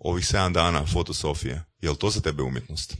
Ovih 0.00 0.26
sedam 0.26 0.52
dana 0.52 0.86
fotosofije, 0.92 1.64
je 1.80 1.90
li 1.90 1.98
to 1.98 2.10
za 2.10 2.20
tebe 2.20 2.42
umjetnost? 2.42 2.94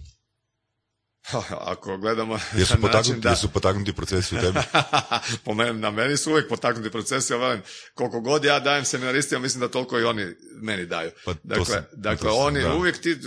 Ako 1.73 1.97
gledamo 1.97 2.35
Jesu, 2.35 2.49
na 2.55 2.59
način 2.59 2.81
potaknuti, 2.81 3.21
da... 3.21 3.31
jesu 3.31 3.49
potaknuti 3.49 3.93
procesi 3.93 4.37
u 4.37 4.41
tebi? 4.41 4.59
po 5.45 5.55
meni, 5.55 5.81
na 5.81 5.91
meni 5.91 6.17
su 6.17 6.31
uvijek 6.31 6.49
potaknuti 6.49 6.91
procesi, 6.91 7.35
velim, 7.35 7.63
koliko 7.95 8.21
god 8.21 8.45
ja 8.45 8.61
dajem 8.61 8.85
seminaristima, 8.85 9.41
mislim 9.41 9.61
da 9.61 9.69
toliko 9.69 9.99
i 9.99 10.05
oni 10.05 10.27
meni 10.63 10.87
daju. 10.87 11.11
Pa 11.25 11.35
dakle, 11.43 11.65
sam- 11.65 11.85
dakle 11.93 12.31
sam, 12.31 12.39
oni 12.39 12.61
da. 12.61 12.75
uvijek 12.75 13.01
ti, 13.01 13.19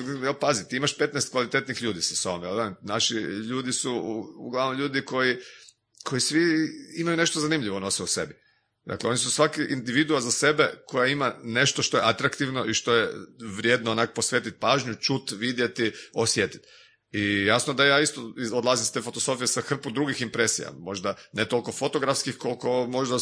pazi, 0.42 0.68
ti 0.68 0.76
imaš 0.78 0.98
15 0.98 1.32
kvalitetnih 1.32 1.82
ljudi 1.82 2.02
sa 2.02 2.16
sobom, 2.16 2.76
naši 2.82 3.14
ljudi 3.24 3.74
su 3.74 3.94
uglavnom 4.38 4.80
ljudi 4.80 5.02
koji, 5.02 5.38
koji 6.04 6.22
svi 6.22 6.70
imaju 6.98 7.18
nešto 7.18 7.40
zanimljivo 7.40 7.80
nose 7.80 8.04
u 8.04 8.08
sebi. 8.08 8.46
Dakle, 8.86 9.10
oni 9.10 9.18
su 9.18 9.32
svaki 9.32 9.62
individua 9.70 10.22
za 10.22 10.32
sebe 10.32 10.74
koja 10.88 11.08
ima 11.08 11.34
nešto 11.44 11.82
što 11.82 11.98
je 11.98 12.04
atraktivno 12.06 12.66
i 12.66 12.74
što 12.74 12.96
je 12.96 13.10
vrijedno 13.58 13.92
onak 13.92 14.14
posvetiti 14.14 14.60
pažnju, 14.60 14.96
čut, 14.96 15.32
vidjeti, 15.32 15.92
osjetiti. 16.14 16.68
I 17.16 17.46
jasno 17.46 17.74
da 17.74 17.86
ja 17.86 18.00
isto 18.02 18.34
odlazim 18.54 18.86
s 18.86 18.92
te 18.92 19.02
fotosofije 19.02 19.48
sa 19.48 19.62
hrpu 19.62 19.92
drugih 19.92 20.22
impresija, 20.22 20.72
možda 20.78 21.16
ne 21.34 21.46
toliko 21.46 21.72
fotografskih 21.72 22.38
koliko 22.38 22.88
možda 22.88 23.18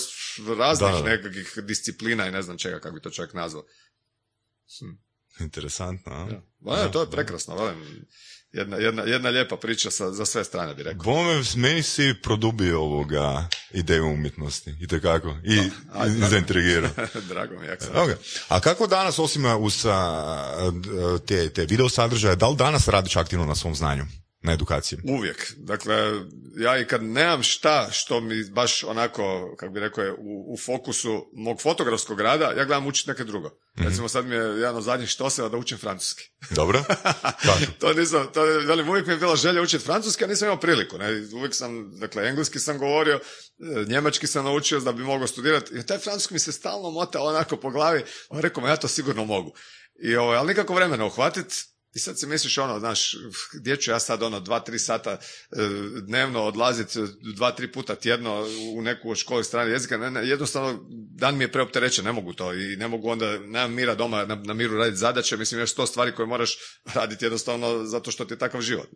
raznih 0.58 0.92
Da, 1.04 1.10
nekakvih 1.10 1.54
disciplina 1.64 2.28
i 2.28 2.32
ne 2.32 2.42
znam 2.42 2.58
čega 2.58 2.80
kako 2.80 2.96
bi 2.96 3.02
to 3.02 3.10
čovjek 3.10 3.34
nazvao. 3.34 3.64
Interesantno, 5.40 6.12
a? 6.14 6.26
Da. 6.26 6.42
Ma 6.60 6.84
ne, 6.84 6.92
to 6.92 7.02
je 7.02 7.10
prekrasno, 7.10 7.56
velim. 7.56 8.06
Jedna, 8.54 8.78
jedna, 8.78 9.04
jedna 9.04 9.30
lijepa 9.30 9.58
priča 9.58 9.92
sa, 9.92 10.12
za 10.12 10.26
sve 10.26 10.44
strane 10.44 10.74
bi 10.74 10.84
rekao. 10.84 11.04
Bome, 11.04 11.42
meni 11.56 11.84
si 11.84 12.14
produbio 12.24 12.82
ovoga 12.82 13.48
ideju 13.72 14.06
umjetnosti, 14.06 14.76
i 14.80 14.88
tekako, 14.88 15.36
i, 15.44 15.56
i 16.08 16.28
zaintrigirao. 16.30 16.90
Drago 17.30 17.60
mi 17.60 17.66
je, 17.66 17.70
jak 17.70 17.82
sam 17.84 17.92
Ok. 17.96 18.10
A 18.48 18.60
kako 18.60 18.88
danas, 18.88 19.20
osim 19.20 19.46
uz 19.60 19.86
a, 19.86 20.72
d- 20.74 21.26
te, 21.26 21.50
te 21.50 21.66
video 21.66 21.90
sadržaje, 21.90 22.36
da 22.36 22.48
li 22.48 22.56
danas 22.58 22.88
radiš 22.88 23.16
aktivno 23.16 23.46
na 23.46 23.56
svom 23.56 23.76
znanju, 23.76 24.06
na 24.44 24.54
edukaciji? 24.54 25.00
Uvijek. 25.04 25.54
Dakle, 25.58 25.96
ja 26.58 26.80
i 26.80 26.86
kad 26.86 27.04
nemam 27.04 27.44
šta 27.44 27.90
što 27.92 28.22
mi 28.22 28.44
baš 28.44 28.84
onako, 28.84 29.56
kako 29.60 29.74
bi 29.74 29.80
rekao, 29.80 30.04
je 30.04 30.12
u, 30.12 30.54
u 30.54 30.58
fokusu 30.58 31.30
mog 31.34 31.62
fotografskog 31.62 32.22
rada, 32.22 32.46
ja 32.46 32.66
gledam 32.66 32.88
učiti 32.88 33.10
neke 33.10 33.24
drugo. 33.24 33.50
Recimo 33.76 34.10
sad 34.10 34.26
mi 34.26 34.36
je 34.36 34.42
jedan 34.42 34.76
od 34.76 34.84
zadnjih 34.84 35.10
štoseva 35.10 35.50
da 35.50 35.58
učim 35.58 35.78
francuski. 35.78 36.24
Dobro? 36.50 36.84
To 37.80 37.94
nisam, 37.94 38.28
to 38.34 38.46
je, 38.46 38.66
velim, 38.66 38.90
uvijek 38.90 39.08
mi 39.08 39.14
je 39.14 39.18
bila 39.18 39.36
želja 39.36 39.62
učiti 39.62 39.86
francuski, 39.86 40.24
a 40.24 40.28
nisam 40.28 40.46
imao 40.46 40.60
priliku. 40.60 40.98
Ne? 40.98 41.08
Uvijek 41.34 41.56
sam, 41.56 42.00
dakle, 42.00 42.28
engleski 42.28 42.60
sam 42.60 42.78
govorio, 42.78 43.16
e, 43.16 43.86
njemački 43.88 44.28
sam 44.28 44.46
naučio 44.46 44.80
da 44.80 44.92
bi 44.92 45.04
mogao 45.04 45.28
studirati. 45.28 45.74
I 45.80 45.86
taj 45.86 45.98
francuski 45.98 46.34
mi 46.34 46.40
se 46.40 46.52
stalno 46.52 46.92
mota 46.92 47.22
onako 47.22 47.58
po 47.58 47.70
glavi. 47.70 48.04
On 48.30 48.42
rekao, 48.42 48.68
ja 48.68 48.76
to 48.76 48.88
sigurno 48.88 49.26
mogu. 49.26 49.54
I, 50.04 50.16
ovaj, 50.16 50.38
ali 50.38 50.48
nikako 50.48 50.74
vremena 50.74 51.06
uhvatit. 51.06 51.73
I 51.94 52.00
sad 52.00 52.20
si 52.20 52.28
misliš 52.28 52.58
ono, 52.58 52.80
znaš, 52.80 53.16
gdje 53.54 53.78
ću 53.78 53.92
ja 53.92 54.00
sad 54.00 54.24
ono 54.24 54.40
dva, 54.40 54.60
tri 54.60 54.80
sata 54.80 55.12
e, 55.12 55.20
dnevno 56.02 56.44
odlaziti 56.44 57.00
dva, 57.36 57.52
tri 57.52 57.72
puta 57.72 57.96
tjedno 57.96 58.48
u 58.76 58.82
neku 58.82 59.16
školu 59.16 59.44
strane 59.44 59.72
jezika, 59.72 59.98
ne, 59.98 60.12
ne, 60.12 60.28
jednostavno 60.28 60.80
dan 60.90 61.38
mi 61.38 61.44
je 61.44 61.52
preopterećen, 61.52 62.06
ne 62.06 62.12
mogu 62.12 62.34
to 62.34 62.54
i 62.54 62.76
ne 62.76 62.88
mogu 62.88 63.10
onda, 63.10 63.40
nemam 63.40 63.74
mira 63.74 63.96
doma 63.96 64.26
na, 64.26 64.36
na 64.36 64.54
miru 64.54 64.78
raditi 64.78 64.98
zadaće, 64.98 65.38
mislim 65.38 65.60
još 65.60 65.72
sto 65.72 65.86
stvari 65.86 66.16
koje 66.16 66.26
moraš 66.26 66.58
raditi 66.96 67.26
jednostavno 67.26 67.86
zato 67.86 68.12
što 68.12 68.26
ti 68.26 68.34
je 68.34 68.40
takav 68.40 68.62
život. 68.62 68.90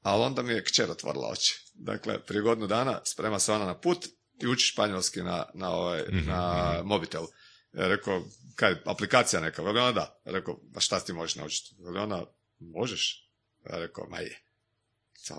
Ali 0.00 0.22
onda 0.22 0.42
mi 0.42 0.52
je 0.52 0.64
kćer 0.64 0.90
otvorila 0.90 1.28
oči. 1.28 1.72
Dakle, 1.74 2.24
prije 2.26 2.42
godinu 2.42 2.66
dana 2.66 3.00
sprema 3.04 3.38
se 3.38 3.52
ona 3.52 3.64
na 3.64 3.80
put 3.80 4.06
i 4.42 4.46
uči 4.46 4.66
španjolski 4.66 5.22
na, 5.22 5.46
na, 5.54 5.70
ovaj, 5.70 6.02
na 6.10 6.72
mobitelu. 6.84 7.26
Ja 7.72 7.88
rekao, 7.88 8.22
kaj, 8.54 8.76
aplikacija 8.84 9.40
neka? 9.40 9.62
Veli 9.62 9.80
ona 9.80 9.92
da. 9.92 10.20
Rekao, 10.24 10.60
a 10.74 10.80
šta 10.80 11.00
ti 11.00 11.12
možeš 11.12 11.36
naučiti? 11.36 11.76
Veli 11.78 11.98
ona, 11.98 12.26
možeš? 12.58 13.30
Ja 13.70 13.78
rekao, 13.78 14.06
ma 14.10 14.18
je. 14.18 14.40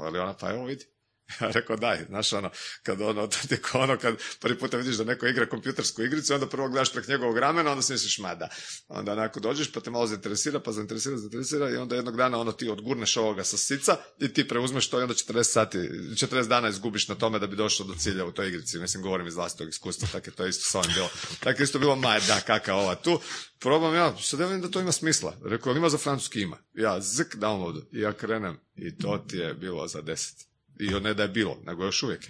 Veli 0.02 0.20
ona, 0.20 0.34
pa 0.38 0.50
evo 0.50 0.66
vidi. 0.66 0.86
Ja 1.42 1.52
rekao, 1.52 1.76
daj, 1.76 2.06
znaš 2.08 2.34
ono, 2.34 2.50
kad 2.84 3.02
ono, 3.02 3.30
kao 3.72 3.82
ono, 3.82 3.98
kad 3.98 4.16
prvi 4.40 4.60
puta 4.60 4.78
vidiš 4.78 4.96
da 4.96 5.04
neko 5.04 5.28
igra 5.28 5.50
kompjutersku 5.50 6.04
igricu, 6.04 6.34
onda 6.34 6.48
prvo 6.48 6.70
gledaš 6.70 6.94
prek 6.94 7.08
njegovog 7.08 7.38
ramena, 7.38 7.72
onda 7.72 7.82
si 7.82 7.94
misliš, 7.94 8.18
ma 8.18 8.36
da. 8.36 8.50
Onda 8.88 9.12
onako 9.12 9.40
dođeš, 9.40 9.72
pa 9.72 9.80
te 9.80 9.90
malo 9.90 10.08
zainteresira, 10.08 10.60
pa 10.60 10.72
zainteresira, 10.72 11.18
zainteresira 11.18 11.70
i 11.70 11.76
onda 11.76 11.96
jednog 11.96 12.18
dana 12.18 12.40
ono 12.40 12.52
ti 12.52 12.70
odgurneš 12.70 13.18
ovoga 13.18 13.44
sa 13.44 13.58
sica 13.58 13.98
i 14.20 14.34
ti 14.34 14.48
preuzmeš 14.48 14.90
to 14.90 15.00
i 15.00 15.04
onda 15.04 15.14
40 15.14 15.44
sati, 15.44 15.78
40 15.78 16.48
dana 16.48 16.70
izgubiš 16.70 17.08
na 17.08 17.16
tome 17.16 17.40
da 17.40 17.48
bi 17.48 17.56
došao 17.56 17.88
do 17.88 17.96
cilja 17.96 18.26
u 18.26 18.32
toj 18.32 18.48
igrici. 18.48 18.80
Mislim, 18.80 19.04
govorim 19.04 19.28
iz 19.28 19.36
vlastitog 19.36 19.70
iskustva, 19.70 20.08
tako 20.12 20.30
je 20.30 20.36
to 20.36 20.46
isto 20.46 20.70
s 20.70 20.76
ovim 20.76 20.92
bilo. 20.94 21.10
Tako 21.40 21.62
je 21.62 21.64
isto 21.64 21.80
bilo, 21.80 21.96
ma 21.96 22.20
da, 22.28 22.42
kaka 22.42 22.76
ova 22.76 22.96
tu. 22.96 23.20
Probam 23.60 23.96
ja, 23.96 24.18
sad 24.22 24.40
ja 24.40 24.48
da 24.48 24.70
to 24.70 24.80
ima 24.80 24.92
smisla. 24.92 25.34
Rekao, 25.46 25.70
"Jel 25.70 25.78
ima 25.78 25.90
za 25.90 25.98
francuski 25.98 26.42
ima. 26.42 26.58
Ja 26.74 27.02
zik 27.02 27.36
downloadu 27.36 27.82
i 27.92 28.00
ja 28.00 28.14
krenem 28.14 28.60
i 28.76 28.98
to 28.98 29.26
ti 29.30 29.38
je 29.38 29.54
bilo 29.54 29.88
za 29.88 30.02
deset. 30.02 30.55
I 30.80 31.00
ne 31.00 31.14
da 31.14 31.24
je 31.24 31.30
bilo, 31.30 31.58
nego 31.66 31.84
još 31.84 32.04
uvijek. 32.04 32.26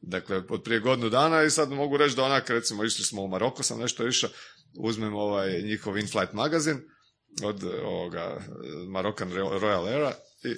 Dakle, 0.00 0.42
od 0.48 0.62
prije 0.62 0.80
godinu 0.80 1.10
dana 1.10 1.42
i 1.42 1.50
sad 1.50 1.70
mogu 1.70 1.96
reći 1.96 2.16
da 2.16 2.24
onak, 2.24 2.50
recimo, 2.50 2.84
išli 2.84 3.04
smo 3.04 3.22
u 3.22 3.28
Maroko, 3.28 3.62
sam 3.62 3.80
nešto 3.80 4.08
išao, 4.08 4.30
uzmem 4.78 5.14
ovaj 5.14 5.62
njihov 5.62 5.98
in-flight 5.98 6.32
magazin 6.32 6.80
od 7.42 7.64
ovoga 7.84 8.44
Marokan 8.88 9.32
Royal 9.32 9.94
Era 9.94 10.12
i 10.44 10.54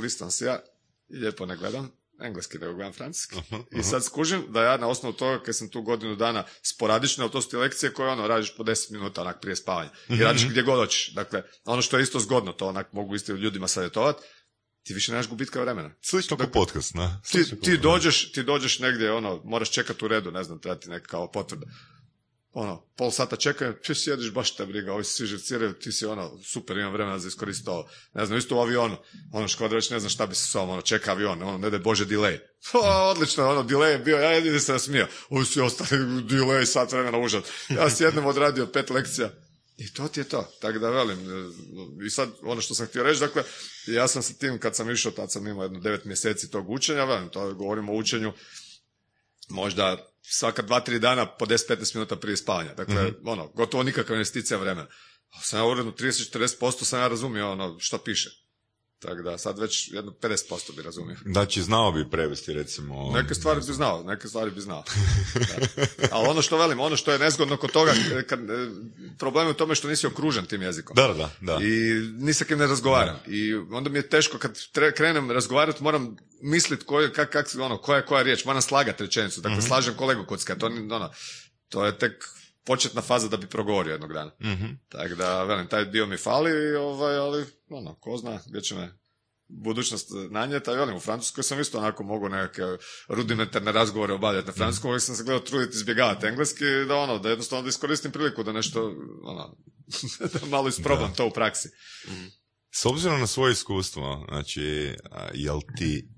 listam 0.00 0.30
se 0.30 0.44
ja 0.44 0.60
i 1.08 1.16
lijepo 1.16 1.46
ne 1.46 1.56
gledam 1.56 1.90
engleski, 2.20 2.58
nego 2.58 2.74
gledam 2.74 2.92
francuski. 2.92 3.36
I 3.70 3.82
sad 3.82 4.04
skužim 4.04 4.44
da 4.48 4.62
ja 4.62 4.76
na 4.76 4.88
osnovu 4.88 5.12
toga, 5.12 5.42
kad 5.42 5.56
sam 5.56 5.68
tu 5.68 5.82
godinu 5.82 6.16
dana 6.16 6.44
sporadično, 6.62 7.24
ali 7.24 7.32
to 7.32 7.42
su 7.42 7.48
ti 7.48 7.56
lekcije 7.56 7.92
koje 7.92 8.10
ono, 8.10 8.26
radiš 8.26 8.56
po 8.56 8.64
10 8.64 8.92
minuta 8.92 9.20
onak 9.20 9.40
prije 9.40 9.56
spavanja. 9.56 9.90
I 10.08 10.16
radiš 10.16 10.48
gdje 10.48 10.62
god 10.62 10.78
hoćeš. 10.78 11.14
Dakle, 11.14 11.42
ono 11.64 11.82
što 11.82 11.96
je 11.96 12.02
isto 12.02 12.18
zgodno, 12.18 12.52
to 12.52 12.66
onak 12.66 12.92
mogu 12.92 13.14
isto 13.14 13.32
ljudima 13.32 13.68
savjetovati, 13.68 14.22
ti 14.88 14.94
više 14.94 15.12
nemaš 15.12 15.28
gubitka 15.28 15.60
vremena. 15.60 15.90
Slično 16.02 16.36
kao 16.36 16.46
podcast, 16.46 16.94
na. 16.94 17.20
Ti, 17.30 17.60
ti, 17.60 17.76
dođeš, 17.76 18.32
ti 18.32 18.42
dođeš 18.42 18.78
negdje, 18.78 19.12
ono, 19.12 19.40
moraš 19.44 19.70
čekati 19.70 20.04
u 20.04 20.08
redu, 20.08 20.30
ne 20.30 20.44
znam, 20.44 20.60
treba 20.60 20.80
ti 20.80 20.90
neka 20.90 21.06
kao 21.06 21.30
potvrda. 21.30 21.66
Ono, 22.52 22.86
pol 22.96 23.10
sata 23.10 23.36
čekaju, 23.36 23.72
ti 23.72 23.94
sjediš, 23.94 24.32
baš 24.32 24.56
te 24.56 24.66
briga, 24.66 24.92
ovi 24.92 25.04
svi 25.04 25.26
živciraju, 25.26 25.72
ti 25.72 25.92
si 25.92 26.06
ono, 26.06 26.38
super, 26.44 26.78
imam 26.78 26.92
vremena 26.92 27.18
za 27.18 27.28
iskoristiti 27.28 27.70
ovo. 27.70 27.88
Ne 28.14 28.26
znam, 28.26 28.38
isto 28.38 28.56
u 28.56 28.60
avionu, 28.60 28.96
ono, 29.32 29.48
škoda 29.48 29.74
već 29.74 29.90
ne 29.90 30.00
znam 30.00 30.10
šta 30.10 30.26
bi 30.26 30.34
se 30.34 30.46
s 30.46 30.54
ovom, 30.54 30.70
ono, 30.70 30.82
čeka 30.82 31.10
avion, 31.10 31.42
ono, 31.42 31.58
ne 31.58 31.70
daj 31.70 31.80
Bože, 31.80 32.06
delay. 32.06 32.38
O, 32.72 33.10
odlično, 33.10 33.50
ono, 33.50 33.62
delay 33.62 33.90
je 33.90 33.98
bio, 33.98 34.16
ja 34.16 34.30
jedini 34.30 34.60
se 34.60 34.72
nasmio. 34.72 35.06
Ovi 35.28 35.44
su 35.44 35.64
ostali, 35.64 36.00
delay, 36.22 36.64
sat 36.64 36.92
vremena, 36.92 37.18
užas. 37.18 37.44
Ja 37.68 37.90
s 37.90 38.00
jednom 38.00 38.26
odradio 38.26 38.66
pet 38.66 38.90
lekcija, 38.90 39.30
i 39.78 39.92
to 39.92 40.08
ti 40.08 40.20
je 40.20 40.24
to. 40.24 40.52
Tako 40.60 40.78
da 40.78 40.90
velim, 40.90 41.18
e, 41.18 42.06
i 42.06 42.10
sad 42.10 42.28
ono 42.42 42.60
što 42.60 42.74
sam 42.74 42.86
htio 42.86 43.02
reći, 43.02 43.20
dakle, 43.20 43.42
ja 43.86 44.08
sam 44.08 44.22
sa 44.22 44.34
tim 44.34 44.58
kad 44.58 44.76
sam 44.76 44.90
išao, 44.90 45.12
tad 45.12 45.32
sam 45.32 45.46
imao 45.46 45.62
jedno 45.62 45.80
devet 45.80 46.04
mjeseci 46.04 46.50
tog 46.50 46.70
učenja, 46.70 47.04
velim, 47.04 47.28
to 47.28 47.54
govorimo 47.54 47.92
o 47.92 47.96
učenju 47.96 48.32
možda 49.48 50.08
svaka 50.22 50.62
dva, 50.62 50.80
tri 50.80 50.98
dana 50.98 51.26
po 51.26 51.46
10-15 51.46 51.94
minuta 51.94 52.16
prije 52.16 52.36
spavanja. 52.36 52.74
Dakle, 52.74 53.12
ono, 53.24 53.48
gotovo 53.48 53.82
nikakva 53.82 54.14
investicija 54.14 54.58
vremena. 54.58 54.86
Sam 55.42 55.60
ja 55.60 55.64
uredno 55.64 55.92
30-40% 55.92 56.84
sam 56.84 57.00
ja 57.00 57.08
razumio 57.08 57.52
ono 57.52 57.76
što 57.80 57.98
piše. 57.98 58.30
Tako 58.98 59.22
da 59.22 59.38
sad 59.38 59.58
već 59.58 59.90
jedno 59.92 60.12
50% 60.12 60.76
bi 60.76 60.82
razumio. 60.82 61.16
Znači, 61.24 61.62
znao 61.62 61.92
bi 61.92 62.10
prevesti, 62.10 62.52
recimo... 62.52 63.10
Neke 63.14 63.34
stvari 63.34 63.60
bi 63.66 63.72
znao, 63.72 64.02
neke 64.02 64.28
stvari 64.28 64.50
bi 64.50 64.60
znao. 64.60 64.84
Da. 65.34 66.08
Ali 66.10 66.28
ono 66.28 66.42
što 66.42 66.58
velim, 66.58 66.80
ono 66.80 66.96
što 66.96 67.12
je 67.12 67.18
nezgodno 67.18 67.56
kod 67.56 67.70
toga, 67.72 67.92
kad, 68.26 68.50
e, 68.50 68.68
problem 69.18 69.46
je 69.46 69.50
u 69.50 69.54
tome 69.54 69.74
što 69.74 69.88
nisi 69.88 70.06
okružen 70.06 70.46
tim 70.46 70.62
jezikom. 70.62 70.96
Da, 70.96 71.14
da, 71.14 71.30
da. 71.40 71.58
I 71.62 72.00
ni 72.18 72.34
sa 72.34 72.44
kim 72.44 72.58
ne 72.58 72.66
razgovaram. 72.66 73.16
I 73.26 73.54
onda 73.54 73.90
mi 73.90 73.98
je 73.98 74.08
teško 74.08 74.38
kad 74.38 74.52
tre- 74.52 74.96
krenem 74.96 75.30
razgovarati, 75.30 75.82
moram 75.82 76.16
misliti 76.42 76.84
koje, 76.84 77.12
kak, 77.12 77.30
kak, 77.30 77.46
ono, 77.60 77.78
koja 77.78 77.96
je 77.96 78.06
koja 78.06 78.22
riječ, 78.22 78.44
moram 78.44 78.62
slagati 78.62 79.02
rečenicu. 79.02 79.40
Dakle, 79.40 79.62
slažem 79.62 79.94
kolegu 79.94 80.24
Kucka, 80.26 80.54
to, 80.54 80.66
ono, 80.66 81.10
to 81.68 81.86
je 81.86 81.98
tek 81.98 82.24
početna 82.68 83.02
faza 83.02 83.28
da 83.28 83.36
bi 83.36 83.46
progovorio 83.46 83.92
jednog 83.92 84.12
dana. 84.12 84.30
Mhm. 84.40 84.66
Tako 84.88 85.14
da, 85.14 85.44
velim, 85.44 85.66
taj 85.66 85.84
dio 85.84 86.06
mi 86.06 86.16
fali, 86.16 86.74
ovaj, 86.76 87.16
ali, 87.16 87.46
ono, 87.68 87.94
ko 87.94 88.16
zna 88.16 88.40
gdje 88.46 88.60
će 88.60 88.74
me 88.74 88.98
budućnost 89.48 90.10
nanijeta. 90.30 90.72
Velim, 90.72 90.96
u 90.96 91.00
Francuskoj 91.00 91.44
sam 91.44 91.60
isto 91.60 91.78
onako 91.78 92.02
mogu 92.02 92.28
neke 92.28 92.62
rudimentarne 93.08 93.72
razgovore 93.72 94.14
obavljati 94.14 94.46
na 94.46 94.52
francuskom, 94.52 94.88
uvijek 94.88 95.02
sam 95.02 95.14
se 95.14 95.24
gledao 95.24 95.46
truditi 95.46 95.76
izbjegavati 95.76 96.26
engleski, 96.26 96.64
da 96.88 96.96
ono, 96.96 97.18
da 97.18 97.28
jednostavno 97.28 97.62
da 97.62 97.68
iskoristim 97.68 98.12
priliku 98.12 98.42
da 98.42 98.52
nešto, 98.52 98.94
ono, 99.24 99.56
da 100.32 100.46
malo 100.46 100.68
isprobam 100.68 101.14
to 101.16 101.26
u 101.26 101.30
praksi. 101.30 101.68
S 102.70 102.86
obzirom 102.86 103.20
na 103.20 103.26
svoje 103.26 103.52
iskustvo, 103.52 104.26
znači, 104.28 104.94
jel 105.34 105.60
ti 105.76 106.08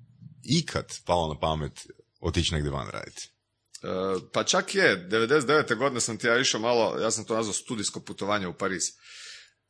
ikad 0.43 0.87
palo 1.07 1.35
na 1.35 1.41
pamet 1.41 1.73
otići 2.21 2.55
negdje 2.55 2.71
van 2.71 2.89
raditi? 2.91 3.40
E, 3.83 3.87
pa 4.33 4.45
čak 4.45 4.75
je, 4.75 5.09
99. 5.11 5.77
godine 5.77 6.01
sam 6.01 6.19
ti 6.19 6.27
ja 6.27 6.39
išao 6.39 6.61
malo, 6.61 6.99
ja 7.01 7.11
sam 7.11 7.25
to 7.25 7.35
nazvao 7.35 7.55
studijsko 7.55 8.01
putovanje 8.01 8.47
u 8.47 8.55
Pariz. 8.55 8.85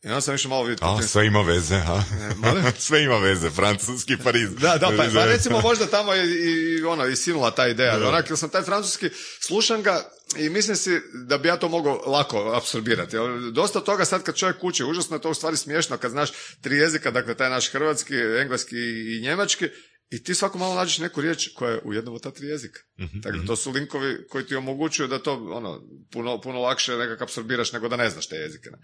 I 0.02 0.08
onda 0.08 0.20
sam 0.20 0.34
išao 0.34 0.48
malo 0.48 0.62
vidjeti. 0.62 0.84
A, 0.84 1.02
sve 1.02 1.26
ima 1.26 1.42
veze, 1.42 1.78
ha? 1.78 2.02
molim? 2.36 2.64
sve 2.78 3.02
ima 3.02 3.18
veze, 3.18 3.50
francuski 3.50 4.16
Pariz. 4.24 4.50
Da, 4.54 4.78
da, 4.78 4.92
pa, 4.96 5.04
pa 5.14 5.24
recimo 5.24 5.61
možda 5.61 5.86
tamo 5.86 6.12
je 6.12 6.26
i, 6.26 6.78
i 6.78 6.82
ono, 6.84 7.06
i 7.06 7.16
sinula 7.16 7.50
ta 7.50 7.68
ideja. 7.68 7.98
Da. 7.98 8.08
Onak, 8.08 8.26
sam 8.36 8.48
taj 8.48 8.62
francuski, 8.62 9.11
slušam 9.40 9.82
ga 9.82 10.11
i 10.36 10.48
mislim 10.48 10.76
si 10.76 11.00
da 11.12 11.38
bi 11.38 11.48
ja 11.48 11.56
to 11.56 11.68
mogao 11.68 12.02
lako 12.06 12.52
apsorbirati. 12.56 13.16
Dosta 13.52 13.80
toga 13.80 14.04
sad 14.04 14.22
kad 14.22 14.36
čovjek 14.36 14.58
kući, 14.58 14.84
užasno 14.84 15.16
je 15.16 15.20
to 15.20 15.30
u 15.30 15.34
stvari 15.34 15.56
smiješno 15.56 15.96
kad 15.96 16.11
znaš 16.11 16.30
tri 16.61 16.76
jezika, 16.76 17.11
dakle 17.11 17.34
taj 17.34 17.50
naš 17.50 17.70
hrvatski, 17.72 18.14
engleski 18.40 18.76
i 19.16 19.20
njemački, 19.22 19.68
i 20.11 20.24
ti 20.24 20.34
svako 20.34 20.58
malo 20.58 20.74
nađeš 20.74 20.98
neku 20.98 21.20
riječ 21.20 21.48
koja 21.54 21.70
je 21.70 21.80
u 21.84 21.94
jednom 21.94 22.14
od 22.14 22.22
ta 22.22 22.30
tri 22.30 22.46
jezika. 22.46 22.80
Mhm, 23.00 23.20
Dakle, 23.20 23.46
to 23.46 23.56
su 23.56 23.70
linkovi 23.70 24.26
koji 24.28 24.46
ti 24.46 24.56
omogućuju 24.56 25.08
da 25.08 25.22
to 25.22 25.32
ono, 25.32 25.82
puno, 26.12 26.40
puno 26.40 26.61
lakše 26.61 26.96
nekako 26.96 27.24
apsorbiraš 27.24 27.72
nego 27.72 27.88
da 27.88 27.96
ne 27.96 28.11
znaš 28.11 28.28
te 28.28 28.36
jezike. 28.36 28.70
ne. 28.70 28.78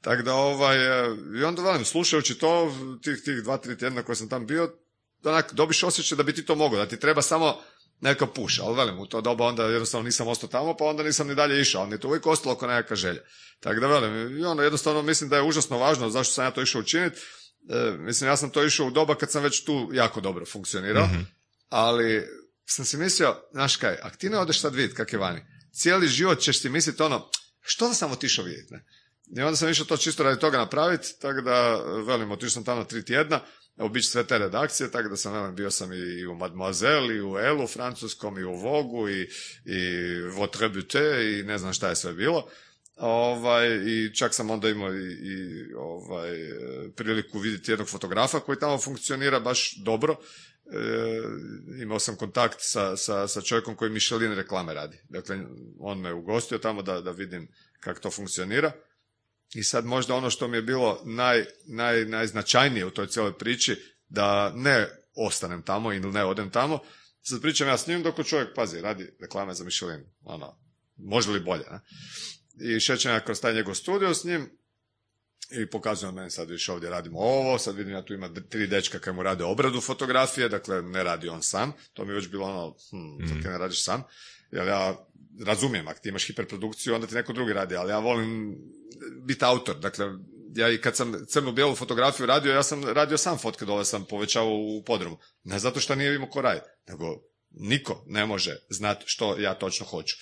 Tako 0.00 0.22
da, 0.22 0.34
ovaj, 0.34 0.76
e, 0.76 1.16
i 1.40 1.44
onda 1.44 1.62
velim, 1.62 1.84
slušajući 1.84 2.38
to, 2.38 2.74
tih, 3.02 3.16
tih 3.24 3.42
dva, 3.42 3.56
tri 3.56 3.78
tjedna 3.78 4.02
koje 4.02 4.16
sam 4.16 4.28
tam 4.28 4.46
bio, 4.46 4.72
onak, 5.24 5.52
dobiš 5.52 5.82
osjećaj 5.82 6.16
da 6.16 6.22
bi 6.22 6.34
ti 6.34 6.44
to 6.44 6.54
mogao, 6.54 6.78
da 6.78 6.86
ti 6.86 7.00
treba 7.00 7.22
samo 7.22 7.58
neka 8.00 8.26
puš, 8.26 8.58
ali 8.58 8.76
velim, 8.76 8.98
u 8.98 9.06
to 9.06 9.20
doba 9.20 9.44
onda 9.44 9.64
jednostavno 9.64 10.04
nisam 10.04 10.28
ostao 10.28 10.48
tamo, 10.48 10.76
pa 10.76 10.84
onda 10.84 11.02
nisam 11.02 11.28
ni 11.28 11.34
dalje 11.34 11.60
išao, 11.60 11.80
ali 11.80 11.90
mi 11.90 11.94
je 11.94 12.00
to 12.00 12.08
uvijek 12.08 12.26
ostalo 12.26 12.54
kao 12.54 12.68
nekakva 12.68 12.96
želja. 12.96 13.20
Tako 13.60 13.80
da 13.80 13.86
velim, 13.86 14.38
i 14.38 14.44
ono 14.44 14.62
jednostavno 14.62 15.02
mislim 15.02 15.30
da 15.30 15.36
je 15.36 15.42
užasno 15.42 15.78
važno 15.78 16.10
zašto 16.10 16.34
sam 16.34 16.44
ja 16.44 16.50
to 16.50 16.62
išao 16.62 16.80
učiniti, 16.80 17.20
E, 17.68 17.96
mislim, 17.98 18.30
ja 18.30 18.36
sam 18.36 18.50
to 18.50 18.64
išao 18.64 18.86
u 18.86 18.90
doba 18.90 19.14
kad 19.14 19.30
sam 19.30 19.42
već 19.42 19.64
tu 19.64 19.90
jako 19.92 20.20
dobro 20.20 20.46
funkcionirao, 20.46 21.08
ali 21.68 22.26
sam 22.66 22.84
si 22.84 22.96
mislio, 22.96 23.36
znaš 23.52 23.76
kaj, 23.76 23.96
ak 24.02 24.16
ti 24.16 24.28
ne 24.28 24.38
odeš 24.38 24.60
sad 24.60 24.74
vidjeti 24.74 24.94
kak 24.94 25.12
je 25.12 25.18
vani, 25.18 25.40
cijeli 25.72 26.08
život 26.08 26.40
ćeš 26.40 26.60
si 26.60 26.68
misliti 26.68 27.02
ono, 27.02 27.30
što 27.60 27.88
da 27.88 27.94
sam 27.94 28.12
otišao 28.12 28.44
vidjeti, 28.44 28.74
ne? 28.74 28.84
I 29.36 29.40
onda 29.40 29.56
sam 29.56 29.68
išao 29.68 29.86
to 29.86 29.96
čisto 29.96 30.22
radi 30.22 30.40
toga 30.40 30.58
napraviti, 30.58 31.08
tako 31.20 31.40
da, 31.40 31.76
velim, 32.06 32.30
otišao 32.30 32.50
sam 32.50 32.64
tamo 32.64 32.84
tri 32.84 33.04
tjedna, 33.04 33.40
obići 33.76 34.08
sve 34.08 34.26
te 34.26 34.38
redakcije, 34.38 34.90
tako 34.90 35.08
da 35.08 35.16
sam, 35.16 35.32
velim, 35.32 35.54
bio 35.54 35.70
sam 35.70 35.92
i 35.92 36.26
u 36.26 36.34
Mademoiselle, 36.34 37.14
i 37.14 37.22
u 37.22 37.38
Elu 37.38 37.66
francuskom, 37.66 38.38
i 38.38 38.44
u 38.44 38.54
Vogu, 38.54 39.08
i, 39.08 39.28
i 39.64 40.18
Votre 40.36 40.68
Butte, 40.68 41.38
i 41.38 41.42
ne 41.42 41.58
znam 41.58 41.72
šta 41.72 41.88
je 41.88 41.96
sve 41.96 42.12
bilo. 42.12 42.48
Ovaj, 42.96 43.68
I 43.86 44.14
čak 44.14 44.34
sam 44.34 44.50
onda 44.50 44.68
imao 44.68 44.94
i, 44.94 45.12
i 45.12 45.64
ovaj, 45.76 46.30
priliku 46.96 47.38
vidjeti 47.38 47.70
jednog 47.70 47.88
fotografa 47.88 48.40
koji 48.40 48.58
tamo 48.58 48.78
funkcionira 48.78 49.40
baš 49.40 49.76
dobro. 49.84 50.16
E, 50.66 51.82
imao 51.82 51.98
sam 51.98 52.16
kontakt 52.16 52.56
sa, 52.60 52.96
sa, 52.96 53.28
sa 53.28 53.40
čovjekom 53.40 53.76
koji 53.76 53.90
Michelin 53.90 54.32
reklame 54.32 54.74
radi. 54.74 54.98
Dakle, 55.08 55.38
on 55.78 56.00
me 56.00 56.12
ugostio 56.12 56.58
tamo 56.58 56.82
da, 56.82 57.00
da 57.00 57.10
vidim 57.10 57.48
kako 57.80 58.00
to 58.00 58.10
funkcionira. 58.10 58.72
I 59.54 59.62
sad 59.62 59.84
možda 59.84 60.14
ono 60.14 60.30
što 60.30 60.48
mi 60.48 60.56
je 60.56 60.62
bilo 60.62 61.02
naj, 61.04 61.44
naj, 61.66 62.04
najznačajnije 62.04 62.86
u 62.86 62.90
toj 62.90 63.06
cijeloj 63.06 63.38
priči, 63.38 63.76
da 64.08 64.52
ne 64.54 64.88
ostanem 65.14 65.62
tamo 65.62 65.92
ili 65.92 66.12
ne 66.12 66.24
odem 66.24 66.50
tamo, 66.50 66.78
sad 67.22 67.42
pričam 67.42 67.68
ja 67.68 67.78
s 67.78 67.86
njim 67.86 68.02
dok 68.02 68.26
čovjek, 68.26 68.48
pazi, 68.54 68.80
radi 68.80 69.10
reklame 69.20 69.54
za 69.54 69.64
Michelin. 69.64 70.04
Ono, 70.22 70.58
može 70.96 71.30
li 71.30 71.40
bolje, 71.40 71.64
ne? 71.70 71.80
I 72.60 72.80
šećem 72.80 73.12
ja 73.12 73.20
kroz 73.20 73.40
taj 73.40 73.54
njegov 73.54 73.74
studio 73.74 74.14
s 74.14 74.24
njim 74.24 74.50
i 75.50 75.66
pokazujem 75.66 76.14
meni 76.14 76.30
sad 76.30 76.50
više 76.50 76.72
ovdje 76.72 76.90
radimo 76.90 77.18
ovo, 77.18 77.58
sad 77.58 77.76
vidim 77.76 77.92
ja 77.92 78.02
tu 78.02 78.14
ima 78.14 78.30
tri 78.48 78.66
dečka 78.66 78.98
koji 78.98 79.14
mu 79.14 79.22
rade 79.22 79.44
obradu 79.44 79.80
fotografije, 79.80 80.48
dakle 80.48 80.82
ne 80.82 81.02
radi 81.02 81.28
on 81.28 81.42
sam, 81.42 81.72
to 81.92 82.04
mi 82.04 82.10
je 82.10 82.14
već 82.14 82.28
bilo 82.28 82.44
ono, 82.46 82.76
hm, 82.90 82.96
mm. 82.96 83.40
ne 83.44 83.58
radiš 83.58 83.84
sam, 83.84 84.02
jer 84.50 84.66
ja 84.66 85.06
razumijem, 85.46 85.88
ako 85.88 86.00
ti 86.00 86.08
imaš 86.08 86.26
hiperprodukciju, 86.26 86.94
onda 86.94 87.06
ti 87.06 87.14
neko 87.14 87.32
drugi 87.32 87.52
radi, 87.52 87.76
ali 87.76 87.90
ja 87.90 87.98
volim 87.98 88.56
biti 89.26 89.44
autor, 89.44 89.78
dakle 89.78 90.06
ja 90.54 90.70
i 90.70 90.80
kad 90.80 90.96
sam 90.96 91.26
crnu 91.28 91.52
bijelu 91.52 91.74
fotografiju 91.74 92.26
radio, 92.26 92.52
ja 92.52 92.62
sam 92.62 92.84
radio 92.84 93.18
sam 93.18 93.38
fotke 93.38 93.64
dole, 93.64 93.84
sam 93.84 94.04
povećavao 94.04 94.54
u 94.54 94.82
podrumu. 94.86 95.18
Ne 95.44 95.58
zato 95.58 95.80
što 95.80 95.94
nije 95.94 96.14
imao 96.14 96.28
ko 96.28 96.40
radi, 96.40 96.60
nego 96.88 97.22
niko 97.50 98.04
ne 98.06 98.26
može 98.26 98.56
znati 98.70 99.04
što 99.06 99.38
ja 99.38 99.54
točno 99.54 99.86
hoću. 99.86 100.16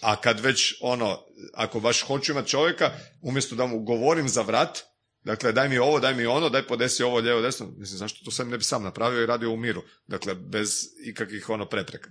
A 0.00 0.20
kad 0.20 0.40
već 0.40 0.74
ono, 0.80 1.18
ako 1.54 1.80
baš 1.80 2.02
hoću 2.02 2.32
imati 2.32 2.48
čovjeka, 2.48 2.90
umjesto 3.22 3.54
da 3.54 3.66
mu 3.66 3.78
govorim 3.78 4.28
za 4.28 4.42
vrat, 4.42 4.78
dakle 5.24 5.52
daj 5.52 5.68
mi 5.68 5.78
ovo, 5.78 6.00
daj 6.00 6.14
mi 6.14 6.26
ono, 6.26 6.48
daj 6.48 6.66
podesi 6.66 7.02
ovo 7.02 7.18
lijevo 7.18 7.40
desno, 7.40 7.66
mislim 7.76 7.98
zašto 7.98 8.24
to 8.24 8.30
sam 8.30 8.48
ne 8.48 8.58
bi 8.58 8.64
sam 8.64 8.82
napravio 8.82 9.22
i 9.22 9.26
radio 9.26 9.50
u 9.50 9.56
miru, 9.56 9.82
dakle 10.06 10.34
bez 10.34 10.70
ikakvih 11.04 11.48
ono 11.48 11.66
prepreka. 11.66 12.10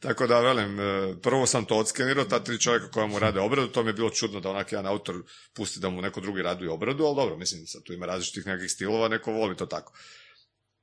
Tako 0.00 0.26
da 0.26 0.40
velim, 0.40 0.80
e, 0.80 1.14
prvo 1.22 1.46
sam 1.46 1.64
to 1.64 1.76
odskenirao, 1.76 2.24
ta 2.24 2.44
tri 2.44 2.58
čovjeka 2.58 2.90
koja 2.90 3.06
mu 3.06 3.18
rade 3.18 3.40
obradu, 3.40 3.68
to 3.68 3.82
mi 3.82 3.88
je 3.88 3.92
bilo 3.92 4.10
čudno 4.10 4.40
da 4.40 4.50
onak 4.50 4.72
jedan 4.72 4.86
autor 4.86 5.22
pusti 5.54 5.80
da 5.80 5.90
mu 5.90 6.02
neko 6.02 6.20
drugi 6.20 6.42
radi 6.42 6.66
obradu, 6.66 7.04
ali 7.04 7.16
dobro, 7.16 7.36
mislim, 7.36 7.66
sad 7.66 7.82
tu 7.82 7.92
ima 7.92 8.06
različitih 8.06 8.46
nekakvih 8.46 8.70
stilova, 8.70 9.08
neko 9.08 9.32
voli 9.32 9.56
to 9.56 9.66
tako. 9.66 9.92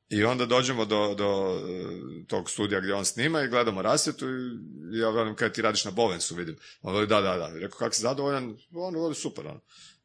I 0.09 0.23
onda 0.23 0.45
dođemo 0.45 0.85
do, 0.85 1.15
do 1.15 1.59
e, 1.69 2.25
tog 2.27 2.49
studija 2.49 2.79
gdje 2.79 2.93
on 2.93 3.05
snima 3.05 3.41
i 3.41 3.47
gledamo 3.47 3.81
rasvjetu 3.81 4.25
i 4.93 4.99
ja 4.99 5.09
velim 5.09 5.35
kaj 5.35 5.53
ti 5.53 5.61
radiš 5.61 5.85
na 5.85 5.91
Bovensu, 5.91 6.35
vidim. 6.35 6.57
On 6.81 6.93
veli 6.93 7.07
da, 7.07 7.21
da, 7.21 7.37
da. 7.37 7.57
I 7.57 7.59
rekao, 7.59 7.77
kak 7.79 7.95
si 7.95 8.01
zadovoljan? 8.01 8.57
On 8.73 8.95
veli 8.95 9.15
super, 9.15 9.47
ono. 9.47 9.61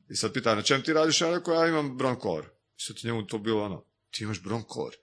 I 0.09 0.17
sad 0.17 0.33
pita, 0.33 0.55
na 0.55 0.63
čem 0.63 0.83
ti 0.83 0.93
radiš? 0.93 1.21
Ja 1.21 1.31
rekao, 1.31 1.55
ja 1.55 1.69
imam 1.69 1.99
Broncolor. 1.99 2.45
I 2.79 2.83
sad 2.83 2.97
njemu 3.05 3.27
to 3.27 3.39
bilo 3.39 3.65
ono, 3.65 3.85
ti 4.11 4.25
imaš 4.25 4.43
Broncolor? 4.43 4.95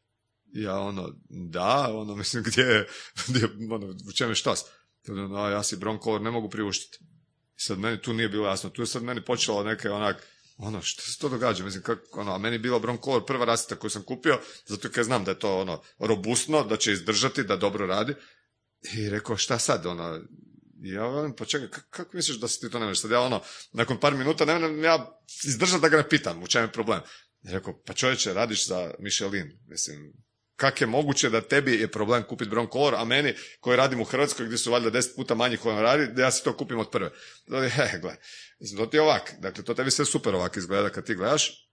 I 0.56 0.62
ja 0.62 0.80
ono, 0.80 1.14
da, 1.30 1.88
ono, 1.94 2.16
mislim, 2.22 2.44
gdje, 2.44 2.88
gdje 3.28 3.50
ono, 3.72 3.88
u 4.10 4.12
čem 4.12 4.30
je 4.30 4.36
štas? 4.36 4.66
No, 5.08 5.50
ja 5.50 5.64
si 5.64 5.78
Broncolor 5.78 6.22
ne 6.22 6.32
mogu 6.32 6.50
priuštiti. 6.50 6.98
I 7.58 7.62
sad 7.62 7.80
meni 7.80 8.02
tu 8.02 8.14
nije 8.14 8.30
bilo 8.30 8.48
jasno. 8.48 8.70
Tu 8.70 8.82
je 8.82 8.86
sad 8.86 9.04
meni 9.04 9.26
počelo 9.26 9.64
neke 9.64 9.90
onak, 9.90 10.28
ono, 10.60 10.82
što 10.82 11.02
se 11.02 11.18
to 11.20 11.30
događa? 11.30 11.64
Mislim, 11.64 11.84
kako, 11.84 12.20
ono, 12.20 12.38
meni 12.38 12.56
je 12.56 12.60
bila 12.60 12.80
Broncolor 12.80 13.26
prva 13.26 13.46
rasita 13.46 13.76
koju 13.76 13.90
sam 13.90 14.04
kupio, 14.04 14.40
zato 14.66 14.90
kad 14.90 15.06
znam 15.06 15.24
da 15.24 15.32
je 15.32 15.40
to, 15.40 15.60
ono, 15.60 15.82
robustno, 16.00 16.64
da 16.64 16.78
će 16.78 16.92
izdržati, 16.92 17.44
da 17.44 17.56
dobro 17.56 17.86
radi. 17.86 18.14
I 18.94 19.10
rekao, 19.10 19.38
šta 19.38 19.60
sad, 19.60 19.86
ono, 19.86 20.22
ja 20.82 21.08
velim, 21.08 21.36
pa 21.36 21.46
čekaj, 21.46 21.68
kako 21.90 22.18
misliš 22.18 22.40
da 22.40 22.48
se 22.48 22.60
ti 22.60 22.70
to 22.70 22.80
ne 22.80 22.96
Sad 22.96 23.12
ja, 23.12 23.22
ono, 23.22 23.42
nakon 23.72 24.00
par 24.00 24.14
minuta 24.14 24.46
ne 24.46 24.54
možem 24.54 24.84
ja 24.84 25.20
izdržati 25.44 25.82
da 25.82 25.90
ga 25.90 25.98
ne 25.98 26.10
pitam, 26.10 26.44
u 26.44 26.48
čem 26.48 26.62
je 26.62 26.72
problem. 26.72 27.02
I 27.44 27.50
rekao, 27.52 27.82
pa 27.86 27.94
čovječe, 27.94 28.34
radiš 28.34 28.68
za 28.68 28.94
Michelin, 29.00 29.60
mislim, 29.68 30.14
kak 30.60 30.82
je 30.82 30.88
moguće 30.88 31.30
da 31.30 31.42
tebi 31.42 31.80
je 31.82 31.92
problem 31.92 32.24
kupiti 32.24 32.50
Broncolor, 32.50 32.96
a 32.96 33.06
meni 33.06 33.34
koji 33.60 33.78
radim 33.78 34.02
u 34.02 34.04
Hrvatskoj 34.04 34.46
gdje 34.46 34.58
su 34.58 34.72
valjda 34.72 34.90
deset 34.90 35.16
puta 35.16 35.36
manji 35.36 35.58
koji 35.58 35.82
radi, 35.82 36.08
da 36.14 36.22
ja 36.22 36.32
si 36.32 36.44
to 36.44 36.58
kupim 36.58 36.80
od 36.80 36.90
prve. 36.92 37.12
He, 37.76 38.00
gle, 38.02 38.16
to 38.78 38.86
ti 38.86 38.98
je 38.98 39.02
ovak, 39.02 39.34
dakle, 39.40 39.64
to 39.64 39.74
tebi 39.74 39.92
sve 39.92 40.06
super 40.06 40.36
ovak 40.36 40.58
izgleda 40.58 40.90
kad 40.90 41.06
ti 41.06 41.16
gledaš, 41.16 41.70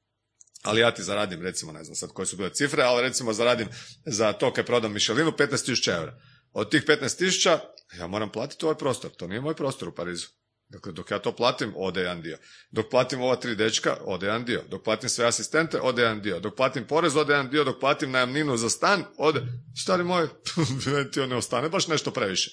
ali 0.63 0.81
ja 0.81 0.95
ti 0.95 1.03
zaradim, 1.03 1.43
recimo, 1.43 1.73
ne 1.73 1.85
znam 1.85 1.97
sad 1.97 2.13
koje 2.13 2.27
su 2.27 2.37
bile 2.37 2.51
cifre, 2.51 2.83
ali 2.83 3.03
recimo 3.03 3.33
zaradim 3.33 3.69
za 4.07 4.33
to 4.33 4.53
kad 4.53 4.67
prodam 4.67 4.93
Michelinu 4.93 5.31
15.000 5.31 5.97
eura. 5.97 6.19
Od 6.53 6.71
tih 6.71 6.85
15.000 6.85 7.59
ja 7.99 8.07
moram 8.07 8.33
platiti 8.33 8.65
ovaj 8.65 8.79
prostor, 8.79 9.11
to 9.11 9.27
nije 9.27 9.41
moj 9.41 9.55
prostor 9.55 9.89
u 9.89 9.95
Parizu. 9.95 10.27
Dakle, 10.69 10.93
dok 10.93 11.11
ja 11.11 11.19
to 11.19 11.33
platim, 11.33 11.73
ode 11.77 12.01
jedan 12.01 12.23
dio. 12.23 12.39
Dok 12.71 12.91
platim 12.91 13.21
ova 13.21 13.37
tri 13.37 13.55
dečka, 13.55 13.97
ode 14.01 14.27
jedan 14.27 14.45
dio. 14.45 14.63
Dok 14.69 14.85
platim 14.85 15.09
sve 15.09 15.27
asistente, 15.27 15.81
ode 15.81 16.03
jedan 16.03 16.21
dio. 16.21 16.41
Dok 16.41 16.57
platim 16.57 16.87
porez, 16.87 17.17
ode 17.17 17.33
jedan 17.33 17.51
dio. 17.51 17.65
Dok 17.65 17.81
platim 17.81 18.11
najamninu 18.11 18.57
za 18.57 18.71
stan, 18.71 19.05
ode... 19.19 19.43
Stari 19.83 20.05
moj, 20.05 20.29
ti 21.13 21.21
on 21.21 21.29
ne 21.29 21.37
ostane 21.37 21.69
baš 21.69 21.89
nešto 21.89 22.11
previše. 22.11 22.51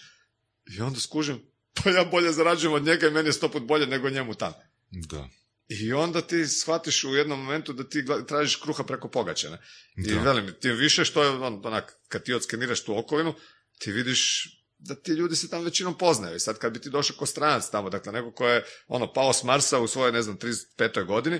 I 0.78 0.82
onda 0.82 1.00
skužim, 1.00 1.42
pa 1.74 1.90
ja 1.90 2.06
bolje 2.06 2.32
zarađujem 2.32 2.74
od 2.74 2.84
njega 2.84 3.08
i 3.08 3.12
meni 3.12 3.30
je 3.30 3.34
sto 3.34 3.50
put 3.50 3.64
bolje 3.64 3.88
nego 3.88 4.10
njemu 4.10 4.34
tamo. 4.34 4.56
Da. 4.92 5.30
I 5.68 5.94
onda 5.94 6.22
ti 6.22 6.48
shvatiš 6.48 7.04
u 7.04 7.16
jednom 7.16 7.40
momentu 7.40 7.74
da 7.74 7.90
ti 7.90 8.06
tražiš 8.28 8.56
kruha 8.56 8.84
preko 8.84 9.08
pogače. 9.08 9.50
Ne? 9.50 9.58
I 9.98 10.14
velim, 10.14 10.54
tim 10.62 10.76
više 10.76 11.06
što 11.06 11.24
je 11.24 11.30
on, 11.30 11.62
onak, 11.66 11.94
kad 12.08 12.24
ti 12.24 12.34
odskeniraš 12.34 12.84
tu 12.84 12.98
okolinu, 12.98 13.34
ti 13.80 13.92
vidiš 13.92 14.50
da 14.88 14.96
ti 14.96 15.12
ljudi 15.12 15.36
se 15.36 15.50
tamo 15.50 15.64
većinom 15.64 15.98
poznaju. 15.98 16.36
I 16.36 16.40
sad 16.40 16.58
kad 16.58 16.74
bi 16.74 16.82
ti 16.82 16.90
došao 16.90 17.18
ko 17.18 17.26
stranac 17.26 17.70
tamo, 17.70 17.90
dakle 17.90 18.12
neko 18.12 18.32
ko 18.32 18.48
je 18.48 18.64
ono 18.88 19.14
pao 19.14 19.34
s 19.34 19.44
Marsa 19.44 19.80
u 19.80 19.88
svojoj, 19.88 20.12
ne 20.12 20.22
znam, 20.22 20.38
35. 20.38 21.06
godini, 21.06 21.40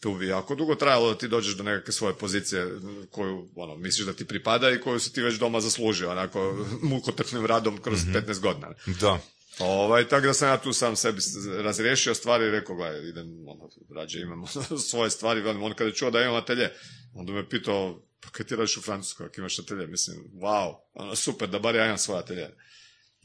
tu 0.00 0.14
bi 0.14 0.26
jako 0.26 0.54
dugo 0.54 0.74
trajalo 0.74 1.12
da 1.12 1.18
ti 1.18 1.28
dođeš 1.28 1.56
do 1.56 1.62
nekakve 1.62 1.92
svoje 1.92 2.14
pozicije 2.14 2.66
koju 3.10 3.48
ono, 3.56 3.76
misliš 3.76 4.06
da 4.06 4.12
ti 4.12 4.24
pripada 4.24 4.70
i 4.70 4.80
koju 4.80 5.00
si 5.00 5.12
ti 5.12 5.22
već 5.22 5.34
doma 5.34 5.60
zaslužio, 5.60 6.10
onako 6.10 6.66
mukotrpnim 6.90 7.46
radom 7.46 7.82
kroz 7.82 8.04
mm 8.04 8.12
15 8.12 8.40
godina. 8.40 8.68
Da. 9.00 9.20
Ovaj, 9.58 10.08
tako 10.08 10.26
da 10.26 10.34
sam 10.34 10.48
ja 10.48 10.60
tu 10.60 10.72
sam 10.72 10.96
sebi 10.96 11.20
razriješio 11.62 12.14
stvari 12.14 12.46
i 12.46 12.50
rekao, 12.50 12.76
gledaj, 12.76 13.08
idem, 13.08 13.26
ono, 13.48 13.68
rađe 13.96 14.20
imam 14.20 14.44
svoje 14.90 15.10
stvari, 15.10 15.40
velim, 15.40 15.62
on 15.62 15.74
kada 15.74 15.88
je 15.88 15.94
čuo 15.94 16.10
da 16.10 16.22
imam 16.22 16.34
atelje, 16.34 16.70
onda 17.14 17.32
me 17.32 17.48
pitao, 17.48 18.02
pa 18.20 18.28
kad 18.30 18.46
ti 18.46 18.56
radiš 18.56 18.76
u 18.76 18.82
Francuskoj, 18.82 19.26
ako 19.26 19.40
imaš 19.40 19.58
atelje, 19.58 19.86
mislim, 19.86 20.16
wow, 20.34 20.74
ono, 20.94 21.16
super, 21.16 21.48
da 21.48 21.58
bar 21.58 21.74
ja 21.74 21.84
imam 21.84 21.98
svoje 21.98 22.20
atelje. 22.20 22.48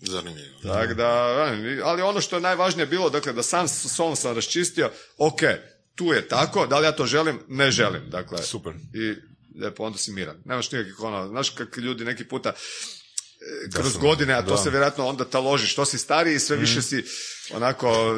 Zanimljivo. 0.02 0.60
Tako 0.64 0.94
da, 0.94 1.10
ali 1.84 2.02
ono 2.02 2.22
što 2.22 2.36
je 2.36 2.42
najvažnije 2.42 2.86
bilo, 2.86 3.10
dakle, 3.10 3.34
da 3.34 3.44
sam 3.44 3.68
s 3.68 4.00
ovom 4.00 4.16
sam 4.16 4.36
raščistio, 4.36 4.92
ok, 5.18 5.40
tu 5.96 6.06
je 6.14 6.28
tako, 6.28 6.68
da 6.68 6.80
li 6.80 6.86
ja 6.86 6.92
to 6.92 7.06
želim? 7.06 7.40
Ne 7.48 7.72
želim. 7.72 8.10
Dakle, 8.10 8.44
Super. 8.44 8.74
I 8.94 9.16
lijepo, 9.60 9.84
onda 9.84 9.98
si 9.98 10.12
miran. 10.12 10.42
Nemaš 10.46 10.72
nikakvih 10.72 11.00
ono, 11.00 11.28
znaš 11.28 11.50
kak 11.50 11.78
ljudi 11.78 12.06
neki 12.06 12.24
puta, 12.24 12.54
kroz 13.74 13.92
sam- 13.92 14.02
godine, 14.02 14.34
a 14.34 14.42
to 14.42 14.52
da. 14.52 14.58
se 14.58 14.70
vjerojatno 14.70 15.08
onda 15.08 15.26
taloži. 15.26 15.68
Što 15.68 15.86
si 15.86 15.98
stariji, 15.98 16.40
sve 16.40 16.56
Mhm. 16.56 16.62
više 16.62 16.82
si 16.82 17.04
onako, 17.54 18.16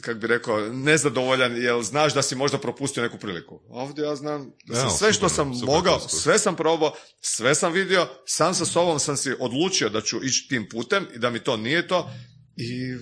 kak 0.00 0.16
bi 0.16 0.26
rekao, 0.26 0.60
nezadovoljan, 0.62 1.56
jer 1.56 1.82
znaš 1.82 2.14
da 2.14 2.22
si 2.22 2.34
možda 2.34 2.58
propustio 2.58 3.02
neku 3.02 3.18
priliku. 3.18 3.60
Ovdje 3.68 4.02
ja 4.02 4.16
znam 4.16 4.50
da 4.66 4.74
sam 4.74 4.84
Evo, 4.84 4.90
sve 4.90 5.12
što 5.12 5.28
super, 5.28 5.36
sam 5.36 5.54
super 5.54 5.74
mogao, 5.74 5.96
iskustvo. 5.96 6.20
sve 6.20 6.38
sam 6.38 6.56
probao, 6.56 6.94
sve 7.20 7.54
sam 7.54 7.72
vidio, 7.72 8.06
sam 8.26 8.54
sa 8.54 8.64
sobom 8.64 8.98
sam 8.98 9.16
si 9.16 9.32
odlučio 9.40 9.88
da 9.88 10.00
ću 10.00 10.24
ići 10.24 10.46
tim 10.48 10.68
putem 10.68 11.06
i 11.14 11.18
da 11.18 11.30
mi 11.30 11.38
to 11.38 11.56
nije 11.56 11.88
to 11.88 12.10
i 12.56 12.96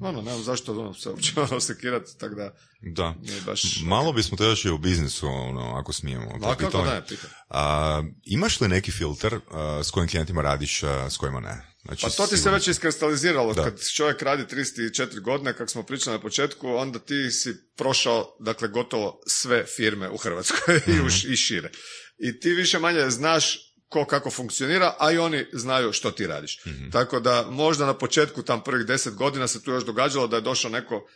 ono, 0.00 0.22
nemam 0.22 0.42
zašto 0.42 0.72
ono, 0.72 0.94
se 0.94 1.08
uopće 1.08 1.32
ono 1.50 1.60
sekirati, 1.60 2.18
tako 2.18 2.34
da 2.34 2.54
Da. 2.80 3.14
baš... 3.46 3.62
Malo 3.82 4.12
bismo 4.12 4.36
te 4.36 4.44
još 4.44 4.64
i 4.64 4.68
o 4.68 4.78
biznisu, 4.78 5.26
ono, 5.28 5.74
ako 5.76 5.92
smijemo. 5.92 6.38
To 6.42 6.50
je 6.50 6.56
kako 6.56 6.84
ne, 6.84 7.02
pitaj. 7.08 7.30
A, 7.48 8.02
imaš 8.24 8.60
li 8.60 8.68
neki 8.68 8.90
filter 8.90 9.34
a, 9.50 9.80
s 9.84 9.90
kojim 9.90 10.08
klijentima 10.08 10.42
radiš, 10.42 10.82
a, 10.82 11.10
s 11.10 11.16
kojima 11.16 11.40
ne? 11.40 11.74
Znači, 11.84 12.02
Pa 12.02 12.10
to 12.10 12.26
ti 12.26 12.36
se 12.36 12.50
već 12.50 12.68
iskristaliziralo. 12.68 13.54
Da. 13.54 13.64
Kad 13.64 13.88
čovjek 13.94 14.22
radi 14.22 14.42
34 14.54 15.20
godine, 15.20 15.52
kako 15.52 15.70
smo 15.70 15.82
pričali 15.82 16.16
na 16.16 16.20
početku, 16.20 16.68
onda 16.68 16.98
ti 16.98 17.30
si 17.30 17.54
prošao, 17.76 18.36
dakle, 18.40 18.68
gotovo 18.68 19.20
sve 19.26 19.64
firme 19.66 20.10
u 20.10 20.16
Hrvatskoj 20.16 20.76
i, 20.86 20.90
Mhm. 20.90 21.06
u 21.06 21.32
i 21.32 21.36
šire. 21.36 21.70
I 22.18 22.40
ti 22.40 22.50
više 22.50 22.78
manje 22.78 23.10
znaš 23.10 23.63
ko 23.88 24.04
kako 24.04 24.30
funkcionira, 24.30 24.94
a 24.98 25.12
i 25.12 25.18
oni 25.18 25.46
znaju 25.52 25.92
što 25.92 26.10
ti 26.10 26.26
radiš. 26.26 26.64
Mhm. 26.66 26.90
Tako 26.90 27.20
da 27.20 27.46
možda 27.50 27.86
na 27.86 27.94
početku 27.94 28.42
tam 28.42 28.64
prvih 28.64 28.86
deset 28.86 29.14
godina 29.14 29.48
se 29.48 29.62
tu 29.62 29.70
još 29.70 29.84
događalo 29.84 30.26
da 30.26 30.36
je 30.36 30.42
došao 30.42 30.70
neko 30.70 31.06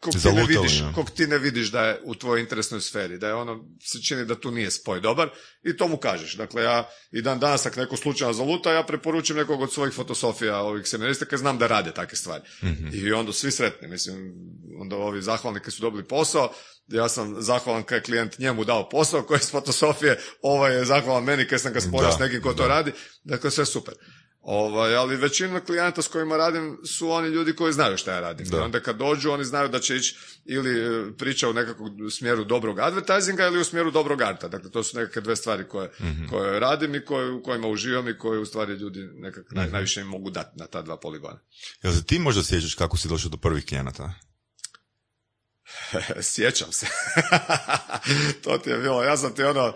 kog 0.00 0.14
ti, 0.22 0.32
ne 0.32 0.44
vidiš, 0.46 0.82
kog 0.94 1.10
ti 1.10 1.26
ne 1.26 1.38
vidiš 1.38 1.70
da 1.70 1.84
je 1.84 2.00
u 2.04 2.14
tvojoj 2.14 2.40
interesnoj 2.40 2.80
sferi, 2.80 3.18
da 3.18 3.28
je 3.28 3.34
ono, 3.34 3.64
se 3.82 4.02
čini 4.02 4.24
da 4.24 4.40
tu 4.40 4.50
nije 4.50 4.70
spoj 4.70 5.00
dobar 5.00 5.28
i 5.62 5.76
to 5.76 5.88
mu 5.88 5.96
kažeš. 5.96 6.36
Dakle, 6.36 6.62
ja 6.62 6.88
i 7.10 7.22
dan 7.22 7.38
danas 7.38 7.66
ako 7.66 7.80
neko 7.80 7.96
slučajno 7.96 8.32
zaluta, 8.32 8.72
ja 8.72 8.82
preporučim 8.82 9.36
nekog 9.36 9.60
od 9.60 9.72
svojih 9.72 9.94
fotosofija 9.94 10.58
ovih 10.58 10.86
seminarista 10.86 11.24
kad 11.24 11.38
znam 11.38 11.58
da 11.58 11.66
rade 11.66 11.92
takve 11.94 12.16
stvari. 12.16 12.44
I 12.92 13.12
onda 13.12 13.32
svi 13.32 13.50
sretni, 13.50 13.88
mislim, 13.88 14.34
onda 14.80 14.96
ovi 14.96 15.22
zahvalni 15.22 15.60
kad 15.60 15.74
su 15.74 15.82
dobili 15.82 16.04
posao, 16.04 16.52
ja 16.86 17.08
sam 17.08 17.42
zahvalan 17.42 17.82
kad 17.82 17.96
je 17.96 18.02
klijent 18.02 18.38
njemu 18.38 18.64
dao 18.64 18.88
posao 18.88 19.22
koji 19.22 19.38
je 19.38 19.42
s 19.42 19.50
fotosofije, 19.50 20.18
ovaj 20.42 20.76
je 20.76 20.84
zahvalan 20.84 21.24
meni 21.24 21.48
kad 21.48 21.60
sam 21.60 21.72
ga 21.72 21.80
spojio 21.80 22.08
Da, 22.08 22.12
s 22.12 22.18
nekim 22.18 22.42
ko 22.42 22.54
to 22.54 22.68
radi, 22.68 22.92
dakle 23.24 23.50
sve 23.50 23.66
super. 23.66 23.94
Ovaj, 24.40 24.96
ali 24.96 25.16
većina 25.16 25.60
klijenata 25.60 26.02
s 26.02 26.08
kojima 26.08 26.36
radim 26.36 26.78
su 26.86 27.10
oni 27.10 27.28
ljudi 27.28 27.52
koji 27.52 27.72
znaju 27.72 27.96
šta 27.96 28.12
ja 28.12 28.20
radim. 28.20 28.46
Da. 28.46 28.56
I 28.56 28.60
onda 28.60 28.80
kad 28.80 28.96
dođu, 28.96 29.30
oni 29.30 29.44
znaju 29.44 29.68
da 29.68 29.80
će 29.80 29.96
ići 29.96 30.16
ili 30.44 30.70
e, 30.80 31.12
priča 31.12 31.48
u 31.48 31.52
nekakvom 31.52 32.10
smjeru 32.10 32.44
dobrog 32.44 32.78
advertisinga 32.78 33.46
ili 33.46 33.60
u 33.60 33.64
smjeru 33.64 33.90
dobrog 33.90 34.20
arta. 34.22 34.48
Dakle, 34.48 34.70
to 34.70 34.82
su 34.82 34.98
nekakve 34.98 35.22
dve 35.22 35.36
stvari 35.36 35.64
koje, 35.64 35.90
Mhm. 36.00 36.26
koje 36.26 36.60
radim 36.60 36.94
i 36.94 37.04
koje, 37.04 37.30
u 37.30 37.42
kojima 37.42 37.68
uživam 37.68 38.08
i 38.08 38.18
koje 38.18 38.38
u 38.38 38.46
stvari 38.46 38.72
ljudi 38.72 39.08
nekak, 39.12 39.44
Mhm. 39.46 39.60
naj- 39.60 39.72
najviše 39.72 40.00
im 40.00 40.06
mogu 40.06 40.30
dati 40.30 40.58
na 40.58 40.66
ta 40.66 40.82
dva 40.82 40.96
poligona. 40.96 41.38
Jel 41.82 41.92
se 41.92 42.04
ti 42.04 42.18
možda 42.18 42.42
sjećaš 42.42 42.74
kako 42.74 42.96
si 42.96 43.08
došao 43.08 43.30
do 43.30 43.36
prvih 43.36 43.66
klijenata? 43.66 44.12
Sjećam 46.22 46.72
se. 46.72 46.86
to 48.44 48.58
ti 48.58 48.70
je 48.70 48.78
bilo, 48.78 49.04
ja 49.04 49.16
sam 49.16 49.34
ti 49.34 49.42
ono, 49.42 49.74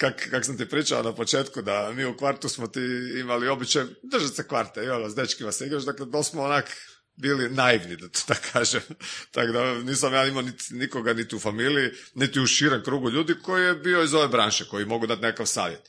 kak, 0.00 0.28
kak 0.30 0.44
sam 0.44 0.58
ti 0.58 0.68
pričao 0.68 1.02
na 1.02 1.14
početku, 1.14 1.62
da 1.62 1.92
mi 1.92 2.04
u 2.04 2.16
kvartu 2.16 2.48
smo 2.48 2.66
ti 2.66 2.80
imali 3.20 3.48
običaj 3.48 3.84
držati 4.02 4.34
se 4.34 4.48
kvarte 4.48 4.84
i 4.84 4.88
ono, 4.88 5.10
s 5.10 5.14
dečkima 5.14 5.52
se 5.52 5.66
igraš, 5.66 5.82
dakle, 5.82 6.06
da 6.06 6.22
smo 6.22 6.42
onak 6.42 6.76
bili 7.16 7.50
naivni, 7.50 7.96
da 7.96 8.08
to 8.08 8.20
tako 8.28 8.40
kažem. 8.52 8.82
Tako 9.30 9.52
da 9.52 9.74
nisam 9.74 10.14
ja 10.14 10.26
imao 10.26 10.42
niti, 10.42 10.74
nikoga 10.74 11.12
niti 11.12 11.36
u 11.36 11.40
familiji, 11.40 11.90
niti 12.14 12.40
u 12.40 12.46
širem 12.46 12.82
krugu 12.82 13.10
ljudi 13.10 13.34
koji 13.42 13.64
je 13.64 13.74
bio 13.74 14.02
iz 14.02 14.14
ove 14.14 14.28
branše, 14.28 14.64
koji 14.64 14.84
mogu 14.84 15.06
dati 15.06 15.22
nekakav 15.22 15.46
savjet. 15.46 15.80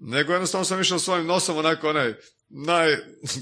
Nego 0.00 0.32
jednostavno 0.32 0.64
sam 0.64 0.80
išao 0.80 0.98
svojim 0.98 1.26
nosom 1.26 1.56
onako 1.56 1.88
onaj 1.88 2.14
naj, 2.48 2.96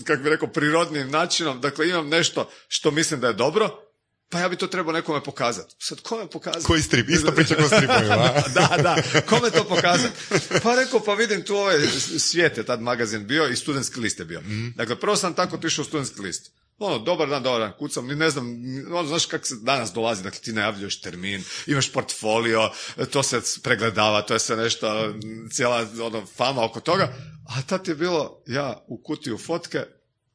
kako 0.04 0.22
bi 0.22 0.30
rekao, 0.30 0.48
prirodnim 0.48 1.10
načinom. 1.10 1.60
Dakle, 1.60 1.88
imam 1.88 2.08
nešto 2.08 2.50
što 2.68 2.90
mislim 2.90 3.20
da 3.20 3.26
je 3.26 3.32
dobro, 3.32 3.85
pa 4.28 4.40
ja 4.40 4.48
bi 4.48 4.56
to 4.56 4.66
trebao 4.66 4.92
nekome 4.92 5.24
pokazati. 5.24 5.74
Sad, 5.78 6.00
kome 6.00 6.30
pokazati? 6.30 6.64
Koji 6.64 6.82
strip? 6.82 7.08
Isto 7.08 7.32
priča 7.32 7.54
kao 7.54 7.66
stripovima, 7.66 8.14
a? 8.14 8.42
da, 8.54 8.76
da, 8.82 9.20
kome 9.20 9.50
to 9.50 9.64
pokazati? 9.64 10.14
Pa 10.62 10.74
rekao, 10.74 11.00
pa 11.00 11.14
vidim 11.14 11.42
tu 11.42 11.56
ovaj 11.56 11.78
svijet 12.18 12.58
je 12.58 12.66
tad 12.66 12.82
magazin 12.82 13.26
bio 13.26 13.48
i 13.48 13.56
studentski 13.56 14.00
list 14.00 14.18
je 14.18 14.24
bio. 14.24 14.42
Dakle, 14.74 15.00
prvo 15.00 15.16
sam 15.16 15.34
tako 15.34 15.56
otišao 15.56 15.82
u 15.82 15.86
studentski 15.86 16.20
list. 16.20 16.50
Ono, 16.78 16.98
dobar 16.98 17.28
dan, 17.28 17.42
dobar 17.42 17.60
dan, 17.60 17.72
kucam, 17.78 18.06
ne 18.06 18.30
znam, 18.30 18.46
ono, 18.92 19.08
znaš 19.08 19.26
kako 19.26 19.44
se 19.44 19.54
danas 19.62 19.92
dolazi, 19.92 20.22
dakle 20.22 20.40
ti 20.40 20.52
najavljuješ 20.52 21.00
termin, 21.00 21.44
imaš 21.66 21.92
portfolio, 21.92 22.70
to 23.10 23.22
se 23.22 23.40
pregledava, 23.62 24.22
to 24.22 24.34
je 24.34 24.40
sve 24.40 24.56
nešto, 24.56 25.14
cijela 25.50 25.86
ono, 26.02 26.26
fama 26.26 26.64
oko 26.64 26.80
toga, 26.80 27.12
a 27.48 27.62
tad 27.62 27.88
je 27.88 27.94
bilo, 27.94 28.42
ja 28.46 28.84
u 28.86 29.02
kutiju 29.02 29.38
fotke, 29.38 29.78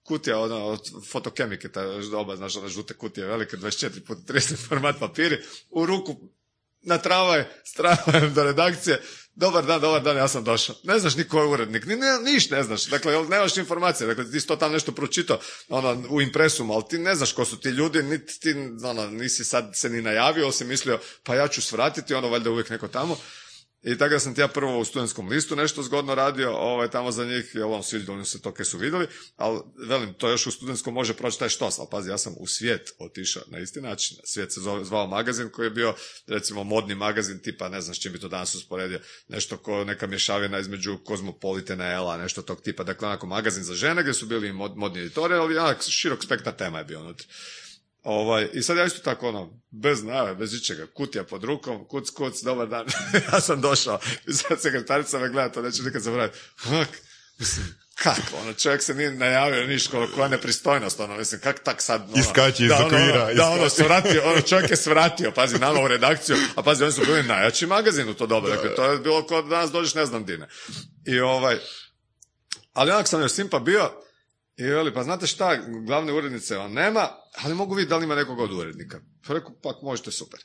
kutija 0.03 0.39
ono, 0.39 0.65
od 0.65 1.05
fotokemike, 1.11 1.71
ta 1.71 1.85
doba, 2.11 2.35
znaš, 2.35 2.55
one 2.55 2.69
žute 2.69 2.93
kutije 2.93 3.27
velike, 3.27 3.57
24 3.57 4.05
po 4.07 4.15
30 4.15 4.67
format 4.67 4.99
papiri, 4.99 5.37
u 5.69 5.85
ruku 5.85 6.15
na 6.81 6.97
travaj, 6.97 7.43
s 7.63 7.73
tramvajem 7.73 8.33
do 8.33 8.43
redakcije, 8.43 9.01
dobar 9.35 9.65
dan, 9.65 9.81
dobar 9.81 10.03
dan, 10.03 10.17
ja 10.17 10.27
sam 10.27 10.43
došao. 10.43 10.75
Ne 10.83 10.99
znaš 10.99 11.15
ni 11.15 11.23
ko 11.23 11.41
je 11.41 11.47
urednik, 11.47 11.85
ni, 11.85 11.95
ne, 11.95 12.19
niš 12.23 12.49
ne 12.49 12.63
znaš, 12.63 12.85
dakle, 12.85 13.23
nemaš 13.29 13.57
informacije, 13.57 14.07
dakle, 14.07 14.31
ti 14.31 14.41
si 14.41 14.47
to 14.47 14.55
tamo 14.55 14.73
nešto 14.73 14.91
pročitao 14.91 15.39
ono, 15.69 16.03
u 16.09 16.21
impresumu, 16.21 16.73
ali 16.73 16.83
ti 16.89 16.97
ne 16.97 17.15
znaš 17.15 17.33
ko 17.33 17.45
su 17.45 17.59
ti 17.59 17.69
ljudi, 17.69 18.03
niti 18.03 18.39
ti, 18.39 18.55
ono, 18.83 19.07
nisi 19.07 19.43
sad 19.43 19.71
se 19.73 19.89
ni 19.89 20.01
najavio, 20.01 20.51
si 20.51 20.65
mislio, 20.65 20.99
pa 21.23 21.35
ja 21.35 21.47
ću 21.47 21.61
svratiti, 21.61 22.13
ono, 22.13 22.29
valjda 22.29 22.49
uvijek 22.49 22.69
neko 22.69 22.87
tamo. 22.87 23.17
I 23.83 23.97
tako 23.97 24.13
da 24.13 24.19
sam 24.19 24.33
ja 24.37 24.47
prvo 24.47 24.79
u 24.79 24.85
studentskom 24.85 25.27
listu 25.27 25.55
nešto 25.55 25.83
zgodno 25.83 26.15
radio, 26.15 26.55
ovaj, 26.55 26.89
tamo 26.89 27.11
za 27.11 27.25
njih, 27.25 27.51
jel 27.53 27.73
on 27.73 27.83
svidjeli 27.83 28.15
oni 28.15 28.25
se 28.25 28.41
to 28.41 28.53
kaj 28.53 28.65
su 28.65 28.77
vidjeli, 28.77 29.07
ali 29.35 29.59
velim, 29.87 30.13
to 30.13 30.29
još 30.29 30.47
u 30.47 30.51
studentskom 30.51 30.93
može 30.93 31.13
proći 31.13 31.39
taj 31.39 31.49
štos, 31.49 31.79
ali 31.79 31.87
pazi, 31.91 32.09
ja 32.09 32.17
sam 32.17 32.33
u 32.37 32.47
svijet 32.47 32.93
otišao 32.99 33.43
na 33.47 33.59
isti 33.59 33.81
način. 33.81 34.17
Svijet 34.23 34.53
se 34.53 34.59
zvao 34.83 35.07
magazin 35.07 35.49
koji 35.49 35.65
je 35.65 35.69
bio, 35.69 35.95
recimo, 36.27 36.63
modni 36.63 36.95
magazin, 36.95 37.39
tipa, 37.39 37.69
ne 37.69 37.81
znam 37.81 37.95
s 37.95 37.99
čim 37.99 38.13
bi 38.13 38.19
to 38.19 38.27
danas 38.27 38.55
usporedio, 38.55 38.99
nešto 39.27 39.57
ko 39.57 39.83
neka 39.83 40.07
mješavina 40.07 40.59
između 40.59 40.97
Kozmopolitana, 40.97 41.91
Ela, 41.91 42.17
nešto 42.17 42.41
tog 42.41 42.61
tipa, 42.61 42.83
dakle, 42.83 43.07
onako 43.07 43.27
magazin 43.27 43.63
za 43.63 43.73
žene 43.73 44.01
gdje 44.01 44.13
su 44.13 44.25
bili 44.25 44.47
i 44.47 44.53
mod, 44.53 44.77
modni 44.77 44.99
editori, 44.99 45.33
ali 45.33 45.57
onak 45.57 45.83
širok 45.89 46.23
spektar 46.23 46.53
tema 46.53 46.77
je 46.77 46.85
bio 46.85 46.99
unutra. 46.99 47.27
Ovaj, 48.03 48.49
I 48.53 48.61
sad 48.61 48.77
ja 48.77 48.85
isto 48.85 48.99
tako 48.99 49.29
ono, 49.29 49.61
bez 49.69 50.03
najave, 50.03 50.35
bez 50.35 50.53
ičega, 50.53 50.87
kutija 50.93 51.23
pod 51.23 51.43
rukom, 51.43 51.87
kuc, 51.87 52.09
kuc, 52.09 52.41
dobar 52.43 52.67
dan. 52.67 52.85
ja 53.33 53.41
sam 53.41 53.61
došao 53.61 53.99
i 54.27 54.33
sad 54.33 54.61
sekretarica 54.61 55.19
me 55.19 55.29
gleda, 55.29 55.51
to 55.51 55.61
neću 55.61 55.83
nikad 55.83 56.01
zaboraviti. 56.01 56.39
Mislim, 57.39 57.75
kako, 57.95 58.37
ono, 58.41 58.53
čovjek 58.53 58.81
se 58.81 58.93
nije 58.93 59.11
najavio 59.11 59.67
niš, 59.67 59.87
ko- 59.87 60.07
koja 60.15 60.27
nepristojnost, 60.27 60.99
ono, 60.99 61.17
mislim, 61.17 61.41
kak 61.41 61.63
tak 61.63 61.81
sad, 61.81 62.01
ono, 62.01 62.21
Iskače 62.21 62.63
iz 62.63 62.69
da, 62.69 62.75
ono, 62.75 62.85
okvira, 62.85 63.23
ono, 63.23 63.33
da, 63.33 63.49
ono, 63.49 63.69
svratio, 63.69 64.21
ono, 64.25 64.41
čovjek 64.41 64.69
je 64.69 64.77
svratio, 64.77 65.31
pazi, 65.31 65.59
nama 65.59 65.81
u 65.81 65.87
redakciju, 65.87 66.35
a 66.55 66.63
pazi, 66.63 66.83
oni 66.83 66.93
su 66.93 67.01
bili 67.05 67.23
najjači 67.23 67.65
magazin 67.65 68.09
u 68.09 68.13
to 68.13 68.27
doba, 68.27 68.49
dakle, 68.49 68.75
to 68.75 68.91
je 68.91 68.99
bilo 68.99 69.27
kao 69.27 69.41
da 69.41 69.47
danas 69.47 69.71
dođeš 69.71 69.93
ne 69.93 70.05
znam 70.05 70.25
dine. 70.25 70.47
I 71.05 71.19
ovaj, 71.19 71.57
ali 72.73 72.91
onak 72.91 73.07
sam 73.07 73.21
još 73.21 73.31
simpa 73.31 73.59
bio 73.59 73.91
i 74.61 74.69
veli, 74.69 74.93
pa 74.93 75.03
znate 75.03 75.27
šta, 75.27 75.57
glavne 75.85 76.13
urednice 76.13 76.57
on 76.57 76.73
nema, 76.73 77.07
ali 77.43 77.55
mogu 77.55 77.75
vidjeti 77.75 77.89
da 77.89 77.97
li 77.97 78.03
ima 78.03 78.15
nekoga 78.15 78.43
od 78.43 78.53
urednika. 78.53 78.99
Pa 79.27 79.33
rekao, 79.33 79.51
pa 79.63 79.79
možete, 79.83 80.11
super. 80.11 80.39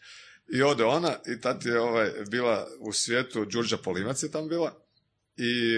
I 0.54 0.62
ode 0.62 0.84
ona 0.84 1.12
i 1.26 1.40
tad 1.40 1.66
je 1.66 1.80
ovaj, 1.80 2.12
bila 2.30 2.66
u 2.80 2.92
svijetu, 2.92 3.44
Đurđa 3.44 3.76
Polimac 3.76 4.22
je 4.22 4.30
tam 4.30 4.48
bila, 4.48 4.86
i 5.36 5.74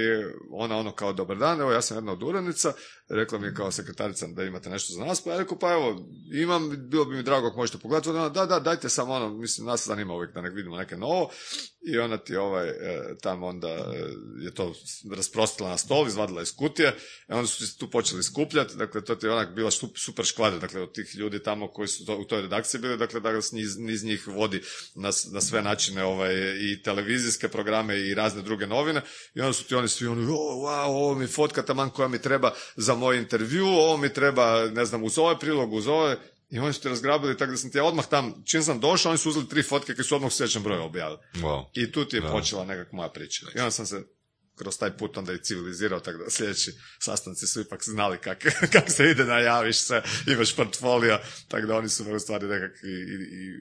ona 0.51 0.77
ono 0.77 0.93
kao 0.93 1.13
dobar 1.13 1.37
dan, 1.37 1.61
evo 1.61 1.73
ja 1.73 1.83
sam 1.83 1.97
jedna 1.97 2.13
od 2.13 2.23
urednica, 2.23 2.73
rekla 3.09 3.39
mi 3.39 3.47
je 3.47 3.55
kao 3.55 3.73
sekretarica 3.73 4.27
da 4.27 4.45
imate 4.45 4.71
nešto 4.71 4.93
za 4.93 5.05
nas, 5.05 5.21
pa 5.21 5.31
ja 5.31 5.39
rekao 5.39 5.59
pa 5.59 5.73
evo 5.73 6.07
imam, 6.33 6.89
bilo 6.89 7.05
bi 7.05 7.17
mi 7.17 7.23
drago 7.23 7.47
ako 7.47 7.57
možete 7.57 7.79
pogledati, 7.79 8.09
ona 8.09 8.29
da, 8.29 8.47
da, 8.47 8.61
dajte 8.61 8.89
samo 8.89 9.13
ono, 9.13 9.29
mislim 9.29 9.67
nas 9.67 9.87
zanima 9.87 10.15
uvijek 10.15 10.35
da 10.35 10.41
nek 10.41 10.55
vidimo 10.55 10.77
neke 10.77 10.97
novo. 10.97 11.31
I 11.81 11.99
ona 11.99 12.19
ti 12.19 12.37
ovaj, 12.37 12.69
e, 12.69 12.75
tamo 13.23 13.47
onda 13.47 13.69
e, 13.69 13.85
je 14.41 14.55
to 14.55 14.75
rasprostila 15.17 15.69
na 15.69 15.79
stol, 15.79 16.07
izvadila 16.07 16.43
iz 16.43 16.57
kutije, 16.57 16.95
i 17.29 17.33
onda 17.33 17.47
su 17.47 17.67
se 17.67 17.79
tu 17.79 17.91
počeli 17.91 18.23
skupljati, 18.23 18.77
dakle 18.77 19.05
to 19.05 19.15
ti 19.15 19.27
je 19.27 19.33
onak 19.33 19.55
bila 19.55 19.71
sup- 19.71 19.99
super 19.99 20.25
škvadra, 20.25 20.59
dakle 20.59 20.81
od 20.83 20.93
tih 20.93 21.15
ljudi 21.15 21.43
tamo 21.43 21.69
koji 21.69 21.89
su 21.89 22.07
to, 22.07 22.17
u 22.17 22.25
toj 22.25 22.43
redakciji 22.43 22.81
bili, 22.81 22.97
dakle 22.97 23.21
da 23.21 23.43
s 23.43 23.53
niz, 23.53 23.79
niz 23.79 24.05
njih 24.05 24.29
vodi 24.29 24.63
na, 24.95 25.11
na 25.33 25.41
sve 25.41 25.63
načine 25.63 26.05
ovaj, 26.05 26.35
i 26.61 26.83
televizijske 26.83 27.49
programe 27.49 27.99
i 28.01 28.15
razne 28.15 28.43
druge 28.43 28.67
novine. 28.67 29.03
I 29.35 29.41
onda 29.41 29.53
su 29.53 29.65
ti 29.65 29.75
oni 29.75 29.89
svi 29.89 30.07
oni, 30.07 30.27
wow, 30.27 30.87
ovo 30.87 31.15
mi 31.15 31.27
fotka 31.27 31.63
taman 31.63 31.91
koja 31.91 32.09
mi 32.09 32.23
treba 32.23 32.53
za 32.77 32.95
moj 32.99 33.19
intervju, 33.19 33.67
ovo 33.67 33.97
mi 33.97 34.13
treba, 34.13 34.71
ne 34.71 34.85
znam, 34.85 35.05
uz 35.05 35.19
ovaj 35.19 35.39
prilog, 35.39 35.73
uz 35.73 35.87
ovaj, 35.87 36.17
i 36.51 36.59
oni 36.59 36.73
su 36.73 36.81
ti 36.81 36.89
razgrabili 36.89 37.37
tako 37.37 37.51
da 37.51 37.57
sam 37.57 37.71
ti 37.71 37.79
ja 37.79 37.85
odmah 37.85 38.07
tam, 38.07 38.43
čim 38.45 38.63
sam 38.63 38.81
došao, 38.81 39.11
oni 39.11 39.19
su 39.19 39.29
uzeli 39.29 39.49
tri 39.49 39.63
fotke 39.63 39.95
koji 39.95 40.05
su 40.05 40.17
odmah 40.17 40.29
u 40.29 40.35
sljedećem 40.35 40.63
broju 40.63 40.83
objavili. 40.83 41.19
Wow. 41.35 41.65
I 41.75 41.93
tu 41.93 42.05
ti 42.05 42.17
je 42.17 42.21
Da. 42.21 42.31
počela 42.31 42.65
nekak 42.65 42.93
moja 42.93 43.09
priča. 43.09 43.47
I 43.55 43.59
onda 43.59 43.71
sam 43.71 43.87
se 43.87 44.03
kroz 44.59 44.79
taj 44.79 44.97
put 44.97 45.17
onda 45.17 45.33
i 45.33 45.43
civilizirao, 45.43 46.01
tako 46.01 46.19
da 46.19 46.31
sljedeći 46.31 46.73
sastanci 46.99 47.47
su 47.47 47.61
ipak 47.61 47.85
znali 47.85 48.19
kak, 48.19 48.39
kak 48.73 48.91
se 48.91 49.11
ide, 49.11 49.25
najaviš 49.25 49.79
se, 49.79 50.03
imaš 50.27 50.57
portfolio, 50.57 51.19
tako 51.49 51.67
da 51.67 51.77
oni 51.77 51.89
su 51.89 52.15
u 52.15 52.19
stvari 52.19 52.47
nekak 52.47 52.73
i, 52.85 52.89
i, 52.89 53.55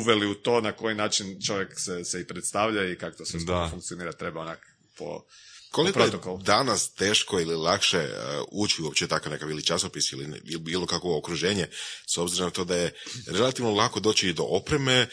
uveli 0.00 0.26
u 0.26 0.34
to 0.34 0.60
na 0.60 0.72
koji 0.72 0.94
način 0.94 1.40
čovjek 1.46 1.80
se, 1.80 2.04
se 2.04 2.20
i 2.20 2.26
predstavlja 2.26 2.90
i 2.90 2.96
kako 2.96 3.16
to 3.16 3.24
sve 3.24 3.40
funkcionira, 3.70 4.12
treba 4.12 4.40
onak 4.40 4.58
po, 4.98 5.24
Koliko 5.72 6.00
je 6.00 6.10
danas 6.42 6.92
teško 6.92 7.40
ili 7.40 7.54
lakše 7.54 7.98
uh, 7.98 8.44
ući 8.52 8.82
uopće 8.82 9.08
takav 9.08 9.32
nekav 9.32 9.50
ili 9.50 9.64
časopis 9.64 10.12
ili, 10.12 10.40
bilo 10.58 10.86
kakvo 10.86 11.18
okruženje, 11.18 11.66
s 12.06 12.18
obzirom 12.18 12.46
na 12.46 12.50
to 12.50 12.64
da 12.64 12.76
je 12.76 12.94
relativno 13.26 13.70
lako 13.70 14.00
doći 14.00 14.28
i 14.28 14.32
do 14.32 14.42
opreme 14.42 15.06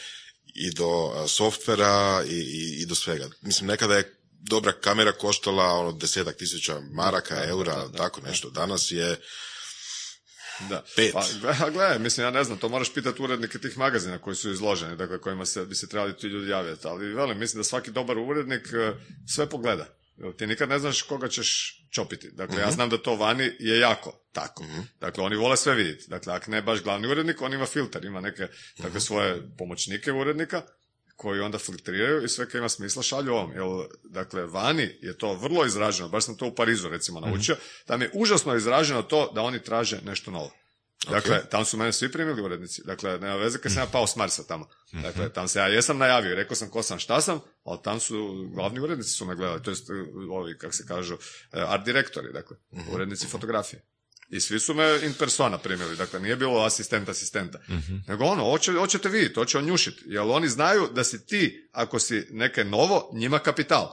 i 0.54 0.70
do 0.70 0.88
uh, 0.88 1.30
softvera 1.30 2.24
i, 2.26 2.34
i, 2.34 2.82
i 2.82 2.86
do 2.86 2.94
svega. 2.94 3.28
Mislim, 3.42 3.66
nekada 3.66 3.96
je 3.96 4.16
dobra 4.32 4.72
kamera 4.72 5.12
koštala 5.12 5.64
ono 5.64 5.92
desetak 5.92 6.36
tisuća 6.36 6.80
maraka, 6.92 7.44
eura, 7.44 7.88
tako 7.96 8.20
nešto. 8.20 8.50
Danas 8.50 8.90
je 8.90 9.16
Da. 10.68 10.84
Pet. 10.96 11.12
Pa, 11.12 11.20
gle- 11.42 11.72
gledaj, 11.72 11.98
mislim, 11.98 12.26
ja 12.26 12.30
ne 12.30 12.44
znam, 12.44 12.58
to 12.58 12.68
moraš 12.68 12.94
pitati 12.94 13.22
urednike 13.22 13.58
tih 13.58 13.78
magazina 13.78 14.18
koji 14.18 14.36
su 14.36 14.50
izloženi, 14.50 14.96
dakle, 14.96 15.18
kojima 15.20 15.46
se, 15.46 15.64
bi 15.66 15.74
se 15.74 15.88
trebali 15.88 16.16
ti 16.16 16.26
ljudi 16.26 16.50
javljati. 16.50 16.86
Ali, 16.86 17.14
velim, 17.14 17.38
mislim 17.38 17.60
da 17.60 17.64
svaki 17.64 17.90
dobar 17.90 18.18
urednik 18.18 18.68
e, 18.72 18.92
sve 19.34 19.48
pogleda. 19.48 19.99
Ti 20.36 20.46
nikad 20.46 20.68
ne 20.68 20.78
znaš 20.78 21.02
koga 21.02 21.28
ćeš 21.28 21.80
čopiti. 21.90 22.30
Dakle, 22.30 22.60
ja 22.60 22.70
znam 22.70 22.90
da 22.90 22.98
to 22.98 23.16
vani 23.16 23.52
je 23.58 23.78
jako 23.78 24.20
tako. 24.32 24.64
Dakle, 25.00 25.24
oni 25.24 25.36
vole 25.36 25.56
sve 25.56 25.74
vidjeti. 25.74 26.04
Dakle, 26.08 26.34
ako 26.34 26.50
ne 26.50 26.62
baš 26.62 26.82
glavni 26.82 27.08
urednik, 27.08 27.42
on 27.42 27.52
ima 27.52 27.66
filter, 27.66 28.04
ima 28.04 28.20
neke, 28.20 28.48
dakle, 28.78 29.00
svoje 29.00 29.56
pomoćnike 29.58 30.12
urednika, 30.12 30.62
koji 31.16 31.40
onda 31.40 31.58
filtriraju 31.58 32.24
i 32.24 32.28
sve 32.28 32.48
kad 32.48 32.58
ima 32.58 32.68
smisla 32.68 33.02
šalju 33.02 33.32
ovom. 33.32 33.50
Jer, 33.50 33.88
dakle, 34.04 34.46
vani 34.46 34.98
je 35.00 35.18
to 35.18 35.34
vrlo 35.34 35.66
izraženo, 35.66 36.08
baš 36.08 36.24
sam 36.24 36.36
to 36.36 36.46
u 36.46 36.54
Parizu 36.54 36.88
recimo 36.88 37.20
naučio, 37.20 37.56
tam 37.86 38.02
je 38.02 38.10
užasno 38.14 38.56
izraženo 38.56 39.02
to 39.02 39.32
da 39.34 39.42
oni 39.42 39.62
traže 39.62 40.00
nešto 40.04 40.30
novo. 40.30 40.50
Dakle, 41.08 41.42
tamo 41.50 41.64
su 41.64 41.76
mene 41.76 41.92
svi 41.92 42.12
primili 42.12 42.42
urednici. 42.42 42.82
Dakle, 42.84 43.18
nema 43.18 43.36
veze 43.36 43.58
kad 43.58 43.72
sam 43.72 43.82
ja 43.82 43.86
pao 43.86 44.06
s 44.06 44.16
Marsa 44.16 44.42
tamo. 44.42 44.68
Dakle, 44.92 45.32
tam 45.32 45.48
se 45.48 45.58
ja 45.58 45.66
jesam 45.66 45.98
najavio, 45.98 46.34
rekao 46.34 46.56
sam 46.56 46.70
ko 46.70 46.82
sam, 46.82 46.98
šta 46.98 47.20
sam, 47.20 47.40
ali 47.64 47.78
tam 47.84 48.00
su, 48.00 48.48
glavni 48.54 48.80
urednici 48.80 49.10
su 49.10 49.24
me 49.24 49.34
gledali, 49.36 49.62
to 49.62 49.70
jest 49.70 49.90
ovi, 50.30 50.58
kako 50.58 50.72
se 50.72 50.86
kažu, 50.86 51.14
eh, 51.14 51.64
art 51.68 51.84
direktori, 51.84 52.32
dakle, 52.32 52.56
urednici 52.92 53.26
fotografije. 53.26 53.82
I 54.28 54.40
svi 54.40 54.60
su 54.60 54.74
me 54.74 54.98
in 55.02 55.14
persona 55.14 55.58
primili, 55.58 55.96
dakle 55.96 56.20
nije 56.20 56.36
bilo 56.36 56.64
asistent 56.64 57.08
asistenta. 57.08 57.58
Nego 58.08 58.24
ono, 58.24 58.50
hoće, 58.50 58.72
hoćete 58.72 59.08
vidjeti, 59.08 59.34
hoće 59.34 59.58
on 59.58 59.64
njušiti. 59.64 60.02
Jer 60.06 60.20
oni 60.20 60.48
znaju 60.48 60.88
da 60.94 61.04
si 61.04 61.26
ti, 61.26 61.68
ako 61.72 61.98
si 61.98 62.26
neke 62.30 62.64
novo, 62.64 63.10
njima 63.14 63.38
kapital. 63.38 63.88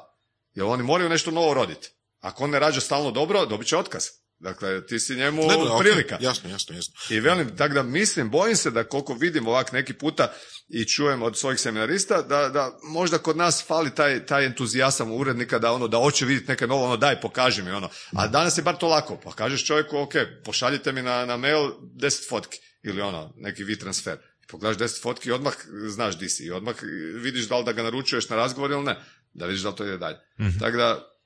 Jer 0.54 0.66
oni 0.66 0.84
moraju 0.84 1.10
nešto 1.10 1.32
novo 1.32 1.54
roditi. 1.54 1.90
Ako 2.20 2.44
on 2.44 2.50
ne 2.50 2.60
rađa 2.60 2.82
stalno 2.82 3.12
dobro, 3.12 3.46
dobit 3.46 3.68
će 3.68 3.78
otkaz. 3.78 4.04
Dakle, 4.40 4.86
ti 4.86 5.00
si 5.00 5.16
njemu 5.16 5.42
Ne, 5.42 5.58
ne, 5.58 5.80
prilika. 5.80 6.18
Jasno, 6.22 6.50
jasno, 6.50 6.76
jasno. 6.76 6.94
I 7.10 7.20
velim, 7.20 7.58
tako 7.58 7.74
da 7.74 7.84
mislim, 7.84 8.30
bojim 8.30 8.56
se 8.56 8.72
da 8.72 8.84
koliko 8.84 9.14
vidim 9.14 9.48
ovak 9.48 9.72
neki 9.72 9.94
puta 9.94 10.34
i 10.70 10.86
čujem 10.86 11.22
od 11.22 11.38
svojih 11.38 11.60
seminarista, 11.60 12.22
da, 12.22 12.50
da 12.50 12.78
možda 12.84 13.18
kod 13.18 13.38
nas 13.38 13.66
fali 13.68 13.96
taj, 13.96 14.26
taj 14.26 14.46
entuzijasam 14.46 15.12
urednika 15.12 15.60
da 15.60 15.72
ono, 15.72 15.88
da 15.88 15.98
hoće 15.98 16.26
vidjeti 16.26 16.52
neke 16.52 16.68
novo, 16.68 16.86
ono 16.86 16.98
daj, 16.98 17.22
pokaži 17.22 17.64
mi 17.64 17.72
ono. 17.72 17.90
A 18.16 18.28
danas 18.28 18.58
je 18.58 18.62
bar 18.62 18.78
to 18.78 18.88
lako, 18.88 19.20
pa 19.24 19.32
kažeš 19.32 19.66
čovjeku, 19.66 19.98
ok, 19.98 20.14
pošaljite 20.46 20.92
mi 20.92 21.02
na, 21.02 21.26
na 21.26 21.38
mail 21.38 21.72
10 21.96 22.30
fotki 22.30 22.58
ili 22.84 23.02
ono, 23.02 23.34
neki 23.38 23.64
vi 23.64 23.80
transfer. 23.80 24.18
Pogledaš 24.52 24.78
10 24.78 25.02
fotki 25.02 25.30
i 25.30 25.32
odmah 25.32 25.54
znaš 25.88 26.18
di 26.18 26.30
si 26.30 26.44
i 26.44 26.52
odmah 26.52 26.76
vidiš 27.16 27.48
da 27.48 27.58
li 27.58 27.66
da 27.66 27.72
ga 27.72 27.84
naručuješ 27.84 28.30
na 28.30 28.36
razgovor 28.36 28.72
ili 28.72 28.84
ne. 28.84 28.96
Da 29.34 29.46
vidiš 29.46 29.62
da 29.62 29.70
li 29.70 29.76
to 29.76 29.86
ide 29.86 29.98
dalje. 29.98 30.18
Tako 30.60 30.78
da, 30.78 31.17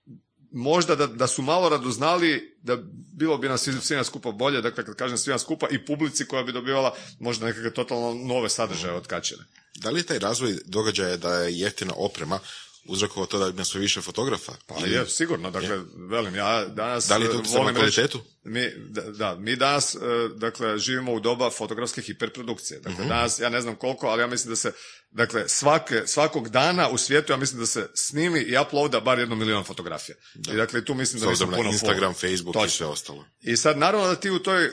možda 0.51 0.95
da, 0.95 1.07
da 1.07 1.27
su 1.27 1.41
malo 1.41 1.69
radoznali, 1.69 2.57
da 2.63 2.77
bilo 3.13 3.37
bi 3.37 3.47
nam 3.47 3.57
svi- 3.57 3.81
svima 3.81 4.03
skupa 4.03 4.31
bolje, 4.31 4.61
dakle 4.61 4.85
kad 4.85 4.95
kažem 4.95 5.17
svima 5.17 5.39
skupa 5.39 5.67
i 5.71 5.85
publici 5.85 6.25
koja 6.25 6.43
bi 6.43 6.51
dobivala 6.51 6.95
možda 7.19 7.45
nekakve 7.45 7.73
totalno 7.73 8.13
nove 8.13 8.49
sadržaje 8.49 8.93
od 8.93 9.07
kačene. 9.07 9.43
Da 9.75 9.89
li 9.89 9.99
je 9.99 10.03
taj 10.05 10.19
razvoj 10.19 10.57
događaja 10.65 11.17
da 11.17 11.33
je 11.33 11.59
jeftina 11.59 11.93
oprema 11.95 12.39
uzrokovao 12.85 13.25
to 13.25 13.39
da 13.39 13.47
ima 13.47 13.63
sve 13.63 13.81
više 13.81 14.01
fotografa? 14.01 14.53
Pa 14.67 14.75
Ili- 14.77 14.91
je, 14.91 15.05
sigurno, 15.07 15.51
dakle, 15.51 15.79
velim, 15.99 16.35
ja 16.35 16.65
danas 16.65 17.07
Da 17.07 17.17
li 17.17 17.25
je 17.25 17.31
to 17.31 17.37
e, 17.37 17.41
na 17.43 17.49
volim 17.51 17.75
kvalitetu? 17.75 18.21
mi, 18.43 18.61
da, 18.79 19.01
da, 19.01 19.35
mi 19.35 19.55
danas, 19.55 19.95
e, 19.95 19.99
dakle, 20.35 20.79
živimo 20.79 21.13
u 21.13 21.19
doba 21.19 21.49
fotografske 21.49 22.01
hiperprodukcije. 22.01 22.79
Mhm. 22.79 22.89
Dakle, 22.89 23.05
danas, 23.05 23.39
ja 23.39 23.49
ne 23.49 23.61
znam 23.61 23.75
koliko, 23.75 24.07
ali 24.07 24.21
ja 24.21 24.27
mislim 24.27 24.49
da 24.49 24.55
se, 24.55 24.71
dakle, 25.11 25.49
svake, 25.49 26.03
svakog 26.05 26.49
dana 26.49 26.89
u 26.89 26.97
svijetu, 26.97 27.33
ja 27.33 27.37
mislim 27.37 27.59
da 27.59 27.65
se 27.65 27.89
snimi 27.95 28.39
i 28.39 28.57
uploada 28.59 28.99
bar 28.99 29.19
jedno 29.19 29.35
milion 29.35 29.63
fotografija. 29.63 30.15
I 30.47 30.55
dakle, 30.55 30.85
tu 30.85 30.93
mislim 30.93 31.21
da 31.21 31.29
nisam 31.29 31.49
puno 31.49 31.69
Instagram, 31.69 32.13
pol- 32.13 32.21
Facebook 32.21 32.55
i 32.55 32.59
Točno. 32.59 32.69
sve 32.69 32.85
ostalo. 32.85 33.25
I 33.41 33.57
sad 33.57 33.77
naravno 33.77 34.07
da 34.07 34.15
ti 34.15 34.29
u 34.29 34.39
toj 34.39 34.69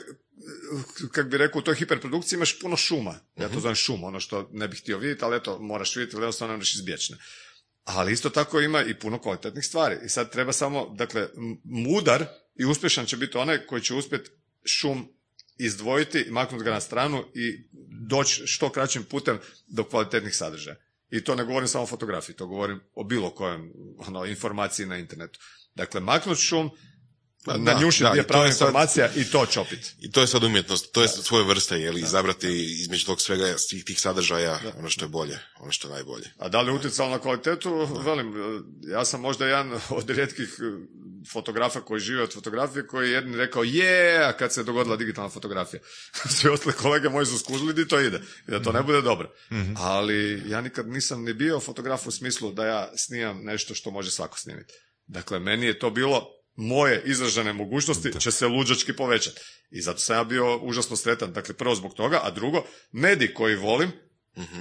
kak 1.11 1.27
bi 1.27 1.37
rekao, 1.37 1.59
u 1.59 1.63
toj 1.63 1.75
hiperprodukciji 1.75 2.37
imaš 2.37 2.59
puno 2.59 2.77
šuma. 2.77 3.15
Ja 3.35 3.45
Mhm. 3.45 3.53
to 3.53 3.59
zovem 3.59 3.75
šum, 3.75 4.03
ono 4.03 4.19
što 4.19 4.49
ne 4.51 4.67
bih 4.67 4.79
htio 4.79 4.97
vidjeti, 4.97 5.23
ali 5.23 5.37
eto, 5.37 5.59
moraš 5.59 5.95
vidjeti, 5.95 6.15
ali 6.15 6.23
jednostavno 6.23 6.51
ne 6.51 6.57
možeš 6.57 6.75
izbjeći. 6.75 7.13
Ali 7.83 8.13
isto 8.13 8.29
tako 8.29 8.59
ima 8.59 8.83
i 8.83 8.99
puno 8.99 9.19
kvalitetnih 9.19 9.65
stvari. 9.65 9.95
I 10.05 10.09
sad 10.09 10.31
treba 10.31 10.53
samo, 10.53 10.95
dakle, 10.97 11.27
mudar 11.63 12.25
i 12.55 12.65
uspješan 12.65 13.05
će 13.05 13.17
biti 13.17 13.37
onaj 13.37 13.65
koji 13.65 13.81
će 13.81 13.93
uspjeti 13.93 14.29
šum 14.65 15.07
izdvojiti, 15.57 16.25
maknuti 16.29 16.63
ga 16.63 16.71
na 16.71 16.79
stranu 16.79 17.23
i 17.33 17.69
doći 18.09 18.47
što 18.47 18.69
kraćim 18.69 19.03
putem 19.03 19.39
do 19.67 19.83
kvalitetnih 19.83 20.35
sadržaja. 20.35 20.75
I 21.09 21.23
to 21.23 21.35
ne 21.35 21.43
govorim 21.43 21.67
samo 21.67 21.83
o 21.83 21.87
fotografiji, 21.87 22.35
to 22.35 22.47
govorim 22.47 22.79
o 22.93 23.03
bilo 23.03 23.29
kojem 23.29 23.71
ono, 23.97 24.25
informaciji 24.25 24.85
na 24.85 24.97
internetu. 24.97 25.39
Dakle, 25.75 26.01
maknut 26.01 26.37
šum, 26.37 26.69
Pa 27.49 27.57
na 27.57 27.73
da, 27.73 27.79
njušit 27.79 28.01
da, 28.01 28.09
gdje 28.09 28.19
i 28.19 28.23
je 28.23 28.27
prava 28.27 28.47
informacija 28.47 29.09
i 29.15 29.23
to 29.23 29.45
čopit. 29.45 29.95
I 30.01 30.11
to 30.11 30.21
je 30.21 30.27
sad 30.27 30.43
umjetnost, 30.43 30.91
to 30.91 31.01
je 31.01 31.07
svoje 31.07 31.45
vrste, 31.45 31.79
je 31.79 31.91
li, 31.91 32.01
izabrati 32.01 32.47
između 32.81 33.05
tog 33.05 33.21
svega, 33.21 33.57
svih 33.57 33.85
tih 33.85 33.99
sadržaja, 33.99 34.59
ono 34.79 34.89
što 34.89 35.05
je 35.05 35.09
bolje, 35.09 35.39
ono 35.59 35.71
što 35.71 35.87
je 35.87 35.93
najbolje. 35.93 36.25
A 36.37 36.49
da 36.49 36.61
li 36.61 36.71
je 36.71 36.75
utjecalo 36.75 37.09
na 37.09 37.19
kvalitetu? 37.19 37.87
Velim, 38.05 38.27
e, 38.27 38.61
ja 38.91 39.05
sam 39.05 39.21
možda 39.21 39.47
jedan 39.47 39.79
od 39.89 40.09
rijetkih 40.09 40.59
e, 40.59 40.63
fotografa 41.33 41.81
koji 41.81 41.99
žive 41.99 42.23
od 42.23 42.33
fotografije 42.33 42.87
koji 42.87 43.09
je 43.09 43.13
jedni 43.13 43.37
rekao 43.37 43.63
je, 43.63 44.25
a 44.25 44.33
kad 44.33 44.53
se 44.53 44.63
dogodila 44.63 44.95
digitalna 44.95 45.29
fotografija. 45.29 45.81
Svi 46.35 46.49
ostali 46.49 46.75
kolege 46.75 47.09
moji 47.09 47.25
su 47.25 47.39
skužili 47.39 47.73
di 47.73 47.87
to 47.87 47.99
ide 47.99 48.21
i 48.47 48.51
da 48.51 48.61
to 48.61 48.71
ne 48.71 48.83
bude 48.83 49.01
dobro. 49.01 49.31
Ali 49.77 50.43
ja 50.45 50.61
nikad 50.61 50.87
nisam 50.87 51.23
ni 51.23 51.33
bio 51.33 51.59
fotograf 51.59 52.07
u 52.07 52.11
smislu 52.11 52.51
da 52.51 52.65
ja 52.65 52.91
snimam 52.97 53.41
nešto 53.43 53.75
što 53.75 53.91
može 53.91 54.11
svako 54.11 54.37
snimiti. 54.37 54.73
Dakle, 55.07 55.39
meni 55.39 55.65
je 55.65 55.79
to 55.79 55.89
bilo 55.89 56.38
moje 56.59 57.03
izražene 57.05 57.53
mogućnosti 57.53 58.11
će 58.19 58.31
se 58.31 58.47
luđački 58.47 58.93
povećati. 58.93 59.41
I 59.71 59.81
zato 59.81 59.99
sam 59.99 60.15
ja 60.15 60.23
bio 60.23 60.57
užasno 60.57 60.95
sretan. 60.95 61.33
Dakle, 61.33 61.55
prvo 61.55 61.75
zbog 61.75 61.93
toga, 61.93 62.19
a 62.23 62.31
drugo, 62.31 62.63
medij 62.91 63.33
koji 63.33 63.55
volim, 63.55 63.91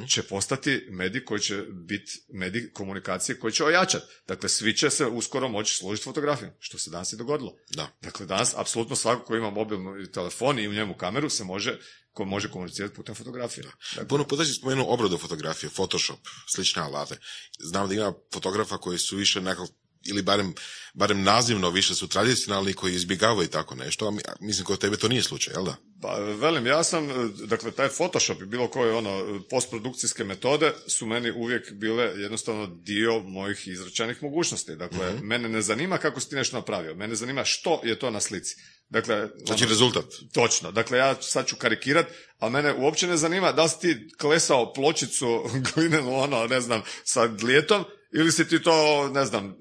će 0.09 0.23
postati 0.23 0.87
medij 0.91 1.25
koji 1.25 1.41
će 1.41 1.63
biti 1.73 2.21
medij 2.29 2.73
komunikacije 2.73 3.39
koji 3.39 3.53
će 3.53 3.65
ojačati. 3.65 4.07
Dakle, 4.29 4.49
svi 4.49 4.77
će 4.77 4.91
se 4.91 5.07
uskoro 5.07 5.49
moći 5.49 5.77
služiti 5.77 6.05
fotografijom, 6.05 6.53
što 6.59 6.79
se 6.79 6.91
danas 6.91 7.13
i 7.13 7.17
dogodilo. 7.17 7.57
Da. 7.71 7.89
Dakle, 8.03 8.27
danas 8.27 8.55
apsolutno 8.57 8.97
svako 8.97 9.25
ko 9.25 9.37
ima 9.37 9.51
mobilni 9.51 10.13
telefon 10.13 10.59
i 10.59 10.69
u 10.69 10.73
njemu 10.73 10.95
kameru 10.95 11.31
se 11.31 11.45
može, 11.45 11.79
ko 12.13 12.25
može 12.25 12.51
komunicirati 12.51 12.95
putem 12.95 13.15
fotografije. 13.15 13.65
Dakle, 13.65 14.09
Puno 14.09 14.25
puta 14.25 14.45
si 14.45 14.53
spomenuo 14.53 14.95
obradu 14.95 15.19
fotografije, 15.19 15.71
Photoshop, 15.71 16.19
slične 16.47 16.83
alate. 16.83 17.19
Znam 17.59 17.89
da 17.89 17.95
ima 17.95 18.13
fotografa 18.33 18.79
koji 18.79 18.99
su 18.99 19.17
više 19.17 19.41
nekako 19.41 19.69
ili 20.05 20.23
barem, 20.23 20.55
barem 20.95 21.23
nazivno 21.23 21.71
više 21.71 21.95
su 21.95 22.09
tradicionalni 22.09 22.73
koji 22.73 22.95
izbjegavaju 22.95 23.49
tako 23.49 23.75
nešto, 23.75 24.07
a 24.07 24.11
mi- 24.11 24.23
a 24.29 24.33
mislim 24.41 24.65
kod 24.65 24.79
tebe 24.79 24.97
to 24.97 25.09
nije 25.09 25.23
slučaj, 25.23 25.55
jel 25.55 25.65
da? 25.65 25.77
Pa 26.03 26.15
velim, 26.15 26.67
ja 26.67 26.85
sam, 26.85 27.11
e, 27.11 27.15
dakle, 27.47 27.71
taj 27.71 27.89
Photoshop 27.89 28.43
i 28.43 28.47
bilo 28.47 28.69
koje 28.69 28.95
ono, 28.95 29.41
postprodukcijske 29.51 30.25
metode 30.25 30.73
su 30.89 31.07
meni 31.07 31.31
uvijek 31.31 31.73
bile 31.73 32.05
jednostavno 32.05 32.67
dio 32.67 33.21
mojih 33.21 33.69
izračanih 33.69 34.23
mogućnosti. 34.23 34.77
Dakle, 34.77 35.13
mene 35.23 35.49
ne 35.49 35.63
zanima 35.63 35.99
kako 35.99 36.21
si 36.21 36.29
ti 36.29 36.37
nešto 36.37 36.57
napravio, 36.57 36.95
mene 36.95 37.15
zanima 37.15 37.45
što 37.45 37.81
je 37.85 37.99
to 37.99 38.11
na 38.11 38.21
slici. 38.21 38.57
Dakle, 38.89 39.29
Znači 39.47 39.65
ono, 39.65 39.71
rezultat. 39.71 40.05
Točno. 40.33 40.73
Dakle, 40.73 40.99
ja 40.99 41.23
sad 41.23 41.47
ću 41.47 41.57
karikirat, 41.57 42.07
ali 42.39 42.53
mene 42.53 42.75
uopće 42.75 43.07
ne 43.07 43.17
zanima 43.17 43.53
da 43.53 43.63
li 43.63 43.69
si 43.69 43.81
ti 43.81 44.09
klesao 44.19 44.73
pločicu 44.73 45.27
glinenu, 45.75 46.15
ono, 46.17 46.47
ne 46.47 46.61
znam, 46.61 46.83
sa 47.05 47.27
dlijetom, 47.27 47.85
ili 48.13 48.33
si 48.33 48.49
ti 48.49 48.63
to, 48.63 49.09
ne 49.15 49.25
znam, 49.25 49.57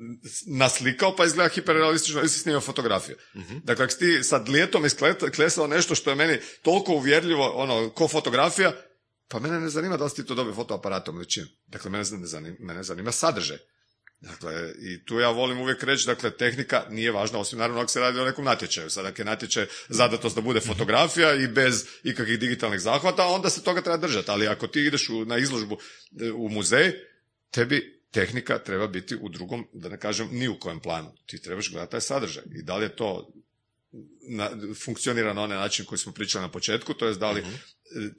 naslikao 0.47 1.15
pa 1.15 1.25
izgleda 1.25 1.49
hiperrealistično 1.49 2.19
ili 2.19 2.29
si 2.29 2.39
snimao 2.39 2.61
fotografiju. 2.61 3.15
Dakle, 3.63 3.85
ako 3.85 3.93
si 3.93 3.99
ti 3.99 4.23
sa 4.23 4.39
dlijetom 4.39 4.85
isklesao 4.85 5.67
nešto 5.67 5.95
što 5.95 6.09
je 6.09 6.15
meni 6.15 6.39
toliko 6.61 6.93
uvjerljivo, 6.93 7.51
ono, 7.55 7.89
ko 7.89 8.07
fotografija, 8.07 8.71
pa 9.27 9.39
mene 9.39 9.59
ne 9.59 9.69
zanima 9.69 9.97
da 9.97 10.03
li 10.03 10.09
si 10.09 10.15
ti 10.15 10.25
to 10.25 10.35
dobio 10.35 10.53
fotoaparatom 10.53 11.15
ili 11.15 11.29
čim. 11.29 11.45
Dakle, 11.67 11.91
mene 11.91 12.03
zanima, 12.03 12.55
mene 12.59 12.83
zanima 12.83 13.11
sadržaj. 13.11 13.57
Dakle, 14.19 14.73
i 14.79 15.05
tu 15.05 15.19
ja 15.19 15.29
volim 15.29 15.59
uvijek 15.59 15.83
reći, 15.83 16.07
dakle, 16.07 16.37
tehnika 16.37 16.85
nije 16.89 17.11
važna, 17.11 17.39
osim 17.39 17.59
naravno 17.59 17.81
ako 17.81 17.91
se 17.91 17.99
radi 17.99 18.19
o 18.19 18.25
nekom 18.25 18.45
natječaju. 18.45 18.89
Sad, 18.89 19.05
ako 19.05 19.21
je 19.21 19.25
natječaj 19.25 19.65
zadatost 19.89 20.35
da 20.35 20.41
bude 20.41 20.59
fotografija 20.59 21.33
i 21.33 21.47
bez 21.47 21.85
ikakvih 22.03 22.39
digitalnih 22.39 22.79
zahvata, 22.79 23.25
onda 23.25 23.49
se 23.49 23.63
toga 23.63 23.81
treba 23.81 23.97
držati. 23.97 24.31
Ali 24.31 24.47
ako 24.47 24.67
ti 24.67 24.85
ideš 24.85 25.09
u, 25.09 25.25
na 25.25 25.37
izložbu 25.37 25.77
e, 26.21 26.31
u 26.31 26.49
muzej, 26.49 26.93
tebi 27.51 27.96
tehnika 28.11 28.59
treba 28.59 28.87
biti 28.87 29.15
u 29.21 29.29
drugom, 29.29 29.67
da 29.73 29.89
ne 29.89 29.99
kažem, 29.99 30.29
ni 30.31 30.47
u 30.47 30.59
kojem 30.59 30.79
planu. 30.79 31.15
Ti 31.25 31.41
trebaš 31.41 31.71
gledati 31.71 31.91
taj 31.91 32.01
sadržaj. 32.01 32.43
I 32.59 32.63
da 32.63 32.77
li 32.77 32.85
je 32.85 32.95
to 32.95 33.33
na, 34.29 34.49
funkcionira 34.85 35.33
na 35.33 35.41
onaj 35.43 35.57
način 35.57 35.85
koji 35.85 35.99
smo 35.99 36.11
pričali 36.11 36.41
na 36.41 36.51
početku, 36.51 36.93
to 36.93 37.07
jest 37.07 37.19
da 37.19 37.31
li 37.31 37.39
e, 37.41 37.45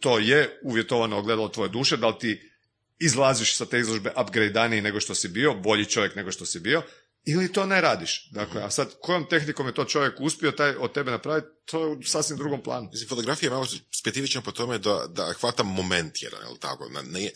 to 0.00 0.18
je 0.18 0.60
uvjetovano 0.62 1.18
ogledalo 1.18 1.48
tvoje 1.48 1.68
duše, 1.68 1.96
da 1.96 2.08
li 2.08 2.18
ti 2.20 2.50
izlaziš 2.98 3.56
sa 3.56 3.66
te 3.66 3.78
izložbe 3.78 4.12
upgradeaniji 4.22 4.82
nego 4.82 5.00
što 5.00 5.14
si 5.14 5.28
bio, 5.28 5.54
bolji 5.54 5.84
čovjek 5.86 6.14
nego 6.14 6.32
što 6.32 6.46
si 6.46 6.60
bio, 6.60 6.82
ili 7.24 7.52
to 7.52 7.66
ne 7.66 7.80
radiš. 7.80 8.30
Dakle, 8.30 8.62
a 8.62 8.70
sad 8.70 8.94
kojom 9.00 9.28
tehnikom 9.28 9.66
je 9.66 9.74
to 9.74 9.84
čovjek 9.84 10.20
uspio 10.20 10.50
taj 10.50 10.70
od 10.70 10.92
tebe 10.92 11.10
napraviti, 11.10 11.46
to 11.64 11.80
je 11.80 11.86
u 11.86 12.02
sasvim 12.02 12.38
drugom 12.38 12.62
planu. 12.62 12.88
Mislim, 12.92 13.08
fotografija 13.08 13.46
je 13.46 13.50
malo 13.54 13.66
specifična 14.00 14.40
po 14.40 14.52
tome 14.52 14.78
da, 14.78 15.06
da 15.08 15.32
hvata 15.40 15.62
moment 15.62 16.22
jedan, 16.22 16.40
jel 16.42 16.56
tako? 16.56 16.88
Na- 16.88 17.02
Nije, 17.02 17.32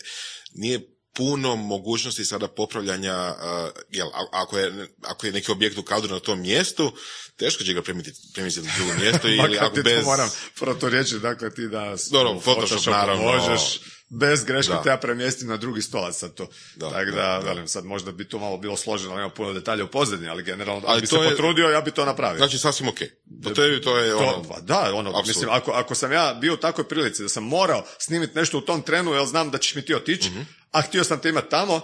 nije 0.53 0.79
puno 1.13 1.55
mogućnosti 1.55 2.25
sada 2.25 2.47
popravljanja, 2.47 3.35
uh, 3.35 3.69
jel, 3.89 4.07
ako 4.31 4.57
je, 4.57 4.87
ako 5.01 5.25
je 5.25 5.31
neki 5.31 5.51
objekt 5.51 5.77
u 5.77 5.83
kadru 5.83 6.13
na 6.13 6.19
tom 6.19 6.41
mjestu, 6.41 6.91
teško 7.37 7.63
će 7.63 7.73
ga 7.73 7.81
premijeti 7.81 8.11
na 8.35 8.71
drugo 8.77 8.93
mjesto 8.99 9.27
ili 9.37 9.37
Makar 9.37 9.65
ako 9.65 9.75
ti 9.75 9.83
bez... 9.83 9.99
to 9.99 10.05
moram 10.05 10.29
proturječiti, 10.59 11.19
dakle 11.19 11.53
ti 11.53 11.67
da 11.67 11.95
Dobro, 12.11 12.39
Photoshop, 12.39 12.69
Photoshopu 12.69 12.89
naravno. 12.97 13.23
možeš 13.23 13.79
bez 14.13 14.43
greške 14.43 14.73
ja 14.85 14.97
premjestim 14.97 15.47
na 15.47 15.57
drugi 15.57 15.81
stolac 15.81 16.15
sad 16.15 16.33
to. 16.33 16.47
Da, 16.75 16.89
Tako 16.89 17.11
da, 17.11 17.39
velim, 17.39 17.67
sad 17.67 17.85
možda 17.85 18.11
bi 18.11 18.25
to 18.25 18.39
malo 18.39 18.57
bilo 18.57 18.77
složeno, 18.77 19.15
nema 19.15 19.29
puno 19.29 19.53
detalja 19.53 19.83
u 19.83 19.89
pozadini, 19.89 20.29
ali 20.29 20.43
generalno, 20.43 20.83
Ali 20.87 21.01
bi 21.01 21.07
se 21.07 21.15
to 21.15 21.23
je- 21.23 21.29
potrudio, 21.29 21.65
ja 21.65 21.81
bi 21.81 21.91
to 21.91 22.05
napravio. 22.05 22.37
Znači, 22.37 22.57
sasvim 22.57 22.89
ok. 22.89 22.97
Po 23.43 23.49
tebi 23.49 23.81
to 23.81 23.97
je 23.97 24.11
To, 24.11 24.17
ono... 24.17 24.43
pa 24.45 24.59
da, 24.61 24.79
ono, 24.79 25.09
Apsolutno. 25.09 25.21
mislim, 25.27 25.49
ako, 25.51 25.71
ako 25.71 25.95
sam 25.95 26.11
ja 26.11 26.33
bio 26.33 26.53
u 26.53 26.57
takvoj 26.57 26.87
prilici 26.87 27.23
da 27.23 27.29
sam 27.29 27.43
morao 27.43 27.85
snimiti 27.99 28.35
nešto 28.35 28.57
u 28.57 28.61
tom 28.61 28.81
trenu, 28.81 29.13
jer 29.13 29.25
znam 29.25 29.51
da 29.51 29.57
ćeš 29.57 29.75
mi 29.75 29.81
ti 29.81 29.95
otići, 29.95 30.29
Mhm. 30.29 30.41
a 30.71 30.81
htio 30.81 31.03
sam 31.03 31.19
te 31.19 31.29
imati 31.29 31.49
tamo, 31.49 31.81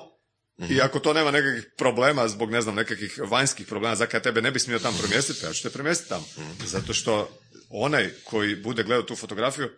i 0.70 0.82
ako 0.82 1.00
to 1.00 1.14
nema 1.14 1.32
nekakvih 1.32 1.72
problema 1.78 2.28
zbog, 2.28 2.52
ne 2.52 2.62
znam, 2.62 2.76
nekakvih 2.76 3.20
vanjskih 3.22 3.68
problema, 3.68 3.96
zakaj 3.96 4.18
ja 4.18 4.24
tebe 4.24 4.42
ne 4.42 4.52
bi 4.52 4.60
smio 4.60 4.80
tamo 4.80 4.98
premjestiti, 4.98 5.40
pa 5.42 5.48
ja 5.48 5.54
ću 5.54 5.64
te 5.64 5.70
premjestiti 5.70 6.10
tamo. 6.10 6.26
Mhm. 6.38 6.66
Zato 6.66 6.94
što 6.94 7.30
onaj 7.72 8.10
koji 8.24 8.56
bude 8.56 8.84
gledao 8.84 9.04
tu 9.04 9.16
fotografiju, 9.16 9.70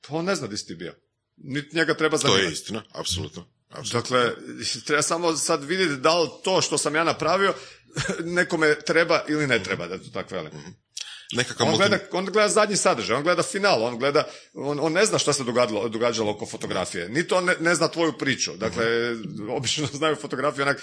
pa 0.00 0.14
on 0.14 0.24
ne 0.24 0.34
zna 0.34 0.46
di 0.46 0.56
si 0.56 0.66
ti 0.66 0.74
bio. 0.74 0.94
Niti 1.36 1.76
njega 1.76 1.94
treba 1.94 2.18
To 2.18 2.20
zanimati. 2.20 2.44
je 2.46 2.52
istina, 2.52 2.82
apsolutno. 2.92 3.46
apsolutno. 3.70 4.00
Dakle, 4.00 4.32
treba 4.86 5.02
samo 5.02 5.36
sad 5.36 5.64
vidjeti 5.64 5.96
da 5.96 6.18
li 6.20 6.28
to 6.44 6.60
što 6.62 6.78
sam 6.78 6.94
ja 6.94 7.04
napravio 7.04 7.54
nekome 8.38 8.74
treba 8.86 9.24
ili 9.28 9.46
ne 9.46 9.62
treba, 9.62 9.86
da 9.86 9.98
to 9.98 10.10
tako 10.12 10.34
velim. 10.34 10.50
Nekakav 11.32 11.68
On 11.68 11.76
gleda, 11.76 11.98
on 12.12 12.24
gleda 12.26 12.48
zadnji 12.48 12.76
sadržaj, 12.76 13.16
on 13.16 13.22
gleda 13.22 13.42
final, 13.42 13.82
on 13.84 13.98
gleda, 13.98 14.24
on, 14.54 14.78
on 14.80 14.92
ne 14.92 15.04
zna 15.06 15.18
šta 15.18 15.32
se 15.32 15.44
događalo, 15.44 15.88
događalo 15.88 16.30
oko 16.30 16.46
fotografije, 16.46 17.08
niti 17.08 17.34
on 17.34 17.44
ne, 17.44 17.54
ne 17.60 17.74
zna 17.74 17.88
tvoju 17.88 18.12
priču. 18.18 18.56
Dakle, 18.56 18.84
obično 19.50 19.86
znaju 19.98 20.16
fotografiju 20.16 20.62
onak 20.62 20.80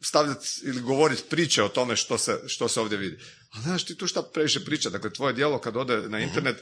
stavljati 0.00 0.48
ili 0.64 0.80
govoriti 0.80 1.22
priče 1.30 1.62
o 1.62 1.68
tome 1.68 1.96
što 1.96 2.18
se, 2.18 2.40
što 2.46 2.68
se 2.68 2.80
ovdje 2.80 2.98
vidi. 2.98 3.18
A 3.50 3.60
znaš 3.60 3.84
ti 3.86 3.96
tu 3.96 4.06
šta 4.06 4.22
previše 4.22 4.64
priča, 4.64 4.90
dakle 4.90 5.12
tvoje 5.12 5.32
djelo 5.32 5.58
kad 5.60 5.76
ode 5.76 5.96
na 5.96 6.20
internet, 6.20 6.56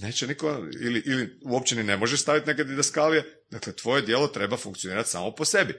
neće 0.00 0.26
niko, 0.26 0.66
ili, 0.80 1.02
ili 1.06 1.38
uopće 1.42 1.76
ni 1.76 1.82
ne 1.82 1.96
može 1.96 2.16
staviti 2.16 2.46
neke 2.46 2.64
didaskalije, 2.64 3.42
dakle 3.50 3.72
tvoje 3.72 4.02
djelo 4.02 4.26
treba 4.28 4.56
funkcionirati 4.56 5.10
samo 5.10 5.34
po 5.34 5.44
sebi. 5.44 5.74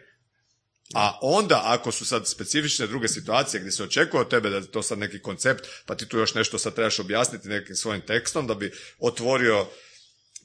A 0.94 1.20
onda, 1.22 1.62
ako 1.66 1.92
su 1.92 2.06
sad 2.06 2.28
specifične 2.28 2.88
druge 2.88 3.08
situacije 3.08 3.60
gdje 3.60 3.72
se 3.72 3.84
očekuje 3.84 4.22
od 4.22 4.30
tebe 4.30 4.50
da 4.50 4.56
je 4.56 4.72
to 4.72 4.84
sad 4.84 5.00
neki 5.00 5.22
koncept, 5.22 5.68
pa 5.86 5.96
ti 5.96 6.06
tu 6.08 6.18
još 6.18 6.34
nešto 6.34 6.60
sad 6.60 6.76
trebaš 6.76 7.00
objasniti 7.00 7.48
nekim 7.48 7.76
svojim 7.76 8.02
tekstom 8.02 8.48
da 8.48 8.56
bi 8.56 8.72
otvorio 9.00 9.68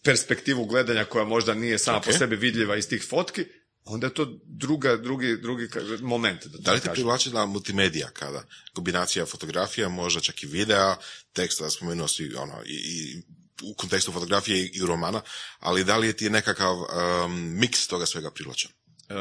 perspektivu 0.03 0.65
gledanja 0.65 1.05
koja 1.05 1.25
možda 1.25 1.55
nije 1.55 1.79
sama 1.79 2.01
po 2.01 2.11
Ok. 2.11 2.17
sebi 2.19 2.37
vidljiva 2.37 2.77
iz 2.77 2.89
tih 2.89 3.05
fotki, 3.09 3.45
onda 3.85 4.07
je 4.07 4.15
to 4.15 4.41
druga, 4.45 4.97
drugi, 4.97 5.37
drugi 5.37 5.69
moment. 6.03 6.47
Da, 6.47 6.59
Da 6.59 6.73
li 6.73 6.79
te 6.79 6.87
kažem. 6.87 6.95
privlačila 6.95 7.47
multimedija 7.47 8.11
kada? 8.11 8.45
Kombinacija 8.73 9.27
fotografija, 9.27 9.89
možda 9.89 10.21
čak 10.21 10.43
i 10.43 10.47
videa, 10.47 10.97
teksta, 11.33 11.71
spomenuo 11.71 12.09
si 12.09 12.35
ono, 12.37 12.63
i, 12.67 12.75
i 12.75 13.23
u 13.63 13.75
kontekstu 13.75 14.13
fotografije 14.13 14.67
i, 14.67 14.81
romana, 14.87 15.21
ali 15.59 15.85
da 15.85 15.97
li 15.97 16.07
je 16.07 16.17
ti 16.17 16.31
nekakav 16.31 16.77
um, 16.77 17.59
miks 17.59 17.87
toga 17.87 18.07
svega 18.07 18.31
privlačan? 18.31 18.71
E, 19.09 19.15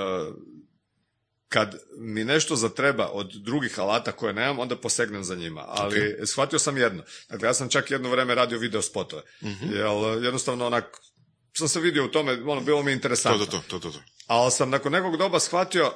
kad 1.49 1.75
mi 1.97 2.23
nešto 2.23 2.55
zatreba 2.55 3.07
od 3.07 3.31
drugih 3.33 3.79
alata 3.79 4.11
koje 4.11 4.33
nemam, 4.33 4.59
onda 4.59 4.77
posegnem 4.77 5.23
za 5.23 5.35
njima. 5.35 5.63
Ali 5.67 6.15
shvatio 6.25 6.59
sam 6.59 6.77
jedno. 6.77 7.03
Dakle, 7.29 7.47
ja 7.47 7.53
sam 7.53 7.69
čak 7.69 7.91
jedno 7.91 8.09
vrijeme 8.09 8.35
radio 8.35 8.59
video 8.59 8.81
spotove. 8.81 9.21
Jer 9.41 10.23
jednostavno 10.23 10.67
onak, 10.67 10.85
sam 11.53 11.67
se 11.67 11.79
vidio 11.79 12.05
u 12.05 12.07
tome, 12.07 12.33
ono, 12.45 12.61
bilo 12.61 12.83
mi 12.83 12.91
interesantno. 12.91 13.45
to, 13.45 13.51
to, 13.51 13.61
to, 13.67 13.79
to, 13.79 13.91
to. 13.91 14.03
Ali 14.27 14.51
sam 14.51 14.69
nakon 14.69 14.91
nekog 14.91 15.17
doba 15.17 15.39
shvatio 15.39 15.93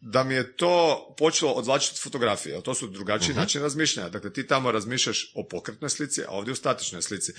da 0.00 0.24
mi 0.24 0.34
je 0.34 0.56
to 0.56 1.06
počelo 1.18 1.52
odvlačiti 1.52 1.94
od 1.94 2.02
fotografije. 2.02 2.62
To 2.62 2.74
su 2.74 2.86
drugačiji 2.86 3.34
način 3.34 3.62
razmišljanja. 3.62 4.08
Dakle, 4.08 4.32
ti 4.32 4.46
tamo 4.46 4.70
razmišljaš 4.70 5.32
o 5.34 5.48
pokretnoj 5.48 5.90
slici, 5.90 6.22
a 6.22 6.30
ovdje 6.30 6.52
u 6.52 6.56
statičnoj 6.56 7.02
slici. 7.02 7.32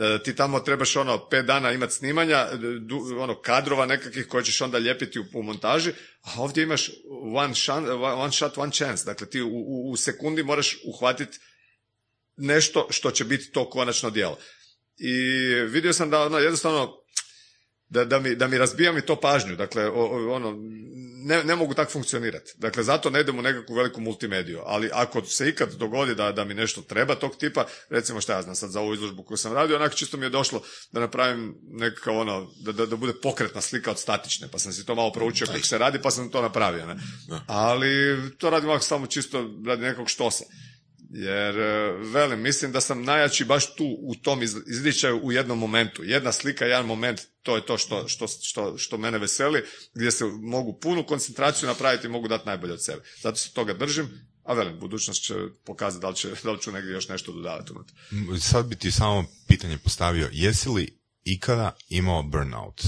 E, 0.00 0.22
ti 0.22 0.36
tamo 0.36 0.60
trebaš 0.60 0.96
ono 0.96 1.28
pet 1.28 1.46
dana 1.46 1.72
imati 1.72 1.92
snimanja, 1.94 2.36
e, 2.52 2.56
du- 2.80 3.16
ono 3.18 3.40
kadrova 3.40 3.86
nekakvih 3.86 4.26
koje 4.28 4.44
ćeš 4.44 4.60
onda 4.60 4.78
lijepiti 4.78 5.18
u, 5.18 5.24
u 5.34 5.42
montaži, 5.42 5.92
a 6.22 6.40
ovdje 6.42 6.62
imaš 6.62 6.90
one, 7.34 7.54
shan- 7.54 8.14
one 8.22 8.32
shot, 8.32 8.58
one 8.58 8.72
chance. 8.72 9.04
Dakle, 9.04 9.30
ti 9.30 9.42
u, 9.42 9.48
u, 9.48 9.90
u 9.90 9.96
sekundi 9.96 10.42
moraš 10.42 10.76
uhvatiti 10.84 11.38
nešto 12.36 12.86
što 12.90 13.10
će 13.10 13.24
biti 13.24 13.50
to 13.52 13.70
konačno 13.70 14.10
djelo. 14.10 14.38
I 14.96 15.12
vidio 15.54 15.92
sam 15.92 16.10
da 16.10 16.22
ono, 16.22 16.38
jednostavno 16.38 17.03
da, 17.94 18.04
da, 18.04 18.18
mi, 18.20 18.34
da 18.34 18.48
mi 18.48 18.58
razbija 18.58 18.92
mi 18.92 19.00
to 19.00 19.16
pažnju. 19.16 19.56
Dakle, 19.56 19.86
o- 19.86 19.92
o- 20.06 20.34
ono, 20.34 20.54
ne, 21.26 21.44
ne 21.44 21.56
mogu 21.56 21.74
tako 21.74 21.92
funkcionirati. 21.92 22.52
Dakle, 22.58 22.82
zato 22.82 23.10
ne 23.10 23.20
idem 23.20 23.38
u 23.38 23.42
nekakvu 23.42 23.74
veliku 23.74 24.00
multimediju. 24.00 24.60
Ali 24.66 24.90
ako 24.92 25.22
se 25.24 25.48
ikad 25.48 25.72
dogodi 25.74 26.14
da, 26.14 26.32
da 26.32 26.44
mi 26.44 26.54
nešto 26.54 26.82
treba 26.82 27.14
tog 27.14 27.36
tipa, 27.36 27.64
recimo 27.90 28.20
šta 28.20 28.32
ja 28.32 28.42
znam 28.42 28.54
sad 28.54 28.70
za 28.70 28.80
ovu 28.80 28.94
izložbu 28.94 29.22
koju 29.22 29.36
sam 29.36 29.52
radio, 29.52 29.76
onako 29.76 29.94
čisto 29.94 30.16
mi 30.16 30.26
je 30.26 30.30
došlo 30.30 30.62
da 30.92 31.00
napravim 31.00 31.54
nekakav 31.70 32.18
ono, 32.18 32.50
da, 32.60 32.72
da, 32.72 32.86
da 32.86 32.96
bude 32.96 33.12
pokretna 33.22 33.60
slika 33.60 33.90
od 33.90 33.98
statične, 33.98 34.48
pa 34.52 34.58
sam 34.58 34.72
si 34.72 34.86
to 34.86 34.94
malo 34.94 35.12
proučio 35.12 35.46
kako 35.46 35.66
se 35.66 35.78
radi, 35.78 36.02
pa 36.02 36.10
sam 36.10 36.30
to 36.30 36.42
napravio. 36.42 36.86
Ne? 36.86 36.96
Ali 37.46 38.16
to 38.38 38.50
radim 38.50 38.68
ovako 38.68 38.84
samo 38.84 39.06
čisto 39.06 39.38
radi 39.66 39.82
nekog 39.82 40.08
štosa. 40.08 40.44
Jer, 41.10 41.58
e, 41.58 41.92
velim, 41.92 42.40
mislim 42.40 42.72
da 42.72 42.80
sam 42.80 43.04
najjači 43.04 43.44
baš 43.44 43.74
tu 43.74 43.84
u 44.00 44.14
tom 44.14 44.42
iz- 44.42 44.62
izričaju 44.66 45.20
u 45.22 45.32
jednom 45.32 45.58
momentu. 45.58 46.04
Jedna 46.04 46.32
slika, 46.32 46.64
jedan 46.64 46.86
moment, 46.86 47.20
to 47.42 47.56
je 47.56 47.66
to 47.66 47.78
što, 47.78 48.08
što, 48.08 48.26
što, 48.28 48.78
što 48.78 48.98
mene 48.98 49.18
veseli, 49.18 49.62
gdje 49.94 50.10
se 50.10 50.24
mogu 50.24 50.78
punu 50.80 51.06
koncentraciju 51.06 51.66
napraviti 51.66 52.06
i 52.06 52.10
mogu 52.10 52.28
dati 52.28 52.46
najbolje 52.46 52.72
od 52.72 52.84
sebe. 52.84 53.02
Zato 53.22 53.36
se 53.36 53.52
toga 53.52 53.74
držim, 53.74 54.08
a 54.44 54.54
velim, 54.54 54.78
budućnost 54.80 55.22
će 55.22 55.34
pokazati 55.64 56.02
da 56.02 56.08
li, 56.08 56.16
će, 56.16 56.30
da 56.44 56.52
li 56.52 56.60
ću 56.60 56.72
negdje 56.72 56.92
još 56.92 57.08
nešto 57.08 57.32
dodavati 57.32 57.72
unutra. 57.72 57.96
Sad 58.40 58.66
bi 58.66 58.76
ti 58.76 58.90
samo 58.90 59.24
pitanje 59.48 59.78
postavio, 59.78 60.28
jesi 60.32 60.68
li 60.68 60.98
ikada 61.24 61.76
imao 61.88 62.22
burnout? 62.22 62.82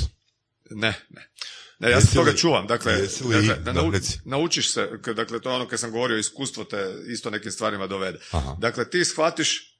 Ne, 0.70 0.94
ne. 1.10 1.30
Ne, 1.78 1.90
ja 1.90 2.00
se 2.00 2.14
toga 2.14 2.34
čuvam. 2.34 2.66
Dakle, 2.66 2.92
dakle, 2.92 3.54
da 3.54 3.72
nau- 3.72 4.18
naučiš 4.24 4.72
se, 4.72 4.90
dakle, 5.16 5.40
to 5.40 5.50
je 5.50 5.54
ono 5.54 5.68
kad 5.68 5.80
sam 5.80 5.90
govorio, 5.90 6.18
iskustvo 6.18 6.64
te 6.64 6.94
isto 7.06 7.30
nekim 7.30 7.52
stvarima 7.52 7.86
dovede. 7.86 8.18
Aha. 8.30 8.56
Dakle, 8.60 8.90
ti 8.90 9.04
shvatiš 9.04 9.78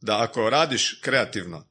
da 0.00 0.22
ako 0.22 0.50
radiš 0.50 1.00
kreativno, 1.02 1.68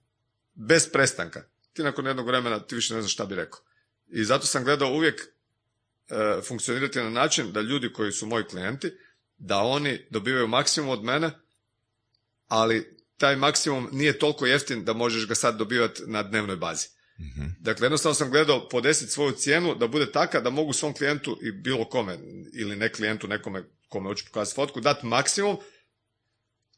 bez 0.54 0.90
prestanka, 0.92 1.44
ti 1.74 1.84
nakon 1.84 2.06
jednog 2.06 2.28
vremena 2.28 2.60
ti 2.60 2.76
više 2.76 2.94
ne 2.94 3.02
znaš 3.02 3.14
šta 3.14 3.26
bi 3.26 3.36
rekao. 3.36 3.60
I 4.08 4.24
zato 4.24 4.46
sam 4.46 4.64
gledao 4.64 4.94
uvijek 4.94 5.22
e, 5.22 6.42
funkcionirati 6.48 7.00
na 7.00 7.10
način 7.10 7.52
da 7.52 7.62
ljudi 7.62 7.94
koji 7.94 8.12
su 8.12 8.26
moji 8.26 8.44
klijenti, 8.44 8.92
da 9.38 9.58
oni 9.58 10.08
dobivaju 10.10 10.48
maksimum 10.48 10.90
od 10.90 11.04
mene, 11.04 11.32
ali 12.48 12.98
taj 13.18 13.36
maksimum 13.36 13.90
nije 13.92 14.20
toliko 14.20 14.46
jeftin 14.46 14.86
da 14.86 14.94
možeš 14.94 15.28
ga 15.28 15.36
sad 15.36 15.58
dobivati 15.58 16.02
na 16.06 16.24
dnevnoj 16.24 16.56
bazi. 16.56 16.88
Mhm. 17.20 17.46
Dakle, 17.60 17.86
jednostavno 17.86 18.14
sam 18.14 18.32
gledao 18.32 18.70
podesiti 18.70 19.12
svoju 19.12 19.32
cijenu 19.32 19.76
da 19.76 19.88
bude 19.88 20.12
taka 20.12 20.42
da 20.42 20.50
mogu 20.50 20.74
svom 20.74 20.94
klijentu 20.94 21.40
i 21.42 21.52
bilo 21.52 21.86
kome, 21.86 22.18
ili 22.54 22.76
ne 22.76 22.90
klijentu, 22.90 23.28
nekome 23.28 23.64
kome 23.90 24.10
hoću 24.10 24.26
pokazati 24.26 24.56
fotku, 24.56 24.82
dati 24.82 25.06
maksimum, 25.06 25.58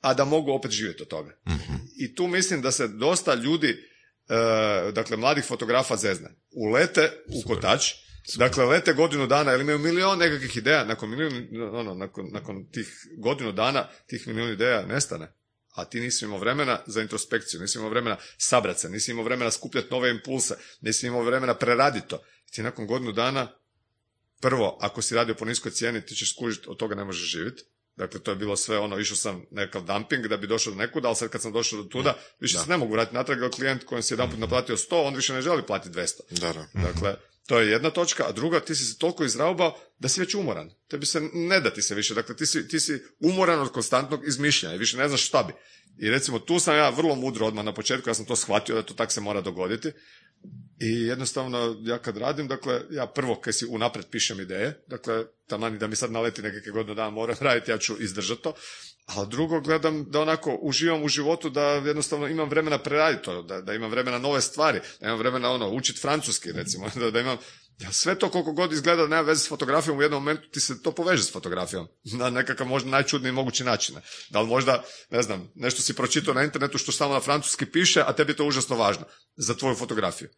a 0.02 0.14
da 0.14 0.26
mogu 0.26 0.52
opet 0.52 0.72
živjeti 0.72 1.02
od 1.02 1.08
toga. 1.08 1.38
Mhm. 1.48 1.74
I 2.00 2.16
tu 2.16 2.28
mislim 2.28 2.62
da 2.62 2.72
se 2.72 2.88
dosta 2.88 3.34
ljudi, 3.34 3.70
e, 3.70 4.92
dakle 4.92 5.18
mladih 5.18 5.46
fotografa 5.46 5.96
zezne, 5.96 6.30
ulete 6.52 7.12
u 7.28 7.48
kotač, 7.48 7.94
dakle 8.36 8.66
lete 8.66 8.94
godinu 8.94 9.28
dana 9.28 9.54
ili 9.54 9.62
imaju 9.62 9.80
milion 9.80 10.20
nekakvih 10.20 10.58
ideja, 10.58 10.84
nakon, 10.84 11.10
milijun, 11.10 11.48
ono, 11.76 11.94
nakon, 11.94 12.30
nakon 12.32 12.66
tih 12.72 12.88
godinu 13.18 13.52
dana 13.52 13.88
tih 14.08 14.28
milijun 14.28 14.52
ideja 14.52 14.86
nestane. 14.86 15.37
A 15.78 15.86
ti 15.86 16.00
nisi 16.00 16.26
imao 16.26 16.40
vremena 16.40 16.80
za 16.88 17.02
introspekciju, 17.02 17.62
nisi 17.62 17.78
imao 17.78 17.90
vremena 17.90 18.18
sabrat 18.38 18.80
se, 18.80 18.90
nisi 18.90 19.12
imao 19.12 19.24
vremena 19.24 19.52
skupljati 19.52 19.88
nove 19.92 20.10
impulse, 20.10 20.56
nisi 20.82 21.08
imao 21.08 21.24
vremena 21.24 21.54
preraditi 21.54 22.08
to. 22.08 22.24
Ti 22.52 22.64
nakon 22.64 22.88
godinu 22.88 23.12
dana, 23.12 23.48
prvo, 24.42 24.78
ako 24.82 25.02
si 25.02 25.16
radio 25.16 25.36
po 25.36 25.46
niskoj 25.46 25.72
cijeni, 25.72 26.06
ti 26.06 26.16
ćeš 26.16 26.34
skužiti, 26.34 26.70
od 26.70 26.78
toga 26.78 26.96
ne 26.96 27.04
možeš 27.04 27.30
živjeti. 27.30 27.64
Dakle, 27.96 28.20
to 28.20 28.32
je 28.32 28.36
bilo 28.36 28.56
sve 28.56 28.80
ono, 28.80 29.00
išao 29.00 29.18
sam 29.18 29.46
nekakav 29.52 29.82
dumping 29.82 30.28
da 30.28 30.38
bi 30.38 30.48
došao 30.48 30.74
do 30.74 30.80
nekuda, 30.80 31.08
ali 31.08 31.16
sad 31.16 31.30
kad 31.30 31.42
sam 31.42 31.54
došao 31.54 31.84
do 31.84 31.90
tuda, 31.90 32.18
više 32.40 32.58
se 32.58 32.70
ne 32.70 32.78
mogu 32.78 32.94
vratiti 32.94 33.16
natrag, 33.16 33.42
jer 33.42 33.52
klijent 33.52 33.84
kojem 33.84 34.04
si 34.04 34.14
jedanput 34.14 34.40
naplatio 34.40 34.78
100, 34.78 35.08
on 35.08 35.16
više 35.16 35.34
ne 35.34 35.42
želi 35.42 35.66
platiti 35.66 35.98
200. 35.98 36.14
Da, 36.30 36.54
da. 36.54 36.68
Dakle, 36.74 37.16
to 37.48 37.60
je 37.60 37.72
jedna 37.72 37.90
točka, 37.90 38.28
a 38.28 38.32
druga, 38.32 38.60
ti 38.60 38.76
si 38.76 38.86
se 38.86 38.98
toliko 38.98 39.24
izraubao 39.24 39.80
da 40.00 40.10
si 40.10 40.20
već 40.20 40.36
umoran. 40.36 40.72
Tebi 40.88 41.06
se 41.06 41.22
ne 41.34 41.60
da 41.60 41.70
ti 41.70 41.82
se 41.82 41.96
više, 41.96 42.14
dakle 42.14 42.36
ti 42.36 42.46
si, 42.46 42.68
ti 42.68 42.80
si 42.80 43.02
umoran 43.20 43.60
od 43.60 43.72
konstantnog 43.72 44.28
izmišljanja 44.28 44.76
i 44.76 44.78
više 44.78 44.98
ne 44.98 45.08
znaš 45.08 45.28
šta 45.28 45.44
bi. 45.44 45.54
I 46.06 46.10
recimo 46.10 46.40
tu 46.40 46.60
sam 46.60 46.76
ja 46.76 46.90
vrlo 46.90 47.16
mudro 47.16 47.48
odmah 47.48 47.66
na 47.66 47.74
početku, 47.74 48.10
ja 48.10 48.14
sam 48.14 48.26
to 48.26 48.36
shvatio 48.36 48.76
da 48.76 48.84
to 48.84 48.94
tak 48.94 49.12
se 49.12 49.22
mora 49.22 49.42
dogoditi. 49.42 49.92
I 50.80 51.02
jednostavno, 51.02 51.78
ja 51.82 51.98
kad 51.98 52.18
radim, 52.18 52.48
dakle, 52.48 52.82
ja 52.92 53.08
prvo 53.08 53.36
kad 53.36 53.56
si 53.56 53.66
unapred 53.66 54.06
pišem 54.12 54.40
ideje, 54.40 54.84
dakle, 54.88 55.26
tamani 55.48 55.78
da 55.78 55.88
mi 55.88 55.96
sad 55.96 56.12
naleti 56.12 56.42
nekakve 56.42 56.72
godine 56.72 56.96
dana 56.96 57.10
moram 57.10 57.36
raditi, 57.48 57.72
ja 57.72 57.78
ću 57.78 57.96
izdržati 58.00 58.42
to, 58.42 58.54
a 59.08 59.26
drugo 59.26 59.62
gledam 59.62 60.06
da 60.10 60.22
onako 60.22 60.58
uživam 60.62 61.04
u 61.04 61.08
životu, 61.08 61.50
da 61.50 61.62
jednostavno 61.62 62.28
imam 62.28 62.50
vremena 62.50 62.78
preraditi 62.78 63.24
to, 63.24 63.42
da, 63.42 63.62
da 63.62 63.74
imam 63.74 63.92
vremena 63.92 64.18
nove 64.18 64.42
stvari, 64.42 64.80
da 65.02 65.08
imam 65.08 65.20
vremena 65.20 65.52
ono, 65.52 65.70
učiti 65.70 66.00
francuski 66.00 66.52
recimo, 66.52 66.90
da, 67.02 67.12
da 67.12 67.20
imam, 67.20 67.38
ja 67.80 67.92
sve 67.92 68.20
to 68.20 68.30
koliko 68.30 68.52
god 68.52 68.74
izgleda 68.74 69.02
da 69.02 69.08
nema 69.08 69.22
veze 69.22 69.44
s 69.44 69.50
fotografijom, 69.50 69.98
u 69.98 70.02
jednom 70.02 70.24
momentu 70.24 70.50
ti 70.50 70.60
se 70.60 70.82
to 70.82 70.92
poveže 70.92 71.24
s 71.24 71.32
fotografijom. 71.32 71.88
Na 72.20 72.30
nekakav 72.30 72.68
možda 72.68 72.90
najčudniji 72.90 73.32
mogući 73.32 73.64
način. 73.64 73.96
Da 74.30 74.42
li 74.42 74.48
možda, 74.48 74.84
ne 75.10 75.22
znam, 75.22 75.52
nešto 75.56 75.82
si 75.82 75.96
pročitao 75.96 76.34
na 76.34 76.44
internetu 76.44 76.78
što 76.78 76.92
samo 76.92 77.14
na 77.14 77.20
francuski 77.20 77.66
piše, 77.66 78.02
a 78.02 78.14
tebi 78.14 78.32
je 78.32 78.36
to 78.36 78.46
užasno 78.46 78.76
važno 78.76 79.06
za 79.36 79.54
tvoju 79.54 79.76
fotografiju. 79.76 80.30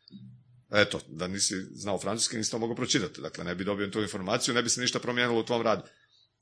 Eto, 0.72 1.00
da 1.08 1.28
nisi 1.28 1.56
znao 1.74 2.00
francuski, 2.00 2.38
nisi 2.38 2.52
to 2.52 2.60
mogao 2.60 2.76
pročitati. 2.76 3.22
Dakle, 3.22 3.44
ne 3.44 3.56
bi 3.56 3.64
dobio 3.64 3.88
tu 3.88 4.02
informaciju, 4.02 4.54
ne 4.54 4.64
bi 4.64 4.70
se 4.70 4.82
ništa 4.82 5.00
promijenilo 5.00 5.40
u 5.40 5.46
tvom 5.46 5.62
radu. 5.62 5.82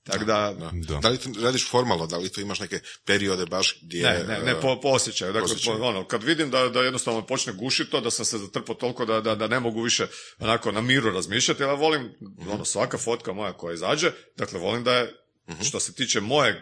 Tako 0.07 0.25
da, 0.25 0.53
da. 0.73 0.99
da 0.99 1.09
li 1.09 1.17
to 1.17 1.29
radiš 1.41 1.69
formalno, 1.69 2.07
da 2.07 2.17
li 2.17 2.29
to 2.29 2.41
imaš 2.41 2.59
neke 2.59 2.79
periode 3.05 3.45
baš 3.45 3.79
gdje... 3.81 4.03
Ne, 4.03 4.23
ne, 4.27 4.39
ne, 4.45 4.61
po, 4.61 4.79
po 4.81 4.87
osjećaju. 4.87 5.33
Dakle, 5.33 5.55
po, 5.65 5.71
ono, 5.71 6.07
kad 6.07 6.23
vidim 6.23 6.49
da, 6.51 6.69
da 6.69 6.81
jednostavno 6.81 7.25
počne 7.25 7.53
gušiti 7.53 7.91
to, 7.91 8.01
da 8.01 8.11
sam 8.11 8.25
se 8.25 8.37
zatrpao 8.37 8.75
toliko 8.75 9.05
da, 9.05 9.21
da, 9.21 9.35
da 9.35 9.47
ne 9.47 9.59
mogu 9.59 9.81
više 9.81 10.07
onako 10.39 10.71
na 10.71 10.81
miru 10.81 11.11
razmišljati, 11.11 11.63
ja 11.63 11.73
volim, 11.73 12.01
mm-hmm. 12.01 12.51
ono, 12.51 12.65
svaka 12.65 12.97
fotka 12.97 13.33
moja 13.33 13.53
koja 13.53 13.73
izađe, 13.73 14.11
dakle, 14.37 14.59
volim 14.59 14.83
da 14.83 14.93
je, 14.93 15.03
mm-hmm. 15.49 15.63
što 15.63 15.79
se 15.79 15.93
tiče 15.93 16.21
mojeg 16.21 16.55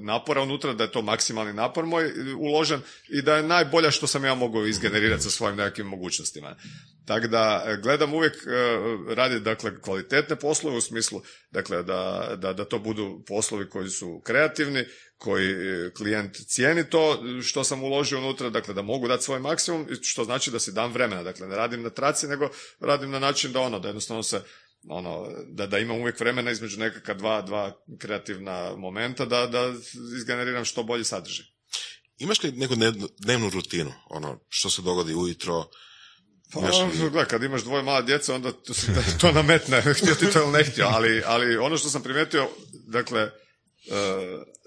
napora 0.00 0.42
unutra, 0.42 0.72
da 0.72 0.84
je 0.84 0.92
to 0.92 1.02
maksimalni 1.02 1.52
napor 1.52 1.86
moj 1.86 2.12
uložen 2.38 2.80
i 3.08 3.22
da 3.22 3.36
je 3.36 3.42
najbolja 3.42 3.90
što 3.90 4.06
sam 4.06 4.24
ja 4.24 4.34
mogao 4.34 4.66
izgenerirati 4.66 5.22
sa 5.22 5.30
svojim 5.30 5.56
nekakvim 5.56 5.86
mogućnostima. 5.86 6.56
Tako 7.04 7.26
da 7.26 7.64
e, 7.66 7.76
gledam 7.82 8.14
uvijek 8.14 8.34
e, 8.34 9.14
raditi 9.14 9.44
dakle 9.44 9.80
kvalitetne 9.80 10.36
poslove 10.36 10.76
u 10.76 10.80
smislu 10.80 11.22
dakle 11.50 11.82
da, 11.82 12.32
da, 12.36 12.52
da 12.52 12.64
to 12.64 12.78
budu 12.78 13.22
poslovi 13.26 13.68
koji 13.68 13.90
su 13.90 14.20
kreativni, 14.24 14.84
koji 15.18 15.50
e, 15.50 15.90
klijent 15.96 16.36
cijeni 16.36 16.90
to 16.90 17.22
što 17.42 17.64
sam 17.64 17.82
uložio 17.82 18.18
unutra, 18.18 18.50
dakle 18.50 18.74
da 18.74 18.82
mogu 18.82 19.08
dati 19.08 19.24
svoj 19.24 19.40
maksimum, 19.40 19.86
što 20.02 20.24
znači 20.24 20.50
da 20.50 20.58
si 20.58 20.72
dam 20.72 20.92
vremena, 20.92 21.22
dakle 21.22 21.46
ne 21.46 21.56
radim 21.56 21.82
na 21.82 21.90
traci, 21.90 22.26
nego 22.26 22.48
radim 22.80 23.10
na 23.10 23.18
način 23.18 23.52
da 23.52 23.60
ono, 23.60 23.78
da 23.78 23.88
jednostavno 23.88 24.22
se 24.22 24.42
ono, 24.88 25.28
da, 25.48 25.66
da 25.66 25.78
imam 25.78 26.00
uvijek 26.00 26.20
vremena 26.20 26.50
između 26.50 26.78
nekakva 26.78 27.14
dva, 27.14 27.42
dva 27.42 27.72
kreativna 27.98 28.76
momenta 28.76 29.24
da, 29.24 29.46
da 29.46 29.72
izgeneriram 30.16 30.64
što 30.64 30.82
bolji 30.82 31.04
sadržaj. 31.04 31.46
Imaš 32.18 32.42
li 32.42 32.52
neku 32.52 32.74
dnevnu 33.18 33.50
rutinu, 33.50 33.92
ono, 34.10 34.40
što 34.48 34.70
se 34.70 34.82
dogodi 34.82 35.14
ujutro, 35.14 35.70
pa, 36.52 36.60
li... 36.60 37.26
kad 37.28 37.42
imaš 37.42 37.62
dvoje 37.62 37.82
mala 37.82 38.02
djeca, 38.02 38.34
onda 38.34 38.52
to, 38.52 38.72
to 39.20 39.32
nametne, 39.32 39.80
htio 39.98 40.14
ti 40.14 40.32
to 40.32 40.42
ili 40.42 40.52
ne 40.52 40.64
htio, 40.64 40.86
ali, 40.86 41.22
ali 41.26 41.56
ono 41.56 41.78
što 41.78 41.88
sam 41.88 42.02
primijetio, 42.02 42.48
dakle, 42.86 43.22
uh, 43.22 43.30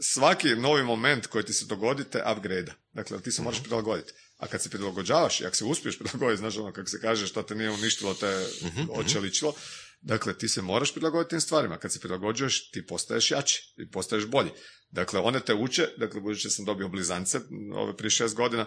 svaki 0.02 0.48
novi 0.48 0.84
moment 0.84 1.28
koji 1.28 1.44
ti 1.44 1.54
se 1.54 1.66
dogodi 1.66 2.04
te 2.04 2.24
upgrade 2.32 2.74
Dakle, 2.94 3.22
ti 3.22 3.32
se 3.32 3.42
moraš 3.42 3.64
prilagoditi. 3.64 4.14
A 4.38 4.48
kad 4.48 4.62
se 4.62 4.70
prilagođavaš 4.70 5.42
i 5.42 5.46
ako 5.46 5.56
se 5.56 5.66
uspiješ 5.66 6.00
prilagoditi, 6.00 6.40
znaš 6.40 6.58
ono 6.58 6.72
kako 6.72 6.90
se 6.90 7.02
kaže, 7.02 7.28
što 7.28 7.44
te 7.44 7.56
nije 7.56 7.72
uništilo, 7.72 8.14
te 8.14 8.48
uh 8.62 9.00
očeličilo, 9.00 9.54
Dakle, 10.02 10.38
ti 10.38 10.48
se 10.48 10.62
moraš 10.62 10.94
prilagoditi 10.94 11.30
tim 11.30 11.42
stvarima. 11.42 11.78
Kad 11.78 11.94
se 11.94 12.00
prilagođuješ, 12.00 12.72
ti 12.72 12.86
postaješ 12.86 13.32
jači, 13.32 13.74
ti 13.76 13.92
postaješ 13.92 14.26
bolji. 14.26 14.50
Dakle, 14.90 15.20
one 15.20 15.40
te 15.40 15.54
uče, 15.54 15.88
dakle, 15.98 16.22
budući 16.22 16.50
sam 16.50 16.66
dobio 16.66 16.90
blizance 16.90 17.40
ove 17.76 17.98
prije 17.98 18.10
šest 18.10 18.36
godina, 18.36 18.66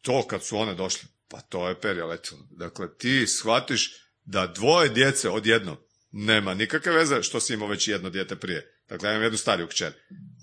to 0.00 0.26
kad 0.26 0.44
su 0.44 0.56
one 0.56 0.74
došle, 0.74 1.08
pa 1.28 1.40
to 1.40 1.68
je 1.68 2.04
letilo. 2.04 2.40
Dakle, 2.50 2.96
ti 2.98 3.26
shvatiš 3.26 3.92
da 4.24 4.46
dvoje 4.46 4.88
djece 4.88 5.28
odjednom 5.28 5.76
nema 6.12 6.54
nikakve 6.54 6.92
veze 6.92 7.22
što 7.22 7.40
si 7.40 7.54
imao 7.54 7.68
već 7.68 7.88
jedno 7.88 8.10
dijete 8.10 8.36
prije. 8.36 8.82
Dakle, 8.88 9.08
ja 9.08 9.12
imam 9.12 9.22
jednu 9.22 9.38
stariju 9.38 9.68
kćer. 9.68 9.92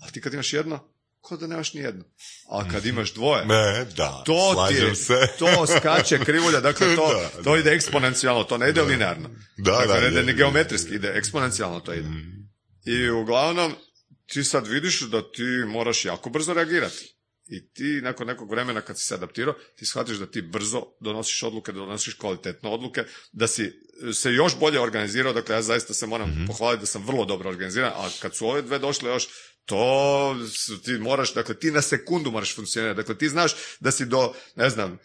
Ali 0.02 0.12
ti 0.12 0.20
kad 0.20 0.34
imaš 0.34 0.52
jedno, 0.52 0.94
ko 1.20 1.36
da 1.36 1.46
nemaš 1.46 1.74
ni 1.74 1.80
jedno. 1.80 2.04
A 2.48 2.68
kad 2.70 2.86
imaš 2.86 3.14
dvoje, 3.14 3.46
ne, 3.46 3.86
da, 3.96 4.22
to 4.26 4.68
ti 4.68 4.96
se. 4.96 5.28
to 5.38 5.66
skače 5.66 6.18
krivulja, 6.24 6.60
dakle 6.60 6.96
to, 6.96 7.14
da, 7.14 7.42
to 7.42 7.56
ide 7.56 7.70
eksponencijalno, 7.70 8.44
to 8.44 8.58
ne 8.58 8.70
ide 8.70 8.82
linearno. 8.82 9.28
Da, 9.56 9.72
dakle, 9.72 9.94
da, 9.94 10.00
ne 10.00 10.08
ide 10.08 10.22
ni 10.22 10.34
geometrijski, 10.34 10.94
ide 10.94 11.12
eksponencijalno 11.14 11.80
to 11.80 11.94
ide. 11.94 12.08
Mm. 12.08 12.48
I 12.86 13.10
uglavnom, 13.10 13.74
ti 14.26 14.44
sad 14.44 14.66
vidiš 14.66 15.00
da 15.00 15.32
ti 15.32 15.42
moraš 15.66 16.04
jako 16.04 16.30
brzo 16.30 16.54
reagirati. 16.54 17.16
I 17.46 17.72
ti 17.72 18.00
nakon 18.02 18.26
nekog 18.26 18.50
vremena 18.50 18.80
kad 18.80 18.98
si 18.98 19.04
se 19.04 19.14
adaptirao, 19.14 19.54
ti 19.76 19.86
shvatiš 19.86 20.16
da 20.16 20.26
ti 20.26 20.42
brzo 20.42 20.82
donosiš 21.00 21.42
odluke, 21.42 21.72
da 21.72 21.78
donosiš 21.78 22.14
kvalitetne 22.14 22.70
odluke, 22.70 23.04
da 23.32 23.46
si 23.46 23.72
se 24.12 24.32
još 24.32 24.58
bolje 24.58 24.80
organizirao, 24.80 25.32
dakle 25.32 25.54
ja 25.54 25.62
zaista 25.62 25.94
se 25.94 26.06
moram 26.06 26.28
mm 26.28 26.46
pohvaliti 26.46 26.80
da 26.80 26.86
sam 26.86 27.06
vrlo 27.06 27.24
dobro 27.24 27.50
organiziran, 27.50 27.92
a 27.94 28.08
kad 28.20 28.36
su 28.36 28.46
ove 28.46 28.62
dve 28.62 28.78
došle 28.78 29.10
još, 29.10 29.28
to 29.64 30.36
ti 30.84 30.92
moraš, 30.92 31.34
dakle 31.34 31.54
ti 31.54 31.70
na 31.70 31.82
sekundu 31.82 32.30
moraš 32.30 32.56
funkcionirati, 32.56 32.96
dakle 32.96 33.18
ti 33.18 33.28
znaš 33.28 33.52
da 33.80 33.90
si 33.90 34.06
do, 34.06 34.32
ne 34.56 34.70
znam, 34.70 34.98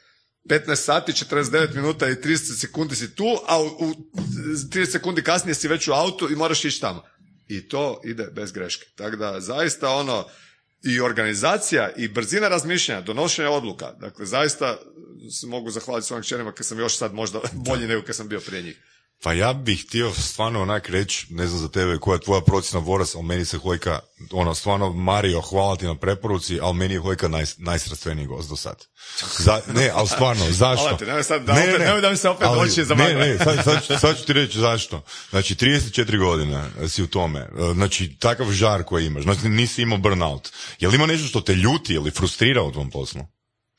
15 0.50 0.76
sati, 0.76 1.12
49 1.12 1.76
minuta 1.76 2.10
i 2.10 2.16
30 2.16 2.60
sekundi 2.60 2.96
si 2.96 3.16
tu, 3.16 3.38
a 3.48 3.62
u, 3.62 3.66
u 3.66 3.94
30 4.14 4.92
sekundi 4.92 5.24
kasnije 5.24 5.56
si 5.56 5.68
već 5.68 5.88
u 5.88 5.94
autu 5.94 6.32
i 6.32 6.36
moraš 6.36 6.66
ići 6.66 6.82
tamo. 6.82 7.04
I 7.48 7.68
to 7.68 8.02
ide 8.06 8.28
bez 8.32 8.52
greške. 8.52 8.86
Tako 8.96 9.16
da 9.16 9.42
zaista 9.42 9.90
ono, 9.90 10.26
i 10.86 11.00
organizacija 11.00 11.92
i 11.98 12.08
brzina 12.08 12.48
razmišljanja, 12.48 13.02
donošenja 13.02 13.50
odluka, 13.50 13.92
dakle 13.92 14.26
zaista 14.26 14.78
se 15.40 15.48
mogu 15.48 15.72
zahvaliti 15.72 16.08
svojim 16.08 16.24
čerima 16.24 16.52
kad 16.52 16.66
sam 16.66 16.80
još 16.80 16.98
sad 16.98 17.14
možda 17.14 17.40
bolji 17.54 17.88
nego 17.88 18.02
kad 18.02 18.16
sam 18.16 18.28
bio 18.28 18.40
prije 18.40 18.62
njih. 18.64 18.78
Pa 19.26 19.34
ja 19.34 19.54
bih 19.54 19.86
htio 19.88 20.12
stvarno 20.14 20.62
onak 20.62 20.90
reći, 20.90 21.28
ne 21.30 21.48
znam 21.48 21.60
za 21.60 21.70
tebe 21.70 21.98
koja 21.98 22.16
je 22.16 22.22
tvoja 22.22 22.42
procjena 22.42 22.86
Voras, 22.86 23.16
ali 23.16 23.24
meni 23.24 23.46
se 23.46 23.58
Hojka, 23.58 24.00
ono, 24.32 24.56
stvarno 24.56 24.94
Mario, 24.94 25.42
hvala 25.42 25.76
ti 25.76 25.86
na 25.86 25.96
preporuci, 25.96 26.60
ali 26.62 26.74
meni 26.74 26.94
je 26.94 27.00
Hojka 27.00 27.28
naj, 27.28 27.46
najstrastveniji 27.58 28.28
gost 28.28 28.50
do 28.50 28.56
sad. 28.56 28.86
Za, 29.38 29.62
ne, 29.74 29.90
ali 29.94 30.08
stvarno, 30.08 30.46
zašto? 30.64 30.84
Hvala 30.84 30.98
ti, 30.98 31.06
nemoj 31.06 31.24
sad 31.24 31.44
da, 31.44 31.54
ne, 31.54 31.62
opet, 31.62 31.80
ne, 31.80 32.02
da 32.02 32.10
mi 32.10 32.18
se 32.18 32.30
opet 32.30 32.48
ali, 32.48 32.70
oči 32.70 32.86
za 32.86 32.96
Ne, 32.96 33.14
ne, 33.14 33.38
sad, 33.38 33.64
sad, 33.64 34.00
sad, 34.00 34.18
ću 34.18 34.26
ti 34.26 34.34
reći 34.34 34.60
zašto. 34.60 35.04
Znači, 35.30 35.56
34 35.56 36.20
godine 36.20 36.64
si 36.88 37.04
u 37.04 37.08
tome, 37.08 37.48
znači, 37.74 38.16
takav 38.20 38.52
žar 38.52 38.84
koji 38.84 39.06
imaš, 39.06 39.24
znači 39.24 39.50
nisi 39.50 39.82
imao 39.82 39.98
burnout. 39.98 40.50
Je 40.80 40.88
li 40.88 40.96
ima 40.96 41.06
nešto 41.06 41.28
što 41.28 41.42
te 41.42 41.56
ljuti 41.56 41.94
ili 41.94 42.12
frustrira 42.12 42.62
u 42.62 42.72
tom 42.72 42.90
poslu? 42.90 43.22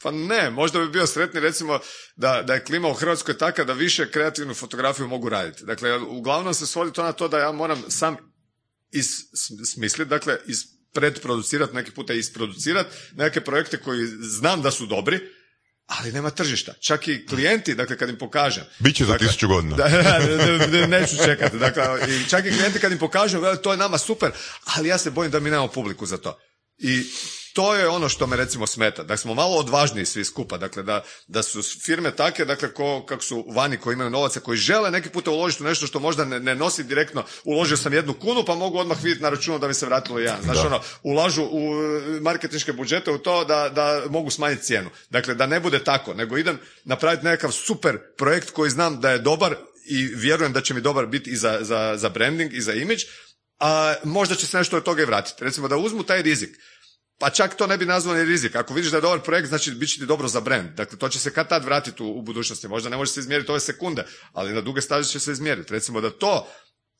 Pa 0.06 0.12
ne, 0.12 0.50
možda 0.50 0.78
bi 0.78 0.88
bio 0.88 1.06
sretni 1.06 1.40
recimo 1.40 1.78
da, 2.16 2.42
da 2.42 2.54
je 2.54 2.64
klima 2.64 2.88
u 2.88 2.94
Hrvatskoj 2.94 3.38
taka 3.38 3.64
da 3.64 3.72
više 3.72 4.10
kreativnu 4.10 4.54
fotografiju 4.54 5.08
mogu 5.08 5.28
raditi. 5.28 5.64
Dakle, 5.64 5.98
uglavnom 5.98 6.54
se 6.54 6.66
svodi 6.66 6.92
to 6.92 7.02
na 7.02 7.12
to 7.12 7.28
da 7.28 7.38
ja 7.38 7.52
moram 7.52 7.84
sam 7.88 8.16
smisliti, 9.74 10.08
dakle, 10.08 10.38
iz 10.46 10.58
predproducirati, 10.92 11.74
neki 11.74 11.90
puta 11.90 12.12
isproducirati 12.12 12.90
neke 13.16 13.40
projekte 13.40 13.76
koji 13.76 14.06
znam 14.06 14.62
da 14.62 14.70
su 14.70 14.86
dobri, 14.86 15.20
ali 15.86 16.12
nema 16.12 16.30
tržišta. 16.30 16.72
Čak 16.80 17.08
i 17.08 17.26
klijenti, 17.26 17.74
dakle 17.74 17.98
kad 17.98 18.08
im 18.08 18.18
pokažem. 18.18 18.64
Biće 18.78 19.04
za 19.04 19.12
dakle, 19.12 19.26
tisuću 19.26 19.48
godina. 19.48 19.76
Da, 20.70 20.86
neću 20.86 21.16
čekati. 21.24 21.58
Dakle, 21.58 21.82
i 22.08 22.28
čak 22.28 22.46
i 22.46 22.50
klijenti 22.50 22.78
kad 22.78 22.92
im 22.92 22.98
pokažem, 22.98 23.42
to 23.62 23.72
je 23.72 23.76
nama 23.76 23.98
super, 23.98 24.30
ali 24.64 24.88
ja 24.88 24.98
se 24.98 25.10
bojim 25.10 25.32
da 25.32 25.40
mi 25.40 25.50
nemamo 25.50 25.68
publiku 25.68 26.06
za 26.06 26.16
to. 26.16 26.38
I 26.78 27.06
to 27.56 27.74
je 27.74 27.88
ono 27.88 28.08
što 28.08 28.26
me 28.26 28.36
recimo 28.36 28.66
smeta. 28.66 29.02
Da 29.02 29.16
smo 29.16 29.34
malo 29.34 29.56
odvažniji 29.56 30.06
svi 30.06 30.24
skupa. 30.24 30.58
Dakle, 30.58 30.82
da, 30.82 31.04
da 31.26 31.42
su 31.42 31.62
firme 31.62 32.10
take, 32.10 32.44
dakle, 32.44 32.74
ko, 32.74 33.06
kako 33.06 33.22
su 33.22 33.44
vani 33.48 33.76
koji 33.76 33.94
imaju 33.94 34.10
novaca, 34.10 34.40
koji 34.40 34.58
žele 34.58 34.90
neki 34.90 35.08
puta 35.08 35.30
uložiti 35.30 35.62
u 35.62 35.66
nešto 35.66 35.86
što 35.86 36.00
možda 36.00 36.24
ne, 36.24 36.40
ne 36.40 36.54
nosi 36.54 36.84
direktno. 36.84 37.24
Uložio 37.44 37.76
sam 37.76 37.92
jednu 37.92 38.14
kunu, 38.14 38.44
pa 38.44 38.54
mogu 38.54 38.78
odmah 38.78 39.02
vidjeti 39.02 39.22
na 39.22 39.28
računu 39.28 39.58
da 39.58 39.68
mi 39.68 39.74
se 39.74 39.86
vratilo 39.86 40.18
jedan. 40.18 40.42
Znači, 40.42 40.66
ono, 40.66 40.80
ulažu 41.02 41.42
u 41.42 41.72
e, 41.72 42.20
marketinške 42.20 42.72
budžete 42.72 43.10
u 43.10 43.18
to 43.18 43.44
da, 43.44 43.68
da 43.68 44.02
mogu 44.10 44.30
smanjiti 44.30 44.62
cijenu. 44.62 44.90
Dakle, 45.10 45.34
da 45.34 45.46
ne 45.46 45.60
bude 45.60 45.84
tako, 45.84 46.14
nego 46.14 46.36
idem 46.36 46.58
napraviti 46.84 47.24
nekakav 47.24 47.50
super 47.50 47.98
projekt 48.18 48.50
koji 48.50 48.70
znam 48.70 49.00
da 49.00 49.10
je 49.10 49.18
dobar 49.18 49.56
i 49.86 50.06
vjerujem 50.06 50.52
da 50.52 50.60
će 50.60 50.74
mi 50.74 50.80
dobar 50.80 51.06
biti 51.06 51.30
i 51.30 51.36
za, 51.36 51.58
za, 51.60 51.94
za 51.96 52.08
branding 52.08 52.52
i 52.52 52.60
za 52.60 52.72
image, 52.72 53.02
a 53.58 53.94
možda 54.04 54.34
će 54.34 54.46
se 54.46 54.58
nešto 54.58 54.76
od 54.76 54.82
toga 54.82 55.02
i 55.02 55.06
vratiti. 55.06 55.44
Recimo 55.44 55.68
da 55.68 55.76
uzmu 55.76 56.02
taj 56.02 56.22
rizik 56.22 56.58
pa 57.18 57.30
čak 57.30 57.54
to 57.54 57.66
ne 57.66 57.76
bi 57.76 57.86
nazvao 57.86 58.16
ni 58.16 58.24
rizik. 58.24 58.56
Ako 58.56 58.74
vidiš 58.74 58.90
da 58.90 58.96
je 58.96 59.00
dobar 59.00 59.20
projekt, 59.20 59.48
znači 59.48 59.70
bit 59.70 59.90
će 59.90 59.98
ti 59.98 60.06
dobro 60.06 60.28
za 60.28 60.40
brand. 60.40 60.68
Dakle, 60.70 60.98
to 60.98 61.08
će 61.08 61.18
se 61.18 61.32
kad 61.32 61.48
tad 61.48 61.64
vratiti 61.64 62.02
u, 62.02 62.22
budućnosti. 62.22 62.68
Možda 62.68 62.90
ne 62.90 62.96
može 62.96 63.10
se 63.10 63.20
izmjeriti 63.20 63.50
ove 63.50 63.60
sekunde, 63.60 64.04
ali 64.32 64.52
na 64.52 64.60
duge 64.60 64.80
staze 64.80 65.10
će 65.10 65.20
se 65.20 65.32
izmjeriti. 65.32 65.72
Recimo 65.72 66.00
da 66.00 66.10
to 66.10 66.48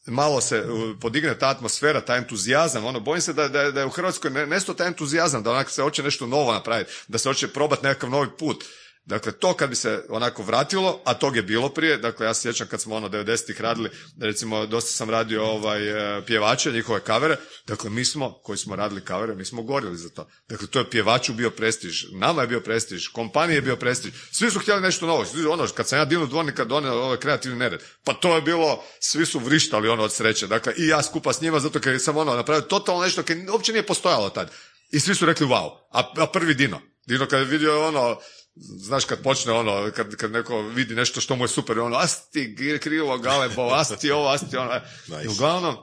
malo 0.07 0.41
se 0.41 0.65
podigne 1.01 1.39
ta 1.39 1.49
atmosfera, 1.49 2.01
taj 2.01 2.19
entuzijazam, 2.19 2.85
ono, 2.85 3.01
bojim 3.01 3.21
se 3.21 3.33
da, 3.33 3.49
da, 3.49 3.71
da 3.71 3.81
je 3.81 3.87
u 3.87 3.91
Hrvatskoj 3.91 4.31
nesto 4.31 4.75
taj 4.75 4.87
entuzijazam, 4.87 5.43
da 5.43 5.51
onak 5.51 5.71
se 5.71 5.83
hoće 5.83 6.03
nešto 6.03 6.27
novo 6.27 6.53
napraviti, 6.53 6.93
da 7.09 7.19
se 7.19 7.29
hoće 7.29 7.49
probati 7.49 7.85
nekakav 7.85 8.11
novi 8.11 8.29
put. 8.39 8.65
Dakle, 9.07 9.33
to 9.33 9.55
kad 9.55 9.71
bi 9.71 9.77
se 9.77 10.05
onako 10.09 10.43
vratilo, 10.43 11.01
a 11.05 11.15
tog 11.15 11.37
je 11.37 11.43
bilo 11.43 11.69
prije, 11.69 11.99
dakle 11.99 12.27
ja 12.27 12.35
se 12.35 12.41
sjećam 12.41 12.67
kad 12.67 12.81
smo 12.81 12.95
ono 12.95 13.09
90-ih 13.09 13.61
radili, 13.61 13.91
recimo 14.21 14.67
dosta 14.67 14.91
sam 14.91 15.11
radio 15.11 15.45
ovaj, 15.45 15.89
e, 16.19 16.23
pjevače, 16.27 16.73
njihove 16.73 17.01
kavere, 17.01 17.37
dakle 17.67 17.91
mi 17.91 18.05
smo, 18.05 18.33
koji 18.43 18.59
smo 18.59 18.77
radili 18.77 19.01
kavere, 19.01 19.35
mi 19.35 19.45
smo 19.45 19.63
gorili 19.63 19.97
za 19.97 20.09
to. 20.09 20.29
Dakle, 20.49 20.67
to 20.67 20.79
je 20.79 20.91
pjevaču 20.91 21.35
bio 21.35 21.51
prestiž, 21.51 22.05
nama 22.13 22.43
je 22.43 22.49
bio 22.49 22.61
prestiž, 22.61 23.09
kompaniji 23.09 23.55
je 23.55 23.63
bio 23.63 23.77
prestiž, 23.77 24.13
svi 24.33 24.51
su 24.51 24.59
htjeli 24.59 24.81
nešto 24.81 25.07
novo. 25.07 25.25
Ono, 25.51 25.67
kad 25.67 25.89
sam 25.89 25.99
ja 25.99 26.05
Dinu 26.05 26.27
Dvornika 26.27 26.65
donio 26.65 26.93
ovaj 26.93 27.17
kreativni 27.17 27.59
nered, 27.59 27.81
pa 28.05 28.15
to 28.15 28.35
je 28.35 28.43
bilo, 28.43 28.85
svi 29.01 29.27
su 29.27 29.39
vrištali 29.39 29.89
ono 29.89 30.03
od 30.03 30.13
sreće, 30.13 30.47
dakle 30.47 30.73
i 30.77 30.87
ja 30.87 31.03
skupa 31.03 31.33
s 31.33 31.41
njima, 31.41 31.61
zato 31.61 31.81
kad 31.81 32.03
sam 32.03 32.17
ono 32.17 32.35
napravio 32.35 32.63
totalno 32.63 33.03
nešto, 33.03 33.23
kad 33.23 33.49
uopće 33.49 33.73
nije 33.73 33.87
postojalo 33.87 34.31
tad. 34.31 34.51
I 34.91 35.01
svi 35.01 35.15
su 35.15 35.27
rekli 35.27 35.47
wow, 35.47 35.71
a, 35.93 36.13
a 36.17 36.27
prvi 36.27 36.55
Dino, 36.55 36.81
Dino 37.07 37.27
kad 37.27 37.41
je 37.41 37.47
vidio 37.47 37.87
ono, 37.87 38.19
znaš 38.57 39.05
kad 39.05 39.23
počne 39.23 39.53
ono, 39.53 39.91
kad, 39.97 40.17
kad 40.17 40.33
neko 40.33 40.63
vidi 40.63 40.95
nešto 40.95 41.21
što 41.21 41.37
mu 41.37 41.45
je 41.45 41.49
super, 41.49 41.79
ono, 41.79 41.97
asti 41.97 42.57
krivo 42.81 43.19
galebo, 43.19 43.71
asti 43.73 44.11
ovo, 44.11 44.29
asti 44.29 44.57
ono. 44.57 44.81
I 45.25 45.29
uglavnom, 45.29 45.77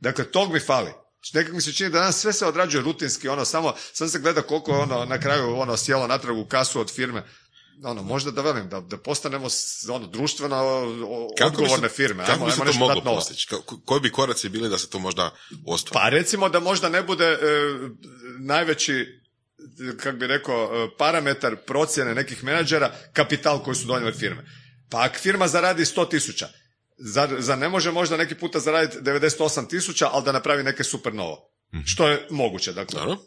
dakle, 0.00 0.24
tog 0.24 0.52
mi 0.52 0.60
fali. 0.60 0.90
Nekako 1.34 1.56
mi 1.56 1.62
se 1.62 1.72
čini 1.72 1.90
da 1.90 1.98
danas 1.98 2.20
sve 2.20 2.32
se 2.32 2.46
odrađuje 2.46 2.82
rutinski, 2.82 3.28
ono, 3.28 3.44
samo, 3.44 3.74
sam 3.92 4.08
se 4.08 4.18
gleda 4.18 4.42
koliko 4.42 4.72
je 4.72 4.78
ono, 4.78 5.04
na 5.04 5.20
kraju 5.20 5.56
ono, 5.56 5.76
sjelo 5.76 6.06
natrag 6.06 6.38
u 6.38 6.46
kasu 6.46 6.80
od 6.80 6.90
firme. 6.90 7.24
Ono, 7.84 8.02
možda 8.02 8.30
da 8.30 8.42
velim, 8.42 8.68
da, 8.68 8.80
da 8.80 8.98
postanemo 8.98 9.48
ono, 9.90 10.06
društveno 10.06 10.56
odgovorne 11.46 11.88
se, 11.88 11.94
firme. 11.94 12.26
Kako 12.26 12.44
bi 12.44 12.52
se 12.52 12.58
to 12.58 12.78
moglo 12.78 13.00
postići? 13.04 13.48
Koji 13.84 14.00
bi 14.00 14.12
koraci 14.12 14.48
bili 14.48 14.68
da 14.68 14.78
se 14.78 14.90
to 14.90 14.98
možda 14.98 15.34
ostvari? 15.66 16.04
Pa 16.04 16.08
recimo 16.08 16.48
da 16.48 16.60
možda 16.60 16.88
ne 16.88 17.02
bude 17.02 17.24
e, 17.24 17.38
najveći 18.38 19.19
kak 20.02 20.16
bi 20.16 20.26
rekao, 20.26 20.64
e, 20.64 20.96
parametar 20.98 21.56
procjene 21.56 22.14
nekih 22.14 22.44
menadžera, 22.44 22.92
kapital 23.12 23.62
koji 23.64 23.74
su 23.74 23.86
donijeli 23.86 24.18
firme. 24.18 24.44
Pa 24.90 25.04
ako 25.04 25.14
firma 25.18 25.48
zaradi 25.48 25.84
100 25.84 26.10
tisuća, 26.10 26.48
za 27.38 27.56
ne 27.56 27.68
može 27.68 27.90
možda 27.90 28.16
neki 28.16 28.34
puta 28.34 28.60
zaraditi 28.60 28.98
98 28.98 29.68
tisuća, 29.68 30.08
ali 30.12 30.24
da 30.24 30.32
napravi 30.32 30.62
neke 30.62 30.84
super 30.84 31.14
novo? 31.14 31.50
Mhm. 31.74 31.82
Što 31.84 32.08
je 32.08 32.26
moguće, 32.30 32.72
dakle. 32.72 32.98
Naravno. 32.98 33.22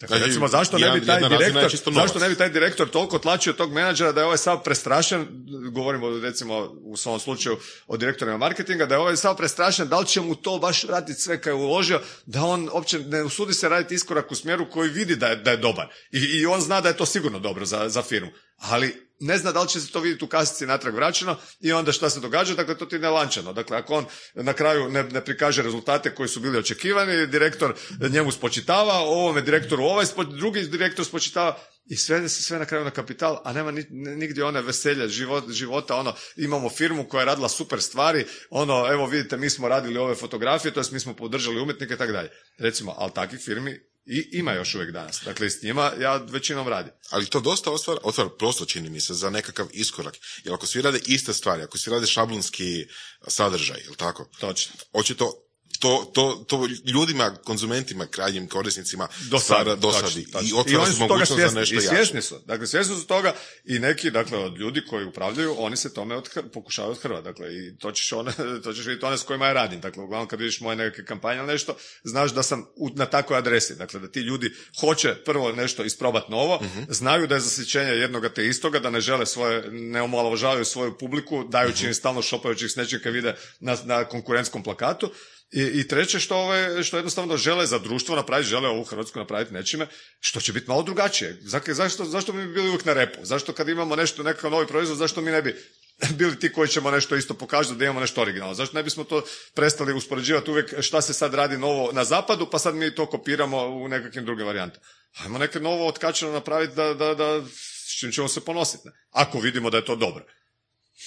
Dakle, 0.00 0.18
znači, 0.18 0.24
recimo, 0.24 0.48
zašto 0.48 0.78
ne 0.78 1.00
bi 1.00 1.06
taj 1.06 1.20
direktor, 1.28 1.70
zašto 1.94 2.18
ne 2.18 2.28
bi 2.28 2.34
taj 2.34 2.50
direktor 2.50 2.88
toliko 2.88 3.18
tlačio 3.18 3.52
tog 3.52 3.72
menadžera 3.72 4.12
da 4.12 4.20
je 4.20 4.24
ovaj 4.26 4.38
sav 4.38 4.62
prestrašen, 4.62 5.26
govorimo 5.72 6.18
recimo 6.18 6.76
u 6.82 6.96
svom 6.96 7.20
slučaju 7.20 7.56
o 7.86 7.96
direktorima 7.96 8.36
marketinga, 8.38 8.86
da 8.86 8.94
je 8.94 8.98
ovaj 8.98 9.16
sav 9.16 9.36
prestrašen, 9.36 9.88
da 9.88 9.98
li 9.98 10.06
će 10.06 10.20
mu 10.20 10.34
to 10.34 10.58
baš 10.58 10.84
vratiti 10.84 11.20
sve 11.20 11.40
kad 11.40 11.50
je 11.50 11.54
uložio, 11.54 12.00
da 12.26 12.44
on 12.44 12.68
uopće 12.72 12.98
ne 12.98 13.22
usudi 13.22 13.54
se 13.54 13.68
raditi 13.68 13.94
iskorak 13.94 14.30
u 14.30 14.34
smjeru 14.34 14.70
koji 14.70 14.90
vidi 14.90 15.16
da 15.16 15.26
je, 15.26 15.36
da 15.36 15.50
je 15.50 15.56
dobar. 15.56 15.86
I, 16.12 16.18
I 16.18 16.46
on 16.46 16.60
zna 16.60 16.80
da 16.80 16.88
je 16.88 16.96
to 16.96 17.06
sigurno 17.06 17.38
dobro 17.38 17.64
za, 17.64 17.88
za 17.88 18.02
firmu. 18.02 18.30
Ali 18.56 19.05
ne 19.20 19.38
zna 19.38 19.52
da 19.52 19.62
li 19.62 19.68
će 19.68 19.80
se 19.80 19.92
to 19.92 20.00
vidjeti 20.00 20.24
u 20.24 20.28
kasici 20.28 20.66
natrag 20.66 20.94
vraćeno 20.94 21.36
i 21.60 21.72
onda 21.72 21.92
šta 21.92 22.10
se 22.10 22.20
događa, 22.20 22.54
dakle 22.54 22.78
to 22.78 22.86
ti 22.86 22.96
je 22.96 23.08
lančano. 23.08 23.52
Dakle, 23.52 23.76
ako 23.76 23.94
on 23.94 24.04
na 24.34 24.52
kraju 24.52 24.88
ne, 24.88 25.02
ne 25.02 25.24
prikaže 25.24 25.62
rezultate 25.62 26.14
koji 26.14 26.28
su 26.28 26.40
bili 26.40 26.58
očekivani, 26.58 27.26
direktor 27.26 27.74
njemu 28.10 28.32
spočitava, 28.32 28.94
ovome 28.94 29.40
direktoru 29.40 29.84
ovaj, 29.84 30.06
drugi 30.38 30.62
direktor 30.62 31.04
spočitava 31.04 31.58
i 31.86 31.96
sve 31.96 32.28
se 32.28 32.42
sve 32.42 32.58
na 32.58 32.64
kraju 32.64 32.84
na 32.84 32.90
kapital, 32.90 33.40
a 33.44 33.52
nema 33.52 33.72
nigdje 33.90 34.44
one 34.44 34.62
veselje 34.62 35.08
život, 35.08 35.50
života, 35.50 35.96
ono, 35.96 36.14
imamo 36.36 36.70
firmu 36.70 37.08
koja 37.08 37.20
je 37.20 37.26
radila 37.26 37.48
super 37.48 37.80
stvari, 37.80 38.24
ono, 38.50 38.92
evo 38.92 39.06
vidite, 39.06 39.36
mi 39.36 39.50
smo 39.50 39.68
radili 39.68 39.98
ove 39.98 40.14
fotografije, 40.14 40.72
to 40.72 40.80
jest 40.80 40.92
mi 40.92 41.00
smo 41.00 41.14
podržali 41.14 41.60
umjetnike 41.60 41.94
i 41.94 41.96
tako 41.96 42.12
dalje. 42.12 42.30
Recimo, 42.58 42.94
ali 42.98 43.12
takvih 43.14 43.40
firmi 43.40 43.80
i 44.06 44.38
ima 44.38 44.52
još 44.52 44.74
uvijek 44.74 44.90
danas. 44.90 45.20
Dakle, 45.24 45.50
s 45.50 45.62
njima 45.62 45.92
ja 46.00 46.16
većinom 46.16 46.68
radim. 46.68 46.92
Ali 47.10 47.26
to 47.26 47.40
dosta 47.40 47.70
otvara, 47.70 48.00
otvara 48.02 48.30
prostor, 48.38 48.66
čini 48.66 48.90
mi 48.90 49.00
se, 49.00 49.14
za 49.14 49.30
nekakav 49.30 49.66
iskorak. 49.72 50.14
Jer 50.44 50.54
ako 50.54 50.66
svi 50.66 50.82
rade 50.82 51.00
iste 51.06 51.32
stvari, 51.32 51.62
ako 51.62 51.78
svi 51.78 51.90
rade 51.90 52.06
šablonski 52.06 52.86
sadržaj, 53.28 53.80
jel 53.84 53.94
tako? 53.94 54.28
Točno. 54.40 54.72
Očito 54.92 55.45
to, 55.78 56.10
to, 56.14 56.44
to 56.48 56.68
ljudima, 56.84 57.34
konzumentima, 57.44 58.06
krajnjim 58.06 58.48
korisnicima 58.48 59.08
dosada, 59.30 59.74
dosadi. 59.74 60.26
I 60.42 60.52
otvara 60.54 60.92
se 60.92 61.00
mogućnost 61.00 61.32
svjesni, 61.32 61.50
za 61.50 61.60
nešto 61.60 61.74
I 61.74 61.80
svjesni 61.80 62.22
su. 62.22 62.38
Dakle, 62.46 62.66
svjesni 62.66 62.96
su 62.96 63.06
toga 63.06 63.34
i 63.64 63.78
neki, 63.78 64.10
dakle, 64.10 64.38
od 64.38 64.58
ljudi 64.58 64.82
koji 64.90 65.06
upravljaju, 65.06 65.54
oni 65.58 65.76
se 65.76 65.94
tome 65.94 66.16
od, 66.16 66.28
pokušavaju 66.52 66.92
othrvati. 66.92 67.24
Dakle, 67.24 67.54
i 67.54 67.78
to 67.78 67.92
ćeš, 67.92 68.12
one, 68.12 68.32
to 68.64 68.72
ćeš 68.72 68.86
vidjeti 68.86 69.06
one 69.06 69.18
s 69.18 69.22
kojima 69.22 69.46
ja 69.46 69.52
radim. 69.52 69.80
Dakle, 69.80 70.02
uglavnom 70.02 70.28
kad 70.28 70.40
vidiš 70.40 70.60
moje 70.60 70.76
neke 70.76 71.04
kampanje 71.04 71.38
ili 71.38 71.46
nešto, 71.46 71.76
znaš 72.04 72.32
da 72.32 72.42
sam 72.42 72.66
u, 72.76 72.90
na 72.94 73.06
takvoj 73.06 73.38
adresi. 73.38 73.74
Dakle, 73.74 74.00
da 74.00 74.08
ti 74.08 74.20
ljudi 74.20 74.52
hoće 74.80 75.14
prvo 75.24 75.52
nešto 75.52 75.84
isprobati 75.84 76.30
novo, 76.30 76.56
uh 76.56 76.66
znaju 76.88 77.26
da 77.26 77.34
je 77.34 77.40
zasjećenje 77.40 77.90
jednoga 77.90 78.28
te 78.28 78.46
istoga, 78.46 78.78
da 78.78 78.90
ne 78.90 79.00
žele 79.00 79.26
svoje, 79.26 79.70
ne 79.70 80.02
omalovažavaju 80.02 80.64
svoju 80.64 80.98
publiku, 80.98 81.44
dajući 81.44 81.84
uh 81.84 81.88
im 81.88 81.94
stalno 81.94 82.22
šopajući 82.22 82.68
s 82.68 82.76
nečim 82.76 83.00
kad 83.02 83.12
vide 83.12 83.36
na, 83.60 83.76
na 83.84 84.04
konkurentskom 84.04 84.62
plakatu. 84.62 85.10
I, 85.50 85.62
I 85.62 85.88
treće 85.88 86.20
što, 86.20 86.36
ove, 86.36 86.84
što 86.84 86.96
jednostavno 86.96 87.36
žele 87.36 87.66
za 87.66 87.78
društvo 87.78 88.16
napraviti, 88.16 88.48
žele 88.48 88.68
ovu 88.68 88.84
Hrvatsku 88.84 89.18
napraviti 89.18 89.54
nečime 89.54 89.86
što 90.20 90.40
će 90.40 90.52
biti 90.52 90.68
malo 90.68 90.82
drugačije. 90.82 91.38
Zašto, 91.66 92.04
zašto 92.04 92.32
bi 92.32 92.46
bili 92.46 92.68
uvijek 92.68 92.84
na 92.84 92.92
repu? 92.92 93.18
Zašto 93.22 93.52
kad 93.52 93.68
imamo 93.68 93.96
nešto, 93.96 94.22
nekakav 94.22 94.50
novi 94.50 94.66
proizvod, 94.66 94.98
zašto 94.98 95.20
mi 95.20 95.30
ne 95.30 95.42
bi 95.42 95.56
bili 96.18 96.38
ti 96.38 96.52
koji 96.52 96.68
ćemo 96.68 96.90
nešto 96.90 97.16
isto 97.16 97.34
pokazati 97.34 97.78
da 97.78 97.84
imamo 97.84 98.00
nešto 98.00 98.22
originalno. 98.22 98.54
Zašto 98.54 98.76
ne 98.76 98.82
bismo 98.82 99.04
to 99.04 99.24
prestali 99.54 99.92
uspoređivati 99.92 100.50
uvijek 100.50 100.80
šta 100.80 101.02
se 101.02 101.12
sad 101.12 101.34
radi 101.34 101.58
novo 101.58 101.92
na 101.92 102.04
zapadu, 102.04 102.50
pa 102.50 102.58
sad 102.58 102.74
mi 102.74 102.94
to 102.94 103.06
kopiramo 103.06 103.66
u 103.66 103.88
nekakvim 103.88 104.24
drugim 104.24 104.46
varijantama. 104.46 104.86
Ajmo 105.18 105.38
neke 105.38 105.60
novo 105.60 105.86
otkačeno 105.86 106.32
napraviti 106.32 106.74
da, 106.74 106.94
da, 106.94 107.14
da, 107.14 107.46
s 107.86 107.98
čim 107.98 108.12
ćemo 108.12 108.28
se 108.28 108.40
ponositi. 108.40 108.88
Ako 109.10 109.38
vidimo 109.40 109.70
da 109.70 109.76
je 109.76 109.84
to 109.84 109.96
dobro. 109.96 110.24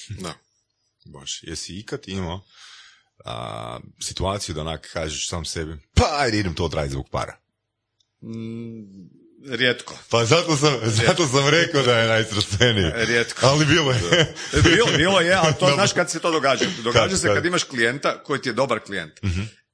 Da. 0.09 0.33
Baš, 1.05 1.43
jesi 1.43 1.79
ikad 1.79 2.03
imao 2.07 2.45
a, 3.25 3.79
situaciju 4.01 4.55
da 4.55 4.61
onak 4.61 4.89
kažeš 4.93 5.29
sam 5.29 5.45
sebi, 5.45 5.77
pa 5.93 6.03
ajde 6.17 6.39
idem 6.39 6.55
to 6.55 6.65
odraditi 6.65 6.93
zbog 6.93 7.09
para? 7.09 7.37
Mm, 8.21 9.09
rijetko. 9.47 9.97
Pa 10.09 10.25
zato 10.25 10.57
sam, 10.57 10.73
zato 10.83 11.27
sam 11.27 11.49
rekao 11.49 11.83
da 11.83 11.99
je 11.99 12.07
najstrastveniji. 12.07 12.91
Rijetko. 12.95 13.47
Ali 13.47 13.65
bilo 13.65 13.91
je. 13.91 14.33
bilo, 14.63 14.97
bilo 14.97 15.19
je, 15.19 15.33
ali 15.33 15.53
to 15.59 15.71
znaš 15.75 15.93
kad 15.93 16.11
se 16.11 16.19
to 16.19 16.31
događa. 16.31 16.65
Događa 16.83 17.17
se 17.17 17.27
kad 17.27 17.45
imaš 17.45 17.63
klijenta 17.63 18.23
koji 18.23 18.41
ti 18.41 18.49
je 18.49 18.53
dobar 18.53 18.79
klijent 18.79 19.19
uh 19.23 19.29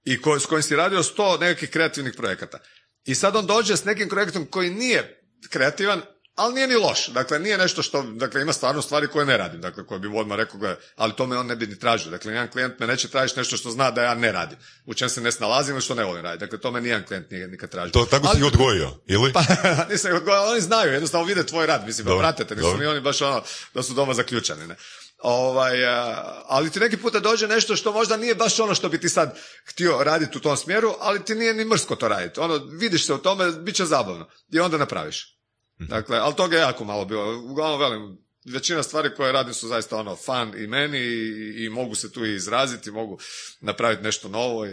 i 0.05 0.21
ko, 0.21 0.39
s 0.39 0.45
kojim 0.45 0.63
si 0.63 0.75
radio 0.75 1.03
sto 1.03 1.37
nekakvih 1.37 1.69
kreativnih 1.69 2.13
projekata. 2.17 2.59
I 3.05 3.15
sad 3.15 3.35
on 3.35 3.45
dođe 3.45 3.77
s 3.77 3.85
nekim 3.85 4.09
projektom 4.09 4.45
koji 4.45 4.69
nije 4.69 5.21
kreativan, 5.49 6.01
ali 6.35 6.53
nije 6.53 6.67
ni 6.67 6.75
loš. 6.75 7.07
Dakle, 7.07 7.39
nije 7.39 7.57
nešto 7.57 7.81
što, 7.81 8.01
dakle, 8.01 8.41
ima 8.41 8.53
stvarno 8.53 8.81
stvari 8.81 9.07
koje 9.07 9.25
ne 9.25 9.37
radim, 9.37 9.61
dakle, 9.61 9.85
koje 9.85 9.99
bi 9.99 10.07
odmah 10.15 10.37
rekao, 10.37 10.59
ali 10.95 11.13
to 11.13 11.27
me 11.27 11.37
on 11.37 11.47
ne 11.47 11.55
bi 11.55 11.67
ni 11.67 11.79
tražio. 11.79 12.11
Dakle, 12.11 12.31
nijedan 12.31 12.51
klijent 12.51 12.79
me 12.79 12.87
neće 12.87 13.07
tražiti 13.07 13.39
nešto 13.39 13.57
što 13.57 13.71
zna 13.71 13.91
da 13.91 14.03
ja 14.03 14.15
ne 14.15 14.31
radim. 14.31 14.57
U 14.85 14.93
čem 14.93 15.09
se 15.09 15.21
ne 15.21 15.31
snalazim 15.31 15.75
ili 15.75 15.81
što 15.81 15.95
ne 15.95 16.03
volim 16.03 16.23
raditi. 16.23 16.45
Dakle, 16.45 16.59
to 16.59 16.71
me 16.71 16.81
nijedan 16.81 17.05
klijent 17.05 17.31
nije 17.31 17.47
nikad 17.47 17.69
tražio. 17.69 17.91
To 17.91 18.05
tako 18.05 18.27
ali, 18.27 18.37
si 18.37 18.43
odgojio, 18.43 18.91
ili? 19.07 19.33
Pa, 19.33 19.41
nisam 19.91 20.11
ih 20.11 20.17
odgojio, 20.17 20.51
oni 20.51 20.61
znaju, 20.61 20.93
jednostavno 20.93 21.27
vide 21.27 21.45
tvoj 21.45 21.65
rad, 21.65 21.85
mislim, 21.85 22.07
dobro, 22.07 22.19
pratite, 22.19 22.55
nisu 22.55 22.77
mi 22.77 22.85
oni 22.85 23.01
baš 23.01 23.21
ono, 23.21 23.41
da 23.73 23.83
su 23.83 23.93
doma 23.93 24.13
zaključani, 24.13 24.67
ne. 24.67 24.75
Ovaj, 25.17 25.85
ali 26.47 26.69
ti 26.69 26.79
neki 26.79 26.97
puta 26.97 27.19
dođe 27.19 27.47
nešto 27.47 27.75
što 27.75 27.91
možda 27.91 28.17
nije 28.17 28.35
baš 28.35 28.59
ono 28.59 28.75
što 28.75 28.89
bi 28.89 28.99
ti 28.99 29.09
sad 29.09 29.37
htio 29.65 30.03
raditi 30.03 30.37
u 30.37 30.41
tom 30.41 30.57
smjeru, 30.57 30.93
ali 30.99 31.25
ti 31.25 31.35
nije 31.35 31.53
ni 31.53 31.65
mrsko 31.65 31.95
to 31.95 32.07
raditi. 32.07 32.39
Ono, 32.39 32.61
vidiš 32.71 33.05
se 33.05 33.13
u 33.13 33.17
tome, 33.17 33.51
bit 33.51 33.75
će 33.75 33.85
zabavno. 33.85 34.27
I 34.51 34.59
onda 34.59 34.77
napraviš. 34.77 35.34
Mhm. 35.81 35.89
Dakle, 35.89 36.17
ali 36.17 36.35
toga 36.35 36.57
je 36.57 36.61
jako 36.61 36.83
malo 36.83 37.05
bilo. 37.05 37.39
Uglavnom, 37.39 37.79
velim, 37.79 38.25
većina 38.45 38.83
stvari 38.83 39.15
koje 39.17 39.31
radim 39.31 39.53
su 39.53 39.67
zaista 39.67 39.97
ono 39.97 40.15
fan 40.15 40.63
i 40.63 40.67
meni 40.67 40.97
i, 40.97 41.65
i 41.65 41.69
mogu 41.69 41.95
se 41.95 42.11
tu 42.11 42.25
i 42.25 42.35
izraziti, 42.35 42.91
mogu 42.91 43.19
napraviti 43.61 44.03
nešto 44.03 44.29
novo 44.29 44.65
i, 44.65 44.69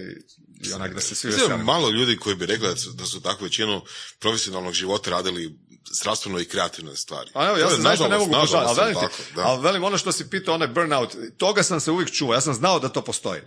i 0.65 0.73
onak 0.73 0.95
da 0.95 1.01
se 1.01 1.15
svi 1.15 1.31
veselimo. 1.31 1.65
malo 1.65 1.91
ljudi 1.91 2.17
koji 2.17 2.37
bi 2.37 2.47
rekli 2.47 2.69
da 2.95 3.07
su, 3.07 3.21
takvu 3.23 3.45
većinu 3.45 3.83
profesionalnog 4.19 4.73
života 4.73 5.11
radili 5.11 5.59
zdravstveno 5.91 6.41
i 6.41 6.45
kreativne 6.45 6.97
stvari. 6.97 7.31
A 7.35 7.47
evo, 7.49 7.57
ja 7.57 7.71
sam 7.71 7.83
zaista 7.83 8.09
ne 8.09 8.19
mogu 8.19 8.35
ali 8.35 8.77
velim, 8.77 8.97
ali 9.37 9.63
velim 9.63 9.85
ono 9.85 9.99
što 9.99 10.13
si 10.13 10.31
pitao, 10.31 10.55
onaj 10.55 10.69
burnout, 10.69 11.17
toga 11.37 11.63
sam 11.63 11.81
se 11.81 11.91
uvijek 11.91 12.11
čuo, 12.11 12.35
ja 12.35 12.41
sam 12.41 12.55
znao 12.55 12.79
da 12.79 12.89
to 12.89 13.03
postoji. 13.05 13.41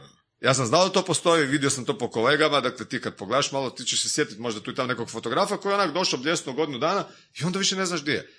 Ja 0.46 0.54
sam 0.54 0.66
znao 0.66 0.86
da 0.86 0.94
to 0.94 1.06
postoji, 1.06 1.48
vidio 1.48 1.70
sam 1.70 1.86
to 1.86 1.98
po 1.98 2.10
kolegama, 2.10 2.62
dakle 2.62 2.86
ti 2.86 3.02
kad 3.02 3.16
pogledaš 3.16 3.52
malo, 3.52 3.70
ti 3.70 3.86
ćeš 3.86 4.02
se 4.02 4.10
sjetiti 4.10 4.42
možda 4.42 4.62
tu 4.62 4.72
i 4.72 4.76
tamo 4.76 4.88
nekog 4.88 5.10
fotografa 5.10 5.58
koji 5.58 5.72
je 5.72 5.76
onak 5.76 5.94
došao 5.94 6.20
bljesno 6.20 6.54
godinu 6.54 6.78
dana 6.78 7.08
i 7.42 7.44
onda 7.44 7.60
više 7.60 7.76
ne 7.76 7.86
znaš 7.86 8.02
gdje 8.02 8.12
je. 8.12 8.30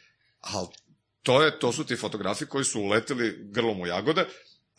Ali 0.41 0.67
to, 1.23 1.43
je, 1.43 1.59
to 1.59 1.73
su 1.73 1.85
ti 1.85 1.97
fotografi 1.97 2.47
koji 2.47 2.65
su 2.65 2.81
uletili 2.81 3.39
grlom 3.53 3.81
u 3.81 3.87
jagode, 3.87 4.27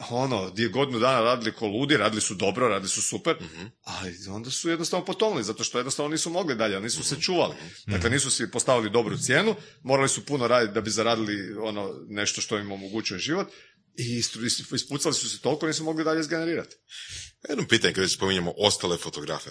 ono, 0.10 0.52
gdje 0.52 0.68
godinu 0.68 1.00
dana 1.00 1.22
radili 1.22 1.52
ko 1.52 1.68
ludi, 1.68 1.98
radili 1.98 2.22
su 2.22 2.36
dobro, 2.36 2.68
radili 2.68 2.90
su 2.90 3.02
super, 3.02 3.36
uh 3.40 3.70
ali 3.84 4.16
onda 4.30 4.52
su 4.52 4.70
jednostavno 4.70 5.06
potonuli, 5.06 5.44
zato 5.44 5.64
što 5.64 5.78
jednostavno 5.78 6.10
nisu 6.10 6.30
mogli 6.30 6.56
dalje, 6.56 6.80
nisu 6.82 7.04
se 7.04 7.22
čuvali. 7.22 7.56
Dakle, 7.88 8.10
nisu 8.10 8.32
si 8.32 8.52
postavili 8.52 8.90
dobru 8.90 9.18
cijenu, 9.18 9.56
morali 9.84 10.10
su 10.10 10.26
puno 10.26 10.48
raditi 10.48 10.74
da 10.74 10.82
bi 10.82 10.90
zaradili 10.90 11.58
ono 11.58 11.94
nešto 12.10 12.42
što 12.42 12.58
im 12.58 12.72
omogućuje 12.72 13.20
život 13.20 13.48
i 13.98 14.18
ispucali 14.74 15.16
su 15.16 15.30
se 15.30 15.42
toliko, 15.42 15.68
nisu 15.68 15.84
mogli 15.84 16.04
dalje 16.04 16.20
izgenerirati. 16.20 16.76
Jedno 17.50 17.68
pitanje 17.68 17.94
kada 17.94 18.08
spominjemo 18.08 18.54
ostale 18.58 18.98
fotografe. 18.98 19.50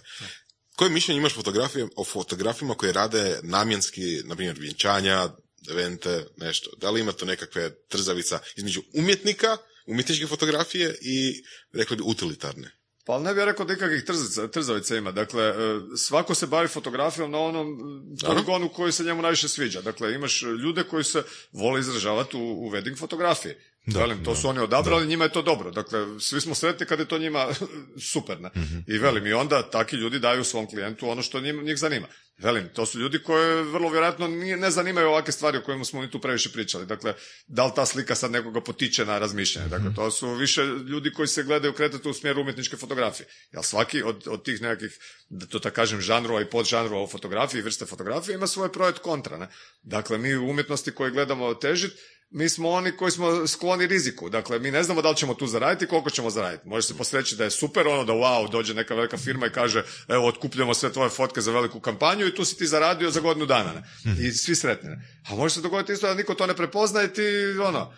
Koje 0.77 0.91
mišljenje 0.91 1.19
imaš 1.19 1.35
fotografije, 1.35 1.87
o 1.97 2.05
fotografima 2.05 2.75
koji 2.75 2.93
rade 2.93 3.41
namjenski, 3.43 4.23
na 4.25 4.35
primjer, 4.35 4.59
vjenčanja, 4.59 5.29
evente, 5.71 6.27
nešto. 6.37 6.71
Da 6.77 6.91
li 6.91 7.01
ima 7.01 7.13
to 7.13 7.25
nekakve 7.27 7.75
trzavica 7.89 8.41
između 8.57 8.83
umjetnika, 8.95 9.57
umjetničke 9.87 10.27
fotografije 10.27 10.99
i, 11.01 11.45
rekli 11.73 11.97
bi, 11.97 12.03
utilitarne? 12.07 12.76
Pa 13.07 13.13
ali 13.13 13.25
ne 13.25 13.35
bih 13.35 13.45
rekao 13.45 13.67
da 13.67 13.73
ikakvih 13.73 14.05
trzavica, 14.53 14.97
ima. 14.97 15.13
Dakle, 15.13 15.45
e, 15.45 15.55
svako 15.97 16.35
se 16.35 16.47
bavi 16.47 16.69
fotografijom 16.69 17.31
na 17.31 17.39
onom 17.39 17.79
poligonu 18.27 18.69
koji 18.69 18.93
se 18.93 19.05
njemu 19.05 19.23
najviše 19.23 19.49
sviđa. 19.49 19.81
Dakle, 19.81 20.15
imaš 20.15 20.43
ljude 20.43 20.83
koji 20.83 21.05
se 21.05 21.23
vole 21.53 21.81
izražavati 21.81 22.37
u, 22.37 22.41
u 22.41 22.71
wedding 22.71 22.99
fotografiji. 22.99 23.55
Da, 23.87 24.01
velim, 24.01 24.25
to 24.25 24.31
da, 24.31 24.37
su 24.37 24.49
oni 24.49 24.61
odabrali, 24.61 25.07
njima 25.07 25.25
je 25.25 25.33
to 25.33 25.43
dobro. 25.43 25.71
Dakle, 25.71 26.21
svi 26.21 26.41
smo 26.41 26.55
sretni 26.55 26.87
kad 26.87 26.99
je 26.99 27.09
to 27.09 27.19
njima 27.19 27.47
super. 28.13 28.41
Ne? 28.41 28.51
Mhm. 28.57 28.79
I 28.87 28.99
velim, 28.99 29.27
i 29.27 29.33
onda 29.33 29.71
taki 29.71 29.97
ljudi 29.97 30.19
daju 30.19 30.45
svom 30.45 30.67
klijentu 30.67 31.09
ono 31.09 31.23
što 31.23 31.41
njim, 31.41 31.65
njih 31.65 31.79
zanima. 31.79 32.07
Velim, 32.39 32.69
to 32.69 32.87
su 32.87 32.99
ljudi 33.01 33.23
koje 33.23 33.63
vrlo 33.63 33.91
vjerojatno 33.91 34.29
nije, 34.29 34.57
ne 34.57 34.71
zanimaju 34.71 35.09
ovakve 35.09 35.33
stvari 35.33 35.59
o 35.59 35.63
kojima 35.63 35.85
smo 35.85 36.01
mi 36.01 36.11
tu 36.11 36.21
previše 36.21 36.53
pričali. 36.53 36.87
Dakle, 36.87 37.15
da 37.47 37.67
li 37.67 37.73
ta 37.75 37.87
slika 37.87 38.15
sad 38.15 38.31
nekoga 38.31 38.61
potiče 38.61 39.05
na 39.05 39.19
razmišljanje. 39.19 39.69
Dakle, 39.69 39.95
to 39.95 40.11
su 40.11 40.35
više 40.35 40.65
ljudi 40.65 41.13
koji 41.13 41.29
se 41.29 41.43
gledaju 41.43 41.73
kretati 41.73 42.09
u 42.09 42.15
smjeru 42.15 42.41
umjetničke 42.41 42.77
fotografije. 42.77 43.27
Jer 43.53 43.65
svaki 43.65 44.03
od, 44.03 44.23
od 44.27 44.45
tih 44.45 44.63
nekakvih, 44.63 44.99
da 45.29 45.47
to 45.47 45.59
tako 45.59 45.75
kažem, 45.75 46.01
žanrova 46.01 46.41
i 46.41 46.51
podžanrova 46.51 47.03
u 47.03 47.09
fotografiji 47.09 47.63
vrste 47.63 47.87
fotografije 47.87 48.35
ima 48.35 48.47
svoje 48.47 48.73
projekt 48.73 48.99
kontra. 48.99 49.39
Ne? 49.39 49.49
Dakle, 49.83 50.19
mi 50.19 50.37
u 50.37 50.51
umjetnosti 50.51 50.95
koje 50.95 51.11
gledamo 51.11 51.55
težit, 51.55 51.93
mi 52.31 52.49
smo 52.49 52.71
oni 52.71 52.93
koji 52.93 53.11
smo 53.11 53.47
skloni 53.47 53.87
riziku. 53.87 54.31
Dakle, 54.31 54.59
mi 54.59 54.71
ne 54.71 54.83
znamo 54.83 55.03
da 55.03 55.11
li 55.11 55.17
ćemo 55.17 55.35
tu 55.35 55.47
zaraditi 55.47 55.85
i 55.85 55.89
koliko 55.89 56.11
ćemo 56.11 56.31
zaraditi. 56.31 56.69
Može 56.69 56.87
se 56.87 56.97
posreći 56.97 57.37
da 57.37 57.45
je 57.45 57.51
super 57.51 57.89
ono 57.89 58.05
da 58.05 58.13
wow, 58.13 58.51
dođe 58.51 58.75
neka 58.75 58.95
velika 58.95 59.17
firma 59.17 59.47
i 59.47 59.51
kaže 59.51 59.85
evo, 60.09 60.27
otkupljamo 60.27 60.75
sve 60.75 60.93
tvoje 60.93 61.11
fotke 61.11 61.41
za 61.41 61.53
veliku 61.53 61.81
kampanju 61.81 62.27
i 62.27 62.35
tu 62.35 62.45
si 62.45 62.57
ti 62.57 62.67
zaradio 62.67 63.11
za 63.11 63.21
godinu 63.21 63.47
dana. 63.47 63.73
Ne? 63.73 63.83
I 64.27 64.33
svi 64.33 64.55
sretni. 64.55 64.91
Ne? 64.91 65.21
A 65.31 65.35
može 65.35 65.55
se 65.55 65.61
dogoditi 65.61 65.93
isto 65.93 66.07
da 66.07 66.15
niko 66.15 66.35
to 66.35 66.47
ne 66.47 66.57
prepozna 66.57 67.03
i 67.03 67.13
ti 67.13 67.23
ono, 67.63 67.93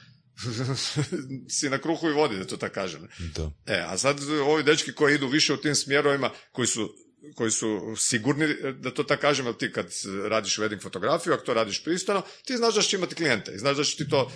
si 1.57 1.71
na 1.71 1.79
kruhu 1.79 2.09
i 2.09 2.13
vodi, 2.13 2.37
da 2.37 2.45
to 2.45 2.57
tako 2.57 2.75
kažem. 2.75 3.09
Da. 3.37 3.51
E, 3.67 3.85
a 3.89 3.99
sad 3.99 4.21
ovi 4.47 4.63
dečki 4.63 4.93
koji 4.93 5.15
idu 5.15 5.27
više 5.27 5.55
u 5.55 5.57
tim 5.57 5.75
smjerovima, 5.75 6.31
koji 6.53 6.67
su 6.67 6.95
koji 7.35 7.51
su 7.51 7.95
sigurni, 7.97 8.47
da 8.73 8.91
to 8.91 9.05
tako 9.05 9.21
kažem, 9.21 9.47
jer 9.47 9.57
ti 9.57 9.73
kad 9.73 9.87
radiš 10.29 10.59
wedding 10.59 10.83
fotografiju, 10.83 11.33
ako 11.33 11.45
to 11.45 11.55
radiš 11.55 11.85
pristojno, 11.85 12.23
ti 12.45 12.57
znaš 12.57 12.75
da 12.75 12.83
ćeš 12.83 12.93
imati 12.93 13.15
klijente 13.15 13.53
i 13.55 13.59
znaš 13.59 13.77
da 13.77 13.85
će 13.85 13.97
ti 13.97 14.09
to 14.09 14.23
uh, 14.23 14.31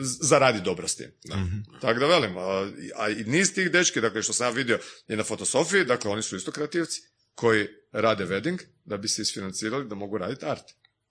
zaradi 0.00 0.60
dobro 0.60 0.88
s 0.88 0.96
tim. 0.96 1.10
Da. 1.24 1.36
Tako 1.80 2.00
da 2.00 2.06
velim, 2.06 2.36
a, 2.36 2.70
a 2.96 3.08
i 3.08 3.24
niz 3.24 3.54
tih 3.54 3.70
dečki, 3.70 4.00
dakle 4.00 4.22
što 4.22 4.32
sam 4.32 4.46
ja 4.46 4.50
vidio 4.50 4.78
i 5.08 5.16
na 5.16 5.24
fotosofiji, 5.24 5.84
dakle 5.84 6.10
oni 6.10 6.22
su 6.22 6.36
isto 6.36 6.52
kreativci 6.52 7.00
koji 7.34 7.68
rade 7.92 8.26
wedding 8.26 8.58
da 8.84 8.96
bi 8.96 9.08
se 9.08 9.22
isfinancirali 9.22 9.88
da 9.88 9.94
mogu 9.94 10.18
raditi 10.18 10.46
art. 10.46 10.64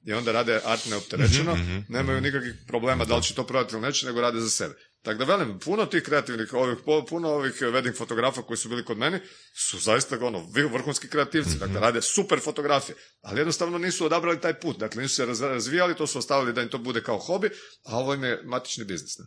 I 0.05 0.13
onda 0.13 0.31
rade 0.31 0.61
art 0.65 0.85
neopterećeno, 0.85 1.57
nemaju 1.89 2.22
nikakvih 2.22 2.53
problema 2.68 3.05
da 3.05 3.15
li 3.15 3.23
će 3.23 3.35
to 3.35 3.47
prodati 3.47 3.76
ili 3.76 3.81
neće, 3.81 4.05
nego 4.05 4.22
rade 4.22 4.39
za 4.39 4.49
sebe. 4.49 4.76
Tako 5.02 5.18
da 5.18 5.26
velim, 5.28 5.60
puno 5.60 5.86
tih 5.86 6.03
kreativnih, 6.03 6.53
ovih, 6.53 6.78
puno 7.10 7.30
ovih 7.30 7.53
wedding 7.53 7.98
fotografa 7.98 8.41
koji 8.41 8.57
su 8.57 8.69
bili 8.69 8.86
kod 8.86 8.98
meni 8.98 9.19
su 9.56 9.80
zaista 9.80 10.18
ono, 10.22 10.48
vrhunski 10.72 11.07
kreativci, 11.07 11.57
dakle 11.57 11.80
rade 11.80 12.02
super 12.02 12.40
fotografije, 12.40 12.95
ali 13.22 13.40
jednostavno 13.40 13.78
nisu 13.78 14.06
odabrali 14.06 14.41
taj 14.41 14.53
put, 14.53 14.78
dakle 14.78 15.02
nisu 15.02 15.15
se 15.15 15.26
raz- 15.26 15.41
razvijali, 15.44 15.95
to 15.95 16.07
su 16.07 16.19
ostavili 16.19 16.53
da 16.53 16.61
im 16.61 16.69
to 16.69 16.78
bude 16.78 17.03
kao 17.03 17.18
hobi, 17.19 17.49
a 17.84 17.98
ovo 17.98 18.14
im 18.14 18.23
je 18.23 18.41
matični 18.44 18.86
biznis. 18.86 19.18
Ne? 19.18 19.26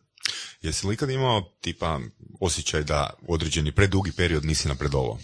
Jesi 0.62 0.86
li 0.86 0.94
ikad 0.94 1.10
imao 1.10 1.52
tipa 1.60 2.00
osjećaj 2.40 2.82
da 2.82 3.10
određeni 3.28 3.72
predugi 3.72 4.12
period 4.12 4.44
nisi 4.44 4.68
napredovao? 4.68 5.18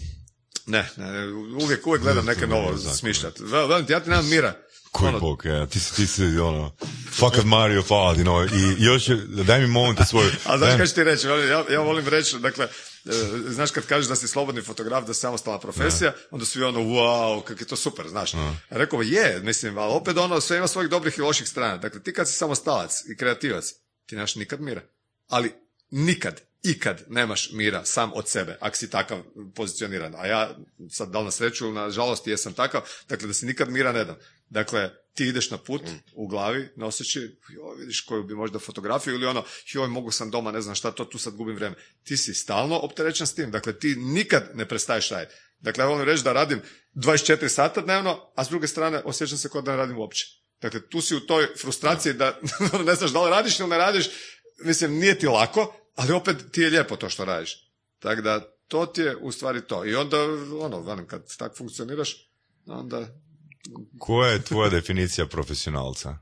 Ne, 0.65 0.89
ne, 0.97 1.27
uvijek, 1.55 1.87
uvijek 1.87 2.03
gledam 2.03 2.25
neke 2.25 2.47
novo 2.47 2.67
smišljati. 2.77 3.41
Vel- 3.41 3.67
Velim 3.69 3.85
ti, 3.85 3.93
ja 3.93 3.99
ti 3.99 4.09
nemam 4.09 4.29
mira. 4.29 4.61
Koji 4.91 5.09
Ono, 5.09 5.19
bog, 5.19 5.45
ja, 5.45 5.65
ti 5.65 5.79
si, 5.79 5.95
ti 5.95 6.07
si, 6.07 6.23
ono, 6.23 6.75
fakat 7.11 7.45
Mario 7.45 7.81
Fad, 7.81 8.17
you 8.17 8.23
know, 8.23 8.47
i 8.53 8.83
još, 8.83 9.07
daj 9.45 9.59
mi 9.59 9.67
moment 9.67 9.99
svoj. 10.09 10.31
A 10.45 10.57
znaš 10.57 10.77
kaj 10.77 10.87
ću 10.87 10.95
ti 10.95 11.03
reći, 11.03 11.27
ja, 11.27 11.65
ja 11.69 11.79
volim 11.79 12.07
reći, 12.07 12.39
dakle, 12.39 12.65
e, 12.65 12.69
znaš 13.47 13.71
kad 13.71 13.85
kažeš 13.85 14.07
da 14.07 14.15
si 14.15 14.27
slobodni 14.27 14.61
fotograf, 14.61 15.05
da 15.05 15.13
si 15.13 15.19
samostalna 15.19 15.59
profesija, 15.59 16.13
onda 16.31 16.45
svi 16.45 16.63
ono, 16.63 16.79
wow, 16.79 17.43
kak 17.43 17.61
je 17.61 17.67
to 17.67 17.75
super, 17.75 18.07
znaš. 18.07 18.31
Rekao, 18.69 19.01
je, 19.01 19.39
mislim, 19.43 19.77
ali 19.77 19.93
opet 19.93 20.17
ono, 20.17 20.41
sve 20.41 20.57
ima 20.57 20.67
svojih 20.67 20.89
dobrih 20.89 21.17
i 21.17 21.21
loših 21.21 21.47
strana. 21.47 21.77
Dakle, 21.77 22.03
ti 22.03 22.13
kad 22.13 22.27
si 22.27 22.33
samostalac 22.33 22.91
i 23.09 23.17
kreativac, 23.17 23.73
ti 24.05 24.15
nemaš 24.15 24.35
nikad 24.35 24.61
mira. 24.61 24.81
Ali 25.27 25.53
nikad, 25.91 26.41
ikad 26.63 27.03
nemaš 27.07 27.49
mira 27.51 27.85
sam 27.85 28.11
od 28.13 28.29
sebe, 28.29 28.57
ako 28.59 28.75
si 28.75 28.89
takav 28.89 29.17
pozicioniran. 29.55 30.15
A 30.17 30.27
ja, 30.27 30.55
sad 30.89 31.09
da 31.09 31.19
li 31.19 31.25
na 31.25 31.31
sreću 31.31 31.65
ili 31.65 31.73
na 31.73 31.89
žalost, 31.89 32.27
jesam 32.27 32.53
takav, 32.53 32.81
dakle 33.09 33.27
da 33.27 33.33
si 33.33 33.45
nikad 33.45 33.69
mira 33.69 33.91
ne 33.91 34.05
dam. 34.05 34.15
Dakle, 34.51 34.89
ti 35.13 35.25
ideš 35.27 35.51
na 35.51 35.57
put 35.57 35.81
u 36.13 36.27
glavi, 36.27 36.69
noseći, 36.75 37.19
joj, 37.49 37.77
vidiš 37.79 38.01
koju 38.01 38.23
bi 38.23 38.35
možda 38.35 38.59
fotografiju 38.59 39.13
ili 39.13 39.25
ono, 39.25 39.43
joj, 39.73 39.87
mogu 39.87 40.11
sam 40.11 40.31
doma, 40.31 40.51
ne 40.51 40.61
znam 40.61 40.75
šta, 40.75 40.91
to 40.91 41.05
tu 41.05 41.17
sad 41.17 41.35
gubim 41.35 41.55
vrijeme. 41.55 41.75
Ti 42.03 42.17
si 42.17 42.33
stalno 42.33 42.77
opterećen 42.77 43.27
s 43.27 43.35
tim, 43.35 43.51
dakle, 43.51 43.79
ti 43.79 43.95
nikad 43.95 44.49
ne 44.53 44.67
prestaješ 44.67 45.09
raditi. 45.09 45.35
Dakle, 45.59 45.83
ja 45.83 45.87
volim 45.87 46.05
reći 46.05 46.23
da 46.23 46.33
radim 46.33 46.61
24 46.95 47.47
sata 47.47 47.81
dnevno, 47.81 48.31
a 48.35 48.45
s 48.45 48.49
druge 48.49 48.67
strane 48.67 49.01
osjećam 49.05 49.37
se 49.37 49.49
kao 49.49 49.61
da 49.61 49.71
ne 49.71 49.77
radim 49.77 49.97
uopće. 49.97 50.25
Dakle, 50.61 50.89
tu 50.89 51.01
si 51.01 51.15
u 51.15 51.19
toj 51.19 51.47
frustraciji 51.61 52.13
da 52.21 52.39
ne 52.85 52.95
znaš 52.95 53.11
da 53.11 53.23
li 53.23 53.31
radiš 53.31 53.59
ili 53.59 53.69
ne 53.69 53.77
radiš, 53.77 54.09
mislim, 54.65 54.91
nije 54.91 55.19
ti 55.19 55.27
lako, 55.27 55.75
ali 55.95 56.13
opet 56.13 56.37
ti 56.51 56.61
je 56.61 56.69
lijepo 56.69 56.95
to 56.95 57.09
što 57.09 57.25
radiš. 57.25 57.71
Tako 57.99 58.21
da, 58.21 58.39
to 58.67 58.85
ti 58.85 59.01
je 59.01 59.15
u 59.15 59.31
stvari 59.31 59.61
to. 59.61 59.85
I 59.85 59.95
onda, 59.95 60.17
ono, 60.59 61.07
kad 61.07 61.37
tak 61.37 61.57
funkcioniraš, 61.57 62.31
onda 62.65 63.07
Koja 63.99 64.31
je 64.31 64.43
tvoja 64.43 64.69
definicija 64.69 65.25
profesionalca? 65.27 66.17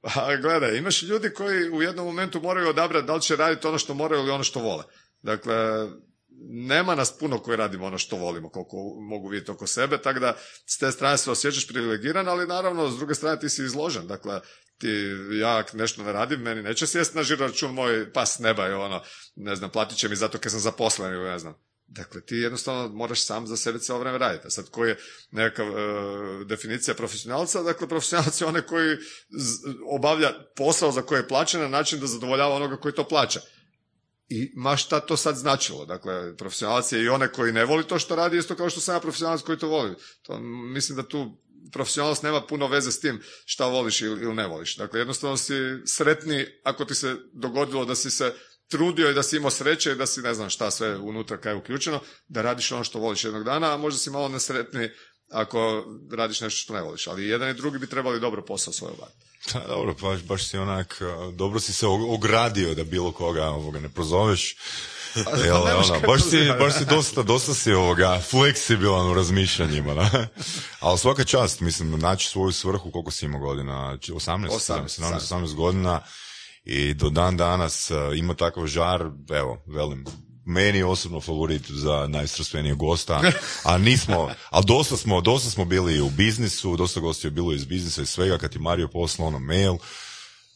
Pa 0.00 0.36
gledaj, 0.36 0.76
imaš 0.76 1.02
ljudi 1.02 1.30
koji 1.34 1.70
u 1.70 1.82
jednom 1.82 2.06
momentu 2.06 2.40
moraju 2.40 2.68
odabrati 2.68 3.06
da 3.06 3.14
li 3.14 3.22
će 3.22 3.36
raditi 3.36 3.66
ono 3.66 3.78
što 3.78 3.94
moraju 3.94 4.22
ili 4.22 4.30
ono 4.30 4.44
što 4.44 4.60
vole. 4.60 4.84
Dakle, 5.22 5.54
nema 6.48 6.94
nas 6.94 7.18
puno 7.18 7.38
koji 7.38 7.56
radimo 7.56 7.86
ono 7.86 7.98
što 7.98 8.16
volimo, 8.16 8.50
koliko 8.50 8.76
mogu 9.00 9.28
vidjeti 9.28 9.50
oko 9.50 9.66
sebe, 9.66 10.02
tako 10.02 10.20
da 10.20 10.36
s 10.66 10.78
te 10.78 10.92
strane 10.92 11.18
se 11.18 11.30
osjećaš 11.30 11.68
privilegiran, 11.68 12.28
ali 12.28 12.46
naravno 12.46 12.90
s 12.90 12.96
druge 12.96 13.14
strane 13.14 13.40
ti 13.40 13.48
si 13.48 13.64
izložen. 13.64 14.06
Dakle, 14.06 14.40
ti, 14.78 14.88
ja 15.40 15.64
nešto 15.72 16.02
ne 16.02 16.12
radim, 16.12 16.40
meni 16.40 16.62
neće 16.62 16.86
sjesti 16.86 17.16
na 17.16 17.22
žiro 17.22 17.46
račun 17.46 17.74
moj 17.74 18.12
pas 18.12 18.38
neba 18.38 18.68
i 18.68 18.72
ono, 18.72 19.02
ne 19.36 19.56
znam, 19.56 19.70
platit 19.70 19.98
će 19.98 20.08
mi 20.08 20.16
zato 20.16 20.38
kad 20.38 20.52
sam 20.52 20.60
zaposlen 20.60 21.12
ili 21.12 21.30
ne 21.30 21.38
znam. 21.38 21.54
Dakle, 21.92 22.20
ti 22.20 22.36
jednostavno 22.36 22.88
moraš 22.88 23.24
sam 23.24 23.46
za 23.46 23.56
sebe 23.56 23.78
cijelo 23.78 24.00
vrijeme 24.00 24.18
raditi. 24.18 24.46
A 24.46 24.50
sad 24.50 24.70
koji 24.70 24.88
je 24.88 24.98
neka 25.30 25.62
definicija 26.46 26.94
profesionalca? 26.94 27.62
Dakle, 27.62 27.88
profesionalac 27.88 28.40
je 28.40 28.46
onaj 28.46 28.62
koji 28.62 28.96
obavlja 29.86 30.32
posao 30.56 30.92
za 30.92 31.02
koji 31.02 31.18
je 31.18 31.28
plaćen 31.28 31.60
na 31.60 31.68
način 31.68 32.00
da 32.00 32.06
zadovoljava 32.06 32.54
onoga 32.54 32.76
koji 32.76 32.94
to 32.94 33.08
plaća. 33.08 33.40
I 34.28 34.52
ma 34.56 34.76
šta 34.76 35.00
to 35.00 35.16
sad 35.16 35.36
značilo? 35.36 35.86
Dakle, 35.86 36.36
profesionalac 36.36 36.92
je 36.92 37.02
i 37.02 37.08
onaj 37.08 37.28
koji 37.28 37.52
ne 37.52 37.64
voli 37.64 37.86
to 37.86 37.98
što 37.98 38.16
radi, 38.16 38.38
isto 38.38 38.54
kao 38.54 38.70
što 38.70 38.80
sam 38.80 38.94
ja 38.94 39.00
profesionalac 39.00 39.42
koji 39.42 39.58
to 39.58 39.68
voli. 39.68 39.94
To, 40.22 40.38
mislim 40.74 40.96
da 40.96 41.08
tu 41.08 41.38
profesionalnost 41.72 42.22
nema 42.22 42.46
puno 42.46 42.66
veze 42.68 42.92
s 42.92 43.00
tim 43.00 43.20
šta 43.44 43.66
voliš 43.66 44.00
ili 44.00 44.34
ne 44.34 44.46
voliš. 44.46 44.76
Dakle, 44.76 45.00
jednostavno 45.00 45.36
si 45.36 45.54
sretni 45.86 46.46
ako 46.62 46.84
ti 46.84 46.94
se 46.94 47.16
dogodilo 47.32 47.84
da 47.84 47.94
si 47.94 48.10
se 48.10 48.34
trudio 48.70 49.10
i 49.10 49.14
da 49.14 49.22
si 49.22 49.36
imao 49.36 49.50
sreće 49.50 49.92
i 49.92 49.94
da 49.94 50.06
si 50.06 50.20
ne 50.20 50.34
znam 50.34 50.50
šta 50.50 50.70
sve 50.70 50.96
unutra 50.96 51.36
kaj 51.36 51.52
je 51.52 51.56
uključeno, 51.56 52.00
da 52.28 52.42
radiš 52.42 52.72
ono 52.72 52.84
što 52.84 52.98
voliš 52.98 53.24
jednog 53.24 53.44
dana, 53.44 53.74
a 53.74 53.76
možda 53.76 53.98
si 53.98 54.10
malo 54.10 54.28
nesretni 54.28 54.90
ako 55.30 55.84
radiš 56.12 56.40
nešto 56.40 56.58
što 56.62 56.74
ne 56.74 56.82
voliš. 56.82 57.06
Ali 57.06 57.28
jedan 57.28 57.50
i 57.50 57.54
drugi 57.54 57.78
bi 57.78 57.86
trebali 57.86 58.20
dobro 58.20 58.44
posao 58.44 58.72
svoj 58.72 58.90
obaviti. 58.90 59.18
Da, 59.52 59.64
dobro, 59.68 59.94
baš, 60.00 60.22
baš 60.22 60.48
si 60.48 60.58
onak, 60.58 61.00
dobro 61.32 61.60
si 61.60 61.72
se 61.72 61.86
ogradio 61.86 62.74
da 62.74 62.84
bilo 62.84 63.12
koga 63.12 63.44
ovoga 63.44 63.80
ne 63.80 63.88
prozoveš. 63.88 64.56
Jel, 65.44 65.64
nemaš 65.64 65.90
ono, 65.90 66.00
baš, 66.00 66.22
si, 66.22 66.48
baš 66.58 66.78
si 66.78 66.84
dosta, 66.84 67.22
dosta 67.22 67.54
si 67.54 67.72
ovoga 67.72 68.20
fleksibilan 68.30 69.10
u 69.10 69.14
razmišljanjima, 69.14 69.94
da? 69.94 70.26
Ali 70.80 70.98
svaka 70.98 71.24
čast, 71.24 71.60
mislim, 71.60 71.98
naći 71.98 72.28
svoju 72.28 72.52
svrhu, 72.52 72.90
koliko 72.90 73.10
si 73.10 73.26
imao 73.26 73.40
godina? 73.40 73.98
Či- 74.00 74.12
18, 74.12 74.48
18, 74.48 75.00
17, 75.00 75.20
18 75.20 75.54
godina 75.54 76.00
i 76.64 76.94
do 76.94 77.10
dan 77.10 77.36
danas 77.36 77.90
a, 77.90 78.12
ima 78.16 78.34
takav 78.34 78.66
žar, 78.66 79.10
evo, 79.30 79.62
velim, 79.66 80.04
meni 80.46 80.78
je 80.78 80.86
osobno 80.86 81.20
favorit 81.20 81.70
za 81.70 82.06
najstrastvenijeg 82.06 82.76
gosta, 82.76 83.22
a 83.64 83.78
nismo, 83.78 84.28
ali 84.50 84.64
dosta 84.66 84.96
smo, 84.96 85.20
dosta 85.20 85.50
smo 85.50 85.64
bili 85.64 86.00
u 86.00 86.10
biznisu, 86.10 86.76
dosta 86.76 87.00
gosti 87.00 87.26
je 87.26 87.30
bilo 87.30 87.52
iz 87.52 87.64
biznisa 87.64 88.02
i 88.02 88.06
svega, 88.06 88.38
kad 88.38 88.52
ti 88.52 88.58
Mario 88.58 88.88
poslao 88.88 89.28
ono 89.28 89.38
mail, 89.38 89.76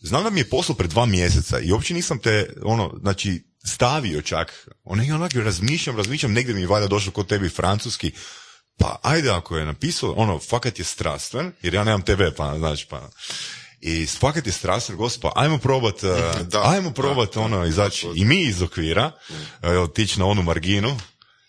Znam 0.04 0.24
da 0.24 0.30
mi 0.30 0.40
je 0.40 0.50
poslao 0.50 0.76
pred 0.76 0.90
dva 0.90 1.06
mjeseca 1.06 1.60
i 1.60 1.72
uopće 1.72 1.94
nisam 1.94 2.18
te, 2.18 2.52
ono, 2.62 2.98
znači, 3.00 3.44
stavio 3.66 4.22
čak. 4.22 4.68
Ono, 4.84 5.04
i 5.04 5.12
onak 5.12 5.32
razmišljam, 5.34 5.96
razmišljam, 5.96 6.32
negdje 6.32 6.54
mi 6.54 6.60
je 6.60 6.66
valjda 6.66 6.88
došlo 6.88 7.12
kod 7.12 7.26
tebi 7.26 7.48
francuski. 7.48 8.12
Pa, 8.78 8.98
ajde, 9.02 9.30
ako 9.30 9.56
je 9.56 9.64
napisao, 9.64 10.12
ono, 10.12 10.38
fakat 10.38 10.78
je 10.78 10.84
strastven, 10.84 11.52
jer 11.62 11.74
ja 11.74 11.84
nemam 11.84 12.02
tebe, 12.02 12.32
pa, 12.36 12.58
znači, 12.58 12.86
pa... 12.90 13.10
I 13.86 14.06
fakat 14.06 14.46
je 14.46 14.52
strastven, 14.52 14.98
gospa, 14.98 15.32
ajmo 15.34 15.58
probat, 15.58 16.02
uh, 16.02 16.10
Da, 16.52 16.62
ajmo 16.70 16.90
probat, 16.90 17.36
ono, 17.36 17.66
izaći 17.66 18.06
i 18.14 18.24
mi 18.24 18.40
iz 18.40 18.62
okvira, 18.62 19.10
otići 19.62 20.20
na 20.20 20.26
onu 20.26 20.42
marginu, 20.42 20.96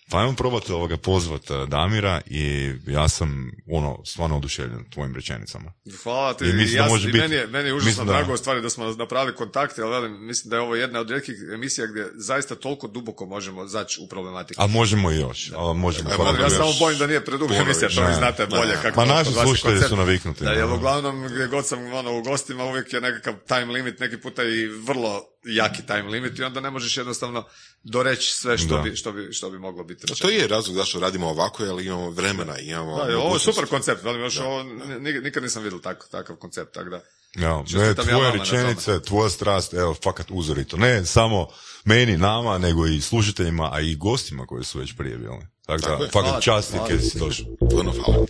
Pa 0.09 0.19
ajmo 0.19 0.33
probati 0.33 0.71
ovoga 0.71 0.97
pozvat 0.97 1.41
eh, 1.43 1.65
Damira 1.67 2.21
i 2.25 2.71
ja 2.87 3.07
sam 3.07 3.51
ono 3.67 4.05
stvarno 4.05 4.37
oduševljen 4.37 4.89
tvojim 4.89 5.15
rečenicama. 5.15 5.73
Hvala 6.03 6.33
ti. 6.33 6.45
I 6.45 6.53
mislim 6.53 6.77
da 6.77 6.83
ja, 6.83 6.89
može 6.89 7.03
i 7.03 7.11
biti- 7.11 7.19
meni, 7.19 7.35
je, 7.35 7.47
meni 7.47 7.69
je 7.69 7.73
užasno 7.73 7.87
mislim 7.87 8.07
da- 8.07 8.13
drago 8.13 8.33
u 8.33 8.37
stvari 8.37 8.61
da 8.61 8.69
smo 8.69 8.85
napravili 8.87 9.35
kontakte, 9.35 9.81
ali 9.81 9.91
velim, 9.91 10.25
mislim 10.25 10.49
da 10.49 10.55
je 10.55 10.61
ovo 10.61 10.75
jedna 10.75 10.99
od 10.99 11.09
rijetkih 11.09 11.35
emisija 11.53 11.87
gdje 11.87 12.07
zaista 12.15 12.55
toliko 12.55 12.87
duboko 12.87 13.25
možemo 13.25 13.67
zaći 13.67 14.01
u 14.01 14.07
problematiku. 14.07 14.61
A 14.61 14.67
možemo 14.67 15.11
i 15.11 15.17
još. 15.17 15.51
A 15.51 15.73
možemo. 15.73 16.09
Hvala 16.09 16.39
ja 16.39 16.49
samo 16.49 16.71
bojim 16.79 16.99
da 16.99 17.07
nije 17.07 17.25
preduga 17.25 17.55
emisija, 17.55 17.89
to 17.89 18.07
vi 18.07 18.13
znate 18.13 18.45
bolje 18.47 18.67
Ne. 18.67 18.81
kako 18.81 18.95
Pa 18.95 19.01
to 19.03 19.13
naši 19.13 19.31
slušatelji 19.33 19.81
su 19.81 19.95
naviknuti. 19.95 20.43
Da, 20.43 20.51
jer 20.51 20.65
uglavnom 20.65 21.23
gdje 21.25 21.47
god 21.47 21.67
sam 21.67 21.93
ono, 21.93 22.17
u 22.17 22.23
gostima 22.23 22.63
uvijek 22.63 22.93
je 22.93 23.01
nekakav 23.01 23.33
time 23.47 23.65
limit, 23.65 23.99
neki 23.99 24.17
puta 24.17 24.43
i 24.43 24.67
vrlo 24.67 25.23
jaki 25.45 25.81
time 25.81 26.01
limit 26.03 26.39
i 26.39 26.43
onda 26.43 26.59
ne 26.59 26.69
možeš 26.69 26.97
jednostavno 26.97 27.45
doreći 27.83 28.31
sve 28.31 28.57
što, 28.57 28.75
Da. 28.75 28.81
bi, 28.81 28.95
što, 28.95 29.11
bi, 29.11 29.33
što 29.33 29.49
bi 29.49 29.59
moglo 29.59 29.83
biti 29.83 30.01
A 30.01 30.07
rečeno. 30.09 30.29
to 30.29 30.35
je 30.35 30.47
razlog 30.47 30.75
zašto 30.75 30.99
radimo 30.99 31.27
ovako, 31.27 31.63
jer 31.63 31.85
imamo 31.85 32.09
vremena, 32.09 32.57
imamo... 32.59 32.97
Da, 32.97 33.09
je, 33.09 33.17
ovo 33.17 33.35
je 33.35 33.39
super 33.39 33.65
koncept, 33.65 34.03
velim, 34.03 34.21
još 34.21 34.39
ovo, 34.39 34.63
ni- 34.99 35.19
nikad 35.19 35.43
nisam 35.43 35.63
vidio 35.63 35.79
tak, 35.79 36.07
takav 36.11 36.35
koncept, 36.35 36.73
tako 36.73 36.89
da. 36.89 37.01
Ja, 37.35 37.63
ne, 37.69 37.85
ja 37.85 37.93
tvoje 37.93 38.23
na 38.23 38.31
rečenice, 38.33 39.01
tvoja 39.01 39.29
strast, 39.29 39.73
evo, 39.73 39.95
fakat 39.95 40.27
uzorito. 40.29 40.77
Ne 40.77 41.05
samo 41.05 41.47
meni, 41.85 42.17
nama, 42.17 42.57
nego 42.57 42.87
i 42.87 43.01
slušateljima, 43.01 43.69
a 43.73 43.79
i 43.81 43.95
gostima 43.95 44.45
koji 44.45 44.63
su 44.63 44.79
već 44.79 44.93
prije 44.93 45.17
bili. 45.17 45.37
Tako 45.65 45.81
Tako 45.81 45.97
da, 45.97 46.03
je. 46.03 46.09
fakat 46.09 46.13
Hvala 46.23 46.39
ti, 46.39 46.45
čast 46.45 46.67
ti 46.67 46.77
hvala 46.77 46.89
kad 46.89 46.99
ti. 46.99 47.05
si 47.05 47.19
došao. 47.19 47.45
Puno 47.71 47.91
hvala. 47.93 48.25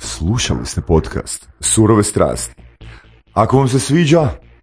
Slušali 0.00 0.66
ste 0.66 0.80
podcast 0.80 1.46
Surove 1.60 2.04
strasti. 2.04 2.54
Ako 3.32 3.58
vam 3.58 3.68
se 3.68 3.80
sviđa, 3.80 4.28